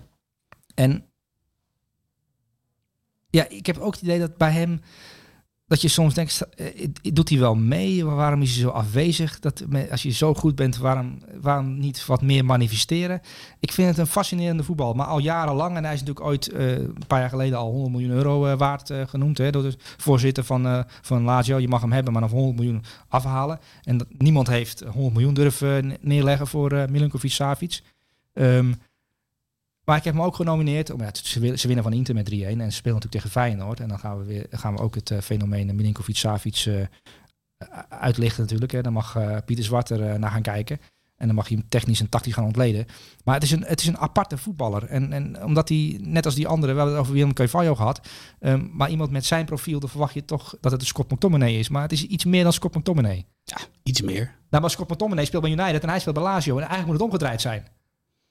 En 0.76 1.06
ja, 3.30 3.48
ik 3.50 3.66
heb 3.66 3.78
ook 3.78 3.94
het 3.94 4.02
idee 4.02 4.20
dat 4.20 4.38
bij 4.38 4.52
hem 4.52 4.82
dat 5.70 5.82
je 5.82 5.88
soms 5.88 6.14
denkt, 6.14 6.42
uh, 6.56 6.88
doet 7.14 7.30
hij 7.30 7.40
wel 7.40 7.56
mee? 7.56 8.06
Waarom 8.06 8.42
is 8.42 8.52
hij 8.52 8.62
zo 8.62 8.70
afwezig? 8.70 9.40
Dat, 9.40 9.64
als 9.92 10.04
je 10.04 10.12
zo 10.12 10.34
goed 10.34 10.56
bent, 10.56 10.78
waarom, 10.78 11.18
waarom 11.42 11.80
niet 11.80 12.06
wat 12.06 12.22
meer 12.22 12.46
manifesteren? 12.46 13.22
Ik 13.60 13.72
vind 13.72 13.88
het 13.88 13.98
een 13.98 14.08
fascinerende 14.08 14.64
voetbal, 14.64 14.94
maar 14.94 15.06
al 15.06 15.20
jarenlang. 15.20 15.76
En 15.76 15.84
hij 15.84 15.94
is 15.94 16.00
natuurlijk 16.00 16.26
ooit 16.26 16.54
uh, 16.54 16.72
een 16.72 17.08
paar 17.08 17.20
jaar 17.20 17.30
geleden 17.30 17.58
al 17.58 17.72
100 17.72 17.92
miljoen 17.92 18.12
euro 18.12 18.48
uh, 18.48 18.58
waard 18.58 18.94
genoemd. 19.06 19.38
Hè, 19.38 19.52
door 19.52 19.64
de 19.64 19.76
voorzitter 19.98 20.44
van, 20.44 20.86
van 21.02 21.24
Lazio. 21.24 21.58
Je 21.58 21.68
mag 21.68 21.82
hem 21.82 21.92
hebben, 21.92 22.14
maar 22.14 22.30
voor 22.30 22.40
100 22.40 22.58
miljoen 22.60 22.84
afhalen. 23.08 23.60
En 23.84 23.98
dat, 23.98 24.08
niemand 24.18 24.48
heeft 24.48 24.80
100 24.80 25.14
miljoen 25.14 25.34
durven 25.34 25.98
neerleggen 26.02 26.48
voor 26.48 26.86
Milinkovic 26.90 27.32
Savic. 27.32 27.82
Um, 28.34 28.76
Maar 29.90 29.98
ik 29.98 30.04
heb 30.04 30.14
hem 30.14 30.24
ook 30.24 30.36
genomineerd. 30.36 30.92
Om, 30.92 31.02
ja, 31.02 31.10
ze, 31.14 31.68
winnen 31.68 31.84
van 31.84 31.94
Inter 31.94 32.16
met 32.16 32.30
3-1 32.30 32.34
en 32.34 32.42
ze 32.44 32.54
spelen 32.54 32.70
natuurlijk 32.72 33.12
tegen 33.12 33.30
Feyenoord. 33.30 33.80
En 33.80 33.88
dan 33.88 34.00
gaan 34.00 34.18
we, 34.18 34.24
weer, 34.24 34.48
gaan 34.50 34.76
we 34.76 34.82
ook 34.82 34.96
het 34.96 35.12
eh, 35.12 35.20
fenomeen 35.20 35.76
Milinkovic-Savic 35.76 36.66
eh, 36.66 36.86
uitlichten 37.90 38.42
natuurlijk. 38.42 38.72
Hè. 38.72 38.82
Dan 38.82 38.94
mag 38.94 39.16
eh, 39.16 39.38
Pieter 39.46 39.66
Zwart 39.66 39.90
er 39.90 40.10
eh, 40.10 40.20
naar 40.20 40.32
gaan 40.32 40.42
kijken. 40.42 40.80
En 41.18 41.28
dan 41.28 41.36
mag 41.36 41.48
hij 41.48 41.58
hem 41.58 41.70
technisch 41.70 42.00
en 42.00 42.10
tactisch 42.10 42.34
gaan 42.34 42.44
ontleden. 42.44 42.86
Maar 43.24 43.34
het 43.34 43.44
is 43.44 43.52
een, 43.52 43.64
het 43.64 43.82
is 43.82 43.88
een 43.88 43.98
aparte 43.98 44.38
voetballer. 44.38 44.86
En, 44.86 45.14
en 45.14 45.44
omdat 45.44 45.70
hij, 45.70 46.00
net 46.02 46.26
als 46.26 46.36
die 46.36 46.48
andere, 46.48 46.72
we 46.72 46.78
hebben 46.78 46.96
het 46.96 47.04
over 47.04 47.16
Willem 47.18 47.34
Carvalho 47.34 47.76
gehad. 47.76 48.08
ehm, 48.40 48.68
maar 48.72 48.90
iemand 48.90 49.12
met 49.12 49.26
zijn 49.26 49.46
profiel, 49.46 49.80
dan 49.80 49.90
verwacht 49.90 50.14
je 50.14 50.26
toch 50.26 50.58
dat 50.62 50.72
het 50.72 50.82
een 50.82 50.88
Scott 50.88 51.12
McTominay 51.12 51.54
is. 51.54 51.70
Maar 51.70 51.82
het 51.82 51.92
is 51.92 52.04
iets 52.04 52.26
meer 52.26 52.44
dan 52.44 52.54
Scott 52.54 52.76
McTominay. 52.76 53.26
Iets 53.84 54.02
meer. 54.02 54.36
Nou, 54.50 54.62
maar 54.62 54.72
Scott 54.72 54.92
McTominay 54.92 55.26
speelt 55.26 55.44
bij 55.44 55.52
United 55.52 55.84
en 55.84 55.90
hij 55.90 56.00
speelt 56.00 56.16
bij 56.16 56.24
Lazio. 56.24 56.54
En 56.54 56.68
eigenlijk 56.68 56.92
moet 56.92 57.02
het 57.02 57.06
omgedraaid 57.06 57.42
zijn. 57.42 57.79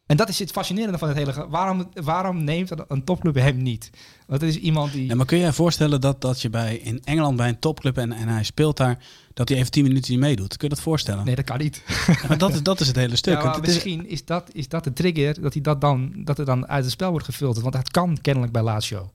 En 0.09 0.17
dat 0.17 0.29
is 0.29 0.39
het 0.39 0.51
fascinerende 0.51 0.99
van 0.99 1.09
het 1.09 1.17
hele... 1.17 1.49
Waarom, 1.49 1.89
waarom 1.93 2.45
neemt 2.45 2.73
een 2.89 3.05
topclub 3.05 3.35
hem 3.35 3.63
niet? 3.63 3.91
Want 4.27 4.41
het 4.41 4.51
is 4.51 4.57
iemand 4.57 4.93
die... 4.93 5.07
Ja, 5.07 5.15
maar 5.15 5.27
kun 5.27 5.39
je 5.39 5.45
je 5.45 5.53
voorstellen 5.53 6.01
dat, 6.01 6.21
dat 6.21 6.43
je 6.43 6.51
bij, 6.51 6.77
in 6.77 7.01
Engeland 7.05 7.37
bij 7.37 7.49
een 7.49 7.59
topclub 7.59 7.99
en, 7.99 8.13
en 8.13 8.29
hij 8.29 8.45
speelt 8.45 8.77
daar, 8.77 8.99
dat 9.35 9.49
hij 9.49 9.59
even 9.59 9.71
10 9.71 9.83
minuten 9.83 10.11
niet 10.13 10.21
meedoet? 10.21 10.57
Kun 10.57 10.69
je 10.69 10.75
dat 10.75 10.85
voorstellen? 10.85 11.25
Nee, 11.25 11.35
dat 11.35 11.45
kan 11.45 11.59
niet. 11.59 11.83
Ja, 12.07 12.15
maar 12.29 12.39
dat, 12.39 12.55
is, 12.55 12.63
dat 12.63 12.81
is 12.81 12.87
het 12.87 12.97
hele 12.97 13.17
stuk. 13.17 13.43
Ja, 13.43 13.53
het 13.53 13.67
misschien 13.67 14.09
is 14.09 14.25
dat, 14.25 14.51
is 14.53 14.69
dat 14.69 14.85
de 14.85 14.93
trigger 14.93 15.41
dat 15.41 15.53
hij 15.53 15.63
dat 15.63 15.81
dan, 15.81 16.13
dat 16.17 16.39
er 16.39 16.45
dan 16.45 16.67
uit 16.67 16.85
het 16.85 16.93
spel 16.93 17.11
wordt 17.11 17.27
gefilterd. 17.27 17.63
Want 17.63 17.75
dat 17.75 17.91
kan 17.91 18.19
kennelijk 18.21 18.53
bij 18.53 18.63
Lazio. 18.63 19.13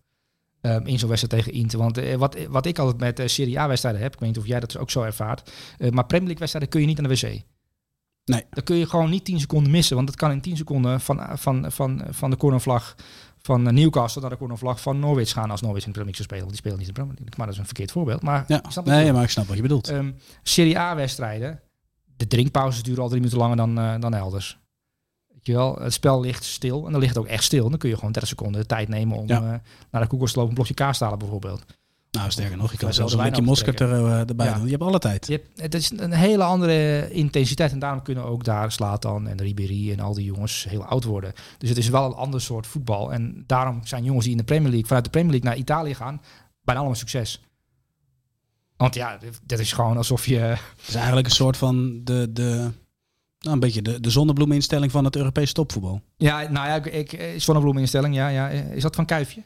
Ehm, 0.61 0.85
in 0.85 0.99
zo'n 0.99 1.09
wedstrijd 1.09 1.43
tegen 1.43 1.59
Inter. 1.59 1.79
Want 1.79 1.97
eh, 1.97 2.15
wat, 2.15 2.37
wat 2.49 2.65
ik 2.65 2.79
altijd 2.79 2.99
met 2.99 3.19
eh, 3.19 3.27
Serie 3.27 3.59
A-wedstrijden 3.59 4.01
heb, 4.01 4.13
ik 4.13 4.19
weet 4.19 4.29
niet 4.29 4.37
of 4.37 4.47
jij 4.47 4.59
dat 4.59 4.77
ook 4.77 4.91
zo 4.91 5.03
ervaart. 5.03 5.51
eh, 5.77 5.89
maar 5.91 6.05
Premier 6.05 6.27
League-wedstrijden 6.27 6.71
kun 6.71 6.81
je 6.81 6.87
niet 6.87 6.97
aan 6.97 7.03
de 7.03 7.09
wc. 7.09 7.41
Nee. 8.25 8.43
Dan 8.49 8.63
kun 8.63 8.75
je 8.75 8.85
gewoon 8.89 9.09
niet 9.09 9.25
10 9.25 9.39
seconden 9.39 9.71
missen. 9.71 9.95
Want 9.95 10.07
het 10.07 10.17
kan 10.17 10.31
in 10.31 10.41
10 10.41 10.57
seconden 10.57 11.01
van, 11.01 11.37
van, 11.37 11.71
van, 11.71 12.01
van 12.09 12.29
de 12.29 12.37
cornervlag 12.37 12.95
van 13.41 13.73
Newcastle 13.73 14.21
naar 14.21 14.29
de 14.29 14.37
cornervlag 14.37 14.81
van 14.81 14.99
Norwich 14.99 15.31
gaan 15.31 15.51
als 15.51 15.61
Norwich 15.61 15.85
in 15.85 15.91
de 15.91 15.99
Premier 15.99 16.13
League 16.13 16.15
zou 16.15 16.27
spelen. 16.27 16.43
Want 16.43 16.49
die 16.51 16.59
spelen 16.61 16.77
niet 16.77 16.87
in 16.87 16.93
de 16.93 16.99
Premier 16.99 17.15
League. 17.19 17.37
Maar 17.37 17.45
dat 17.45 17.55
is 17.55 17.59
een 17.61 17.65
verkeerd 17.65 17.91
voorbeeld. 17.91 18.21
Maar 18.21 18.43
ja. 18.47 18.63
ik 18.75 18.83
nee, 18.85 19.13
maar 19.13 19.23
ik 19.23 19.29
snap 19.29 19.47
wat 19.47 19.55
je 19.55 19.61
bedoelt. 19.61 19.87
Ehm, 19.87 20.11
Serie 20.43 20.79
A-wedstrijden, 20.79 21.59
de 22.17 22.27
drinkpauzes 22.27 22.83
duren 22.83 23.01
al 23.01 23.07
drie 23.09 23.19
minuten 23.19 23.39
langer 23.41 23.57
dan, 23.57 23.79
eh, 23.79 23.99
dan 23.99 24.13
elders. 24.13 24.59
Weet 25.27 25.45
je 25.45 25.53
wel, 25.53 25.75
het 25.79 25.93
spel 25.93 26.21
ligt 26.21 26.43
stil 26.43 26.85
en 26.85 26.91
dan 26.91 27.01
ligt 27.01 27.15
het 27.15 27.23
ook 27.23 27.29
echt 27.29 27.43
stil. 27.43 27.69
Dan 27.69 27.79
kun 27.79 27.89
je 27.89 27.95
gewoon 27.95 28.11
30 28.11 28.29
seconden 28.31 28.61
de 28.61 28.67
tijd 28.67 28.87
nemen 28.87 29.17
om 29.17 29.27
Ja. 29.27 29.41
eh, 29.41 29.59
naar 29.91 30.01
de 30.01 30.07
koelkast 30.07 30.33
te 30.33 30.39
lopen, 30.39 30.49
een 30.49 30.55
blokje 30.63 30.73
kaas 30.83 30.97
te 30.97 31.03
halen 31.03 31.19
bijvoorbeeld. 31.19 31.65
Nou, 32.17 32.31
sterker 32.31 32.57
nog, 32.57 32.71
je 32.71 32.77
kan 32.77 32.93
zelfs 32.93 33.13
een 33.13 33.23
beetje 33.23 33.41
mosket 33.41 33.79
er, 33.79 33.91
eh, 33.91 34.29
erbij 34.29 34.45
Ja. 34.47 34.53
doen. 34.53 34.63
Je 34.65 34.69
hebt 34.71 34.83
alle 34.83 34.99
tijd. 34.99 35.27
Je 35.27 35.33
hebt, 35.33 35.61
het 35.61 35.73
is 35.73 35.91
een 35.97 36.11
hele 36.13 36.43
andere 36.43 37.09
intensiteit 37.11 37.71
en 37.71 37.79
daarom 37.79 38.01
kunnen 38.01 38.23
ook 38.23 38.43
daar 38.43 38.71
Slatan 38.71 39.27
en 39.27 39.37
Ribéry 39.41 39.91
en 39.91 39.99
al 39.99 40.13
die 40.13 40.25
jongens 40.25 40.65
heel 40.69 40.83
oud 40.85 41.03
worden. 41.03 41.33
Dus 41.57 41.69
het 41.69 41.77
is 41.77 41.89
wel 41.89 42.05
een 42.05 42.13
ander 42.13 42.41
soort 42.41 42.67
voetbal. 42.67 43.13
En 43.13 43.43
daarom 43.47 43.79
zijn 43.83 44.03
jongens 44.03 44.23
die 44.23 44.31
in 44.33 44.39
de 44.39 44.43
Premier 44.45 44.69
League, 44.69 44.85
vanuit 44.87 45.03
de 45.03 45.09
Premier 45.09 45.31
League 45.31 45.49
naar 45.49 45.59
Italië 45.59 45.93
gaan, 45.95 46.21
bijna 46.63 46.79
allemaal 46.79 46.99
succes. 46.99 47.41
Want 48.77 48.95
ja, 48.95 49.19
dat 49.43 49.59
is 49.59 49.73
gewoon 49.73 49.97
alsof 49.97 50.25
je... 50.25 50.37
Het 50.37 50.87
is 50.87 50.95
eigenlijk 50.95 51.25
een 51.27 51.33
soort 51.33 51.57
van 51.57 52.01
de, 52.03 52.29
de, 52.33 52.49
nou, 53.39 53.53
een 53.53 53.59
beetje 53.59 53.81
de, 53.81 53.99
de 53.99 54.09
zonnebloeminstelling 54.09 54.91
van 54.91 55.05
het 55.05 55.15
Europese 55.15 55.53
topvoetbal. 55.53 56.01
Ja, 56.17 56.41
nou 56.49 56.67
ja, 56.67 56.75
ik, 56.75 56.85
ik, 56.85 57.13
eh, 57.13 57.39
zonnebloeminstelling, 57.39 58.15
ja, 58.15 58.27
ja. 58.27 58.47
Is 58.49 58.81
dat 58.81 58.95
van 58.95 59.05
Kuifje? 59.05 59.43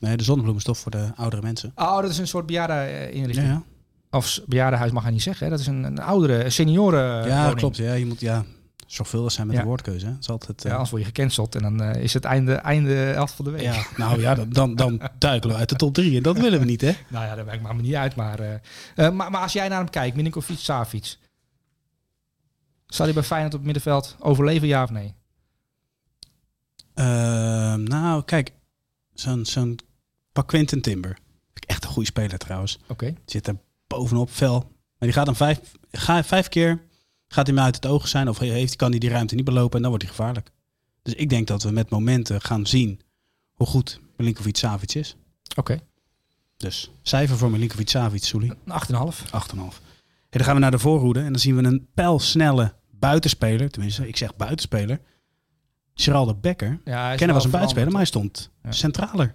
Nee, 0.00 0.16
de 0.16 0.22
zonnebloem 0.24 0.56
is 0.56 0.64
toch 0.64 0.78
voor 0.78 0.90
de 0.90 1.10
oudere 1.16 1.42
mensen. 1.42 1.72
Oh, 1.74 2.00
dat 2.00 2.10
is 2.10 2.18
een 2.18 2.26
soort 2.28 2.46
bejaardeninrichting. 2.46 3.46
Ja, 3.46 3.52
ja. 3.52 3.62
Of 4.18 4.40
bejaardenhuis 4.46 4.92
mag 4.92 5.02
hij 5.02 5.12
niet 5.12 5.22
zeggen. 5.22 5.44
Hè? 5.44 5.50
Dat 5.50 5.60
is 5.60 5.66
een, 5.66 5.84
een 5.84 5.98
oudere, 6.00 6.50
senioren 6.50 7.26
ja 7.26 7.38
woning. 7.40 7.58
klopt. 7.58 7.76
Ja, 7.76 7.92
je 7.92 8.06
moet 8.06 8.20
ja, 8.20 8.44
zorgvuldig 8.86 9.32
zijn 9.32 9.46
met 9.46 9.56
Ja. 9.56 9.62
de 9.62 9.68
woordkeuze. 9.68 10.06
hè. 10.06 10.12
Het 10.12 10.20
is 10.20 10.28
altijd, 10.28 10.58
Ja, 10.62 10.64
eh, 10.66 10.72
anders 10.72 10.90
word 10.90 11.02
je 11.02 11.08
gecanceld 11.08 11.54
en 11.54 11.62
dan 11.62 11.82
eh, 11.82 12.02
is 12.02 12.14
het 12.14 12.24
einde, 12.24 12.52
einde 12.54 13.10
elfde 13.10 13.36
van 13.36 13.44
de 13.44 13.50
week. 13.50 13.60
ja, 13.62 13.82
nou 13.96 14.20
ja, 14.20 14.34
dan, 14.34 14.50
dan, 14.50 14.74
dan 14.74 15.00
duikelen 15.18 15.54
we 15.54 15.60
uit 15.60 15.68
de 15.68 15.76
top 15.76 15.94
drie. 15.94 16.16
En 16.16 16.22
dat 16.22 16.38
willen 16.38 16.58
we 16.58 16.64
niet, 16.64 16.80
hè? 16.80 16.92
Nou 17.08 17.24
ja, 17.26 17.34
dat 17.34 17.46
maakt 17.46 17.74
me 17.76 17.82
niet 17.82 17.94
uit. 17.94 18.14
Maar, 18.16 18.38
eh, 18.40 18.54
eh, 18.96 19.12
maar, 19.12 19.30
maar 19.30 19.40
als 19.42 19.52
jij 19.52 19.68
naar 19.68 19.78
hem 19.78 19.90
kijkt, 19.90 20.16
Milinkovic, 20.16 20.58
Savic. 20.58 21.16
Zal 22.86 23.04
hij 23.04 23.14
bij 23.14 23.22
Feyenoord 23.24 23.52
op 23.54 23.58
het 23.58 23.72
middenveld 23.72 24.16
overleven, 24.18 24.68
ja 24.68 24.82
of 24.82 24.90
nee? 24.90 25.14
Ehm, 26.94 27.82
nou, 27.82 28.24
kijk. 28.24 28.52
Zo'n 29.14 29.44
zo'n 29.46 29.78
pak 30.32 30.48
Quinten 30.48 30.80
Timber. 30.80 31.18
Echt 31.66 31.84
een 31.84 31.90
goede 31.90 32.08
speler 32.08 32.38
trouwens. 32.38 32.78
Oké. 32.88 33.14
Zit 33.24 33.46
er 33.48 33.56
bovenop, 33.86 34.30
fel. 34.30 34.58
Maar 34.58 35.08
die 35.08 35.12
gaat 35.12 35.26
dan 35.26 35.36
vijf, 35.36 35.60
ga, 35.90 36.24
vijf 36.24 36.48
keer 36.48 36.82
gaat 37.28 37.46
hij 37.46 37.54
mij 37.54 37.64
uit 37.64 37.74
het 37.74 37.86
oog 37.86 38.08
zijn. 38.08 38.28
Of 38.28 38.38
heeft, 38.38 38.76
kan 38.76 38.90
hij 38.90 38.98
die 38.98 39.10
ruimte 39.10 39.34
niet 39.34 39.44
belopen 39.44 39.76
en 39.76 39.80
dan 39.80 39.90
wordt 39.90 40.04
hij 40.04 40.14
gevaarlijk. 40.14 40.50
Dus 41.02 41.14
ik 41.14 41.28
denk 41.28 41.46
dat 41.46 41.62
we 41.62 41.70
met 41.70 41.90
momenten 41.90 42.40
gaan 42.40 42.66
zien 42.66 43.00
hoe 43.52 43.66
goed 43.66 44.00
Milinkovic 44.16 44.56
Savic 44.56 44.94
is. 44.94 45.16
Oké. 45.56 45.78
Dus 46.56 46.90
cijfer 47.02 47.36
voor 47.36 47.50
Milinkovic 47.50 47.88
Savic, 47.88 48.24
Soelie. 48.24 48.52
Een 48.64 49.12
8,5. 49.12 49.16
8,5. 49.24 49.30
Hey, 49.30 50.38
dan 50.38 50.44
gaan 50.44 50.54
we 50.54 50.60
naar 50.60 50.70
de 50.70 50.78
voorhoede 50.78 51.20
en 51.20 51.32
dan 51.32 51.40
zien 51.40 51.56
we 51.56 51.62
een 51.62 51.88
pijlsnelle 51.94 52.74
buitenspeler. 52.90 53.70
Tenminste, 53.70 54.08
ik 54.08 54.16
zeg 54.16 54.36
buitenspeler. 54.36 55.00
Geraldo 55.94 56.34
Becker. 56.34 56.80
Ja, 56.84 57.14
Kennen 57.14 57.34
was 57.34 57.44
een 57.44 57.50
buitenspeler, 57.50 57.88
maar 57.90 58.00
hij 58.00 58.06
stond 58.10 58.50
Ja. 58.62 58.72
centraler. 58.72 59.34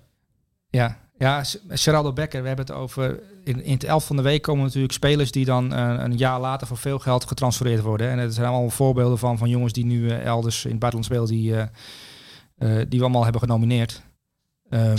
Ja, 0.76 0.97
ja 1.17 1.43
Geraldo 1.69 2.13
Becker, 2.13 2.41
we 2.41 2.47
hebben 2.47 2.65
het 2.65 2.76
over... 2.76 3.23
In, 3.43 3.63
in 3.63 3.73
het 3.73 3.84
elf 3.84 4.05
van 4.05 4.15
de 4.15 4.21
week 4.21 4.41
komen 4.41 4.63
natuurlijk 4.63 4.93
spelers 4.93 5.32
die 5.32 5.45
dan 5.45 5.73
eh, 5.73 5.95
een 5.97 6.17
jaar 6.17 6.39
later 6.39 6.67
voor 6.67 6.78
veel 6.78 6.99
geld 6.99 7.26
getransfereerd 7.26 7.82
worden. 7.82 8.09
En 8.09 8.19
er 8.19 8.32
zijn 8.32 8.47
allemaal 8.47 8.69
voorbeelden 8.69 9.17
van, 9.17 9.38
van 9.38 9.49
jongens 9.49 9.73
die 9.73 9.86
nu 9.86 10.09
eh, 10.09 10.26
elders 10.26 10.65
in 10.65 10.71
het 10.71 10.80
buitenland 10.80 11.05
spelen, 11.05 11.28
die, 11.28 11.55
eh, 11.55 12.86
die 12.89 12.99
we 12.99 13.05
allemaal 13.05 13.23
hebben 13.23 13.41
genomineerd. 13.41 14.01
Ehm, 14.69 14.97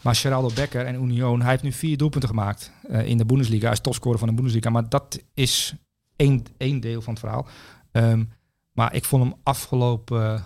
maar 0.00 0.14
Geraldo 0.14 0.50
Becker 0.54 0.86
en 0.86 1.02
Union, 1.02 1.40
hij 1.40 1.50
heeft 1.50 1.62
nu 1.62 1.72
vier 1.72 1.96
doelpunten 1.96 2.28
gemaakt 2.28 2.72
in 2.88 3.18
de 3.18 3.24
Bundesliga. 3.24 3.64
Hij 3.64 3.72
is 3.72 3.80
topscorer 3.80 4.18
van 4.18 4.28
de 4.28 4.34
Bundesliga, 4.34 4.70
maar 4.70 4.88
dat 4.88 5.20
is 5.34 5.74
één, 6.16 6.44
één 6.56 6.80
deel 6.80 7.02
van 7.02 7.12
het 7.12 7.22
verhaal. 7.22 7.46
Ehm, 7.92 8.24
maar 8.72 8.94
ik 8.94 9.04
vond 9.04 9.22
hem 9.22 9.34
afgelopen 9.42 10.44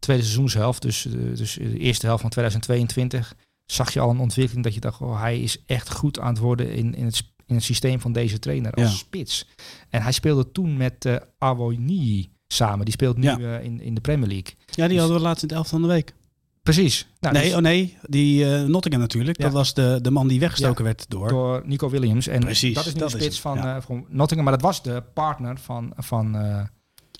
tweede 0.00 0.22
seizoenshelft, 0.22 0.82
dus, 0.82 1.06
eh, 1.06 1.12
dus 1.34 1.52
de 1.54 1.78
eerste 1.78 2.06
helft 2.06 2.20
van 2.20 2.30
2022, 2.30 3.34
zag 3.66 3.92
je 3.92 4.00
al 4.00 4.10
een 4.10 4.18
ontwikkeling 4.20 4.64
dat 4.64 4.74
je 4.74 4.80
dacht, 4.80 5.00
oh, 5.00 5.20
hij 5.20 5.40
is 5.40 5.62
echt 5.66 5.90
goed 5.92 6.18
aan 6.20 6.28
het 6.28 6.38
worden 6.38 6.72
in, 6.72 6.94
in, 6.94 7.04
het, 7.04 7.22
in 7.46 7.54
het 7.54 7.64
systeem 7.64 8.00
van 8.00 8.12
deze 8.12 8.38
trainer 8.38 8.72
als 8.72 8.90
Ja. 8.90 8.96
spits. 8.96 9.46
En 9.88 10.02
hij 10.02 10.12
speelde 10.12 10.52
toen 10.52 10.76
met 10.76 11.04
eh 11.04 11.16
Awoniyi 11.38 12.30
samen. 12.46 12.84
Die 12.84 12.94
speelt 12.94 13.16
nu 13.16 13.22
Ja. 13.26 13.38
eh, 13.38 13.64
in, 13.64 13.80
in 13.80 13.94
de 13.94 14.00
Premier 14.00 14.28
League. 14.28 14.54
Ja, 14.66 14.88
die 14.88 14.98
hadden 14.98 15.16
we 15.16 15.22
laatst 15.22 15.42
in 15.42 15.48
het 15.48 15.56
elfde 15.56 15.72
van 15.72 15.82
de 15.82 15.88
week. 15.88 16.14
Precies. 16.62 17.06
Nou, 17.20 17.34
nee, 17.34 17.44
dus 17.44 17.54
oh 17.54 17.60
nee, 17.60 17.96
die 18.02 18.54
eh, 18.54 18.64
Nottingham 18.64 19.02
natuurlijk. 19.02 19.38
Ja. 19.38 19.44
Dat 19.44 19.52
was 19.52 19.74
de, 19.74 19.98
de 20.02 20.10
man 20.10 20.28
die 20.28 20.40
weggestoken 20.40 20.84
werd 20.84 21.04
door. 21.08 21.28
door 21.28 21.62
Nico 21.66 21.90
Williams. 21.90 22.26
En 22.26 22.40
Precies, 22.40 22.74
dat 22.74 22.86
is 22.86 22.92
nu 22.94 23.00
dat 23.00 23.10
de 23.10 23.18
spits 23.18 23.40
van, 23.40 23.82
van 23.82 24.06
Nottingham. 24.08 24.44
Maar 24.48 24.58
dat 24.58 24.62
was 24.62 24.82
de 24.82 25.02
partner 25.14 25.58
van, 25.58 25.92
van 25.96 26.34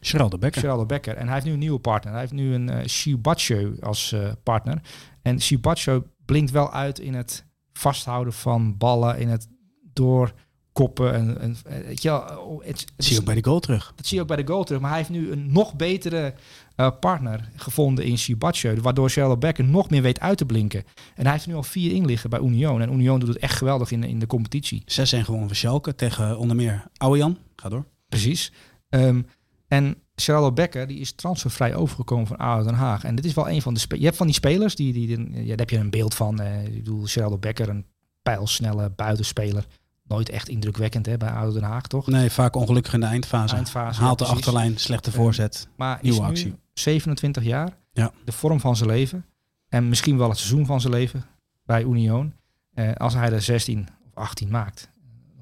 Geraldo 0.01 0.38
Becker. 0.38 0.61
Geraldo 0.61 0.86
Becker. 0.86 1.16
En 1.16 1.24
hij 1.24 1.34
heeft 1.34 1.46
nu 1.46 1.53
een 1.53 1.59
nieuwe 1.59 1.78
partner. 1.78 2.12
Hij 2.12 2.20
heeft 2.20 2.32
nu 2.32 2.55
een 2.55 2.70
uh, 2.70 2.84
Shibacho 2.86 3.74
als 3.80 4.12
eh, 4.12 4.30
partner. 4.42 4.80
En 5.22 5.40
Shibacho 5.40 6.05
blinkt 6.24 6.51
wel 6.51 6.72
uit 6.72 6.98
in 6.98 7.14
het 7.14 7.44
vasthouden 7.72 8.32
van 8.32 8.76
ballen, 8.76 9.18
in 9.18 9.28
het 9.28 9.48
doorkoppen. 9.92 11.14
En, 11.14 11.40
en, 11.40 11.57
eh, 11.64 11.86
weet 11.86 12.03
je 12.03 12.09
wel, 12.09 12.20
oh, 12.20 12.64
het, 12.64 12.86
Dat 12.96 13.07
zie 13.07 13.14
je 13.14 13.20
ook 13.20 13.26
bij 13.26 13.34
de 13.34 13.44
goal 13.44 13.61
terug. 13.61 13.92
dat 13.96 14.07
zie 14.07 14.16
je 14.16 14.22
ook 14.22 14.28
bij 14.28 14.36
de 14.36 14.46
goal 14.46 14.64
terug. 14.64 14.80
Maar 14.80 14.90
hij 14.90 14.98
heeft 14.98 15.11
nu 15.11 15.30
een 15.30 15.53
nog 15.53 15.74
betere 15.74 16.34
eh, 16.76 16.90
partner 17.01 17.48
gevonden 17.57 18.05
in 18.05 18.18
Shibacho. 18.18 18.74
Waardoor 18.74 19.11
Geraldo 19.11 19.36
Becker 19.36 19.64
nog 19.64 19.90
meer 19.90 20.03
weet 20.03 20.20
uit 20.20 20.38
te 20.38 20.46
blinken. 20.46 20.84
En 21.14 21.22
hij 21.24 21.32
heeft 21.32 21.46
nu 21.46 21.55
al 21.55 21.62
vier 21.62 21.92
in 21.92 22.07
liggen 22.07 22.30
bij 22.30 22.40
Union. 22.40 22.80
En 22.80 22.92
Union 22.92 23.20
doet 23.20 23.28
het 23.28 23.38
echt 23.38 23.57
geweldig 23.57 23.90
in, 23.90 24.05
in 24.05 24.18
de 24.18 24.26
competitie. 24.26 24.82
6 24.86 25.09
zijn 25.09 25.24
gewonnen 25.24 25.48
van 25.48 25.57
Schalke 25.57 25.94
tegen 25.94 26.38
onder 26.38 26.57
meer 26.57 26.84
Ouwejan. 26.96 27.38
Ga 27.57 27.68
door. 27.68 27.84
Precies. 28.09 28.53
Ehm, 28.88 29.22
en 29.70 29.96
Geraldo 30.14 30.52
Becker 30.52 30.86
die 30.86 30.98
is 30.98 31.12
transfervrij 31.12 31.74
overgekomen 31.74 32.26
van 32.26 32.36
ADO 32.36 32.64
Den 32.64 32.74
Haag. 32.74 33.04
En 33.04 33.14
dit 33.14 33.24
is 33.24 33.34
wel 33.34 33.48
een 33.50 33.62
van 33.62 33.74
de 33.74 33.80
spelers. 33.80 34.00
Je 34.00 34.06
hebt 34.06 34.16
van 34.18 34.26
die 34.26 34.36
spelers, 34.36 34.74
die, 34.74 34.92
die, 34.92 35.06
die- 35.16 35.34
ja, 35.42 35.48
daar 35.48 35.56
heb 35.58 35.70
je 35.70 35.76
een 35.78 35.90
beeld 35.90 36.14
van. 36.14 36.40
eh, 36.40 36.64
ik 36.64 36.74
bedoel, 36.74 37.04
Geraldo 37.04 37.38
Becker, 37.38 37.68
een 37.68 37.86
pijlsnelle 38.22 38.90
buitenspeler. 38.96 39.66
Nooit 40.02 40.28
echt 40.28 40.48
indrukwekkend 40.48 41.06
hè, 41.06 41.16
bij 41.16 41.28
ADO 41.30 41.52
Den 41.52 41.62
Haag, 41.62 41.86
toch? 41.86 42.06
Nee, 42.06 42.30
vaak 42.30 42.54
ongelukkig 42.56 42.92
in 42.92 43.00
de 43.00 43.06
eindfase. 43.06 43.54
Eindfase, 43.54 44.00
Haalt 44.00 44.18
ja, 44.20 44.26
de 44.26 44.32
achterlijn, 44.32 44.78
slechte 44.78 45.12
voorzet. 45.12 45.68
Maar 45.76 45.98
Nieuwe 46.02 46.16
is 46.18 46.22
nu 46.24 46.28
actie. 46.30 46.54
27 46.72 47.44
jaar. 47.44 47.76
Ja. 47.92 48.12
De 48.24 48.32
vorm 48.32 48.60
van 48.60 48.76
zijn 48.76 48.88
leven. 48.90 49.24
En 49.68 49.88
misschien 49.88 50.18
wel 50.18 50.28
het 50.28 50.38
seizoen 50.38 50.66
van 50.66 50.80
zijn 50.80 50.92
leven 50.92 51.24
bij 51.64 51.82
Union. 51.82 52.32
Eh, 52.74 52.92
als 52.94 53.14
hij 53.14 53.32
er 53.32 53.42
16 53.42 53.88
of 54.06 54.14
18 54.14 54.48
maakt. 54.50 54.90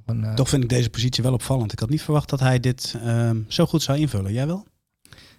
Een, 0.09 0.25
eh, 0.25 0.35
Toch 0.35 0.49
vind 0.49 0.63
ik 0.63 0.69
deze 0.69 0.91
positie 0.91 1.23
wel 1.23 1.33
opvallend. 1.33 1.73
Ik 1.73 1.79
had 1.79 1.89
niet 1.91 2.03
verwacht 2.03 2.29
dat 2.29 2.41
hij 2.41 2.61
dit 2.61 2.95
ehm, 3.03 3.41
zo 3.49 3.67
goed 3.67 3.83
zou 3.83 3.99
invullen. 3.99 4.33
Jij 4.33 4.47
wel? 4.47 4.67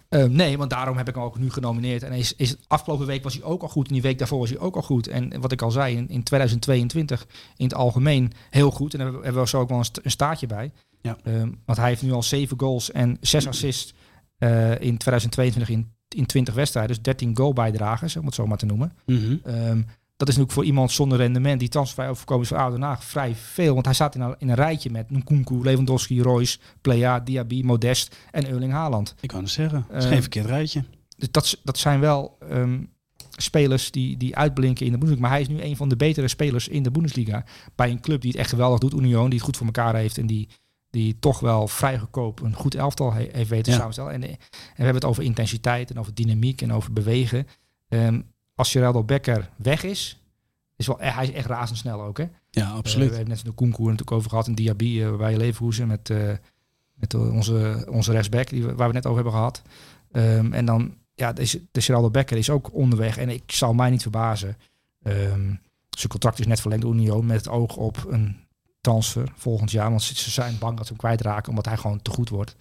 Eh, 0.10 0.24
nee, 0.24 0.58
want 0.58 0.70
daarom 0.70 0.98
heb 0.98 1.08
ik 1.08 1.16
hem 1.16 1.24
ook 1.24 1.38
nu 1.40 1.52
genomineerd. 1.52 2.04
En 2.04 2.12
is, 2.12 2.36
is, 2.36 2.56
afgelopen 2.68 3.06
week 3.06 3.24
was 3.24 3.34
hij 3.34 3.44
ook 3.44 3.62
al 3.62 3.68
goed. 3.70 3.88
En 3.88 3.94
die 3.94 4.02
week 4.02 4.18
daarvoor 4.18 4.40
was 4.40 4.50
hij 4.50 4.60
ook 4.60 4.76
al 4.76 4.82
goed. 4.82 5.08
En 5.08 5.42
wat 5.42 5.52
ik 5.52 5.62
al 5.62 5.72
zei, 5.72 5.96
in, 5.96 6.10
in 6.10 6.24
2022 6.24 7.26
in 7.58 7.66
het 7.66 7.74
algemeen 7.74 8.32
heel 8.50 8.72
goed. 8.72 8.94
En 8.94 9.00
daar 9.00 9.12
hebben 9.14 9.42
we- 9.42 9.48
zo 9.48 9.60
ook 9.60 9.70
wel 9.70 9.78
een 10.04 10.12
staartje 10.12 10.48
bij. 10.48 10.72
Ja. 11.02 11.18
Ehm, 11.24 11.52
want 11.66 11.78
hij 11.78 11.88
heeft 11.88 12.02
nu 12.02 12.12
al 12.12 12.24
zeven 12.24 12.60
goals 12.60 12.92
en 12.92 13.18
zes 13.22 13.48
assists 13.48 13.94
eh, 14.38 14.72
in 14.72 14.98
2022 14.98 15.70
in 15.70 15.98
in 16.16 16.26
20 16.26 16.54
wedstrijden, 16.54 16.94
dus 16.96 17.04
13 17.04 17.38
goalbijdragers, 17.38 18.16
om 18.16 18.26
het 18.26 18.36
zo 18.36 18.48
maar 18.48 18.58
te 18.58 18.66
noemen. 18.66 18.92
Mhm. 19.06 19.36
Ehm, 19.44 19.82
dat 20.20 20.28
is 20.28 20.36
natuurlijk 20.36 20.52
voor 20.52 20.66
iemand 20.66 20.92
zonder 20.92 21.18
rendement 21.18 21.60
die 21.60 21.70
transfervrij 21.70 22.10
overkomen 22.10 22.44
is 22.44 22.50
voor 22.50 22.58
Oude 22.58 22.76
Den 22.76 22.86
Haag 22.86 23.04
vrij 23.04 23.36
veel. 23.36 23.74
Want 23.74 23.86
hij 23.86 23.94
staat 23.94 24.16
in 24.16 24.22
een, 24.22 24.36
in 24.38 24.50
een 24.50 24.56
rijtje 24.56 24.90
met 24.90 25.10
Nkunku, 25.12 25.62
Lewandowski, 25.64 26.22
Royce, 26.22 26.58
Plea, 26.82 27.20
Diaby, 27.20 27.62
Modest 27.64 28.16
en 28.32 28.48
Erling 28.48 28.72
Haaland. 28.72 29.16
Ik 29.20 29.30
kan 29.30 29.42
het 29.42 29.50
zeggen. 29.52 29.86
Het 29.88 29.98
is 29.98 30.04
Eh, 30.04 30.10
geen 30.12 30.22
verkeerd 30.22 30.46
rijtje. 30.46 30.84
Dus 31.18 31.32
dat, 31.32 31.60
dat 31.64 31.78
zijn 31.78 32.00
wel 32.00 32.38
ehm, 32.50 32.84
spelers 33.38 33.92
die, 33.92 34.18
die 34.18 34.36
uitblinken 34.36 34.86
in 34.86 34.92
de 34.92 34.98
Bundesliga. 34.98 35.28
Maar 35.28 35.38
hij 35.38 35.42
is 35.48 35.48
nu 35.56 35.62
een 35.62 35.76
van 35.76 35.90
de 35.90 35.96
betere 35.96 36.28
spelers 36.28 36.68
in 36.68 36.84
de 36.84 36.92
Bundesliga. 36.92 37.46
Bij 37.76 37.90
een 37.90 38.02
club 38.02 38.22
die 38.22 38.32
het 38.32 38.40
echt 38.40 38.50
geweldig 38.50 38.80
doet, 38.80 38.94
Union, 38.94 39.26
die 39.26 39.34
het 39.38 39.44
goed 39.48 39.58
voor 39.58 39.66
elkaar 39.66 39.96
heeft 39.96 40.18
en 40.18 40.28
die, 40.28 40.48
die 40.90 41.20
toch 41.20 41.40
wel 41.40 41.68
vrij 41.68 42.00
goedkoop 42.00 42.42
een 42.42 42.54
goed 42.54 42.76
elftal 42.76 43.14
he- 43.14 43.30
heeft 43.32 43.50
weten 43.50 43.64
te 43.64 43.72
Ja. 43.72 43.78
samenstellen. 43.78 44.12
En, 44.14 44.24
en 44.24 44.30
we 44.30 44.38
hebben 44.76 44.96
het 44.96 45.06
over 45.06 45.24
intensiteit 45.24 45.90
en 45.92 46.00
over 46.00 46.14
dynamiek 46.14 46.62
en 46.62 46.74
over 46.74 46.94
bewegen. 46.94 47.48
Ehm, 47.88 48.22
als 48.60 48.72
Geraldo 48.72 49.04
Becker 49.04 49.50
weg 49.56 49.84
is, 49.84 50.22
is 50.76 50.88
wel, 50.88 51.00
eh, 51.00 51.16
hij 51.16 51.24
is 51.28 51.32
echt 51.32 51.48
razendsnel 51.48 52.02
ook. 52.02 52.18
Hè? 52.18 52.24
Ja, 52.50 52.68
Eh, 52.68 52.74
absoluut. 52.76 53.10
we 53.10 53.16
hebben 53.16 53.34
net 53.36 53.46
de 53.46 53.52
Koenkoer 53.52 53.86
natuurlijk 53.86 54.12
over 54.18 54.30
gehad. 54.30 54.48
En 54.48 54.56
Diaby 54.56 54.86
uh, 54.86 55.16
bij 55.16 55.38
Leverkusen 55.38 55.88
met, 55.88 56.10
eh, 56.10 56.32
met 56.94 57.14
eh, 57.14 57.34
onze, 57.34 57.88
onze 57.90 58.12
rechtsback, 58.12 58.50
die 58.50 58.64
we, 58.66 58.76
waar 58.76 58.88
we 58.88 58.94
net 58.94 59.06
over 59.06 59.16
hebben 59.16 59.34
gehad. 59.34 59.62
Ehm, 60.12 60.54
en 60.54 60.66
dan, 60.66 60.96
ja, 61.16 61.34
de, 61.34 61.68
de 61.72 61.82
Geraldo 61.82 62.10
Becker 62.10 62.38
is 62.38 62.50
ook 62.50 62.74
onderweg. 62.74 63.18
En 63.18 63.30
ik 63.30 63.52
zal 63.52 63.74
mij 63.74 63.90
niet 63.90 64.02
verbazen. 64.02 64.58
Ehm, 65.04 65.54
zijn 65.90 66.10
contract 66.12 66.40
is 66.40 66.48
net 66.48 66.60
verlengd 66.62 66.84
door 66.84 66.94
Union 66.94 67.26
met 67.26 67.38
het 67.38 67.50
oog 67.50 67.76
op 67.76 68.06
een 68.08 68.38
transfer 68.82 69.32
volgend 69.36 69.72
jaar. 69.72 69.90
Want 69.90 70.02
ze 70.02 70.16
ze 70.16 70.30
zijn 70.30 70.58
bang 70.60 70.78
dat 70.78 70.86
ze 70.86 70.92
hem 70.92 71.02
kwijtraken, 71.02 71.50
omdat 71.50 71.66
hij 71.66 71.78
gewoon 71.78 72.02
te 72.02 72.12
goed 72.12 72.30
wordt. 72.30 72.56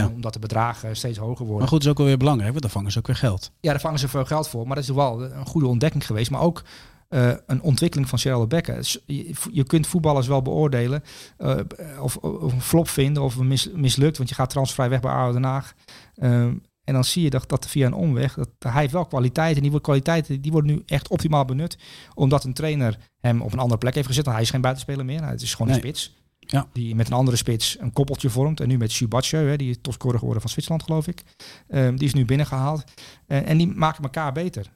Ja. 0.00 0.06
Omdat 0.14 0.32
de 0.32 0.38
bedragen 0.38 0.96
steeds 0.96 1.18
hoger 1.18 1.38
worden. 1.44 1.58
Maar 1.58 1.68
goed, 1.68 1.82
is 1.82 1.88
ook 1.88 1.98
wel 1.98 2.06
weer 2.06 2.16
belangrijk, 2.16 2.50
want 2.50 2.62
dan 2.62 2.70
vangen 2.70 2.92
ze 2.92 2.98
ook 2.98 3.06
weer 3.06 3.16
geld. 3.16 3.50
Ja, 3.60 3.70
daar 3.70 3.80
vangen 3.80 3.98
ze 3.98 4.08
veel 4.08 4.24
geld 4.24 4.48
voor. 4.48 4.66
Maar 4.66 4.74
dat 4.76 4.84
is 4.84 4.90
wel 4.90 5.22
een 5.22 5.46
goede 5.46 5.66
ontdekking 5.66 6.06
geweest. 6.06 6.30
Maar 6.30 6.40
ook 6.40 6.62
eh, 7.08 7.32
een 7.46 7.62
ontwikkeling 7.62 8.08
van 8.08 8.18
Geraldo 8.18 8.46
Becker. 8.46 8.96
Je, 9.06 9.32
je 9.50 9.64
kunt 9.64 9.86
voetballers 9.86 10.26
wel 10.26 10.42
beoordelen. 10.42 11.02
eh, 11.36 11.56
of, 12.00 12.16
of 12.16 12.52
een 12.52 12.60
flop 12.60 12.88
vinden 12.88 13.22
of 13.22 13.38
mis, 13.38 13.70
mislukt. 13.74 14.16
Want 14.16 14.28
je 14.28 14.34
gaat 14.34 14.50
transfervrij 14.50 14.88
weg 14.88 15.00
bij 15.00 15.10
ADO 15.12 15.32
Den 15.32 15.44
Haag. 15.44 15.74
Ehm, 16.14 16.54
en 16.84 16.94
dan 16.94 17.04
zie 17.04 17.22
je 17.22 17.30
dat, 17.30 17.48
dat 17.48 17.66
via 17.66 17.86
een 17.86 17.94
omweg. 17.94 18.34
Dat, 18.34 18.48
hij 18.58 18.80
heeft 18.80 18.92
wel 18.92 19.06
kwaliteiten. 19.06 19.62
En 19.62 19.70
die 19.70 19.80
kwaliteiten 19.80 20.40
die 20.40 20.52
worden 20.52 20.74
nu 20.74 20.82
echt 20.86 21.08
optimaal 21.08 21.44
benut. 21.44 21.78
Omdat 22.14 22.44
een 22.44 22.52
trainer 22.54 22.98
hem 23.20 23.40
op 23.42 23.52
een 23.52 23.58
andere 23.58 23.78
plek 23.78 23.94
heeft 23.94 24.06
gezet. 24.06 24.24
Want 24.24 24.36
hij 24.36 24.44
is 24.44 24.50
geen 24.50 24.60
buitenspeler 24.60 25.04
meer. 25.04 25.24
Het 25.24 25.42
is 25.42 25.54
gewoon 25.54 25.72
een 25.72 25.80
Nee. 25.82 25.92
spits. 25.94 26.21
Ja. 26.46 26.66
Die 26.72 26.94
met 26.94 27.06
een 27.06 27.12
andere 27.12 27.36
spits 27.36 27.76
een 27.80 27.92
koppeltje 27.92 28.30
vormt. 28.30 28.60
En 28.60 28.68
nu 28.68 28.76
met 28.76 28.92
Subatje, 28.92 29.36
hè, 29.36 29.56
die 29.56 29.70
is 29.70 29.76
topscorer 29.82 30.18
geworden 30.18 30.42
van 30.42 30.50
Zwitserland, 30.50 30.82
geloof 30.84 31.06
ik. 31.06 31.22
Ehm, 31.68 31.96
die 31.96 32.06
is 32.06 32.14
nu 32.14 32.24
binnengehaald. 32.24 32.84
En, 33.26 33.44
en 33.44 33.56
die 33.58 33.66
maken 33.66 34.02
elkaar 34.04 34.32
beter. 34.32 34.66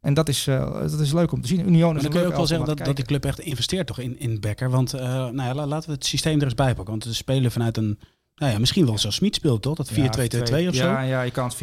En 0.00 0.14
dat 0.14 0.28
is, 0.28 0.46
eh, 0.46 0.80
dat 0.80 1.00
is 1.00 1.12
leuk 1.12 1.32
om 1.32 1.40
te 1.40 1.48
zien. 1.48 1.60
Union 1.68 1.92
Maar 1.92 2.02
dan 2.02 2.10
kun 2.10 2.20
je 2.20 2.26
ook 2.26 2.36
wel 2.36 2.46
zeggen 2.46 2.66
dat, 2.66 2.78
dat 2.78 2.96
die 2.96 3.04
club 3.04 3.24
echt 3.24 3.40
investeert 3.40 3.86
toch 3.86 3.98
in, 3.98 4.18
in 4.18 4.40
Becker. 4.40 4.70
Want 4.70 4.92
eh, 4.92 5.02
nou 5.08 5.34
ja, 5.42 5.54
la- 5.54 5.66
laten 5.66 5.88
we 5.88 5.94
het 5.94 6.06
systeem 6.06 6.38
er 6.38 6.44
eens 6.44 6.54
bij 6.54 6.66
pakken. 6.74 6.90
Want 6.90 7.04
ze 7.04 7.14
spelen 7.14 7.52
vanuit 7.52 7.76
een, 7.76 7.98
nou 8.34 8.52
ja, 8.52 8.58
misschien 8.58 8.86
wel 8.86 8.98
zoals 8.98 9.14
Smit 9.14 9.34
speelt 9.34 9.62
toch? 9.62 9.76
Dat 9.76 9.90
4-2-2-2 9.92 9.94
Ja, 9.94 10.68
of 10.68 10.74
zo. 10.74 10.84
Ja, 10.86 11.00
ja, 11.00 11.22
je 11.22 11.30
kan 11.30 11.48
het 11.48 11.54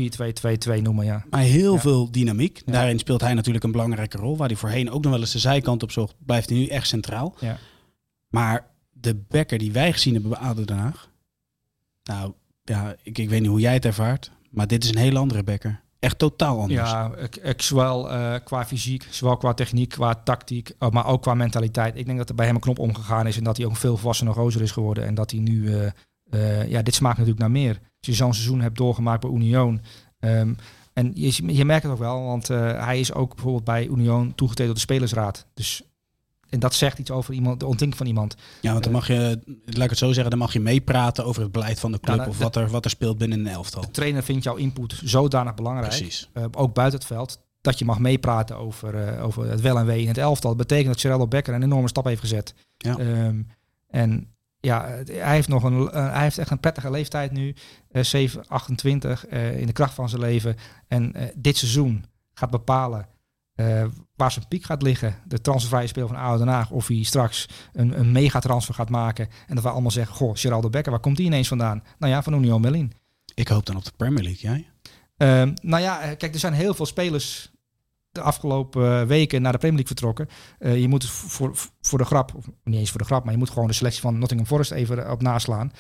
4-2-2-2 0.78 0.82
noemen, 0.82 1.06
ja. 1.06 1.26
Maar 1.30 1.42
heel 1.42 1.74
Ja. 1.74 1.80
veel 1.80 2.12
dynamiek. 2.12 2.62
Daarin 2.66 3.00
speelt 3.00 3.22
hij 3.22 3.34
natuurlijk 3.34 3.64
een 3.64 3.72
belangrijke 3.72 4.18
rol. 4.18 4.38
Waar 4.38 4.48
hij 4.48 4.58
voorheen 4.58 4.92
ook 4.92 5.02
nog 5.04 5.12
wel 5.12 5.22
eens 5.22 5.32
de 5.32 5.40
zijkant 5.40 5.84
op 5.84 5.92
zocht, 5.92 6.16
blijft 6.26 6.50
hij 6.50 6.58
nu 6.58 6.66
echt 6.66 6.88
centraal. 6.88 7.36
Ja. 7.40 7.58
Maar 8.30 8.70
de 9.02 9.16
Becker 9.28 9.58
die 9.58 9.72
wij 9.72 9.92
gezien 9.92 10.14
hebben 10.14 10.32
bij 10.32 10.66
Den. 10.66 10.94
Nou, 12.04 12.34
ja, 12.64 12.96
ik, 13.04 13.30
weet 13.30 13.42
niet 13.42 13.50
hoe 13.50 13.60
jij 13.60 13.74
het 13.74 13.86
ervaart. 13.86 14.32
Maar 14.50 14.68
dit 14.68 14.84
is 14.84 14.90
een 14.90 14.98
heel 14.98 15.18
andere 15.18 15.44
Becker. 15.44 15.82
Echt 16.00 16.18
totaal 16.18 16.60
anders. 16.60 16.90
Ja, 16.90 17.16
ik, 17.16 17.36
ik, 17.36 17.62
zowel 17.62 18.12
eh, 18.12 18.36
qua 18.44 18.66
fysiek, 18.66 19.08
zowel 19.10 19.38
qua 19.38 19.54
techniek, 19.54 19.90
qua 19.90 20.16
tactiek, 20.16 20.74
eh, 20.80 20.90
maar 20.90 21.06
ook 21.06 21.22
qua 21.22 21.34
mentaliteit. 21.34 21.98
Ik 21.98 22.06
denk 22.06 22.18
dat 22.18 22.30
er 22.30 22.36
bij 22.36 22.46
hem 22.46 22.56
een 22.56 22.62
knop 22.62 22.80
omgegaan 22.80 23.28
is 23.28 23.38
en 23.38 23.44
dat 23.44 23.58
hij 23.58 23.66
ook 23.66 23.76
veel 23.76 23.98
volwassener 23.98 24.34
gozer 24.34 24.62
is 24.62 24.72
geworden. 24.72 25.06
En 25.06 25.14
dat 25.14 25.32
hij 25.32 25.40
nu, 25.40 25.76
eh, 26.30 26.70
ja, 26.70 26.82
dit 26.82 26.96
smaakt 26.96 27.18
natuurlijk 27.18 27.42
naar 27.42 27.52
meer. 27.52 27.80
Als 27.80 28.08
je 28.08 28.14
zo'n 28.14 28.34
seizoen 28.34 28.62
hebt 28.62 28.78
doorgemaakt 28.78 29.22
bij 29.22 29.32
Union. 29.32 29.82
ehm, 30.20 30.54
en 30.94 31.12
je, 31.16 31.56
je 31.56 31.66
merkt 31.66 31.84
het 31.84 31.92
ook 31.92 32.00
wel, 32.00 32.24
want 32.24 32.48
hij 32.48 33.00
is 33.00 33.14
ook 33.14 33.34
bijvoorbeeld 33.34 33.64
bij 33.64 33.88
Union 33.88 34.36
toegetreden 34.36 34.74
door 34.74 34.86
de 34.86 34.94
spelersraad. 34.94 35.46
Dus, 35.54 35.84
en 36.52 36.60
dat 36.60 36.74
zegt 36.74 37.00
iets 37.00 37.12
over 37.12 37.34
iemand, 37.34 37.60
de 37.60 37.66
ontwikkeling 37.66 37.98
van 37.98 38.06
iemand. 38.08 38.36
Ja, 38.62 38.72
want 38.72 38.84
dan 38.84 38.94
mag 38.94 39.08
je, 39.08 39.40
laat 39.66 39.84
ik 39.84 39.90
het 39.90 39.98
zo 39.98 40.12
zeggen, 40.12 40.30
dan 40.30 40.40
mag 40.40 40.54
je 40.54 40.60
meepraten 40.60 41.26
over 41.26 41.42
het 41.42 41.52
beleid 41.52 41.80
van 41.80 41.92
de 41.92 42.00
club. 42.00 42.18
Ja, 42.18 42.28
of 42.28 42.38
de- 42.38 42.44
wat 42.44 42.56
er, 42.56 42.68
wat 42.70 42.86
er 42.86 42.92
speelt 42.92 43.18
binnen 43.18 43.40
een 43.40 43.48
elftal. 43.48 43.82
De 43.82 43.92
trainer 43.92 44.24
vindt 44.24 44.44
jouw 44.44 44.56
input 44.56 45.02
zodanig 45.04 45.56
belangrijk. 45.56 45.88
Precies. 45.90 46.30
eh, 46.34 46.44
ook 46.52 46.74
buiten 46.74 47.00
het 47.00 47.08
veld, 47.08 47.42
dat 47.62 47.80
je 47.80 47.86
mag 47.86 48.00
meepraten 48.00 48.58
over, 48.58 49.08
eh, 49.08 49.24
over 49.26 49.50
het 49.50 49.62
wel 49.62 49.78
en 49.78 49.86
wee 49.86 50.02
in 50.02 50.08
het 50.08 50.18
elftal. 50.18 50.50
Dat 50.50 50.68
betekent 50.68 50.88
dat 50.88 51.02
Geraldo 51.02 51.28
Becker 51.28 51.54
een 51.54 51.64
enorme 51.64 51.88
stap 51.88 52.06
heeft 52.06 52.22
gezet. 52.22 52.54
Ja. 52.78 52.98
Ehm, 52.98 53.42
en 53.90 54.28
ja, 54.60 54.86
hij 55.06 55.34
heeft, 55.36 55.48
nog 55.48 55.64
een, 55.64 55.90
eh, 55.92 56.12
hij 56.14 56.22
heeft 56.22 56.38
echt 56.38 56.52
een 56.52 56.60
prettige 56.60 56.92
leeftijd 56.92 57.32
nu. 57.32 57.56
eh 57.92 58.04
7, 58.04 58.48
28, 58.48 59.26
eh, 59.26 59.60
in 59.60 59.66
de 59.66 59.74
kracht 59.74 59.94
van 59.94 60.10
zijn 60.10 60.22
leven. 60.22 60.56
En 60.88 61.14
eh, 61.14 61.28
dit 61.36 61.58
seizoen 61.58 62.06
gaat 62.34 62.50
bepalen 62.50 63.08
eh, 63.56 63.86
waar 64.16 64.32
zijn 64.32 64.48
piek 64.48 64.64
gaat 64.64 64.82
liggen. 64.82 65.16
De 65.26 65.42
transfervrije 65.42 65.88
speel 65.88 66.08
van 66.08 66.16
ADO 66.16 66.38
Den 66.38 66.48
Haag. 66.48 66.70
Of 66.72 66.88
hij 66.88 67.04
straks 67.04 67.48
een, 67.74 68.00
een 68.00 68.12
megatransfer 68.12 68.74
gaat 68.74 68.90
maken. 68.90 69.28
En 69.48 69.56
dat 69.56 69.64
we 69.64 69.70
allemaal 69.70 69.92
zeggen, 69.92 70.16
goh, 70.16 70.32
Geraldo 70.36 70.70
Becker, 70.70 70.92
waar 70.92 71.00
komt 71.02 71.18
die 71.18 71.26
ineens 71.26 71.48
vandaan? 71.48 71.84
Nou 72.00 72.12
ja, 72.12 72.24
van 72.24 72.34
Union 72.34 72.62
Berlin. 72.62 72.92
Ik 73.34 73.48
hoop 73.48 73.66
dan 73.66 73.76
op 73.76 73.84
de 73.84 73.92
Premier 73.98 74.24
League, 74.24 74.42
jij? 74.52 74.70
Ehm, 75.18 75.54
nou 75.62 75.82
ja, 75.82 76.02
eh, 76.02 76.18
kijk, 76.18 76.34
er 76.34 76.40
zijn 76.40 76.54
heel 76.54 76.74
veel 76.74 76.86
spelers 76.86 77.52
de 78.12 78.22
afgelopen 78.22 79.00
eh, 79.02 79.08
weken 79.08 79.42
naar 79.42 79.52
de 79.52 79.58
Premier 79.58 79.78
League 79.86 79.98
vertrokken. 79.98 80.28
Je 80.82 80.88
moet 80.88 81.10
voor, 81.10 81.52
voor 81.82 81.98
de 81.98 82.06
grap, 82.06 82.36
of 82.36 82.46
niet 82.64 82.80
eens 82.80 82.90
voor 82.90 83.00
de 83.00 83.06
grap, 83.06 83.24
maar 83.24 83.34
je 83.34 83.40
moet 83.40 83.50
gewoon 83.50 83.68
de 83.68 83.74
selectie 83.74 84.02
van 84.02 84.18
Nottingham 84.20 84.48
Forest 84.48 84.72
even 84.72 85.12
op 85.12 85.22
naslaan. 85.22 85.72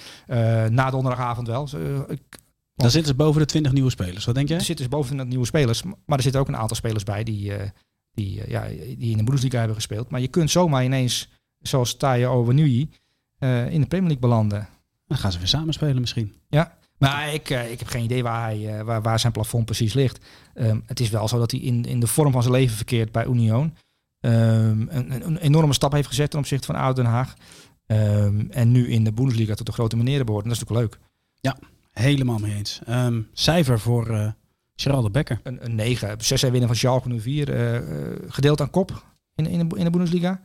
Na 0.69 0.89
donderdagavond 0.89 1.47
wel. 1.47 1.69
Ik- 2.11 2.39
Dan 2.81 2.91
zitten 2.91 3.11
ze 3.11 3.17
boven 3.17 3.41
de 3.41 3.47
20 3.47 3.71
nieuwe 3.71 3.89
spelers. 3.89 4.25
Wat 4.25 4.35
denk 4.35 4.47
jij? 4.47 4.57
er 4.57 4.63
zitten 4.63 4.89
dus 4.89 4.97
boven 4.97 5.17
de 5.17 5.25
nieuwe 5.25 5.45
spelers, 5.45 5.83
maar 5.83 6.17
er 6.17 6.23
zitten 6.23 6.41
ook 6.41 6.47
een 6.47 6.57
aantal 6.57 6.75
spelers 6.75 7.03
bij 7.03 7.23
die, 7.23 7.53
eh, 7.53 7.69
die, 8.13 8.41
eh, 8.41 8.49
ja, 8.49 8.67
die 8.97 9.11
in 9.11 9.17
de 9.17 9.23
Bundesliga 9.23 9.57
hebben 9.57 9.75
gespeeld. 9.75 10.09
Maar 10.09 10.21
je 10.21 10.27
kunt 10.27 10.51
zomaar 10.51 10.83
ineens, 10.83 11.29
zoals 11.59 11.97
Taje 11.97 12.29
Owenui, 12.29 12.89
eh 13.37 13.71
in 13.71 13.81
de 13.81 13.87
Premier 13.87 14.09
League 14.09 14.27
belanden. 14.29 14.67
Dan 15.07 15.17
gaan 15.17 15.31
ze 15.31 15.37
weer 15.37 15.47
samen 15.47 15.73
spelen 15.73 15.99
misschien. 15.99 16.33
Ja, 16.47 16.77
maar 16.97 17.33
ik, 17.33 17.49
ik 17.49 17.79
heb 17.79 17.87
geen 17.87 18.03
idee 18.03 18.23
waar, 18.23 18.43
hij, 18.43 18.83
waar, 18.83 19.01
waar 19.01 19.19
zijn 19.19 19.33
plafond 19.33 19.65
precies 19.65 19.93
ligt. 19.93 20.25
Ehm, 20.53 20.79
het 20.85 20.99
is 20.99 21.09
wel 21.09 21.27
zo 21.27 21.37
dat 21.39 21.51
hij 21.51 21.59
in, 21.59 21.85
in 21.85 21.99
de 21.99 22.07
vorm 22.07 22.31
van 22.31 22.41
zijn 22.41 22.53
leven 22.53 22.75
verkeert 22.75 23.11
bij 23.11 23.25
Union. 23.25 23.75
Ehm, 24.19 24.87
een, 24.89 25.25
een, 25.25 25.37
enorme 25.37 25.73
stap 25.73 25.91
heeft 25.91 26.07
gezet 26.07 26.29
ten 26.29 26.39
opzichte 26.39 26.65
van 26.65 26.75
Oud 26.75 26.95
Den 26.95 27.05
Haag. 27.05 27.33
Ehm, 27.85 28.45
en 28.49 28.71
nu 28.71 28.87
in 28.87 29.03
de 29.03 29.11
Bundesliga 29.11 29.53
tot 29.53 29.65
de 29.65 29.71
grote 29.71 29.97
meneren 29.97 30.25
behoort. 30.25 30.43
En 30.43 30.49
dat 30.49 30.61
is 30.61 30.67
natuurlijk 30.67 30.93
leuk. 30.93 31.09
Helemaal 32.01 32.37
mee 32.37 32.55
eens. 32.55 32.79
Ehm, 32.85 33.21
cijfer 33.33 33.79
voor 33.79 34.09
eh 34.09 34.27
Geraldo 34.75 35.09
Becker. 35.09 35.39
Een, 35.43 35.65
een 35.65 35.75
9. 35.75 36.15
6 36.17 36.41
winnen 36.41 36.67
van 36.67 36.75
Schalke 36.75 37.19
04. 37.19 37.49
eh, 37.49 37.75
eh, 37.75 37.83
gedeeld 38.27 38.61
aan 38.61 38.69
kop 38.69 39.03
in, 39.35 39.45
in, 39.45 39.69
de, 39.69 39.77
in 39.77 39.83
de 39.83 39.89
Bundesliga. 39.89 40.41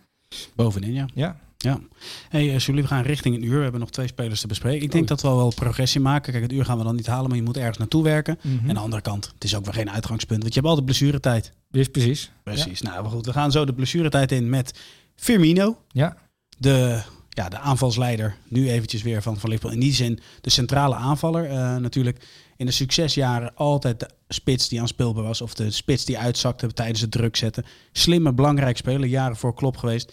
Bovenin, 0.55 0.93
ja. 0.93 1.07
Ja. 1.15 1.37
Ja. 1.57 1.81
Hey, 2.29 2.45
uh, 2.55 2.59
jullie 2.59 2.83
we 2.83 2.89
gaan 2.89 3.03
richting 3.03 3.35
een 3.35 3.45
uur. 3.45 3.57
We 3.57 3.63
hebben 3.63 3.81
nog 3.81 3.91
twee 3.91 4.07
spelers 4.07 4.41
te 4.41 4.47
bespreken. 4.47 4.83
Ik 4.83 4.91
denk 4.91 4.95
Oei. 4.95 5.07
dat 5.07 5.23
we 5.23 5.29
wel 5.29 5.53
progressie 5.55 6.01
maken. 6.01 6.33
Kijk, 6.33 6.45
het 6.45 6.53
uur 6.53 6.65
gaan 6.65 6.79
we 6.79 6.85
dan 6.85 6.97
niet 6.97 7.07
halen, 7.07 7.29
maar 7.29 7.37
je 7.37 7.43
moet 7.43 7.57
ergens 7.57 7.79
naartoe 7.79 8.03
werken. 8.03 8.39
Mhm. 8.43 8.55
En 8.55 8.69
aan 8.69 8.75
de 8.75 8.81
andere 8.81 9.03
kant, 9.03 9.31
het 9.35 9.45
is 9.45 9.57
ook 9.57 9.65
weer 9.65 9.75
geen 9.75 9.91
uitgangspunt. 9.91 10.41
Want 10.43 10.55
je 10.55 10.61
hebt 10.61 10.71
altijd 10.73 10.87
blessuretijd. 10.87 11.53
Dus 11.71 11.89
precies. 11.89 12.31
Precies. 12.43 12.81
Nou, 12.83 13.03
maar 13.03 13.11
goed. 13.11 13.27
We 13.27 13.33
gaan 13.33 13.51
zo 13.53 13.65
de 13.65 13.75
blessuretijd 13.75 14.33
in 14.33 14.49
met 14.49 14.79
Firmino. 15.15 15.79
Ja. 15.89 16.17
De, 16.59 17.03
ja, 17.37 17.49
de 17.49 17.59
aanvalsleider. 17.59 18.37
Nu 18.49 18.71
eventjes 18.71 19.03
weer 19.03 19.23
van, 19.23 19.37
van 19.39 19.51
Liverpool. 19.51 19.75
In 19.75 19.81
die 19.81 19.93
zin 19.95 20.19
de 20.41 20.51
centrale 20.51 20.95
aanvaller. 20.95 21.51
Eh, 21.51 21.77
natuurlijk 21.77 22.27
in 22.57 22.67
de 22.67 22.73
succesjaren 22.73 23.55
altijd 23.55 24.01
de 24.01 24.09
spits 24.29 24.69
die 24.69 24.81
aanspeelbaar 24.81 25.25
was. 25.25 25.41
Of 25.41 25.55
de 25.55 25.71
spits 25.71 26.05
die 26.05 26.19
uitzakte 26.19 26.73
tijdens 26.73 27.01
het 27.01 27.11
druk 27.11 27.37
zetten. 27.37 27.65
Slimme, 27.93 28.33
belangrijk 28.33 28.77
speler. 28.77 29.09
Jaren 29.09 29.37
voor 29.37 29.55
Klop 29.55 29.77
geweest. 29.77 30.13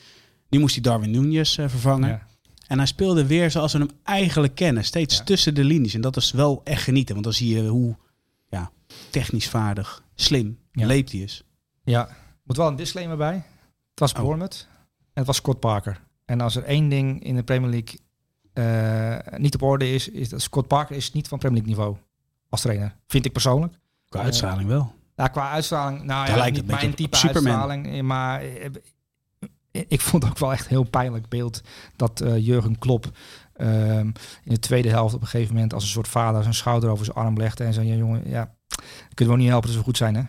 Nu 0.50 0.60
moest 0.60 0.74
hij 0.74 0.84
Darwin 0.84 1.12
Nunez 1.12 1.58
eh, 1.58 1.70
vervangen. 1.70 2.10
Ja. 2.10 2.28
En 2.68 2.78
hij 2.78 2.88
speelde 2.88 3.26
weer 3.26 3.52
zoals 3.52 3.74
we 3.74 3.78
hem 3.80 3.90
eigenlijk 4.04 4.56
kennen. 4.56 4.86
Steeds 4.86 5.18
Ja. 5.18 5.24
tussen 5.24 5.56
de 5.56 5.64
linies. 5.64 5.94
En 5.94 6.02
dat 6.02 6.18
is 6.18 6.32
wel 6.32 6.62
echt 6.64 6.84
genieten. 6.84 7.14
Want 7.14 7.26
dan 7.26 7.34
zie 7.34 7.56
je 7.56 7.68
hoe 7.68 7.96
ja, 8.50 8.72
technisch 9.10 9.50
vaardig, 9.50 10.04
slim, 10.16 10.58
Ja. 10.72 10.86
leep 10.88 11.12
hij 11.12 11.20
is. 11.20 11.44
Ja, 11.84 12.10
moet 12.44 12.58
wel 12.58 12.68
een 12.68 12.76
disclaimer 12.76 13.18
bij. 13.18 13.34
Het 13.90 14.00
was 14.00 14.14
Oh. 14.14 14.20
Bournemouth 14.20 14.68
en 15.00 15.10
het 15.14 15.26
was 15.26 15.36
Scott 15.36 15.60
Parker. 15.60 16.00
En 16.26 16.42
als 16.42 16.56
er 16.56 16.64
één 16.64 16.90
ding 16.90 17.24
in 17.24 17.36
de 17.36 17.44
Premier 17.44 17.70
League 17.70 18.00
eh, 18.54 19.38
niet 19.40 19.56
op 19.56 19.62
orde 19.62 19.94
is, 19.94 20.10
is 20.10 20.30
dat 20.30 20.42
Scott 20.42 20.68
Parker 20.68 20.96
is 20.96 21.12
niet 21.14 21.28
van 21.28 21.38
Premier 21.40 21.58
League 21.62 21.76
niveau 21.76 21.98
als 22.50 22.62
trainer. 22.62 22.96
Vind 23.08 23.26
ik 23.26 23.32
persoonlijk. 23.32 23.74
Qua 24.10 24.22
uitstraling 24.22 24.68
wel. 24.70 24.94
Ja, 25.16 25.28
qua 25.28 25.50
uitstraling, 25.52 25.98
nou 26.04 26.08
Daar 26.26 26.30
ja, 26.30 26.36
lijkt 26.42 26.56
niet 26.62 26.72
het 26.72 26.80
mijn 26.82 26.94
type 26.94 27.18
Superman. 27.18 27.46
uitstraling. 27.52 27.88
eh, 27.96 28.02
Maar 28.02 28.44
ik 29.72 30.02
vond 30.02 30.26
ook 30.26 30.38
wel 30.38 30.52
echt 30.52 30.64
een 30.64 30.70
heel 30.70 30.84
pijnlijk 30.90 31.30
beeld 31.30 31.62
dat 31.96 32.24
Jurgen 32.38 32.80
Klopp 32.80 33.12
ehm, 33.54 34.08
in 34.44 34.54
de 34.54 34.60
tweede 34.60 34.90
helft 34.90 35.14
op 35.16 35.22
een 35.22 35.28
gegeven 35.28 35.54
moment 35.54 35.74
als 35.74 35.84
een 35.84 35.90
soort 35.90 36.08
vader 36.08 36.42
zijn 36.42 36.54
schouder 36.54 36.90
over 36.90 37.06
zijn 37.06 37.18
arm 37.18 37.38
legde 37.38 37.64
en 37.64 37.74
zei, 37.74 37.88
ja 37.88 37.96
jongen, 37.96 38.30
ja, 38.30 38.56
kunnen 39.14 39.26
we 39.26 39.32
ook 39.32 39.38
niet 39.38 39.50
helpen 39.50 39.68
dat 39.70 39.78
we 39.78 39.84
goed 39.84 39.98
zijn, 39.98 40.16
hè? 40.16 40.22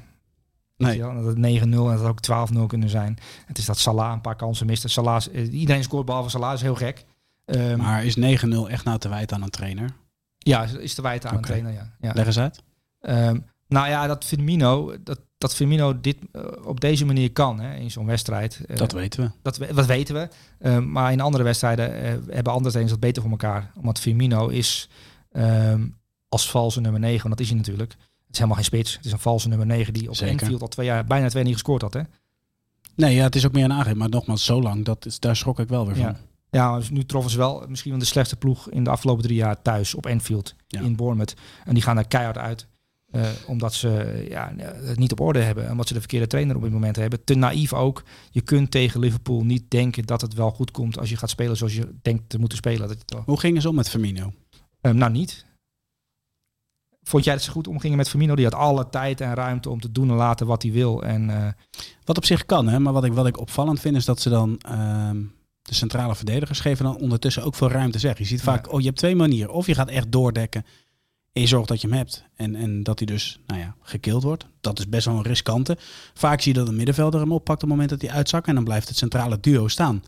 Nee. 0.77 0.99
Dat 0.99 1.25
het 1.25 1.37
9-0 1.37 1.63
en 1.63 1.71
dat 1.71 1.99
het 2.01 2.09
ook 2.09 2.49
12-0 2.57 2.67
kunnen 2.67 2.89
zijn. 2.89 3.19
Het 3.47 3.59
is 3.59 3.65
dat 3.65 3.79
Salah 3.79 4.13
een 4.13 4.21
paar 4.21 4.37
kansen 4.37 4.67
mist. 4.67 4.85
En 4.85 4.91
Salah, 4.91 5.23
eh, 5.33 5.53
iedereen 5.53 5.83
scoort 5.83 6.07
behalve 6.07 6.29
Salah, 6.31 6.53
is 6.53 6.61
heel 6.63 6.75
gek. 6.75 7.05
Ehm, 7.45 7.77
Maar 7.79 8.05
is 8.05 8.17
9-0 8.17 8.71
echt 8.71 8.85
nou 8.85 8.99
te 8.99 9.09
wijten 9.09 9.37
aan 9.37 9.43
een 9.43 9.51
trainer? 9.51 9.91
ja, 10.39 10.63
is- 10.65 10.95
te 10.95 11.03
wijten 11.03 11.31
aan 11.31 11.37
een 11.37 11.43
trainer, 11.43 11.73
ja. 11.73 11.91
ja. 12.01 12.13
Leg 12.15 12.27
eens 12.27 12.39
uit. 12.39 12.63
Ehm, 13.01 13.39
nou 13.69 13.89
ja, 13.89 14.07
dat 14.07 14.25
Firmino, 14.25 14.95
dat, 15.03 15.21
dat 15.39 15.55
Firmino 15.55 16.01
dit 16.01 16.17
eh, 16.33 16.43
op 16.65 16.81
deze 16.81 17.05
manier 17.05 17.33
kan 17.33 17.61
hè, 17.61 17.75
in 17.77 17.91
zo'n 17.91 18.07
wedstrijd. 18.07 18.61
eh, 18.67 18.77
Dat 18.77 18.93
weten 18.93 19.23
we. 19.25 19.31
dat, 19.43 19.57
we- 19.57 19.75
dat 19.75 19.87
weten 19.87 20.15
we. 20.15 20.29
Ehm, 20.59 20.91
maar 20.93 21.13
in 21.13 21.21
andere 21.21 21.45
wedstrijden 21.45 21.91
hebben 22.31 22.53
andere 22.53 22.71
trainers 22.71 22.91
dat 22.91 23.01
beter 23.01 23.23
voor 23.23 23.31
elkaar. 23.31 23.71
Omdat 23.77 23.99
Firmino 24.01 24.49
is 24.49 24.89
als 26.29 26.51
valse 26.51 26.81
nummer 26.81 27.01
9, 27.01 27.23
want 27.23 27.31
dat 27.37 27.41
is 27.41 27.49
hij 27.49 27.57
natuurlijk. 27.59 27.97
Is 28.35 28.41
helemaal 28.41 28.57
geen 28.63 28.65
spits. 28.73 28.97
Het 28.97 29.05
is 29.05 29.13
een 29.13 29.19
valse 29.19 29.49
nummer 29.49 29.67
9 29.67 29.93
die 29.93 30.11
op. 30.11 30.17
Enfield 30.17 30.63
al 30.63 30.69
twee 30.69 30.87
jaar, 30.87 31.05
bijna 31.05 31.29
twee 31.29 31.43
jaar 31.43 31.45
niet 31.53 31.61
gescoord 31.63 31.83
had. 31.83 31.95
Hè? 31.95 32.01
Nee, 32.97 33.15
ja, 33.15 33.23
het 33.23 33.35
is 33.37 33.47
ook 33.47 33.53
meer 33.53 33.65
een 33.65 33.73
aangifte. 33.73 33.99
Maar 33.99 34.09
nogmaals, 34.09 34.45
zo 34.45 34.63
lang, 34.63 34.85
dat 34.85 35.07
is, 35.07 35.21
daar 35.21 35.37
schrok 35.37 35.59
ik 35.59 35.69
wel 35.69 35.87
weer 35.87 35.97
van. 35.97 36.05
Ja. 36.05 36.17
Ja, 36.51 36.77
dus 36.79 36.91
nu 36.91 37.05
troffen 37.05 37.31
ze 37.31 37.37
wel 37.37 37.65
misschien 37.69 37.91
wel 37.91 38.01
de 38.01 38.07
slechtste 38.07 38.37
ploeg 38.37 38.71
in 38.71 38.85
de 38.85 38.91
afgelopen 38.91 39.23
drie 39.23 39.37
jaar 39.37 39.63
thuis 39.63 39.95
op 39.95 40.07
Enfield 40.07 40.55
Ja. 40.67 40.81
in 40.81 40.97
Bournemouth. 40.97 41.35
En 41.65 41.75
die 41.75 41.83
gaan 41.83 41.99
er 41.99 42.07
keihard 42.09 42.39
uit. 42.39 42.67
eh, 43.11 43.23
omdat 43.47 43.75
ze 43.75 44.25
ja, 44.29 44.53
het 44.59 44.99
niet 44.99 45.13
op 45.13 45.21
orde 45.21 45.41
hebben. 45.41 45.71
Omdat 45.71 45.87
ze 45.89 45.93
de 45.95 45.99
verkeerde 46.01 46.27
trainer 46.27 46.57
op 46.57 46.63
dit 46.63 46.73
moment 46.73 46.97
hebben. 46.97 47.25
Te 47.25 47.35
naïef 47.35 47.73
ook. 47.73 48.03
Je 48.31 48.41
kunt 48.41 48.71
tegen 48.71 49.01
Liverpool 49.01 49.45
niet 49.45 49.71
denken 49.71 50.07
dat 50.07 50.21
het 50.21 50.35
wel 50.35 50.51
goed 50.51 50.71
komt 50.71 50.99
als 50.99 51.11
je 51.11 51.17
gaat 51.17 51.31
spelen 51.31 51.57
zoals 51.57 51.75
je 51.75 51.95
denkt 52.03 52.29
te 52.29 52.39
moeten 52.39 52.59
spelen. 52.59 52.89
Dat 52.89 52.99
het 52.99 53.13
wel- 53.13 53.23
Hoe 53.27 53.41
gingen 53.41 53.63
ze 53.63 53.69
om 53.69 53.75
met 53.75 53.89
Firmino? 53.91 54.33
Ehm, 54.81 54.97
nou, 54.97 55.13
niet. 55.13 55.45
Vond 57.05 57.25
jij 57.25 57.35
dat 57.35 57.43
ze 57.43 57.51
goed 57.51 57.69
omgingen 57.69 57.97
met 57.97 58.09
Firmino? 58.09 58.35
Die 58.35 58.45
had 58.45 58.55
alle 58.55 58.89
tijd 58.91 59.21
en 59.21 59.35
ruimte 59.35 59.71
om 59.71 59.81
te 59.81 59.93
doen 59.93 60.09
en 60.11 60.15
laten 60.17 60.47
wat 60.47 60.63
hij 60.63 60.73
wil. 60.73 61.03
En 61.03 61.31
eh, 61.31 61.49
Wat 62.05 62.17
op 62.17 62.25
zich 62.25 62.47
kan, 62.47 62.69
hè? 62.69 62.79
maar 62.79 62.93
wat 62.93 63.05
ik, 63.05 63.13
wat 63.13 63.27
ik 63.27 63.39
opvallend 63.39 63.81
vind 63.81 63.97
is 63.97 64.05
dat 64.05 64.21
ze 64.21 64.29
dan 64.29 64.59
ehm, 64.59 65.23
de 65.63 65.75
centrale 65.75 66.15
verdedigers 66.15 66.61
geven 66.61 66.85
dan 66.85 66.97
ondertussen 66.97 67.43
ook 67.45 67.55
veel 67.55 67.71
ruimte 67.71 67.99
zeg. 67.99 68.19
Je 68.19 68.25
ziet 68.25 68.43
vaak, 68.43 68.67
Ja. 68.67 68.73
oh 68.73 68.81
je 68.81 68.87
hebt 68.87 68.99
twee 68.99 69.17
manieren. 69.17 69.53
Of 69.53 69.67
je 69.67 69.75
gaat 69.75 69.89
echt 69.89 70.13
doordekken 70.13 70.65
en 71.33 71.41
je 71.41 71.47
zorgt 71.49 71.69
dat 71.69 71.81
je 71.81 71.89
hem 71.89 71.97
hebt. 71.97 72.25
En, 72.37 72.55
en 72.55 72.83
dat 72.83 72.99
hij 72.99 73.07
dus, 73.07 73.41
nou 73.47 73.61
ja, 73.61 73.75
gekild 73.83 74.23
wordt. 74.23 74.47
Dat 74.61 74.79
is 74.79 74.89
best 74.89 75.07
wel 75.07 75.17
een 75.17 75.23
riskante. 75.23 75.77
Vaak 76.15 76.41
zie 76.41 76.53
je 76.53 76.59
dat 76.59 76.69
een 76.69 76.77
middenvelder 76.77 77.21
hem 77.21 77.33
oppakt 77.33 77.63
op 77.63 77.69
het 77.69 77.79
moment 77.79 77.89
dat 77.91 78.01
hij 78.03 78.11
uitzakt. 78.11 78.47
En 78.47 78.55
dan 78.55 78.65
blijft 78.65 78.89
het 78.89 78.97
centrale 78.97 79.41
duo 79.41 79.69
staan. 79.69 80.03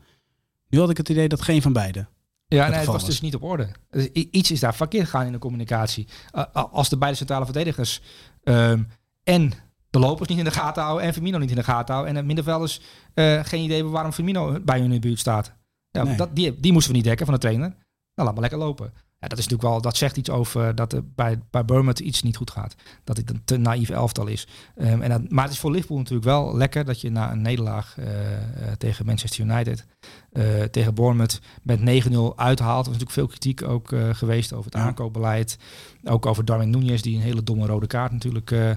Nu 0.69 0.79
had 0.79 0.91
ik 0.91 0.97
het 0.97 1.09
idee 1.09 1.29
dat 1.29 1.43
geen 1.43 1.63
van 1.63 1.73
beiden. 1.73 2.09
Ja, 2.49 2.69
nee, 2.69 2.77
het 2.77 2.87
was 2.87 2.95
was. 2.95 3.05
dus 3.07 3.21
niet 3.21 3.35
op 3.35 3.43
orde. 3.43 3.69
Dus 3.91 4.09
iets 4.13 4.51
is 4.51 4.61
daar 4.61 4.75
verkeerd 4.75 5.05
gegaan 5.05 5.27
in 5.27 5.33
de 5.33 5.39
communicatie. 5.39 6.09
Uh, 6.33 6.45
als 6.53 6.89
de 6.89 6.99
beide 6.99 7.17
centrale 7.17 7.45
verdedigers 7.45 8.01
ehm, 8.43 8.83
en 9.25 9.53
de 9.91 9.99
lopers 9.99 10.29
niet 10.29 10.39
in 10.39 10.45
de 10.45 10.51
gaten 10.51 10.83
houden 10.83 11.07
en 11.07 11.13
Firmino 11.13 11.39
niet 11.39 11.51
in 11.51 11.57
de 11.57 11.63
gaten 11.63 11.95
houden 11.95 12.15
en 12.15 12.21
de 12.21 12.27
middenvelders 12.27 12.81
eh, 13.15 13.45
geen 13.45 13.63
idee 13.63 13.75
hebben 13.75 13.93
waarom 13.93 14.13
Firmino 14.13 14.61
bij 14.61 14.77
hun 14.77 14.85
in 14.85 15.01
de 15.01 15.09
buurt 15.09 15.19
staat. 15.19 15.53
Ja, 15.91 16.03
Nee. 16.03 16.17
dat, 16.17 16.37
die, 16.37 16.61
die 16.61 16.73
moesten 16.73 16.91
we 16.91 16.97
niet 16.97 17.07
dekken 17.07 17.27
van 17.27 17.35
de 17.35 17.41
trainer. 17.41 17.69
Nou, 17.69 17.79
laat 18.15 18.33
maar 18.33 18.41
lekker 18.41 18.59
lopen. 18.59 18.93
Ja, 19.27 19.33
dat 19.35 19.39
is 19.45 19.49
natuurlijk 19.49 19.73
wel, 19.73 19.81
dat 19.91 19.97
zegt 19.97 20.17
iets 20.17 20.31
over 20.31 20.75
dat 20.75 20.93
er 20.93 21.03
bij, 21.15 21.39
bij 21.51 21.65
Bournemouth 21.65 21.99
iets 21.99 22.23
niet 22.23 22.37
goed 22.37 22.51
gaat. 22.51 22.75
Dat 23.05 23.17
het 23.17 23.31
een 23.31 23.45
te 23.45 23.57
naïef 23.57 23.91
elftal 23.91 24.27
is. 24.27 24.47
Ehm, 24.77 25.03
en 25.03 25.11
dat, 25.11 25.31
maar 25.31 25.45
het 25.45 25.53
is 25.53 25.59
voor 25.59 25.71
Liverpool 25.71 25.97
natuurlijk 25.99 26.27
wel 26.27 26.57
lekker 26.57 26.85
dat 26.85 27.01
je 27.01 27.11
na 27.11 27.33
een 27.33 27.43
nederlaag 27.43 27.99
eh, 27.99 28.37
eh, 28.37 28.73
tegen 28.79 29.07
Manchester 29.07 29.45
United, 29.45 29.87
eh, 30.33 30.63
tegen 30.63 30.95
Bournemouth 30.95 31.41
met 31.63 31.81
9-0 31.81 32.39
uithaalt. 32.39 32.87
Er 32.87 32.93
was 32.93 32.99
natuurlijk 33.01 33.11
veel 33.11 33.27
kritiek 33.27 33.63
ook 33.63 33.95
geweest 34.13 34.53
over 34.53 34.65
het 34.65 34.75
Ja. 34.75 34.87
aankoopbeleid. 34.87 35.59
Ook 36.05 36.27
over 36.27 36.45
Darwin 36.45 36.77
Núñez, 36.77 37.01
die 37.01 37.17
een 37.17 37.23
hele 37.23 37.43
domme 37.43 37.67
rode 37.67 37.87
kaart 37.87 38.13
natuurlijk 38.13 38.77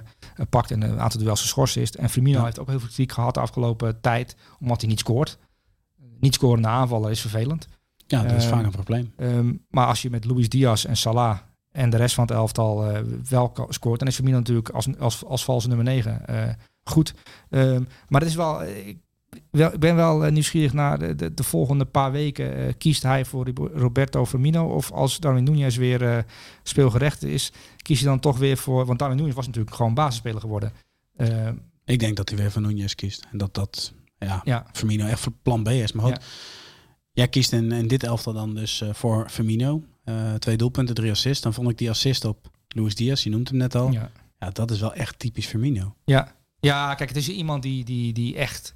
pakt 0.50 0.70
en 0.70 0.82
een 0.82 1.00
aantal 1.00 1.20
duels 1.20 1.40
geschorst 1.40 1.76
is. 1.76 1.96
En 1.96 2.10
Firmino 2.10 2.38
Ja. 2.38 2.44
heeft 2.44 2.58
ook 2.58 2.68
heel 2.68 2.78
veel 2.78 2.88
kritiek 2.88 3.12
gehad 3.12 3.34
de 3.34 3.40
afgelopen 3.40 4.00
tijd, 4.00 4.36
omdat 4.60 4.80
hij 4.80 4.90
niet 4.90 4.98
scoort. 4.98 5.38
Niet 6.20 6.34
scorende 6.34 6.68
aanvallen 6.68 7.10
is 7.10 7.20
vervelend. 7.20 7.68
Ja, 8.10 8.22
dat 8.22 8.36
is 8.36 8.44
Ehm, 8.44 8.54
vaak 8.54 8.64
een 8.64 8.70
probleem. 8.70 9.12
Ehm, 9.16 9.52
maar 9.68 9.86
als 9.86 10.02
je 10.02 10.10
met 10.10 10.24
Luis 10.24 10.48
Diaz 10.48 10.84
en 10.84 10.96
Salah 10.96 11.38
en 11.72 11.90
de 11.90 11.96
rest 11.96 12.14
van 12.14 12.24
het 12.24 12.32
elftal 12.32 12.86
eh, 12.86 13.00
wel 13.28 13.66
scoort, 13.68 13.98
dan 13.98 14.08
is 14.08 14.14
Firmino 14.14 14.36
natuurlijk 14.36 14.68
als, 14.68 14.98
als, 14.98 15.24
als 15.24 15.44
valse 15.44 15.68
nummer 15.68 15.84
9 15.86 16.26
eh, 16.26 16.48
goed. 16.84 17.14
Ehm, 17.50 17.82
maar 18.08 18.20
het 18.20 18.30
is 18.30 18.36
wel, 18.36 18.62
eh, 18.62 18.86
ik, 18.88 18.98
wel, 19.50 19.72
ik 19.72 19.80
ben 19.80 19.96
wel 19.96 20.18
nieuwsgierig 20.30 20.72
naar 20.72 20.98
de, 20.98 21.14
de, 21.14 21.34
de 21.34 21.42
volgende 21.42 21.84
paar 21.84 22.12
weken. 22.12 22.76
Kiest 22.76 23.02
hij 23.02 23.24
voor 23.24 23.48
Roberto 23.74 24.26
Firmino 24.26 24.74
of 24.74 24.92
als 24.92 25.18
Darwin 25.18 25.48
Núñez 25.48 25.76
weer 25.76 26.24
speelgerecht 26.62 27.22
is, 27.22 27.52
kies 27.76 28.00
hij 28.00 28.08
dan 28.08 28.20
toch 28.20 28.38
weer 28.38 28.56
voor, 28.56 28.86
want 28.86 28.98
Darwin 28.98 29.18
Núñez 29.18 29.34
was 29.34 29.46
natuurlijk 29.46 29.76
gewoon 29.76 29.94
basisspeler 29.94 30.40
geworden. 30.40 30.72
Ik 31.84 31.98
denk 31.98 32.16
dat 32.16 32.28
hij 32.28 32.38
weer 32.38 32.50
van 32.50 32.62
Nunez 32.62 32.94
kiest. 32.94 33.26
En 33.32 33.38
dat 33.38 33.54
dat, 33.54 33.92
ja, 34.18 34.40
ja, 34.44 34.66
Firmino 34.72 35.06
echt 35.06 35.20
voor 35.20 35.32
plan 35.42 35.62
B 35.62 35.68
is. 35.68 35.92
Maar 35.92 36.04
goed, 36.04 36.14
Ja. 36.14 36.20
Jij 37.12 37.28
kiest 37.28 37.52
in, 37.52 37.72
in 37.72 37.88
dit 37.88 38.02
elftal 38.02 38.32
dan 38.32 38.54
dus 38.54 38.80
eh, 38.80 38.94
voor 38.94 39.28
Firmino. 39.30 39.82
Eh, 40.04 40.34
twee 40.34 40.56
doelpunten, 40.56 40.94
drie 40.94 41.10
assists. 41.10 41.42
Dan 41.42 41.54
vond 41.54 41.70
ik 41.70 41.78
die 41.78 41.90
assist 41.90 42.24
op 42.24 42.50
Luis 42.68 42.94
Diaz, 42.94 43.22
je 43.22 43.30
noemt 43.30 43.48
hem 43.48 43.56
net 43.58 43.74
al. 43.74 43.92
Ja. 43.92 44.10
ja. 44.38 44.50
dat 44.50 44.70
is 44.70 44.80
wel 44.80 44.94
echt 44.94 45.18
typisch 45.18 45.46
Firmino. 45.46 45.94
Ja, 46.04 46.34
ja 46.60 46.94
kijk, 46.94 47.08
het 47.08 47.18
is 47.18 47.28
iemand 47.28 47.62
die, 47.62 47.84
die, 47.84 48.12
die 48.12 48.36
echt 48.36 48.74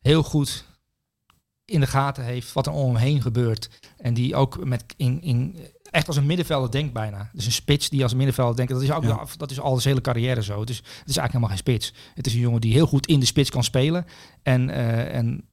heel 0.00 0.22
goed 0.22 0.64
in 1.64 1.80
de 1.80 1.86
gaten 1.86 2.24
heeft 2.24 2.52
wat 2.52 2.66
er 2.66 2.72
om 2.72 2.94
hem 2.94 2.96
heen 2.96 3.22
gebeurt. 3.22 3.68
En 3.98 4.14
die 4.14 4.34
ook 4.34 4.64
met 4.64 4.84
in, 4.96 5.22
in, 5.22 5.56
echt 5.90 6.06
als 6.06 6.16
een 6.16 6.26
middenvelder 6.26 6.70
denkt 6.70 6.92
bijna. 6.92 7.30
Dus 7.32 7.46
een 7.46 7.52
spits 7.52 7.88
die 7.88 8.02
als 8.02 8.10
een 8.10 8.16
middenvelder 8.16 8.56
denkt. 8.56 8.72
Dat 8.72 8.82
is, 8.82 8.90
ook, 8.90 9.02
Ja. 9.02 9.26
dat 9.36 9.50
is 9.50 9.60
al 9.60 9.76
zijn 9.76 9.94
hele 9.94 10.00
carrière 10.00 10.42
zo. 10.42 10.64
Dus 10.64 10.76
het 10.76 10.86
is 10.86 11.16
eigenlijk 11.16 11.26
helemaal 11.26 11.48
geen 11.48 11.58
spits. 11.58 11.92
Het 12.14 12.26
is 12.26 12.34
een 12.34 12.40
jongen 12.40 12.60
die 12.60 12.72
heel 12.72 12.86
goed 12.86 13.06
in 13.06 13.20
de 13.20 13.26
spits 13.26 13.50
kan 13.50 13.64
spelen. 13.64 14.06
En, 14.42 14.70
eh, 14.70 15.14
en, 15.14 15.51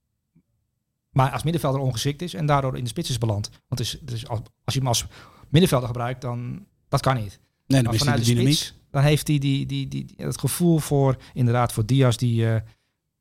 maar 1.23 1.31
als 1.31 1.43
middenvelder 1.43 1.81
ongeschikt 1.81 2.21
is 2.21 2.33
en 2.33 2.45
daardoor 2.45 2.77
in 2.77 2.83
de 2.83 2.89
spits 2.89 3.09
is 3.09 3.17
beland. 3.17 3.49
Want 3.49 3.61
het 3.67 3.79
is, 3.79 3.97
dus 4.01 4.27
als, 4.27 4.39
als 4.63 4.73
je 4.73 4.79
hem 4.79 4.87
als 4.87 5.05
middenvelder 5.49 5.87
gebruikt, 5.87 6.21
dan 6.21 6.65
dat 6.87 7.01
kan 7.01 7.15
niet. 7.15 7.39
Nee, 7.67 7.81
dan 7.81 7.83
Maar 7.83 7.93
is 7.93 7.99
hij 7.99 7.99
de 7.99 8.03
vanuit 8.05 8.25
de 8.25 8.33
dynamiek. 8.33 8.53
spits, 8.57 8.73
dan 8.91 9.01
heeft 9.03 9.27
hij 9.27 9.37
die, 9.37 9.65
die, 9.65 9.87
die, 9.87 10.05
die- 10.05 10.25
het 10.25 10.39
gevoel 10.39 10.79
voor, 10.79 11.17
inderdaad, 11.33 11.71
voor 11.73 11.85
Diaz 11.85 12.15
die, 12.15 12.49
eh, 12.53 12.61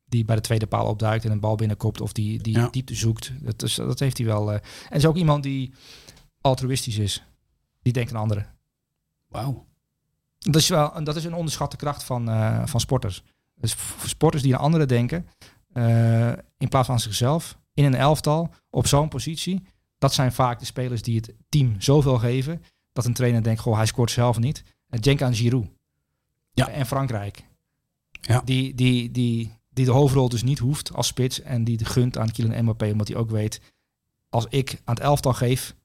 die 0.05 0.25
bij 0.25 0.35
de 0.35 0.41
tweede 0.41 0.67
paal 0.67 0.85
opduikt 0.85 1.25
en 1.25 1.31
een 1.31 1.39
bal 1.39 1.55
binnenkopt 1.55 2.01
of 2.01 2.11
die, 2.13 2.41
die 2.41 2.57
Ja. 2.57 2.67
diepte 2.69 2.95
zoekt. 2.95 3.31
Dat, 3.41 3.63
is, 3.63 3.75
dat 3.75 3.99
heeft 3.99 4.17
hij 4.17 4.27
wel. 4.27 4.51
eh. 4.53 4.59
En 4.89 4.97
is 4.97 5.05
ook 5.05 5.15
iemand 5.15 5.43
die 5.43 5.73
altruïstisch 6.41 6.97
is. 6.97 7.23
Die 7.81 7.93
denkt 7.93 8.13
aan 8.13 8.21
anderen. 8.21 8.47
Wauw. 9.27 9.65
Dat 10.39 10.55
is, 10.55 10.69
wel, 10.69 11.03
dat 11.03 11.15
is 11.15 11.23
een 11.25 11.33
onderschatte 11.33 11.75
kracht 11.77 12.03
van, 12.03 12.29
eh, 12.29 12.61
van 12.65 12.79
sporters. 12.79 13.23
Dus 13.55 13.75
sporters 14.05 14.43
die 14.43 14.55
aan 14.55 14.61
anderen 14.61 14.87
denken, 14.87 15.27
in 16.57 16.67
plaats 16.69 16.87
van 16.87 16.99
zichzelf, 16.99 17.57
in 17.79 17.85
een 17.85 17.95
elftal, 17.95 18.53
op 18.69 18.87
zo'n 18.87 19.07
positie. 19.07 19.63
Dat 19.97 20.13
zijn 20.13 20.31
vaak 20.31 20.59
de 20.59 20.65
spelers 20.65 21.01
die 21.01 21.15
het 21.15 21.33
team 21.49 21.75
zoveel 21.81 22.17
geven, 22.17 22.61
dat 22.93 23.05
een 23.05 23.13
trainer 23.13 23.43
denkt, 23.43 23.59
goh, 23.59 23.75
hij 23.75 23.85
scoort 23.85 24.11
zelf 24.11 24.39
niet. 24.39 24.63
En 24.89 25.01
denk 25.01 25.21
aan 25.21 25.35
Giroud. 25.35 25.67
Ja. 26.51 26.69
En 26.69 26.85
Frankrijk. 26.85 27.43
Ja. 28.21 28.41
Die, 28.45 28.73
die, 28.73 29.11
die, 29.11 29.53
die 29.69 29.85
de 29.85 29.91
hoofdrol 29.91 30.29
dus 30.29 30.43
niet 30.43 30.59
hoeft 30.59 30.93
als 30.93 31.07
spits 31.07 31.41
en 31.41 31.63
die 31.63 31.77
de 31.77 31.85
gunt 31.85 32.17
aan 32.17 32.31
Kylian 32.31 32.63
Mbappé, 32.63 32.91
omdat 32.91 33.07
hij 33.07 33.17
ook 33.17 33.29
weet, 33.29 33.61
als 34.29 34.45
ik 34.49 34.81
aan 34.83 34.95
het 34.95 35.03
elftal 35.03 35.33
geef, 35.33 35.75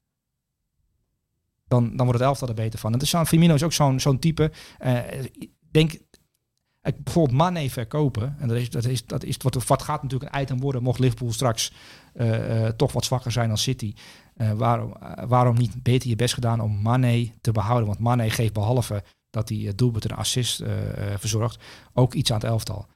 dan, 1.67 1.95
dan 1.95 2.05
wordt 2.05 2.19
het 2.19 2.29
elftal 2.29 2.47
er 2.47 2.53
beter 2.53 2.79
van. 2.79 2.93
En 2.93 2.99
dus 2.99 3.15
Firmino 3.25 3.53
is 3.53 3.63
ook 3.63 3.73
zo'n 3.73 3.99
zo'n 3.99 4.19
type. 4.19 4.51
Eh, 4.77 5.23
ik 5.23 5.49
denk, 5.71 5.97
ik, 6.85 7.03
bijvoorbeeld 7.03 7.37
Mane 7.37 7.69
verkopen. 7.69 8.35
En 8.39 8.47
dat 8.47 8.57
is, 8.57 8.69
dat 8.69 8.85
is, 8.85 9.05
dat 9.05 9.23
is 9.23 9.37
wat, 9.37 9.67
wat 9.67 9.81
gaat 9.81 10.03
natuurlijk 10.03 10.35
een 10.35 10.41
item 10.41 10.59
worden, 10.59 10.83
mocht 10.83 10.99
Liverpool 10.99 11.31
straks 11.31 11.73
eh, 12.13 12.65
eh, 12.65 12.73
toch 12.73 12.91
wat 12.91 13.05
zwakker 13.05 13.31
zijn 13.31 13.47
dan 13.47 13.57
City. 13.57 13.93
Eh, 14.35 14.51
waarom, 14.51 14.93
waarom 15.27 15.57
niet 15.57 15.83
beter 15.83 16.09
je 16.09 16.15
best 16.15 16.33
gedaan 16.33 16.59
om 16.59 16.81
Mane 16.81 17.31
te 17.41 17.51
behouden? 17.51 17.87
Want 17.87 17.99
Mane 17.99 18.29
geeft 18.29 18.53
behalve 18.53 19.03
dat 19.29 19.49
hij 19.49 19.57
het 19.57 19.77
doelpunt 19.77 20.05
en 20.05 20.15
assist 20.15 20.63
verzorgt, 21.17 21.63
ook 21.93 22.13
iets 22.13 22.31
aan 22.31 22.39
het 22.39 22.45
elftal. 22.45 22.87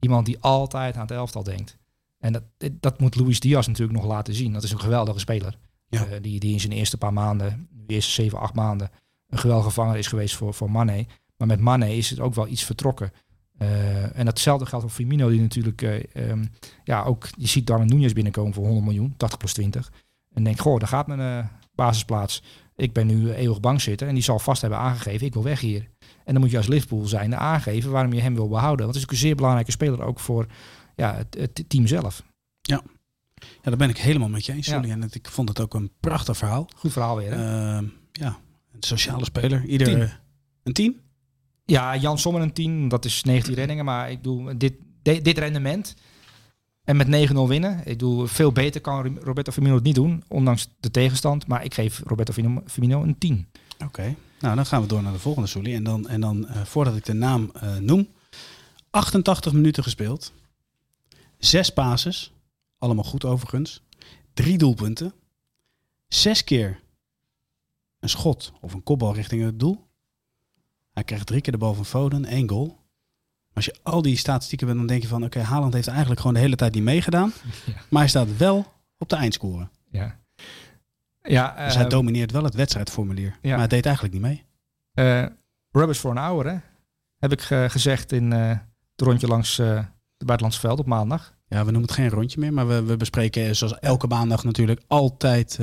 Iemand 0.00 0.26
die 0.26 0.40
altijd 0.40 0.94
aan 0.94 1.00
het 1.00 1.10
elftal 1.10 1.42
denkt. 1.42 1.76
En 2.18 2.32
dat, 2.32 2.42
dat 2.80 3.00
moet 3.00 3.16
Luis 3.16 3.40
Diaz 3.40 3.66
natuurlijk 3.66 3.98
nog 3.98 4.06
laten 4.06 4.34
zien. 4.34 4.52
Dat 4.52 4.62
is 4.62 4.72
een 4.72 4.80
geweldige 4.80 5.18
speler. 5.18 5.58
Ja. 5.88 6.18
Die, 6.18 6.40
die 6.40 6.52
in 6.52 6.60
zijn 6.60 6.72
eerste 6.72 6.98
paar 6.98 7.12
maanden, 7.12 7.68
de 7.70 7.94
eerste 7.94 8.12
zeven, 8.12 8.38
acht 8.38 8.54
maanden, 8.54 8.90
een 9.28 9.38
geweldige 9.38 9.70
vanger 9.70 9.96
is 9.96 10.06
geweest 10.06 10.34
voor, 10.34 10.54
voor 10.54 10.70
Mane. 10.70 11.06
Maar 11.36 11.46
met 11.46 11.60
Mane 11.60 11.96
is 11.96 12.10
het 12.10 12.20
ook 12.20 12.34
wel 12.34 12.46
iets 12.46 12.64
vertrokken. 12.64 13.12
Eh, 13.58 14.18
en 14.18 14.24
datzelfde 14.24 14.66
geldt 14.66 14.84
voor 14.84 14.94
Firmino, 14.94 15.28
die 15.28 15.40
natuurlijk, 15.40 15.82
eh, 15.82 16.30
ehm, 16.30 16.44
ja, 16.84 17.02
ook, 17.02 17.28
je 17.36 17.46
ziet 17.46 17.66
Darwin 17.66 17.92
Núñez 17.92 18.12
binnenkomen 18.12 18.54
voor 18.54 18.64
100 18.64 18.84
miljoen, 18.84 19.14
80 19.16 19.38
plus 19.38 19.52
20. 19.52 19.92
En 20.32 20.44
denk, 20.44 20.60
goh, 20.60 20.78
daar 20.78 20.88
gaat 20.88 21.06
mijn 21.06 21.20
eh, 21.20 21.48
basisplaats. 21.74 22.42
Ik 22.76 22.92
ben 22.92 23.06
nu 23.06 23.32
eeuwig 23.32 23.60
bang 23.60 23.80
zitten 23.80 24.08
en 24.08 24.14
die 24.14 24.22
zal 24.22 24.38
vast 24.38 24.60
hebben 24.60 24.78
aangegeven, 24.78 25.26
ik 25.26 25.32
wil 25.32 25.42
weg 25.42 25.60
hier. 25.60 25.88
En 26.24 26.32
dan 26.32 26.40
moet 26.40 26.50
je 26.50 26.56
als 26.56 26.66
Liverpool 26.66 27.06
zijn 27.06 27.36
aangeven 27.36 27.90
waarom 27.90 28.12
je 28.12 28.20
hem 28.20 28.34
wil 28.34 28.48
behouden. 28.48 28.84
Want 28.84 28.88
het 28.88 28.96
is 28.96 29.02
ook 29.02 29.10
een 29.10 29.26
zeer 29.26 29.34
belangrijke 29.36 29.70
speler 29.70 30.02
ook 30.02 30.20
voor 30.20 30.46
ja, 30.96 31.14
het, 31.14 31.36
het 31.38 31.64
team 31.68 31.86
zelf. 31.86 32.22
Ja, 32.60 32.82
daar 33.62 33.76
ben 33.76 33.88
ik 33.88 33.98
helemaal 33.98 34.28
met 34.28 34.46
je 34.46 34.52
eens, 34.52 34.66
Ja. 34.66 34.74
Julian. 34.74 35.02
En 35.02 35.08
Ik 35.12 35.28
vond 35.28 35.48
het 35.48 35.60
ook 35.60 35.74
een 35.74 35.90
prachtig 36.00 36.36
verhaal. 36.36 36.68
Goed 36.76 36.92
verhaal 36.92 37.16
weer. 37.16 37.32
Hè? 37.32 37.76
Ehm, 37.76 37.84
ja, 38.12 38.38
een 38.72 38.82
sociale 38.82 39.24
speler. 39.24 39.64
Iedere, 39.64 39.90
Tien. 39.90 40.10
Een 40.62 40.72
tien? 40.72 41.00
Ja, 41.66 41.96
Jan 41.96 42.18
Sommer 42.18 42.42
een 42.42 42.52
10, 42.52 42.88
dat 42.88 43.04
is 43.04 43.22
19 43.22 43.54
reddingen. 43.54 43.84
Maar 43.84 44.10
ik 44.10 44.16
bedoel, 44.16 44.58
dit, 44.58 44.74
dit, 45.02 45.24
dit 45.24 45.38
rendement 45.38 45.94
en 46.84 46.96
met 46.96 47.30
9-0 47.30 47.34
winnen. 47.34 47.78
Ik 47.78 47.84
bedoel, 47.84 48.26
veel 48.26 48.52
beter 48.52 48.80
kan 48.80 49.18
Roberto 49.18 49.52
Firmino 49.52 49.74
het 49.74 49.84
niet 49.84 49.94
doen, 49.94 50.24
ondanks 50.28 50.68
de 50.80 50.90
tegenstand. 50.90 51.46
Maar 51.46 51.64
ik 51.64 51.74
geef 51.74 52.02
Roberto 52.04 52.32
Firmino- 52.66 53.02
een 53.02 53.18
10. 53.18 53.46
Oké, 53.84 54.14
nou 54.40 54.56
dan 54.56 54.66
gaan 54.66 54.82
we 54.82 54.88
door 54.88 55.02
naar 55.02 55.12
de 55.12 55.18
volgende 55.18 55.48
Soelie. 55.48 55.74
En 55.74 55.84
dan, 55.84 56.08
en 56.08 56.20
dan 56.20 56.48
eh, 56.48 56.62
voordat 56.62 56.96
ik 56.96 57.04
de 57.04 57.12
naam 57.12 57.50
eh, 57.52 57.76
noem, 57.76 58.08
88 58.90 59.52
minuten 59.52 59.82
gespeeld, 59.82 60.32
zes 61.38 61.72
passes, 61.72 62.32
allemaal 62.78 63.04
goed 63.04 63.24
overigens, 63.24 63.82
drie 64.34 64.58
doelpunten, 64.58 65.12
zes 66.08 66.44
keer 66.44 66.80
een 68.00 68.08
schot 68.08 68.52
of 68.60 68.72
een 68.72 68.82
kopbal 68.82 69.14
richting 69.14 69.44
het 69.44 69.60
doel. 69.60 69.85
Hij 70.96 71.04
krijgt 71.04 71.26
drie 71.26 71.40
keer 71.40 71.52
de 71.52 71.58
bal 71.58 71.74
van 71.74 71.84
Foden, 71.84 72.24
één 72.24 72.48
goal. 72.48 72.78
Als 73.54 73.64
je 73.64 73.74
al 73.82 74.02
die 74.02 74.16
statistieken 74.16 74.66
bent, 74.66 74.78
dan 74.78 74.86
denk 74.86 75.02
je 75.02 75.08
van... 75.08 75.24
oké, 75.24 75.40
Haaland 75.40 75.72
heeft 75.74 75.88
eigenlijk 75.88 76.20
gewoon 76.20 76.34
de 76.34 76.40
hele 76.40 76.56
tijd 76.56 76.74
niet 76.74 76.82
meegedaan. 76.82 77.32
Ja. 77.66 77.72
Maar 77.88 78.00
hij 78.00 78.08
staat 78.10 78.36
wel 78.36 78.72
op 78.98 79.08
de 79.08 79.16
eindscore. 79.16 79.68
Ja. 79.90 80.18
Ja, 81.22 81.64
Dus 81.64 81.74
hij 81.74 81.84
eh, 81.84 81.90
domineert 81.90 82.30
wel 82.32 82.44
het 82.44 82.54
wedstrijdformulier. 82.54 83.38
ja. 83.42 83.50
Maar 83.50 83.58
hij 83.58 83.66
deed 83.68 83.84
eigenlijk 83.86 84.14
niet 84.14 84.22
mee. 84.24 84.44
eh, 84.92 85.26
rubbish 85.70 85.98
voor 85.98 86.10
een 86.10 86.16
hour, 86.16 86.46
hè? 86.46 86.56
Heb 87.18 87.32
ik 87.32 87.40
eh, 87.40 87.64
gezegd 87.68 88.12
in 88.12 88.30
het 88.30 88.60
rondje 88.96 89.26
langs 89.26 89.56
de 89.56 89.84
buitenlandse 90.24 90.60
veld 90.60 90.78
op 90.78 90.86
maandag. 90.86 91.34
Ja, 91.48 91.58
we 91.58 91.70
noemen 91.70 91.82
het 91.82 91.92
geen 91.92 92.08
rondje 92.08 92.40
meer, 92.40 92.52
maar 92.52 92.68
we, 92.68 92.82
we 92.82 92.96
bespreken 92.96 93.56
zoals 93.56 93.78
elke 93.78 94.06
maandag 94.06 94.44
natuurlijk 94.44 94.80
altijd 94.86 95.56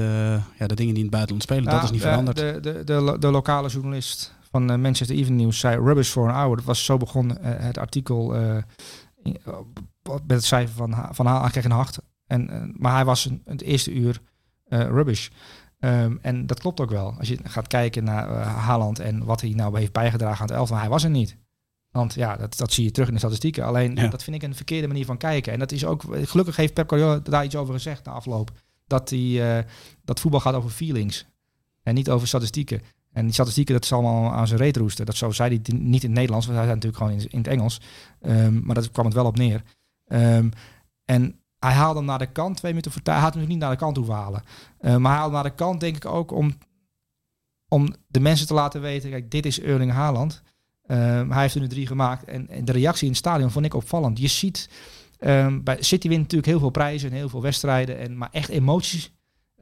ja, 0.58 0.68
de 0.68 0.76
dingen 0.76 0.94
die 0.94 1.04
in 1.04 1.10
het 1.10 1.10
buitenland 1.10 1.44
spelen. 1.44 1.64
dat 1.64 1.74
Ja, 1.74 1.84
is 1.84 1.92
niet 1.92 2.02
de- 2.02 2.08
veranderd. 2.08 2.38
De, 2.38 2.58
de, 2.62 2.84
de, 2.84 3.16
de 3.20 3.32
lokale 3.32 3.70
journalist 3.70 4.34
van 4.54 4.72
eh, 4.72 4.78
Manchester 4.78 5.16
Evening 5.16 5.42
News 5.42 5.60
zei 5.60 5.82
rubbish 5.82 6.10
voor 6.12 6.28
een 6.28 6.34
hour. 6.34 6.56
Dat 6.56 6.66
was 6.66 6.86
zo 6.86 6.98
begon 6.98 7.38
eh, 7.38 7.52
het 7.66 7.78
artikel 7.78 8.36
eh, 8.36 8.58
in- 9.24 9.38
met 10.04 10.22
het 10.28 10.44
cijfer 10.44 10.76
van, 10.76 10.96
van 11.12 11.26
Haal. 11.26 11.42
Hij 11.42 11.52
kreeg 11.52 11.64
een 11.66 11.72
hart. 11.72 11.98
En, 12.28 12.74
maar 12.78 12.94
hij 12.94 13.06
was 13.06 13.26
een, 13.26 13.42
het 13.46 13.62
eerste 13.62 13.92
uur 13.94 14.20
rubbish. 14.70 15.30
Ehm, 15.80 16.16
en 16.22 16.46
dat 16.48 16.60
klopt 16.60 16.80
ook 16.80 16.90
wel. 16.90 17.14
Als 17.18 17.28
je 17.28 17.38
gaat 17.44 17.68
kijken 17.68 18.04
naar 18.04 18.30
Haaland 18.44 19.00
en 19.00 19.26
wat 19.26 19.42
hij 19.42 19.50
nou 19.50 19.80
heeft 19.80 19.92
bijgedragen 19.92 20.42
aan 20.42 20.48
het 20.48 20.56
elftal. 20.58 20.78
Hij 20.78 20.90
was 20.90 21.04
er 21.04 21.10
niet. 21.10 21.38
Want 21.92 22.14
ja, 22.14 22.36
dat, 22.36 22.58
dat 22.58 22.74
zie 22.74 22.84
je 22.84 22.92
terug 22.92 23.08
in 23.08 23.14
de 23.14 23.20
statistieken. 23.20 23.66
Alleen 23.66 23.96
Ja. 23.96 24.08
dat 24.08 24.24
vind 24.24 24.36
ik 24.36 24.44
een 24.44 24.56
verkeerde 24.56 24.88
manier 24.88 25.06
van 25.06 25.18
kijken. 25.18 25.54
En 25.54 25.60
dat 25.60 25.72
is 25.72 25.86
ook, 25.86 26.04
gelukkig 26.24 26.56
heeft 26.56 26.74
Pep 26.74 26.90
Guardiola 26.90 27.20
daar 27.20 27.44
iets 27.46 27.56
over 27.56 27.74
gezegd 27.74 28.06
na 28.06 28.12
afloop. 28.12 28.52
Dat, 28.88 29.12
eh, 29.12 29.58
dat 30.04 30.20
voetbal 30.20 30.40
gaat 30.40 30.54
over 30.54 30.70
feelings. 30.70 31.26
En 31.84 31.94
niet 31.94 32.10
over 32.10 32.28
statistieken. 32.28 32.82
En 33.14 33.24
die 33.24 33.34
statistieken, 33.34 33.74
dat 33.74 33.84
is 33.84 33.94
allemaal 33.94 34.32
aan 34.32 34.48
zijn 34.48 34.60
reet 34.60 34.78
roesten. 34.78 35.06
Dat 35.06 35.16
zo 35.16 35.32
zei 35.32 35.50
hij 35.50 35.78
niet 35.80 36.04
in 36.04 36.10
het 36.10 36.18
Nederlands, 36.18 36.46
want 36.46 36.58
hij 36.58 36.68
zei 36.68 36.80
natuurlijk 36.80 37.04
gewoon 37.04 37.28
in, 37.30 37.38
het 37.38 37.48
Engels. 37.48 37.82
Ehm, 38.22 38.66
maar 38.66 38.76
dat 38.76 38.92
kwam 38.92 39.06
het 39.06 39.14
wel 39.14 39.26
op 39.26 39.38
neer. 39.38 39.64
Ehm, 40.06 40.50
en 41.06 41.40
hij 41.60 41.74
haalde 41.74 41.98
hem 41.98 42.08
naar 42.08 42.20
de 42.20 42.32
kant, 42.32 42.58
twee 42.58 42.72
minuten 42.72 42.92
voor 42.92 43.02
tijd. 43.02 43.16
Hij 43.16 43.26
had 43.26 43.34
hem 43.34 43.44
natuurlijk 43.44 43.70
niet 43.70 43.80
naar 43.80 43.90
de 43.90 43.94
kant 43.94 43.98
hoeven 43.98 44.24
halen. 44.24 44.44
Eh, 44.78 44.96
maar 44.96 45.12
hij 45.12 45.20
haalde 45.20 45.34
naar 45.34 45.44
de 45.44 45.56
kant, 45.56 45.80
denk 45.80 45.96
ik 45.96 46.06
ook, 46.06 46.32
om, 46.32 46.58
om 47.68 47.94
de 48.08 48.20
mensen 48.20 48.48
te 48.48 48.54
laten 48.54 48.82
weten... 48.82 49.10
Kijk, 49.10 49.32
dit 49.32 49.46
is 49.46 49.62
Erling 49.62 49.92
Haaland. 49.92 50.42
Ehm, 50.86 51.30
hij 51.30 51.42
heeft 51.42 51.56
er 51.56 51.62
nu 51.62 51.68
drie 51.68 51.88
gemaakt. 51.88 52.24
En, 52.24 52.50
en 52.50 52.66
de 52.66 52.72
reactie 52.72 53.04
in 53.04 53.10
het 53.10 53.18
stadion 53.18 53.52
vond 53.52 53.66
ik 53.66 53.74
opvallend. 53.74 54.20
Je 54.20 54.28
ziet, 54.28 54.70
ehm, 55.20 55.64
bij 55.64 55.78
City 55.80 56.08
wint 56.08 56.22
natuurlijk 56.22 56.50
heel 56.50 56.60
veel 56.60 56.70
prijzen 56.70 57.10
en 57.10 57.16
heel 57.16 57.30
veel 57.30 57.42
wedstrijden. 57.42 57.98
En, 57.98 58.18
maar 58.18 58.30
echt 58.32 58.50
emoties 58.50 59.12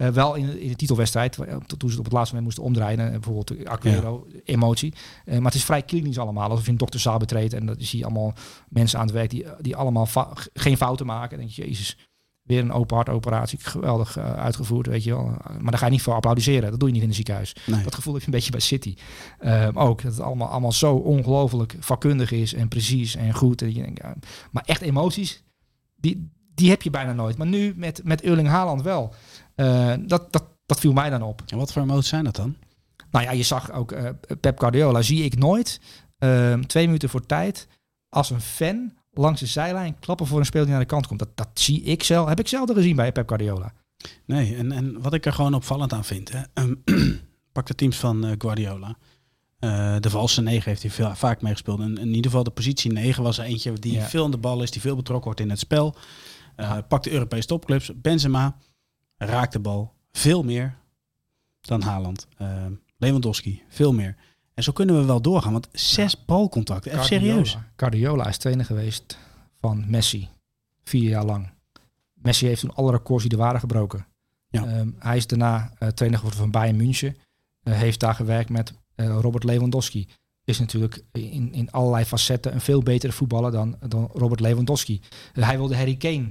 eh, 0.02 0.14
wel 0.14 0.36
in, 0.36 0.46
de- 0.46 0.62
in 0.62 0.70
de 0.70 0.76
titelwedstrijd, 0.76 1.34
toen 1.34 1.46
ze 1.80 1.86
het 1.88 1.98
op 1.98 2.04
het 2.04 2.14
laatste 2.14 2.36
moment 2.36 2.44
moesten 2.44 2.64
omdraaien, 2.64 3.00
eh, 3.06 3.12
bijvoorbeeld 3.12 3.66
Aguero, 3.68 4.28
emotie. 4.44 4.94
Eh, 5.26 5.36
maar 5.36 5.46
het 5.46 5.54
is 5.54 5.64
vrij 5.66 5.82
klinisch 5.82 6.18
allemaal, 6.20 6.50
alsof 6.50 6.66
je 6.66 6.72
een 6.72 6.78
dokterzaal 6.78 7.18
betreedt 7.18 7.54
en 7.54 7.66
dat 7.66 7.76
zie 7.80 8.00
je 8.00 8.06
allemaal 8.06 8.34
mensen 8.70 9.00
aan 9.00 9.06
het 9.06 9.14
werk 9.16 9.30
die, 9.30 9.46
die 9.62 9.76
allemaal 9.76 10.08
geen 10.54 10.78
fouten 10.78 11.06
maken. 11.06 11.32
En 11.32 11.38
dan 11.38 11.46
denk 11.46 11.52
je, 11.52 11.68
jezus, 11.68 11.98
weer 12.42 12.60
een 12.60 12.72
open 12.72 12.96
hartoperatie, 12.96 13.60
geweldig 13.62 14.18
eh, 14.18 14.34
uitgevoerd, 14.34 14.88
weet 14.88 15.04
je 15.04 15.10
wel. 15.16 15.24
Maar 15.60 15.72
daar 15.72 15.78
ga 15.78 15.86
je 15.86 15.92
niet 15.92 16.02
voor 16.02 16.14
applaudisseren, 16.14 16.70
dat 16.72 16.80
doe 16.80 16.88
je 16.88 16.94
niet 16.94 17.04
in 17.04 17.10
een 17.10 17.16
ziekenhuis. 17.16 17.56
Nee. 17.66 17.84
Dat 17.84 17.96
gevoel 17.96 18.14
heb 18.14 18.22
je 18.22 18.28
een 18.28 18.34
beetje 18.34 18.52
bij 18.52 18.60
City. 18.60 18.96
Ehm, 19.40 19.78
ook 19.78 20.02
dat 20.02 20.12
het 20.12 20.22
allemaal, 20.22 20.48
allemaal 20.48 20.72
zo 20.72 20.96
ongelooflijk 20.96 21.76
vakkundig 21.80 22.32
is 22.32 22.54
en 22.54 22.68
precies 22.68 23.16
en 23.16 23.34
goed. 23.34 23.62
En 23.62 23.74
je 23.76 23.82
denkt, 23.82 24.02
ja, 24.02 24.16
maar 24.52 24.64
echt 24.66 24.82
emoties, 24.82 25.44
die, 25.96 26.32
die 26.56 26.70
heb 26.70 26.82
je 26.82 26.90
bijna 26.90 27.14
nooit. 27.14 27.38
Maar 27.38 27.48
nu 27.48 27.74
met, 27.76 28.02
met 28.04 28.22
Erling 28.22 28.48
Haaland 28.48 28.82
wel. 28.82 29.14
Eh, 29.62 29.94
dat, 30.08 30.32
dat, 30.34 30.44
dat 30.66 30.80
viel 30.80 30.94
mij 30.94 31.10
dan 31.10 31.22
op. 31.22 31.42
En 31.48 31.58
wat 31.58 31.72
voor 31.72 31.82
emoties 31.82 32.10
zijn 32.10 32.24
dat 32.24 32.36
dan? 32.36 32.56
Nou 33.12 33.26
ja, 33.26 33.32
je 33.32 33.44
zag 33.44 33.72
ook 33.72 33.92
eh, 33.92 34.10
Pep 34.40 34.60
Guardiola, 34.60 35.02
zie 35.02 35.24
ik 35.24 35.38
nooit. 35.38 35.80
ehm, 36.18 36.62
twee 36.62 36.86
minuten 36.86 37.10
voor 37.10 37.26
tijd. 37.26 37.68
Als 38.10 38.30
een 38.30 38.42
fan 38.42 38.94
langs 39.12 39.40
de 39.40 39.46
zijlijn 39.46 40.00
klappen 40.00 40.28
voor 40.28 40.40
een 40.40 40.46
speler 40.46 40.66
die 40.66 40.76
naar 40.76 40.84
de 40.84 40.90
kant 40.90 41.08
komt. 41.08 41.20
Dat, 41.20 41.30
dat 41.36 41.48
zie 41.54 41.82
ik 41.82 42.04
zelf, 42.04 42.28
heb 42.28 42.40
ik 42.40 42.48
zelden 42.48 42.76
gezien 42.76 42.96
bij 42.96 43.12
Pep 43.12 43.28
Guardiola. 43.28 43.74
Nee, 44.26 44.56
en, 44.56 44.72
en 44.72 45.02
wat 45.02 45.14
ik 45.14 45.26
er 45.26 45.34
gewoon 45.34 45.54
opvallend 45.54 45.94
aan 45.94 46.06
vind. 46.06 46.32
Hè, 46.32 46.42
ehm, 46.54 46.74
pak 47.52 47.66
de 47.68 47.76
teams 47.76 47.98
van 47.98 48.26
eh, 48.26 48.32
Guardiola. 48.38 48.96
De 50.00 50.10
valse 50.10 50.42
9 50.42 50.70
heeft 50.70 50.82
hij 50.82 50.92
veel, 50.92 51.16
vaak 51.16 51.42
meegespeeld. 51.42 51.80
En 51.80 51.98
in 51.98 52.08
ieder 52.08 52.24
geval 52.24 52.44
de 52.44 52.50
positie 52.52 52.92
9 52.92 53.24
was 53.24 53.38
er 53.38 53.44
eentje 53.46 53.74
die 53.74 53.92
Ja. 53.94 54.06
veel 54.08 54.24
aan 54.24 54.32
de 54.32 54.38
bal 54.38 54.62
is, 54.64 54.72
die 54.72 54.82
veel 54.82 54.96
betrokken 54.96 55.26
wordt 55.26 55.40
in 55.40 55.50
het 55.50 55.60
spel. 55.60 55.96
Ja. 56.58 56.82
Pak 56.82 57.04
de 57.04 57.12
Europese 57.12 57.48
topclubs. 57.48 57.92
Benzema 57.96 58.56
raakt 59.28 59.54
de 59.54 59.60
bal 59.60 59.94
veel 60.12 60.44
meer 60.44 60.76
dan 61.62 61.82
Haaland. 61.82 62.28
Eh, 62.38 62.66
Lewandowski, 62.98 63.64
veel 63.68 63.94
meer. 63.94 64.16
En 64.54 64.64
zo 64.64 64.72
kunnen 64.72 65.00
we 65.00 65.06
wel 65.06 65.22
doorgaan, 65.22 65.52
want 65.52 65.68
zes 65.72 66.26
balcontacten. 66.26 66.92
Even 66.92 67.06
serieus. 67.06 67.58
Guardiola 67.76 68.28
is 68.28 68.38
trainer 68.38 68.66
geweest 68.66 69.18
van 69.60 69.84
Messi. 69.88 70.30
Vier 70.84 71.10
jaar 71.10 71.26
lang. 71.26 71.50
Messi 72.14 72.48
heeft 72.48 72.62
toen 72.62 72.76
alle 72.76 72.92
records 72.92 73.24
die 73.24 73.32
er 73.32 73.38
waren 73.38 73.60
gebroken. 73.60 74.08
Ja. 74.50 74.66
Ehm, 74.66 74.90
hij 75.00 75.18
is 75.18 75.28
daarna 75.28 75.74
eh, 75.78 75.88
trainer 75.88 76.20
geworden 76.20 76.44
van 76.44 76.52
Bayern 76.52 76.78
München. 76.78 77.18
Eh, 77.64 77.74
heeft 77.74 78.00
daar 78.00 78.16
gewerkt 78.16 78.50
met 78.50 78.74
Robert 78.96 79.44
Lewandowski. 79.44 80.08
Is 80.44 80.60
natuurlijk 80.60 81.04
in, 81.12 81.54
in 81.54 81.72
allerlei 81.72 82.06
facetten 82.06 82.54
een 82.54 82.62
veel 82.62 82.84
betere 82.84 83.12
voetballer 83.12 83.52
dan, 83.52 83.78
dan 83.88 84.10
Robert 84.14 84.40
Lewandowski. 84.40 85.02
Hij 85.34 85.58
wilde 85.58 85.76
Harry 85.76 85.98
Kane 85.98 86.28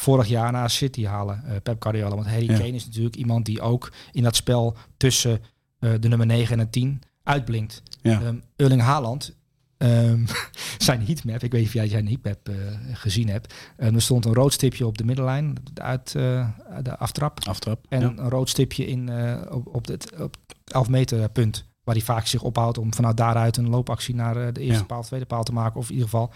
vorig 0.00 0.28
jaar 0.28 0.52
naar 0.52 0.70
City 0.70 1.04
halen, 1.04 1.44
eh, 1.44 1.56
Pep 1.62 1.82
Guardiola. 1.82 2.14
Want 2.14 2.26
Harry 2.26 2.50
Ja. 2.50 2.58
Kane 2.58 2.72
is 2.72 2.86
natuurlijk 2.86 3.16
iemand 3.16 3.44
die 3.44 3.60
ook 3.60 3.92
in 4.12 4.22
dat 4.22 4.36
spel 4.36 4.76
tussen 4.96 5.40
eh, 5.78 5.90
de 6.00 6.08
nummer 6.08 6.26
9 6.26 6.58
en 6.58 6.64
de 6.64 6.70
10 6.70 7.02
uitblinkt. 7.22 7.82
Ja. 8.02 8.20
Ehm, 8.20 8.36
Erling 8.56 8.80
Haaland, 8.80 9.36
ehm, 9.76 10.26
zijn 10.78 11.06
heatmap, 11.06 11.42
ik 11.42 11.52
weet 11.52 11.60
niet 11.60 11.68
of 11.68 11.72
jij 11.72 11.88
zijn 11.88 12.06
heatmap 12.06 12.48
eh, 12.48 12.54
gezien 12.92 13.28
hebt. 13.28 13.54
Ehm, 13.76 13.94
er 13.94 14.02
stond 14.02 14.24
een 14.24 14.34
rood 14.34 14.52
stipje 14.52 14.86
op 14.86 14.98
de 14.98 15.04
middenlijn, 15.04 15.54
uit 15.74 16.12
de 16.12 16.96
aftrap. 16.98 17.38
Aftrap. 17.44 17.86
En 17.88 18.00
ja. 18.00 18.06
een 18.16 18.28
rood 18.28 18.48
stipje 18.48 18.86
in, 18.86 19.10
op, 19.50 19.66
op 19.66 19.86
het 19.86 20.12
op 20.20 20.36
11 20.64 20.88
meter 20.88 21.28
punt. 21.28 21.68
Waar 21.84 21.94
hij 21.94 22.04
vaak 22.04 22.26
zich 22.26 22.42
ophoudt 22.42 22.78
om 22.78 22.94
vanuit 22.94 23.16
daaruit 23.16 23.56
een 23.56 23.68
loopactie 23.68 24.14
naar 24.14 24.52
de 24.52 24.60
eerste 24.60 24.80
Ja. 24.80 24.86
paal, 24.86 25.02
tweede 25.02 25.26
paal 25.26 25.42
te 25.42 25.52
maken. 25.52 25.80
Of 25.80 25.88
in 25.88 25.94
ieder 25.94 26.08
geval. 26.08 26.32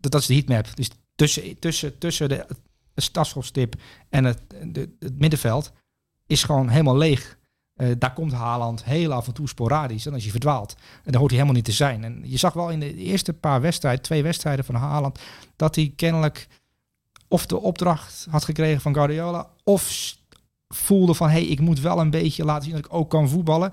dat, 0.00 0.12
dat 0.12 0.20
is 0.20 0.26
de 0.26 0.34
heatmap. 0.34 0.76
Dus 0.76 0.90
tussen, 1.18 1.58
tussen, 1.58 1.98
tussen 1.98 2.28
de, 2.28 2.46
stafschopstip 2.94 3.74
en 4.08 4.24
het, 4.24 4.40
de, 4.66 4.96
het 4.98 5.18
middenveld 5.18 5.72
is 6.26 6.44
gewoon 6.44 6.68
helemaal 6.68 6.96
leeg. 6.96 7.38
Eh, 7.74 7.88
daar 7.98 8.12
komt 8.12 8.32
Haaland 8.32 8.84
heel 8.84 9.12
af 9.12 9.26
en 9.26 9.32
toe 9.32 9.48
sporadisch. 9.48 10.06
En 10.06 10.12
als 10.12 10.24
je 10.24 10.30
verdwaalt, 10.30 10.74
en 11.04 11.12
dan 11.12 11.20
hoort 11.20 11.30
hij 11.30 11.40
helemaal 11.40 11.60
niet 11.60 11.64
te 11.64 11.72
zijn. 11.72 12.04
En 12.04 12.20
je 12.24 12.36
zag 12.36 12.52
wel 12.52 12.70
in 12.70 12.80
de 12.80 12.94
eerste 12.94 13.32
paar 13.32 13.60
wedstrijden, 13.60 14.02
twee 14.02 14.22
wedstrijden 14.22 14.64
van 14.64 14.74
Haaland, 14.74 15.18
dat 15.56 15.74
hij 15.74 15.92
kennelijk 15.96 16.48
of 17.28 17.46
de 17.46 17.60
opdracht 17.60 18.26
had 18.30 18.44
gekregen 18.44 18.80
van 18.80 18.94
Guardiola, 18.94 19.50
of 19.64 20.16
voelde 20.68 21.14
van, 21.14 21.28
hé, 21.28 21.40
hey, 21.40 21.46
ik 21.46 21.60
moet 21.60 21.80
wel 21.80 22.00
een 22.00 22.10
beetje 22.10 22.44
laten 22.44 22.64
zien 22.64 22.74
dat 22.74 22.84
ik 22.84 22.94
ook 22.94 23.10
kan 23.10 23.28
voetballen. 23.28 23.72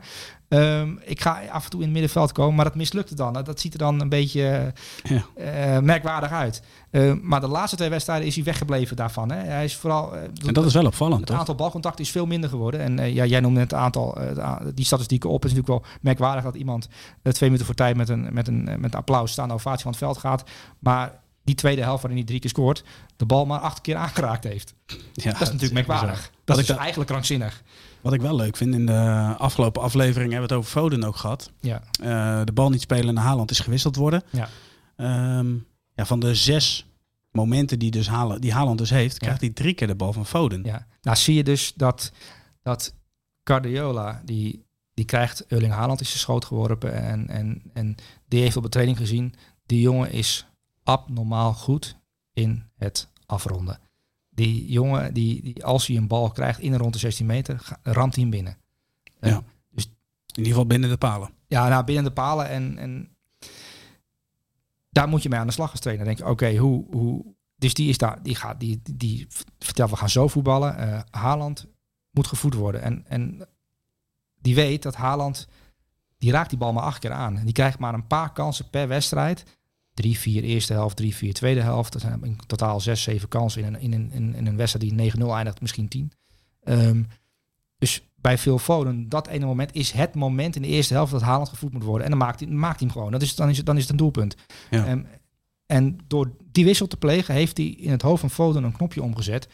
Ehm, 0.60 0.90
ik 1.04 1.22
ga 1.22 1.42
af 1.52 1.64
en 1.64 1.70
toe 1.70 1.80
in 1.80 1.86
het 1.86 1.94
middenveld 1.94 2.32
komen, 2.32 2.56
maar 2.56 2.66
dat 2.66 2.76
mislukte 2.76 3.16
dan. 3.16 3.34
Dat 3.34 3.60
ziet 3.60 3.74
er 3.74 3.80
dan 3.80 4.02
een 4.02 4.10
beetje 4.10 4.74
Ja. 5.04 5.26
eh, 5.36 5.80
merkwaardig 5.80 6.32
uit. 6.32 6.62
Eh, 6.92 7.14
maar 7.22 7.40
de 7.42 7.48
laatste 7.48 7.76
twee 7.78 7.90
wedstrijden 7.90 8.28
is 8.28 8.36
hij 8.36 8.44
weggebleven 8.44 8.96
daarvan. 8.96 9.32
Hè. 9.32 9.38
Hij 9.38 9.64
is 9.64 9.76
vooral... 9.76 10.16
eh, 10.16 10.22
En 10.48 10.54
dat 10.54 10.66
is 10.66 10.74
wel 10.74 10.86
opvallend, 10.86 11.20
het 11.20 11.28
toch? 11.30 11.38
aantal 11.38 11.56
balcontacten 11.56 12.06
is 12.06 12.12
veel 12.12 12.26
minder 12.26 12.50
geworden. 12.50 12.80
En 12.80 13.00
eh, 13.00 13.14
ja, 13.14 13.26
jij 13.26 13.40
noemde 13.40 13.60
het 13.60 13.74
aantal, 13.74 14.18
die 14.74 14.86
statistieken 14.86 15.30
op. 15.30 15.44
Het 15.44 15.52
is 15.52 15.58
natuurlijk 15.58 15.84
wel 15.84 15.92
merkwaardig 16.02 16.44
dat 16.44 16.56
iemand 16.56 16.88
twee 17.22 17.36
minuten 17.50 17.66
voor 17.66 17.76
tijd 17.76 17.96
met 17.98 18.10
een, 18.10 18.28
met 18.34 18.48
een, 18.48 18.64
met 18.64 18.94
een 18.94 19.00
applaus 19.00 19.32
staande 19.32 19.54
ovatie 19.54 19.82
van 19.82 19.92
het 19.92 20.00
veld 20.00 20.18
gaat. 20.18 20.44
Maar 20.80 21.24
die 21.44 21.56
tweede 21.56 21.82
helft 21.82 22.02
waarin 22.02 22.18
hij 22.20 22.28
drie 22.28 22.40
keer 22.40 22.50
scoort, 22.50 22.84
de 23.16 23.26
bal 23.26 23.46
maar 23.46 23.60
acht 23.60 23.82
keer 23.82 23.96
aangeraakt 23.96 24.44
heeft. 24.44 24.74
Ja, 25.14 25.32
dat 25.32 25.42
is 25.42 25.48
natuurlijk 25.52 25.74
merkwaardig. 25.74 26.32
Dat 26.46 26.58
is 26.58 26.70
eigenlijk 26.70 27.10
krankzinnig. 27.10 27.64
Wat 28.06 28.14
ik 28.14 28.22
wel 28.22 28.36
leuk 28.36 28.58
vind, 28.58 28.74
in 28.74 28.86
de 28.86 29.34
afgelopen 29.38 29.82
aflevering 29.82 30.32
hebben 30.32 30.50
we 30.50 30.56
het 30.56 30.64
over 30.64 30.80
Foden 30.80 31.04
ook 31.04 31.16
gehad. 31.16 31.52
Ja, 31.60 31.82
Eh, 32.02 32.46
de 32.46 32.52
bal 32.54 32.70
niet 32.70 32.82
spelen 32.82 33.14
naar 33.14 33.24
Haaland 33.24 33.52
is 33.52 33.60
gewisseld 33.60 33.96
worden. 33.96 34.24
Ja. 34.32 34.50
Ehm, 34.96 35.54
ja, 35.94 36.06
van 36.06 36.20
de 36.20 36.36
zes 36.36 36.86
momenten 37.32 37.80
die, 37.80 37.92
dus 37.92 38.08
Haaland, 38.08 38.42
die 38.42 38.54
Haaland 38.54 38.78
dus 38.78 38.90
heeft, 38.90 39.18
krijgt 39.18 39.42
hij 39.42 39.50
drie 39.50 39.74
keer 39.74 39.88
de 39.88 39.96
bal 39.96 40.14
van 40.14 40.26
Foden. 40.26 40.64
ja. 40.64 40.88
Nou 41.02 41.18
zie 41.18 41.36
je 41.36 41.44
dus 41.44 41.74
dat, 41.76 42.12
dat 42.62 42.94
Guardiola, 43.44 44.22
die 44.26 44.64
Die 44.94 45.06
krijgt 45.06 45.46
Erling 45.46 45.74
Haaland 45.74 46.02
is 46.02 46.08
zijn 46.08 46.20
schoot 46.20 46.46
geworpen. 46.46 46.94
En, 46.94 47.28
en, 47.30 47.62
en 47.74 47.96
die 48.28 48.42
heeft 48.42 48.56
op 48.58 48.64
de 48.64 48.70
training 48.70 48.98
gezien. 48.98 49.34
Die 49.66 49.82
jongen 49.82 50.12
is 50.12 50.46
abnormaal 50.84 51.54
goed 51.54 51.98
in 52.34 52.64
het 52.78 53.10
afronden. 53.26 53.80
Die 54.36 54.72
jongen, 54.72 55.14
die, 55.14 55.42
die 55.42 55.66
als 55.66 55.88
hij 55.88 55.98
een 55.98 56.08
bal 56.08 56.32
krijgt 56.32 56.60
in 56.60 56.74
en 56.74 56.80
rond 56.80 56.94
de 56.94 57.00
16 57.00 57.26
meter, 57.26 57.80
ramt 57.84 58.14
hij 58.16 58.24
hem 58.24 58.32
binnen. 58.32 58.58
Ja. 59.22 59.44
In 60.36 60.42
ieder 60.42 60.54
geval 60.54 60.68
binnen 60.68 60.90
de 60.90 60.98
palen. 60.98 61.30
ja, 61.48 61.68
nou, 61.68 61.84
binnen 61.84 62.04
de 62.04 62.12
palen. 62.12 62.50
En, 62.50 62.78
en 62.78 63.16
daar 64.90 65.08
moet 65.08 65.24
je 65.24 65.30
mee 65.30 65.40
aan 65.40 65.48
de 65.48 65.54
slag 65.54 65.72
als 65.72 65.80
trainer. 65.80 66.06
Dan 66.06 66.16
denk 66.16 66.28
je, 66.28 66.34
oké, 66.34 66.58
hoe, 66.58 66.86
hoe... 66.92 67.26
Dus 67.56 67.74
die 67.74 67.90
is 67.90 67.98
daar, 67.98 68.24
die 68.24 68.36
gaat, 68.36 68.60
die, 68.60 68.80
die, 68.84 68.98
die 68.98 69.28
vertelt, 69.60 69.90
we 69.90 69.96
gaan 69.96 70.10
zo 70.10 70.28
voetballen. 70.28 70.78
Eh 70.78 71.00
Haaland 71.22 71.68
moet 72.12 72.28
gevoed 72.28 72.54
worden. 72.54 72.82
En, 72.82 73.06
en 73.08 73.48
die 74.42 74.56
weet 74.56 74.84
dat 74.84 74.96
Haaland, 74.96 75.48
die 76.18 76.32
raakt 76.32 76.50
die 76.50 76.60
bal 76.60 76.74
maar 76.74 76.84
acht 76.84 77.00
keer 77.00 77.12
aan. 77.12 77.38
En 77.38 77.46
die 77.46 77.54
krijgt 77.54 77.80
maar 77.80 77.94
een 77.94 78.08
paar 78.08 78.32
kansen 78.32 78.70
per 78.70 78.88
wedstrijd. 78.88 79.44
Drie, 79.96 80.18
vier 80.20 80.44
eerste 80.44 80.74
helft, 80.74 80.96
drie, 80.96 81.16
vier 81.16 81.34
tweede 81.34 81.62
helft. 81.62 81.94
Dat 81.94 82.02
zijn 82.02 82.24
in 82.24 82.38
totaal 82.46 82.80
zes, 82.80 83.04
zeven 83.04 83.28
kansen 83.28 83.64
in 83.64 83.74
een, 83.74 83.82
in 83.82 83.94
een, 83.94 84.34
in, 84.36 84.48
een 84.48 84.58
wedstrijd 84.58 84.98
die 84.98 85.12
9-0 85.12 85.26
eindigt, 85.26 85.62
misschien 85.62 85.88
10. 85.88 86.12
Ehm, 86.64 87.04
dus 87.78 88.02
bij 88.16 88.38
Phil 88.38 88.60
Foden, 88.60 89.10
dat 89.10 89.28
ene 89.28 89.46
moment 89.46 89.74
is 89.74 89.92
het 89.92 90.16
moment 90.16 90.56
in 90.56 90.62
de 90.62 90.68
eerste 90.68 90.94
helft 90.94 91.12
dat 91.12 91.22
Haaland 91.22 91.50
gevoed 91.50 91.74
moet 91.74 91.84
worden. 91.84 92.04
En 92.04 92.10
dan 92.10 92.20
maakt 92.20 92.40
hij, 92.40 92.50
maakt 92.50 92.80
hij 92.80 92.88
hem 92.88 92.98
gewoon. 92.98 93.12
Dat 93.12 93.22
is, 93.22 93.36
dan, 93.36 93.50
is 93.50 93.58
het, 93.58 93.66
dan 93.66 93.76
is 93.76 93.82
het 93.82 93.92
een 93.92 93.98
doelpunt. 93.98 94.36
Ja. 94.70 94.86
Ehm, 94.86 95.04
en 95.66 95.98
door 96.08 96.32
die 96.52 96.66
wissel 96.66 96.88
te 96.88 96.98
plegen, 96.98 97.34
heeft 97.34 97.58
hij 97.58 97.66
in 97.66 97.92
het 97.92 98.02
hoofd 98.02 98.20
van 98.20 98.30
Foden 98.30 98.64
een 98.64 98.72
knopje 98.72 99.04
omgezet. 99.04 99.48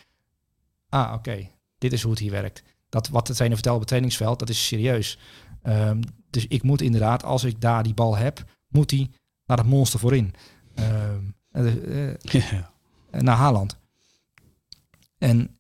Ah, 0.90 1.14
oké, 1.14 1.50
dit 1.78 1.94
is 1.94 2.02
hoe 2.02 2.12
het 2.12 2.20
hier 2.20 2.32
werkt. 2.32 2.64
Dat 2.90 3.08
wat 3.08 3.28
de 3.28 3.34
trainer 3.34 3.58
vertelt 3.58 3.76
op 3.76 3.82
het 3.82 3.90
trainingsveld, 3.90 4.40
dat 4.40 4.50
is 4.50 4.68
serieus. 4.68 5.20
Ehm, 5.62 6.02
dus 6.30 6.48
ik 6.48 6.64
moet 6.64 6.82
inderdaad, 6.82 7.24
als 7.24 7.44
ik 7.44 7.62
daar 7.62 7.84
die 7.84 7.94
bal 7.94 8.18
heb, 8.18 8.44
moet 8.68 8.92
hij 8.92 9.10
naar 9.56 9.66
het 9.66 9.74
monster 9.76 10.00
voorin. 10.00 10.34
Ehm, 10.76 11.24
eh, 11.52 12.12
eh, 12.12 12.52
Ja. 12.52 12.72
naar 13.12 13.36
Haaland. 13.36 13.78
En 15.18 15.60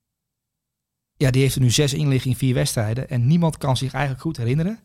ja, 1.13 1.31
die 1.31 1.41
heeft 1.41 1.55
er 1.55 1.61
nu 1.61 1.69
zes 1.69 1.93
in 1.93 2.35
vier 2.35 2.53
wedstrijden. 2.53 3.09
En 3.09 3.27
niemand 3.27 3.57
kan 3.57 3.77
zich 3.77 3.93
eigenlijk 3.93 4.23
goed 4.23 4.37
herinneren 4.37 4.79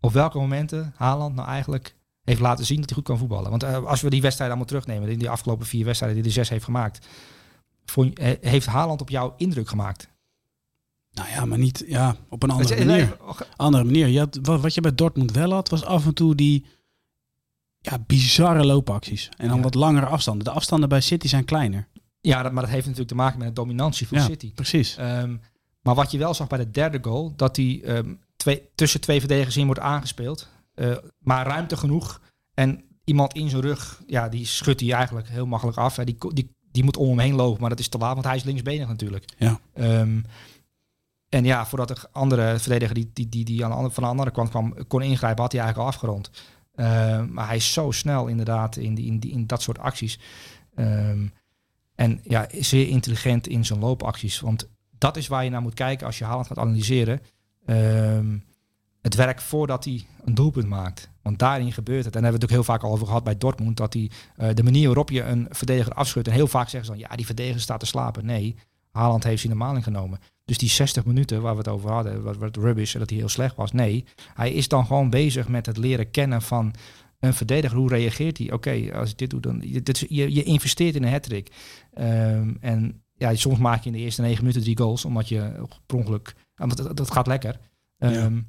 op 0.00 0.12
welke 0.12 0.38
momenten 0.38 0.92
Haaland 0.96 1.34
nou 1.34 1.48
eigenlijk 1.48 1.96
heeft 2.24 2.40
laten 2.40 2.64
zien 2.64 2.76
dat 2.80 2.86
hij 2.88 2.94
goed 2.98 3.06
kan 3.06 3.18
voetballen. 3.18 3.50
Want 3.50 3.62
eh, 3.62 3.84
als 3.84 4.00
we 4.00 4.10
die 4.10 4.22
wedstrijden 4.22 4.56
allemaal 4.56 4.80
terugnemen, 4.80 5.12
in 5.12 5.18
die 5.18 5.30
afgelopen 5.30 5.66
vier 5.66 5.84
wedstrijden 5.84 6.18
die 6.18 6.26
de 6.28 6.34
zes 6.38 6.48
heeft 6.48 6.64
gemaakt, 6.64 7.06
vond, 7.84 8.18
eh, 8.18 8.32
heeft 8.40 8.66
Haaland 8.66 9.00
op 9.00 9.08
jou 9.08 9.32
indruk 9.36 9.68
gemaakt? 9.68 10.10
Nou 11.12 11.28
ja, 11.28 11.44
maar 11.44 11.58
niet 11.58 11.84
ja, 11.86 12.16
op 12.28 12.42
een 12.42 12.50
andere 12.50 12.84
manier. 12.84 13.16
eh, 13.20 13.40
Andere 13.56 13.84
manier. 13.84 14.06
Je 14.06 14.18
had, 14.18 14.38
wat, 14.42 14.60
wat 14.60 14.74
je 14.74 14.80
bij 14.80 14.94
Dortmund 14.94 15.30
wel 15.32 15.52
had, 15.52 15.68
was 15.68 15.84
af 15.84 16.06
en 16.06 16.14
toe 16.14 16.34
die 16.34 16.66
ja, 17.82 17.98
bizarre 18.06 18.64
loopacties. 18.66 19.28
En 19.36 19.48
dan 19.48 19.56
Ja. 19.56 19.62
wat 19.62 19.74
langere 19.74 20.06
afstanden. 20.06 20.44
De 20.44 20.50
afstanden 20.50 20.88
bij 20.88 21.00
City 21.00 21.28
zijn 21.28 21.44
kleiner. 21.44 21.88
Ja, 22.20 22.42
dat, 22.42 22.52
maar 22.52 22.62
dat 22.62 22.72
heeft 22.72 22.84
natuurlijk 22.84 23.10
te 23.10 23.16
maken 23.16 23.38
met 23.38 23.48
de 23.48 23.54
dominantie 23.54 24.08
van 24.08 24.18
Ja, 24.18 24.24
City. 24.24 24.52
precies. 24.54 24.96
Ehm, 24.96 25.36
maar 25.82 25.94
wat 25.94 26.10
je 26.10 26.18
wel 26.18 26.34
zag 26.34 26.46
bij 26.46 26.58
de 26.58 26.70
derde 26.70 26.98
goal, 27.02 27.32
dat 27.36 27.56
hij 27.56 27.80
ehm, 27.84 28.14
twee, 28.36 28.62
tussen 28.74 29.00
twee 29.00 29.18
verdedigers 29.18 29.56
in 29.56 29.66
wordt 29.66 29.80
aangespeeld. 29.80 30.48
Eh, 30.74 30.96
maar 31.18 31.46
ruimte 31.46 31.76
genoeg. 31.76 32.20
En 32.54 32.84
iemand 33.04 33.32
in 33.34 33.48
zijn 33.48 33.62
rug, 33.62 34.02
ja, 34.06 34.28
die 34.28 34.46
schudt 34.46 34.80
hij 34.80 34.92
eigenlijk 34.92 35.28
heel 35.28 35.46
makkelijk 35.46 35.78
af. 35.78 35.96
Hè. 35.96 36.04
Die, 36.04 36.16
die, 36.32 36.54
die 36.72 36.84
moet 36.84 36.96
om 36.96 37.08
hem 37.08 37.18
heen 37.18 37.34
lopen, 37.34 37.60
maar 37.60 37.70
dat 37.70 37.78
is 37.78 37.88
te 37.88 37.98
laat, 37.98 38.12
want 38.14 38.26
hij 38.26 38.36
is 38.36 38.42
linksbenig 38.44 38.88
natuurlijk. 38.88 39.24
Ja. 39.38 39.60
Ehm, 39.74 40.20
en 41.28 41.44
ja, 41.44 41.66
voordat 41.66 41.88
de 41.88 41.96
andere 42.12 42.58
verdediger 42.58 42.94
die, 42.94 43.10
die, 43.12 43.28
die, 43.28 43.44
die 43.44 43.64
aan 43.64 43.70
de 43.70 43.76
andere, 43.76 43.94
van 43.94 44.02
de 44.02 44.08
andere 44.08 44.30
kant 44.30 44.48
kwam, 44.48 44.86
kon 44.86 45.02
ingrijpen, 45.02 45.42
had 45.42 45.52
hij 45.52 45.60
eigenlijk 45.60 45.90
al 45.90 45.94
afgerond. 45.94 46.30
Ehm, 46.74 47.32
maar 47.32 47.46
hij 47.46 47.56
is 47.56 47.72
zo 47.72 47.90
snel 47.90 48.26
inderdaad 48.26 48.76
in, 48.76 48.94
die, 48.94 49.06
in, 49.06 49.18
die, 49.18 49.32
in 49.32 49.46
dat 49.46 49.62
soort 49.62 49.78
acties. 49.78 50.18
Ehm, 50.74 51.26
en 51.94 52.20
ja, 52.22 52.46
zeer 52.58 52.88
intelligent 52.88 53.46
in 53.46 53.64
zijn 53.64 53.78
loopacties. 53.78 54.40
Want 54.40 54.68
dat 54.98 55.16
is 55.16 55.28
waar 55.28 55.44
je 55.44 55.50
naar 55.50 55.62
moet 55.62 55.74
kijken 55.74 56.06
als 56.06 56.18
je 56.18 56.24
Haaland 56.24 56.46
gaat 56.46 56.58
analyseren. 56.58 57.20
Ehm, 57.66 58.38
het 59.00 59.14
werk 59.14 59.40
voordat 59.40 59.84
hij 59.84 60.06
een 60.24 60.34
doelpunt 60.34 60.68
maakt. 60.68 61.10
Want 61.22 61.38
daarin 61.38 61.72
gebeurt 61.72 62.04
het. 62.04 62.16
En 62.16 62.22
daar 62.22 62.30
hebben 62.30 62.40
we 62.40 62.46
het 62.46 62.60
ook 62.60 62.64
heel 62.64 62.74
vaak 62.74 62.82
al 62.82 62.92
over 62.92 63.06
gehad 63.06 63.24
bij 63.24 63.38
Dortmund. 63.38 63.76
Dat 63.76 63.92
hij, 63.92 64.10
eh, 64.36 64.54
de 64.54 64.62
manier 64.62 64.86
waarop 64.86 65.10
je 65.10 65.22
een 65.22 65.46
verdediger 65.50 65.92
afschudt. 65.92 66.28
En 66.28 66.34
heel 66.34 66.46
vaak 66.46 66.68
zeggen 66.68 66.84
ze 66.84 67.00
dan, 67.00 67.08
ja, 67.10 67.16
die 67.16 67.26
verdediger 67.26 67.60
staat 67.60 67.80
te 67.80 67.86
slapen. 67.86 68.26
Nee, 68.26 68.56
Haaland 68.92 69.24
heeft 69.24 69.40
zijn 69.42 69.56
normaal 69.56 69.76
ingenomen. 69.76 70.18
Dus 70.52 70.60
die 70.60 70.70
60 70.70 71.04
minuten 71.04 71.42
waar 71.42 71.52
we 71.52 71.58
het 71.58 71.68
over 71.68 71.90
hadden, 71.90 72.22
wat, 72.22 72.36
wat 72.36 72.56
rubbish, 72.56 72.92
dat 72.92 73.10
hij 73.10 73.18
heel 73.18 73.28
slecht 73.28 73.56
was. 73.56 73.72
Nee, 73.72 74.04
hij 74.34 74.52
is 74.52 74.68
dan 74.68 74.86
gewoon 74.86 75.10
bezig 75.10 75.48
met 75.48 75.66
het 75.66 75.76
leren 75.76 76.10
kennen 76.10 76.42
van 76.42 76.74
een 77.20 77.34
verdediger. 77.34 77.78
Hoe 77.78 77.88
reageert 77.88 78.38
hij? 78.38 78.52
Oké, 78.52 78.94
als 78.94 79.10
ik 79.10 79.18
dit 79.18 79.30
doe, 79.30 79.40
dan... 79.40 79.58
Dit 79.58 79.98
je, 80.08 80.34
je 80.34 80.42
investeert 80.42 80.94
in 80.94 81.02
een 81.02 81.12
hat-trick. 81.12 81.50
Ehm, 81.94 82.54
en 82.60 83.02
ja, 83.12 83.34
soms 83.34 83.58
maak 83.58 83.82
je 83.82 83.90
in 83.90 83.96
de 83.96 84.02
eerste 84.02 84.22
negen 84.22 84.40
minuten 84.40 84.62
drie 84.62 84.76
goals, 84.76 85.04
omdat 85.04 85.28
je 85.28 85.66
per 85.86 85.96
ongeluk... 85.96 86.34
Want 86.54 86.76
dat, 86.76 86.96
dat 86.96 87.10
gaat 87.10 87.26
lekker. 87.26 87.58
Ehm, 87.98 88.40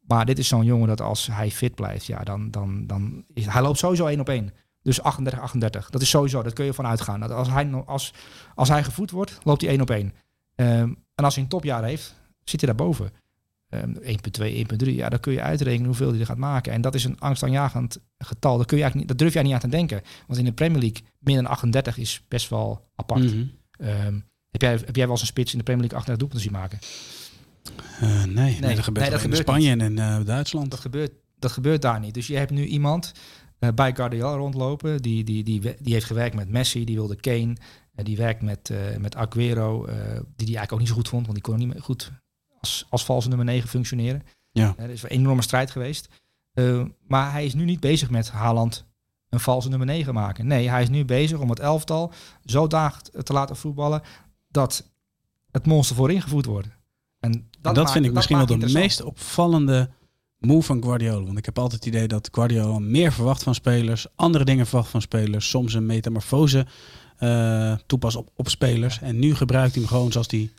Maar 0.00 0.26
dit 0.26 0.38
is 0.38 0.48
zo'n 0.48 0.64
jongen 0.64 0.88
dat 0.88 1.00
als 1.00 1.26
hij 1.26 1.50
fit 1.50 1.74
blijft, 1.74 2.06
ja, 2.06 2.24
dan, 2.24 2.50
dan, 2.50 2.86
dan 2.86 3.24
is, 3.34 3.46
hij 3.46 3.62
loopt 3.62 3.78
sowieso 3.78 4.06
één 4.06 4.20
op 4.20 4.28
één. 4.28 4.50
Dus 4.82 5.02
38, 5.02 5.40
38. 5.40 5.90
Dat 5.90 6.02
is 6.02 6.10
sowieso, 6.10 6.42
dat 6.42 6.52
kun 6.52 6.64
je 6.64 6.74
van 6.74 6.86
uitgaan. 6.86 7.20
Dat 7.20 7.30
als, 7.30 7.48
hij, 7.48 7.70
als, 7.72 8.14
als 8.54 8.68
hij 8.68 8.84
gevoed 8.84 9.10
wordt, 9.10 9.38
loopt 9.42 9.60
hij 9.60 9.70
één 9.70 9.80
op 9.80 9.90
één. 9.90 10.12
Ehm, 10.54 10.92
en 11.14 11.24
als 11.24 11.34
hij 11.34 11.42
een 11.42 11.48
topjaar 11.48 11.84
heeft, 11.84 12.14
zit 12.44 12.60
hij 12.60 12.74
daarboven. 12.74 13.12
Ehm 13.68 13.94
1.2, 14.02 14.66
1.3. 14.84 14.94
Ja, 14.94 15.08
dan 15.08 15.20
kun 15.20 15.32
je 15.32 15.42
uitrekenen 15.42 15.86
hoeveel 15.86 16.10
hij 16.10 16.20
er 16.20 16.26
gaat 16.26 16.36
maken. 16.36 16.72
En 16.72 16.80
dat 16.80 16.94
is 16.94 17.04
een 17.04 17.20
angstaanjagend 17.20 17.98
getal. 18.18 18.56
Dat, 18.56 18.66
kun 18.66 18.76
je 18.76 18.82
eigenlijk 18.82 18.94
niet, 18.94 19.08
dat 19.08 19.18
durf 19.18 19.32
jij 19.32 19.42
niet 19.42 19.52
aan 19.52 19.70
te 19.70 19.76
denken. 19.76 20.02
Want 20.26 20.38
in 20.38 20.44
de 20.44 20.52
Premier 20.52 20.80
League, 20.80 21.02
min 21.18 21.34
dan 21.34 21.46
38 21.46 21.98
is 21.98 22.22
best 22.28 22.48
wel 22.48 22.88
apart. 22.94 23.22
Mhm. 23.22 23.44
Ehm, 23.70 24.18
heb, 24.50 24.62
jij, 24.62 24.70
heb 24.70 24.96
jij 24.96 25.04
wel 25.04 25.10
eens 25.10 25.20
een 25.20 25.26
spits 25.26 25.52
in 25.52 25.58
de 25.58 25.64
Premier 25.64 25.88
League 25.88 25.98
38 25.98 26.16
doelpunten 26.16 26.40
zien 26.40 26.60
maken? 26.60 26.78
Eh, 28.00 28.24
nee, 28.24 28.58
nee, 28.60 28.74
dat 28.74 28.84
gebeurt 28.84 29.06
nee, 29.06 29.10
dat 29.10 29.12
in 29.12 29.20
gebeurt 29.20 29.42
Spanje 29.42 29.70
en 29.70 29.80
in 29.80 29.98
eh, 29.98 30.24
Duitsland. 30.24 30.70
Dat 30.70 30.80
gebeurt, 30.80 31.12
dat 31.38 31.52
gebeurt 31.52 31.82
daar 31.82 32.00
niet. 32.00 32.14
Dus 32.14 32.26
je 32.26 32.36
hebt 32.36 32.50
nu 32.50 32.64
iemand 32.64 33.12
eh, 33.58 33.68
bij 33.74 33.94
Guardiola 33.94 34.36
rondlopen. 34.36 35.02
Die, 35.02 35.24
die, 35.24 35.44
die, 35.44 35.60
die 35.60 35.92
heeft 35.92 36.06
gewerkt 36.06 36.34
met 36.34 36.48
Messi, 36.48 36.84
die 36.84 36.96
wilde 36.96 37.16
Kane. 37.16 37.56
Eh, 37.94 38.04
die 38.04 38.16
werkt 38.16 38.42
met, 38.42 38.70
eh 38.70 38.96
met 38.96 39.16
Aguero, 39.16 39.84
eh, 39.84 39.94
die 39.96 40.46
die 40.46 40.56
eigenlijk 40.56 40.72
ook 40.72 40.78
niet 40.78 40.88
zo 40.88 40.94
goed 40.94 41.08
vond. 41.08 41.22
Want 41.26 41.34
die 41.34 41.44
kon 41.52 41.56
niet 41.58 41.68
meer 41.68 41.82
goed 41.82 42.12
als, 42.60 42.86
als 42.90 43.04
valse 43.04 43.28
nummer 43.28 43.46
9 43.46 43.68
functioneren. 43.68 44.22
Ja. 44.50 44.74
Er 44.76 44.90
is 44.90 45.02
een 45.02 45.08
enorme 45.08 45.42
strijd 45.42 45.70
geweest. 45.70 46.08
Maar 47.06 47.32
hij 47.32 47.44
is 47.44 47.54
nu 47.54 47.64
niet 47.64 47.80
bezig 47.80 48.10
met 48.10 48.30
Haaland 48.30 48.86
een 49.28 49.40
valse 49.40 49.68
nummer 49.68 49.86
9 49.86 50.14
maken. 50.14 50.46
Nee, 50.46 50.68
hij 50.68 50.82
is 50.82 50.88
nu 50.88 51.04
bezig 51.04 51.38
om 51.38 51.50
het 51.50 51.60
elftal 51.60 52.12
zodanig 52.44 53.00
te 53.00 53.32
laten 53.32 53.56
voetballen 53.56 54.02
dat 54.48 54.92
het 55.50 55.66
monster 55.66 55.96
voorin 55.96 56.22
gevoed 56.22 56.44
wordt. 56.44 56.68
En 57.20 57.30
dat, 57.32 57.40
en 57.42 57.48
dat 57.60 57.76
maakt- 57.76 57.90
vind 57.90 58.04
ik 58.04 58.12
misschien 58.12 58.36
wel 58.36 58.46
de 58.46 58.72
meest 58.72 59.02
opvallende 59.02 59.90
move 60.38 60.66
van 60.66 60.82
Guardiola. 60.82 61.24
Want 61.26 61.38
ik 61.38 61.44
heb 61.44 61.58
altijd 61.58 61.84
het 61.84 61.94
idee 61.94 62.08
dat 62.08 62.28
Guardiola 62.32 62.78
meer 62.78 63.12
verwacht 63.12 63.42
van 63.42 63.54
spelers, 63.54 64.06
andere 64.16 64.44
dingen 64.44 64.66
verwacht 64.66 64.90
van 64.90 65.00
spelers, 65.00 65.48
soms 65.48 65.74
een 65.74 65.86
metamorfose 65.86 66.66
eh 67.22 67.72
toepast 67.86 68.16
op, 68.16 68.30
op 68.36 68.48
spelers. 68.48 69.00
En 69.00 69.18
nu 69.18 69.34
gebruikt 69.34 69.74
hij 69.74 69.82
hem 69.82 69.92
gewoon 69.92 70.12
zoals 70.12 70.30
hij 70.30 70.50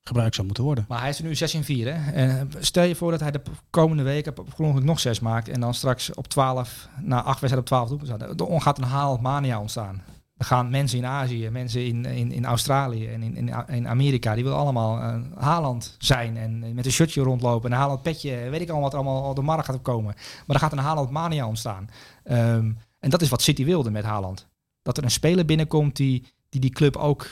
gebruikt 0.00 0.34
zou 0.34 0.46
moeten 0.46 0.64
worden. 0.64 0.84
Maar 0.88 1.00
hij 1.00 1.08
is 1.08 1.18
er 1.18 1.24
nu 1.24 1.34
6 1.34 1.54
in 1.54 1.64
4. 1.64 1.94
Hè? 1.94 2.12
Eh, 2.12 2.42
stel 2.58 2.84
je 2.84 2.94
voor 2.94 3.10
dat 3.10 3.20
hij 3.20 3.30
de 3.30 3.40
komende 3.70 4.16
ik 4.16 4.84
nog 4.84 5.00
6 5.00 5.20
maakt. 5.20 5.48
En 5.48 5.60
dan 5.60 5.74
straks 5.74 6.14
op 6.14 6.28
12, 6.28 6.88
na 7.00 7.16
8 7.16 7.24
wedstrijden 7.24 7.58
op 7.58 7.66
12 7.66 7.88
doelpunten. 7.88 8.36
Dan 8.36 8.62
gaat 8.62 8.78
een 8.78 8.84
haalmania 8.84 9.60
ontstaan. 9.60 10.02
Er 10.36 10.46
gaan 10.46 10.70
mensen 10.70 10.98
in 10.98 11.06
Azië, 11.06 11.48
mensen 11.50 11.86
in, 11.86 12.04
in, 12.04 12.32
in 12.32 12.44
Australië 12.44 13.08
en 13.08 13.22
in, 13.22 13.36
in, 13.36 13.64
in 13.66 13.88
Amerika. 13.88 14.34
Die 14.34 14.44
willen 14.44 14.58
allemaal 14.58 14.98
eh, 14.98 15.20
Haaland 15.38 15.96
zijn. 15.98 16.36
En 16.36 16.74
met 16.74 16.86
een 16.86 16.92
shirtje 16.92 17.22
rondlopen. 17.22 17.70
En 17.70 17.74
een 17.76 17.82
Haaland 17.82 18.02
petje. 18.02 18.50
Weet 18.50 18.60
ik 18.60 18.68
allemaal 18.68 18.90
wat 18.90 18.94
allemaal 18.94 19.22
op 19.22 19.36
de 19.36 19.42
markt 19.42 19.64
gaat 19.64 19.82
komen. 19.82 20.14
Maar 20.46 20.56
er 20.56 20.62
gaat 20.62 20.72
een 20.72 20.78
Haaland 20.78 21.10
mania 21.10 21.46
ontstaan. 21.46 21.88
Ehm, 22.24 22.72
en 22.98 23.10
dat 23.10 23.22
is 23.22 23.28
wat 23.28 23.42
City 23.42 23.64
wilde 23.64 23.90
met 23.90 24.04
Haaland. 24.04 24.49
Dat 24.82 24.96
er 24.96 25.04
een 25.04 25.10
speler 25.10 25.44
binnenkomt 25.44 25.96
die 25.96 26.26
die, 26.48 26.60
die 26.60 26.70
club 26.70 26.96
ook 26.96 27.26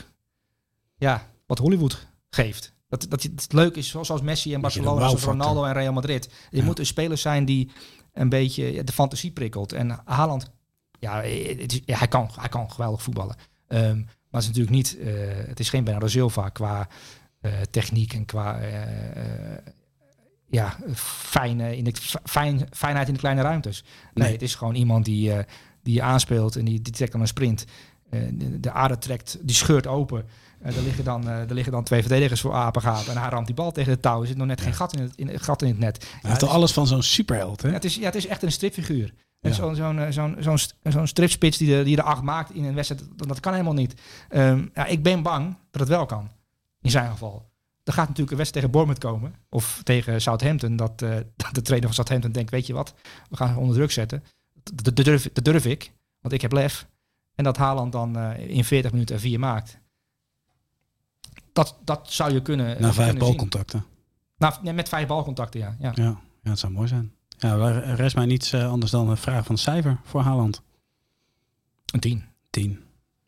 ja, 0.97 1.27
wat 1.45 1.57
Hollywood 1.57 2.07
geeft. 2.29 2.73
Dat, 2.89 3.05
dat 3.09 3.23
het 3.23 3.53
leuk 3.53 3.75
is, 3.75 3.89
zoals 3.89 4.21
Messi 4.21 4.53
en 4.53 4.61
Barcelona, 4.61 5.07
zoals. 5.07 5.23
Ronaldo 5.23 5.63
en 5.63 5.73
Real 5.73 5.93
Madrid. 5.93 6.29
Je 6.49 6.57
Ja. 6.57 6.63
moet 6.63 6.79
een 6.79 6.85
speler 6.85 7.17
zijn 7.17 7.45
die 7.45 7.71
een 8.13 8.29
beetje 8.29 8.83
de 8.83 8.91
fantasie 8.91 9.31
prikkelt. 9.31 9.73
En 9.73 9.99
Haaland, 10.05 10.51
ja, 10.99 11.21
het 11.21 11.71
is, 11.73 11.81
ja, 11.85 11.97
hij, 11.97 12.07
kan, 12.07 12.29
hij 12.39 12.49
kan 12.49 12.71
geweldig 12.71 13.01
voetballen. 13.03 13.35
Ehm, 13.67 13.97
maar 13.97 14.41
het 14.41 14.41
is 14.41 14.47
natuurlijk 14.47 14.75
niet, 14.75 14.97
eh, 14.99 15.13
het 15.47 15.59
is 15.59 15.69
geen 15.69 15.83
Bernardo 15.83 16.07
Silva 16.07 16.49
qua 16.49 16.87
eh, 17.41 17.51
techniek 17.71 18.13
en 18.13 18.25
qua 18.25 18.59
eh, 18.59 19.71
ja, 20.49 20.77
fijne, 20.93 21.77
in 21.77 21.83
de, 21.83 21.93
fijn, 22.23 22.67
fijnheid 22.71 23.07
in 23.07 23.13
de 23.13 23.19
kleine 23.19 23.41
ruimtes. 23.41 23.83
Nee, 23.83 24.23
Nee. 24.23 24.31
het 24.31 24.41
is 24.41 24.55
gewoon 24.55 24.75
iemand 24.75 25.05
die, 25.05 25.31
die 25.83 25.93
je 25.93 26.01
aanspeelt 26.01 26.55
en 26.55 26.65
die, 26.65 26.81
die 26.81 26.93
trekt 26.93 27.11
dan 27.11 27.21
een 27.21 27.27
sprint. 27.27 27.65
eh, 28.09 28.19
de, 28.33 28.59
de 28.59 28.71
aarde 28.71 28.97
trekt, 28.97 29.37
die 29.41 29.55
scheurt 29.55 29.87
open. 29.87 30.25
Eh, 30.61 30.75
er, 30.77 30.83
liggen 30.83 31.03
dan, 31.03 31.27
eh, 31.29 31.39
er 31.39 31.53
liggen 31.53 31.71
dan 31.71 31.83
twee 31.83 32.01
verdedigers 32.01 32.41
voor 32.41 32.53
Apengaat. 32.53 33.07
En 33.07 33.17
hij 33.17 33.29
ramt 33.29 33.45
die 33.45 33.55
bal 33.55 33.71
tegen 33.71 33.91
het 33.91 34.01
touw. 34.01 34.21
Er 34.21 34.27
zit 34.27 34.37
nog 34.37 34.47
net 34.47 34.61
geen 34.61 34.73
gat 34.73 34.93
in 34.95 35.01
het, 35.01 35.15
in, 35.15 35.39
gat 35.39 35.61
in 35.61 35.67
het 35.67 35.79
net. 35.79 36.03
Hij 36.03 36.19
Ja, 36.21 36.27
heeft 36.29 36.41
is- 36.41 36.47
alles 36.47 36.71
van 36.73 36.87
zo'n 36.87 37.03
superheld, 37.03 37.61
hè? 37.61 37.67
ja, 37.67 37.73
het, 37.73 37.85
is, 37.85 37.95
ja, 37.95 38.03
het 38.03 38.15
is 38.15 38.27
echt 38.27 38.43
een 38.43 38.51
stripfiguur. 38.51 39.13
Ja. 39.39 39.51
Zo'n 39.51 39.75
zo'n 39.75 40.05
zo'n 40.09 40.35
zo'n 40.39 40.57
st- 40.57 40.75
zo'n 40.83 41.07
stripspits 41.07 41.57
die 41.57 41.75
er, 41.75 41.83
die 41.83 41.97
er 41.97 42.03
acht 42.03 42.21
maakt 42.21 42.53
in 42.53 42.63
een 42.63 42.73
wedstrijd, 42.75 43.03
dat, 43.15 43.39
kan 43.39 43.51
helemaal 43.53 43.73
niet. 43.73 43.93
Ehm, 44.29 44.65
ja, 44.73 44.85
ik 44.85 45.03
ben 45.03 45.21
bang 45.23 45.57
dat 45.71 45.79
het 45.81 45.89
wel 45.89 46.05
kan, 46.05 46.29
in 46.81 46.91
zijn 46.91 47.11
geval. 47.11 47.47
Er 47.83 47.93
gaat 47.93 48.07
natuurlijk 48.07 48.31
een 48.31 48.37
wedstrijd 48.37 48.65
tegen 48.65 48.71
Bournemouth 48.71 49.03
komen, 49.19 49.33
of 49.49 49.81
tegen 49.83 50.21
Southampton, 50.21 50.75
dat, 50.75 50.99
dat 51.35 51.49
de 51.51 51.61
trainer 51.61 51.87
van 51.87 51.93
Southampton 51.93 52.31
denkt, 52.31 52.51
weet 52.51 52.67
je 52.67 52.73
wat, 52.73 52.93
we 53.29 53.35
gaan 53.35 53.53
ze 53.53 53.59
onder 53.59 53.75
druk 53.75 53.91
zetten. 53.91 54.23
Dat, 54.73 54.95
dat, 54.95 55.05
durf, 55.05 55.29
dat 55.33 55.43
durf 55.43 55.65
ik, 55.65 55.93
want 56.21 56.33
ik 56.33 56.41
heb 56.41 56.51
lef. 56.51 56.87
En 57.35 57.43
dat 57.43 57.57
Haaland 57.57 57.91
dan 57.91 58.17
eh, 58.17 58.49
in 58.49 58.63
40 58.63 58.91
minuten 58.91 59.15
er 59.15 59.21
vier 59.21 59.39
maakt. 59.39 59.79
Dat, 61.53 61.77
dat 61.83 62.11
zou 62.11 62.33
je 62.33 62.41
kunnen 62.41 62.81
Na 62.81 62.93
vijf 62.93 63.09
kunnen 63.09 63.27
balcontacten. 63.27 63.85
Ja, 64.37 64.73
met 64.73 64.89
vijf 64.89 65.07
balcontacten, 65.07 65.59
ja. 65.59 65.75
ja. 65.79 65.91
Ja, 65.95 66.03
ja, 66.03 66.49
dat 66.49 66.59
zou 66.59 66.73
mooi 66.73 66.87
zijn. 66.87 67.13
Ja, 67.37 67.57
er 67.57 67.95
rest 67.95 68.15
mij 68.15 68.25
niets 68.25 68.53
eh, 68.53 68.69
anders 68.69 68.91
dan 68.91 69.09
een 69.09 69.17
vraag 69.17 69.45
van 69.45 69.57
cijfer 69.57 69.99
voor 70.03 70.21
Haaland. 70.21 70.61
Een 71.85 71.99
tien. 71.99 72.23
10. 72.49 72.83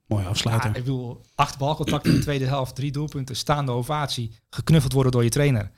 Mooie 0.07 0.26
afsluiter. 0.26 0.69
Ja, 0.69 0.76
ik 0.76 0.84
bedoel, 0.84 1.22
acht 1.35 1.57
balcontacten 1.57 2.11
in 2.11 2.18
de 2.18 2.23
tweede 2.23 2.45
helft, 2.45 2.76
drie 2.76 2.91
doelpunten, 2.91 3.35
staande 3.35 3.72
ovatie, 3.72 4.31
geknuffeld 4.49 4.93
worden 4.93 5.11
door 5.11 5.23
je 5.23 5.30
trainer. 5.30 5.72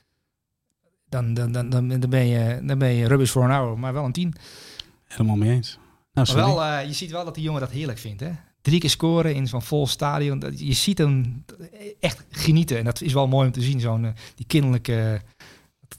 Dan, 1.10 1.34
dan, 1.34 1.52
dan, 1.52 1.70
dan, 1.70 1.88
dan, 1.88 2.10
ben, 2.10 2.26
je, 2.26 2.62
dan 2.64 2.78
ben 2.78 2.90
je 2.90 3.08
rubbish 3.08 3.32
voor 3.32 3.44
een 3.44 3.50
hour, 3.50 3.80
maar 3.80 3.94
wel 3.94 4.06
een 4.06 4.12
tien. 4.12 4.34
Helemaal 5.16 5.36
mee 5.36 5.52
eens. 5.52 5.78
Nou, 6.14 6.28
Maar 6.28 6.46
wel, 6.46 6.64
eh, 6.64 6.86
je 6.88 6.94
ziet 6.94 7.12
wel 7.12 7.26
dat 7.26 7.36
die 7.36 7.44
jongen 7.44 7.62
dat 7.62 7.72
heerlijk 7.72 8.00
vindt. 8.00 8.20
Hè? 8.22 8.32
Drie 8.62 8.80
keer 8.80 8.90
scoren 8.90 9.36
in 9.36 9.48
zo'n 9.48 9.62
vol 9.62 9.88
stadion. 9.88 10.40
Dat- 10.40 10.60
Je 10.60 10.74
ziet 10.74 10.98
hem 10.98 11.46
echt 12.00 12.24
genieten. 12.30 12.78
En 12.78 12.84
dat 12.86 13.02
is 13.02 13.14
wel 13.14 13.28
mooi 13.28 13.46
om 13.48 13.54
te 13.54 13.62
zien. 13.62 13.80
Zo'n, 13.80 14.06
eh, 14.06 14.12
die 14.36 14.46
kinderlijke, 14.46 15.22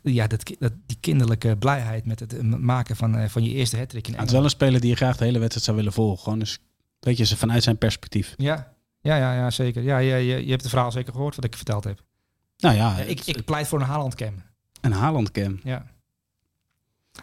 ja, 0.03 0.27
dat, 0.27 0.43
die 0.86 0.97
kinderlijke 1.01 1.57
blijheid 1.57 2.07
met 2.07 2.20
het 2.20 2.36
eh, 2.36 2.43
maken 2.43 2.97
van, 2.97 3.31
van 3.31 3.45
je 3.45 3.51
eerste 3.51 3.77
hat-trick 3.78 4.07
in 4.07 4.12
Ja, 4.12 4.19
het 4.19 4.28
is 4.28 4.35
wel 4.35 4.45
een 4.45 4.51
speler 4.51 4.81
die 4.81 4.91
je 4.91 4.97
graag 4.97 5.16
de 5.16 5.24
hele 5.24 5.39
wedstrijd 5.39 5.65
zou 5.65 5.77
willen 5.77 5.93
volgen. 5.93 6.23
Gewoon 6.23 6.39
dus, 6.39 6.59
weet 7.01 7.16
je, 7.16 7.24
ze 7.24 7.36
vanuit 7.36 7.62
zijn 7.62 7.78
perspectief. 7.78 8.35
Ja, 8.36 8.73
ja, 9.01 9.16
ja, 9.16 9.35
ja 9.35 9.51
zeker. 9.51 9.82
Ja, 9.82 9.99
je, 9.99 10.15
je, 10.16 10.45
je 10.45 10.51
hebt 10.51 10.61
het 10.62 10.70
verhaal 10.70 10.93
zeker 10.93 11.12
gehoord 11.12 11.35
wat 11.36 11.45
ik 11.45 11.57
verteld 11.57 11.85
heb. 11.85 12.03
Nou 12.57 12.77
ja, 12.77 12.97
ik, 12.99 13.20
ik 13.24 13.45
pleit 13.45 13.69
voor 13.69 13.81
een 13.81 13.86
Haaland-cam. 13.86 14.35
een 14.81 14.93
Haaland 14.93 15.31
cam. 15.31 15.61
Ja. 15.65 15.86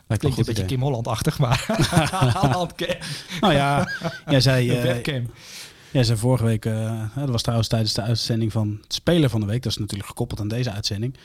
Me 0.07 0.17
Klinkt 0.17 0.37
een 0.37 0.45
beetje. 0.45 0.65
Kim 0.65 0.81
Holland-achtig, 0.81 1.39
maar. 1.39 1.65
Nou 3.41 3.53
ja, 3.53 3.87
jij 4.25 4.41
zei, 4.41 4.71
webcam. 4.81 5.29
jij 5.91 6.03
zei 6.03 6.17
vorige 6.17 6.43
week, 6.43 6.65
eh, 6.65 7.15
dat 7.15 7.29
was 7.29 7.41
trouwens 7.41 7.69
tijdens 7.69 7.93
de 7.93 8.01
uitzending 8.01 8.51
van 8.51 8.77
het 8.81 8.93
Speler 8.93 9.29
van 9.29 9.39
de 9.39 9.45
Week. 9.45 9.63
Dat 9.63 9.71
is 9.71 9.77
natuurlijk 9.77 10.09
gekoppeld 10.09 10.39
aan 10.39 10.47
deze 10.47 10.71
uitzending. 10.71 11.17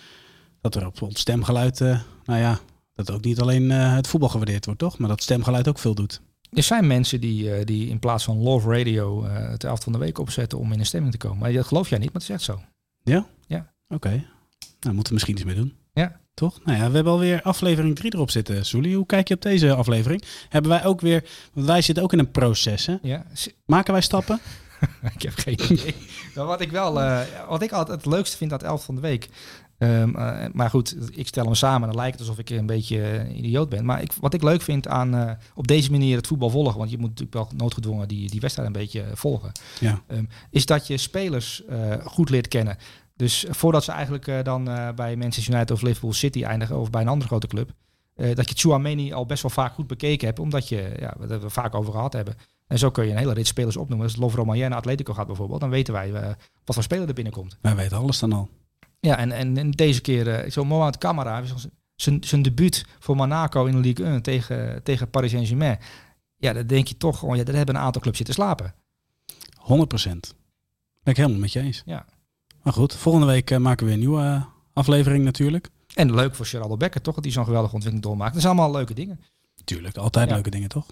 Dat 0.61 0.75
er 0.75 0.87
op 0.87 1.01
het 1.01 1.19
stemgeluid, 1.19 1.81
eh, 1.81 2.01
nou 2.25 2.41
ja, 2.41 2.59
dat 2.95 3.11
ook 3.11 3.25
niet 3.25 3.41
alleen 3.41 3.71
het 3.71 4.07
voetbal 4.07 4.29
gewaardeerd 4.29 4.65
wordt, 4.65 4.81
toch? 4.81 4.99
Maar 4.99 5.09
dat 5.09 5.23
stemgeluid 5.23 5.69
ook 5.69 5.79
veel 5.79 5.95
doet. 5.95 6.21
Er 6.53 6.63
zijn 6.63 6.87
mensen 6.87 7.21
die, 7.21 7.65
die 7.65 7.89
in 7.89 7.99
plaats 7.99 8.25
van 8.25 8.43
Love 8.43 8.77
Radio 8.77 9.25
het 9.25 9.65
elftal 9.65 9.83
van 9.83 9.93
de 9.93 9.99
week 9.99 10.19
opzetten 10.19 10.59
om 10.59 10.73
in 10.73 10.79
een 10.79 10.87
stemming 10.87 11.13
te 11.13 11.19
komen. 11.19 11.39
Maar 11.39 11.53
dat 11.53 11.67
geloof 11.67 11.89
jij 11.89 11.99
niet, 11.99 12.13
maar 12.13 12.23
het 12.23 12.31
is 12.31 12.37
echt 12.37 12.45
zo. 12.45 12.61
Oké, 13.89 14.25
nou 14.81 14.95
moeten 14.95 15.07
we 15.07 15.13
misschien 15.13 15.35
iets 15.35 15.45
mee 15.45 15.55
doen. 15.55 15.75
Ja. 16.01 16.21
Toch? 16.35 16.61
Nou 16.65 16.79
ja, 16.79 16.89
we 16.89 16.95
hebben 16.95 17.13
alweer 17.13 17.43
aflevering 17.43 17.97
3 17.97 18.15
erop 18.15 18.31
zitten. 18.31 18.67
Soelie, 18.67 18.97
hoe 18.97 19.07
kijk 19.07 19.29
je 19.29 19.35
op 19.35 19.43
deze 19.43 19.75
aflevering? 19.75 20.23
Hebben 20.49 20.71
wij 20.71 20.85
ook 20.85 21.01
weer, 21.01 21.25
want 21.53 21.67
wij 21.67 21.83
zitten 21.83 22.05
ook 22.05 22.13
in 22.13 22.19
een 22.19 22.31
proces, 22.31 22.87
hè? 22.87 22.97
Ja, 23.03 23.25
Maken 23.67 23.93
wij 23.93 24.03
stappen? 24.03 24.41
ik 25.17 25.23
heb 25.23 25.35
geen 25.35 25.73
idee. 25.73 25.95
Maar 26.35 26.45
wat 26.45 26.61
ik 26.61 26.71
wel, 26.71 27.01
eh, 27.01 27.21
wat 27.49 27.63
ik 27.63 27.73
altijd 27.73 28.05
het 28.05 28.13
leukste 28.13 28.37
vind 28.37 28.53
aan 28.53 28.59
het 28.59 28.67
elftal 28.67 28.87
van 28.87 28.95
de 28.95 29.01
week. 29.01 29.29
Ehm, 29.79 30.17
eh, 30.17 30.47
maar 30.53 30.71
goed, 30.71 30.97
ik 31.17 31.27
stel 31.27 31.45
hem 31.45 31.55
samen 31.55 31.81
en 31.81 31.95
dan 31.95 31.97
lijkt 31.97 32.19
het 32.19 32.29
alsof 32.29 32.39
ik 32.39 32.51
een 32.51 32.67
beetje 32.67 33.03
eh, 33.03 33.37
idioot 33.37 33.69
ben. 33.69 33.85
Maar 33.85 34.03
ik, 34.03 34.13
wat 34.21 34.35
ik 34.35 34.43
leuk 34.43 34.63
vind 34.63 34.89
aan 34.89 35.39
op 35.55 35.67
deze 35.67 35.91
manier 35.91 36.17
het 36.17 36.27
voetbal 36.27 36.51
volgen, 36.51 36.79
want 36.79 36.91
je 36.91 36.99
moet 36.99 37.09
natuurlijk 37.09 37.35
wel 37.37 37.49
noodgedwongen 37.57 38.09
die, 38.09 38.31
die 38.31 38.41
wedstrijd 38.41 38.69
een 38.69 38.81
beetje 38.81 39.05
volgen. 39.15 39.53
Ja. 39.81 40.03
Ehm, 40.07 40.25
is 40.51 40.67
dat 40.67 40.87
je 40.87 40.97
spelers 40.97 41.63
goed 42.05 42.31
leert 42.31 42.49
kennen. 42.49 42.77
Dus 43.17 43.47
voordat 43.49 43.85
ze 43.85 43.93
eigenlijk 43.93 44.27
eh, 44.27 44.43
dan 44.43 44.69
eh, 44.69 44.93
bij 44.95 45.17
Manchester 45.17 45.55
United 45.55 45.71
of 45.71 45.83
Liverpool 45.83 46.13
City 46.13 46.45
eindigen 46.45 46.79
of 46.79 46.91
bij 46.91 47.01
een 47.01 47.09
andere 47.09 47.29
grote 47.29 47.47
club, 47.47 47.71
eh, 48.15 48.35
dat 48.35 48.49
je 48.49 48.55
Chouameni 48.55 49.13
al 49.13 49.27
best 49.27 49.43
wel 49.43 49.51
vaak 49.51 49.75
goed 49.75 49.87
bekeken 49.87 50.27
hebt, 50.27 50.39
omdat 50.39 50.69
je, 50.69 50.97
ja, 50.99 51.15
we 51.19 51.39
we 51.39 51.51
vaak 51.51 51.75
over 51.75 51.93
gehad 51.93 52.13
hebben. 52.13 52.35
En 52.67 52.79
zo 52.79 52.91
kun 52.91 53.05
je 53.05 53.11
een 53.11 53.17
hele 53.17 53.33
rit 53.33 53.47
spelers 53.47 53.77
opnoemen. 53.77 54.07
Als 54.07 54.17
Lovro 54.17 54.45
Mayen 54.45 54.71
naar 54.71 54.79
Atletico 54.79 55.13
gaat 55.13 55.27
bijvoorbeeld, 55.27 55.61
dan 55.61 55.71
weten 55.71 55.93
wij 55.93 56.13
wat 56.65 56.75
voor 56.75 56.83
speler 56.83 57.09
er 57.09 57.15
binnenkomt. 57.15 57.59
Wij 57.61 57.77
weten 57.77 57.97
alles 57.97 58.19
dan 58.19 58.33
al. 58.33 58.49
Ja, 59.01 59.19
en, 59.19 59.33
en, 59.33 59.57
en 59.57 59.71
deze 59.71 60.01
keer, 60.01 60.51
zo 60.51 60.65
Mohamed 60.65 60.99
Camara, 60.99 61.43
zijn, 61.97 62.25
zijn 62.25 62.43
debuut 62.43 62.87
voor 62.99 63.17
Monaco 63.17 63.65
in 63.65 63.75
de 63.75 63.81
Ligue 63.81 64.07
1 64.07 64.23
tegen, 64.23 64.83
tegen 64.83 65.11
Paris 65.11 65.31
Saint-Germain. 65.31 65.79
Ja, 66.37 66.53
dan 66.53 66.67
denk 66.67 66.87
je 66.87 66.97
toch 66.97 67.19
gewoon, 67.19 67.37
ja, 67.37 67.45
daar 67.45 67.55
hebben 67.55 67.75
een 67.75 67.81
aantal 67.81 68.03
clubs 68.03 68.17
zitten 68.17 68.35
slapen. 68.35 68.75
100 69.57 69.89
procent. 69.89 70.35
Ben 71.03 71.13
ik 71.13 71.17
helemaal 71.17 71.41
met 71.41 71.53
je 71.53 71.61
eens. 71.61 71.83
Ja. 71.87 72.07
Maar 72.67 72.75
goed, 72.75 72.95
volgende 72.95 73.27
week 73.27 73.51
eh, 73.51 73.59
maken 73.59 73.79
we 73.79 73.85
weer 73.85 73.95
een 73.95 74.09
nieuwe 74.09 74.23
eh, 74.23 74.43
aflevering 74.73 75.25
natuurlijk. 75.25 75.69
En 75.95 76.15
leuk 76.15 76.35
voor 76.35 76.47
Geraldo 76.47 76.77
Becker, 76.77 77.01
toch? 77.03 77.15
Dat 77.15 77.25
hij 77.25 77.33
zo'n 77.33 77.45
geweldige 77.45 77.75
ontwikkeling 77.75 78.09
doormaakt. 78.09 78.33
Dat 78.33 78.43
zijn 78.43 78.55
allemaal 78.57 78.75
leuke 78.77 78.95
dingen. 78.95 79.21
Tuurlijk, 79.65 79.97
altijd 79.97 80.29
Ja. 80.29 80.35
leuke 80.35 80.51
dingen, 80.51 80.69
toch? 80.69 80.87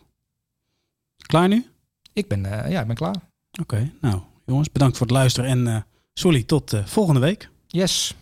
Klaar 1.26 1.48
nu? 1.48 1.66
Ik 2.12 2.28
ben, 2.28 2.46
eh, 2.64 2.70
ja, 2.70 2.80
ik 2.80 2.86
ben 2.86 2.96
klaar. 2.96 3.14
Oké, 3.60 3.90
nou 4.00 4.20
jongens, 4.46 4.72
bedankt 4.72 4.96
voor 4.96 5.06
het 5.06 5.14
luisteren 5.16 5.50
en 5.50 5.66
eh 5.66 5.80
Soelie, 6.12 6.44
tot 6.44 6.72
volgende 6.84 7.20
week. 7.20 7.48
Yes. 7.66 8.14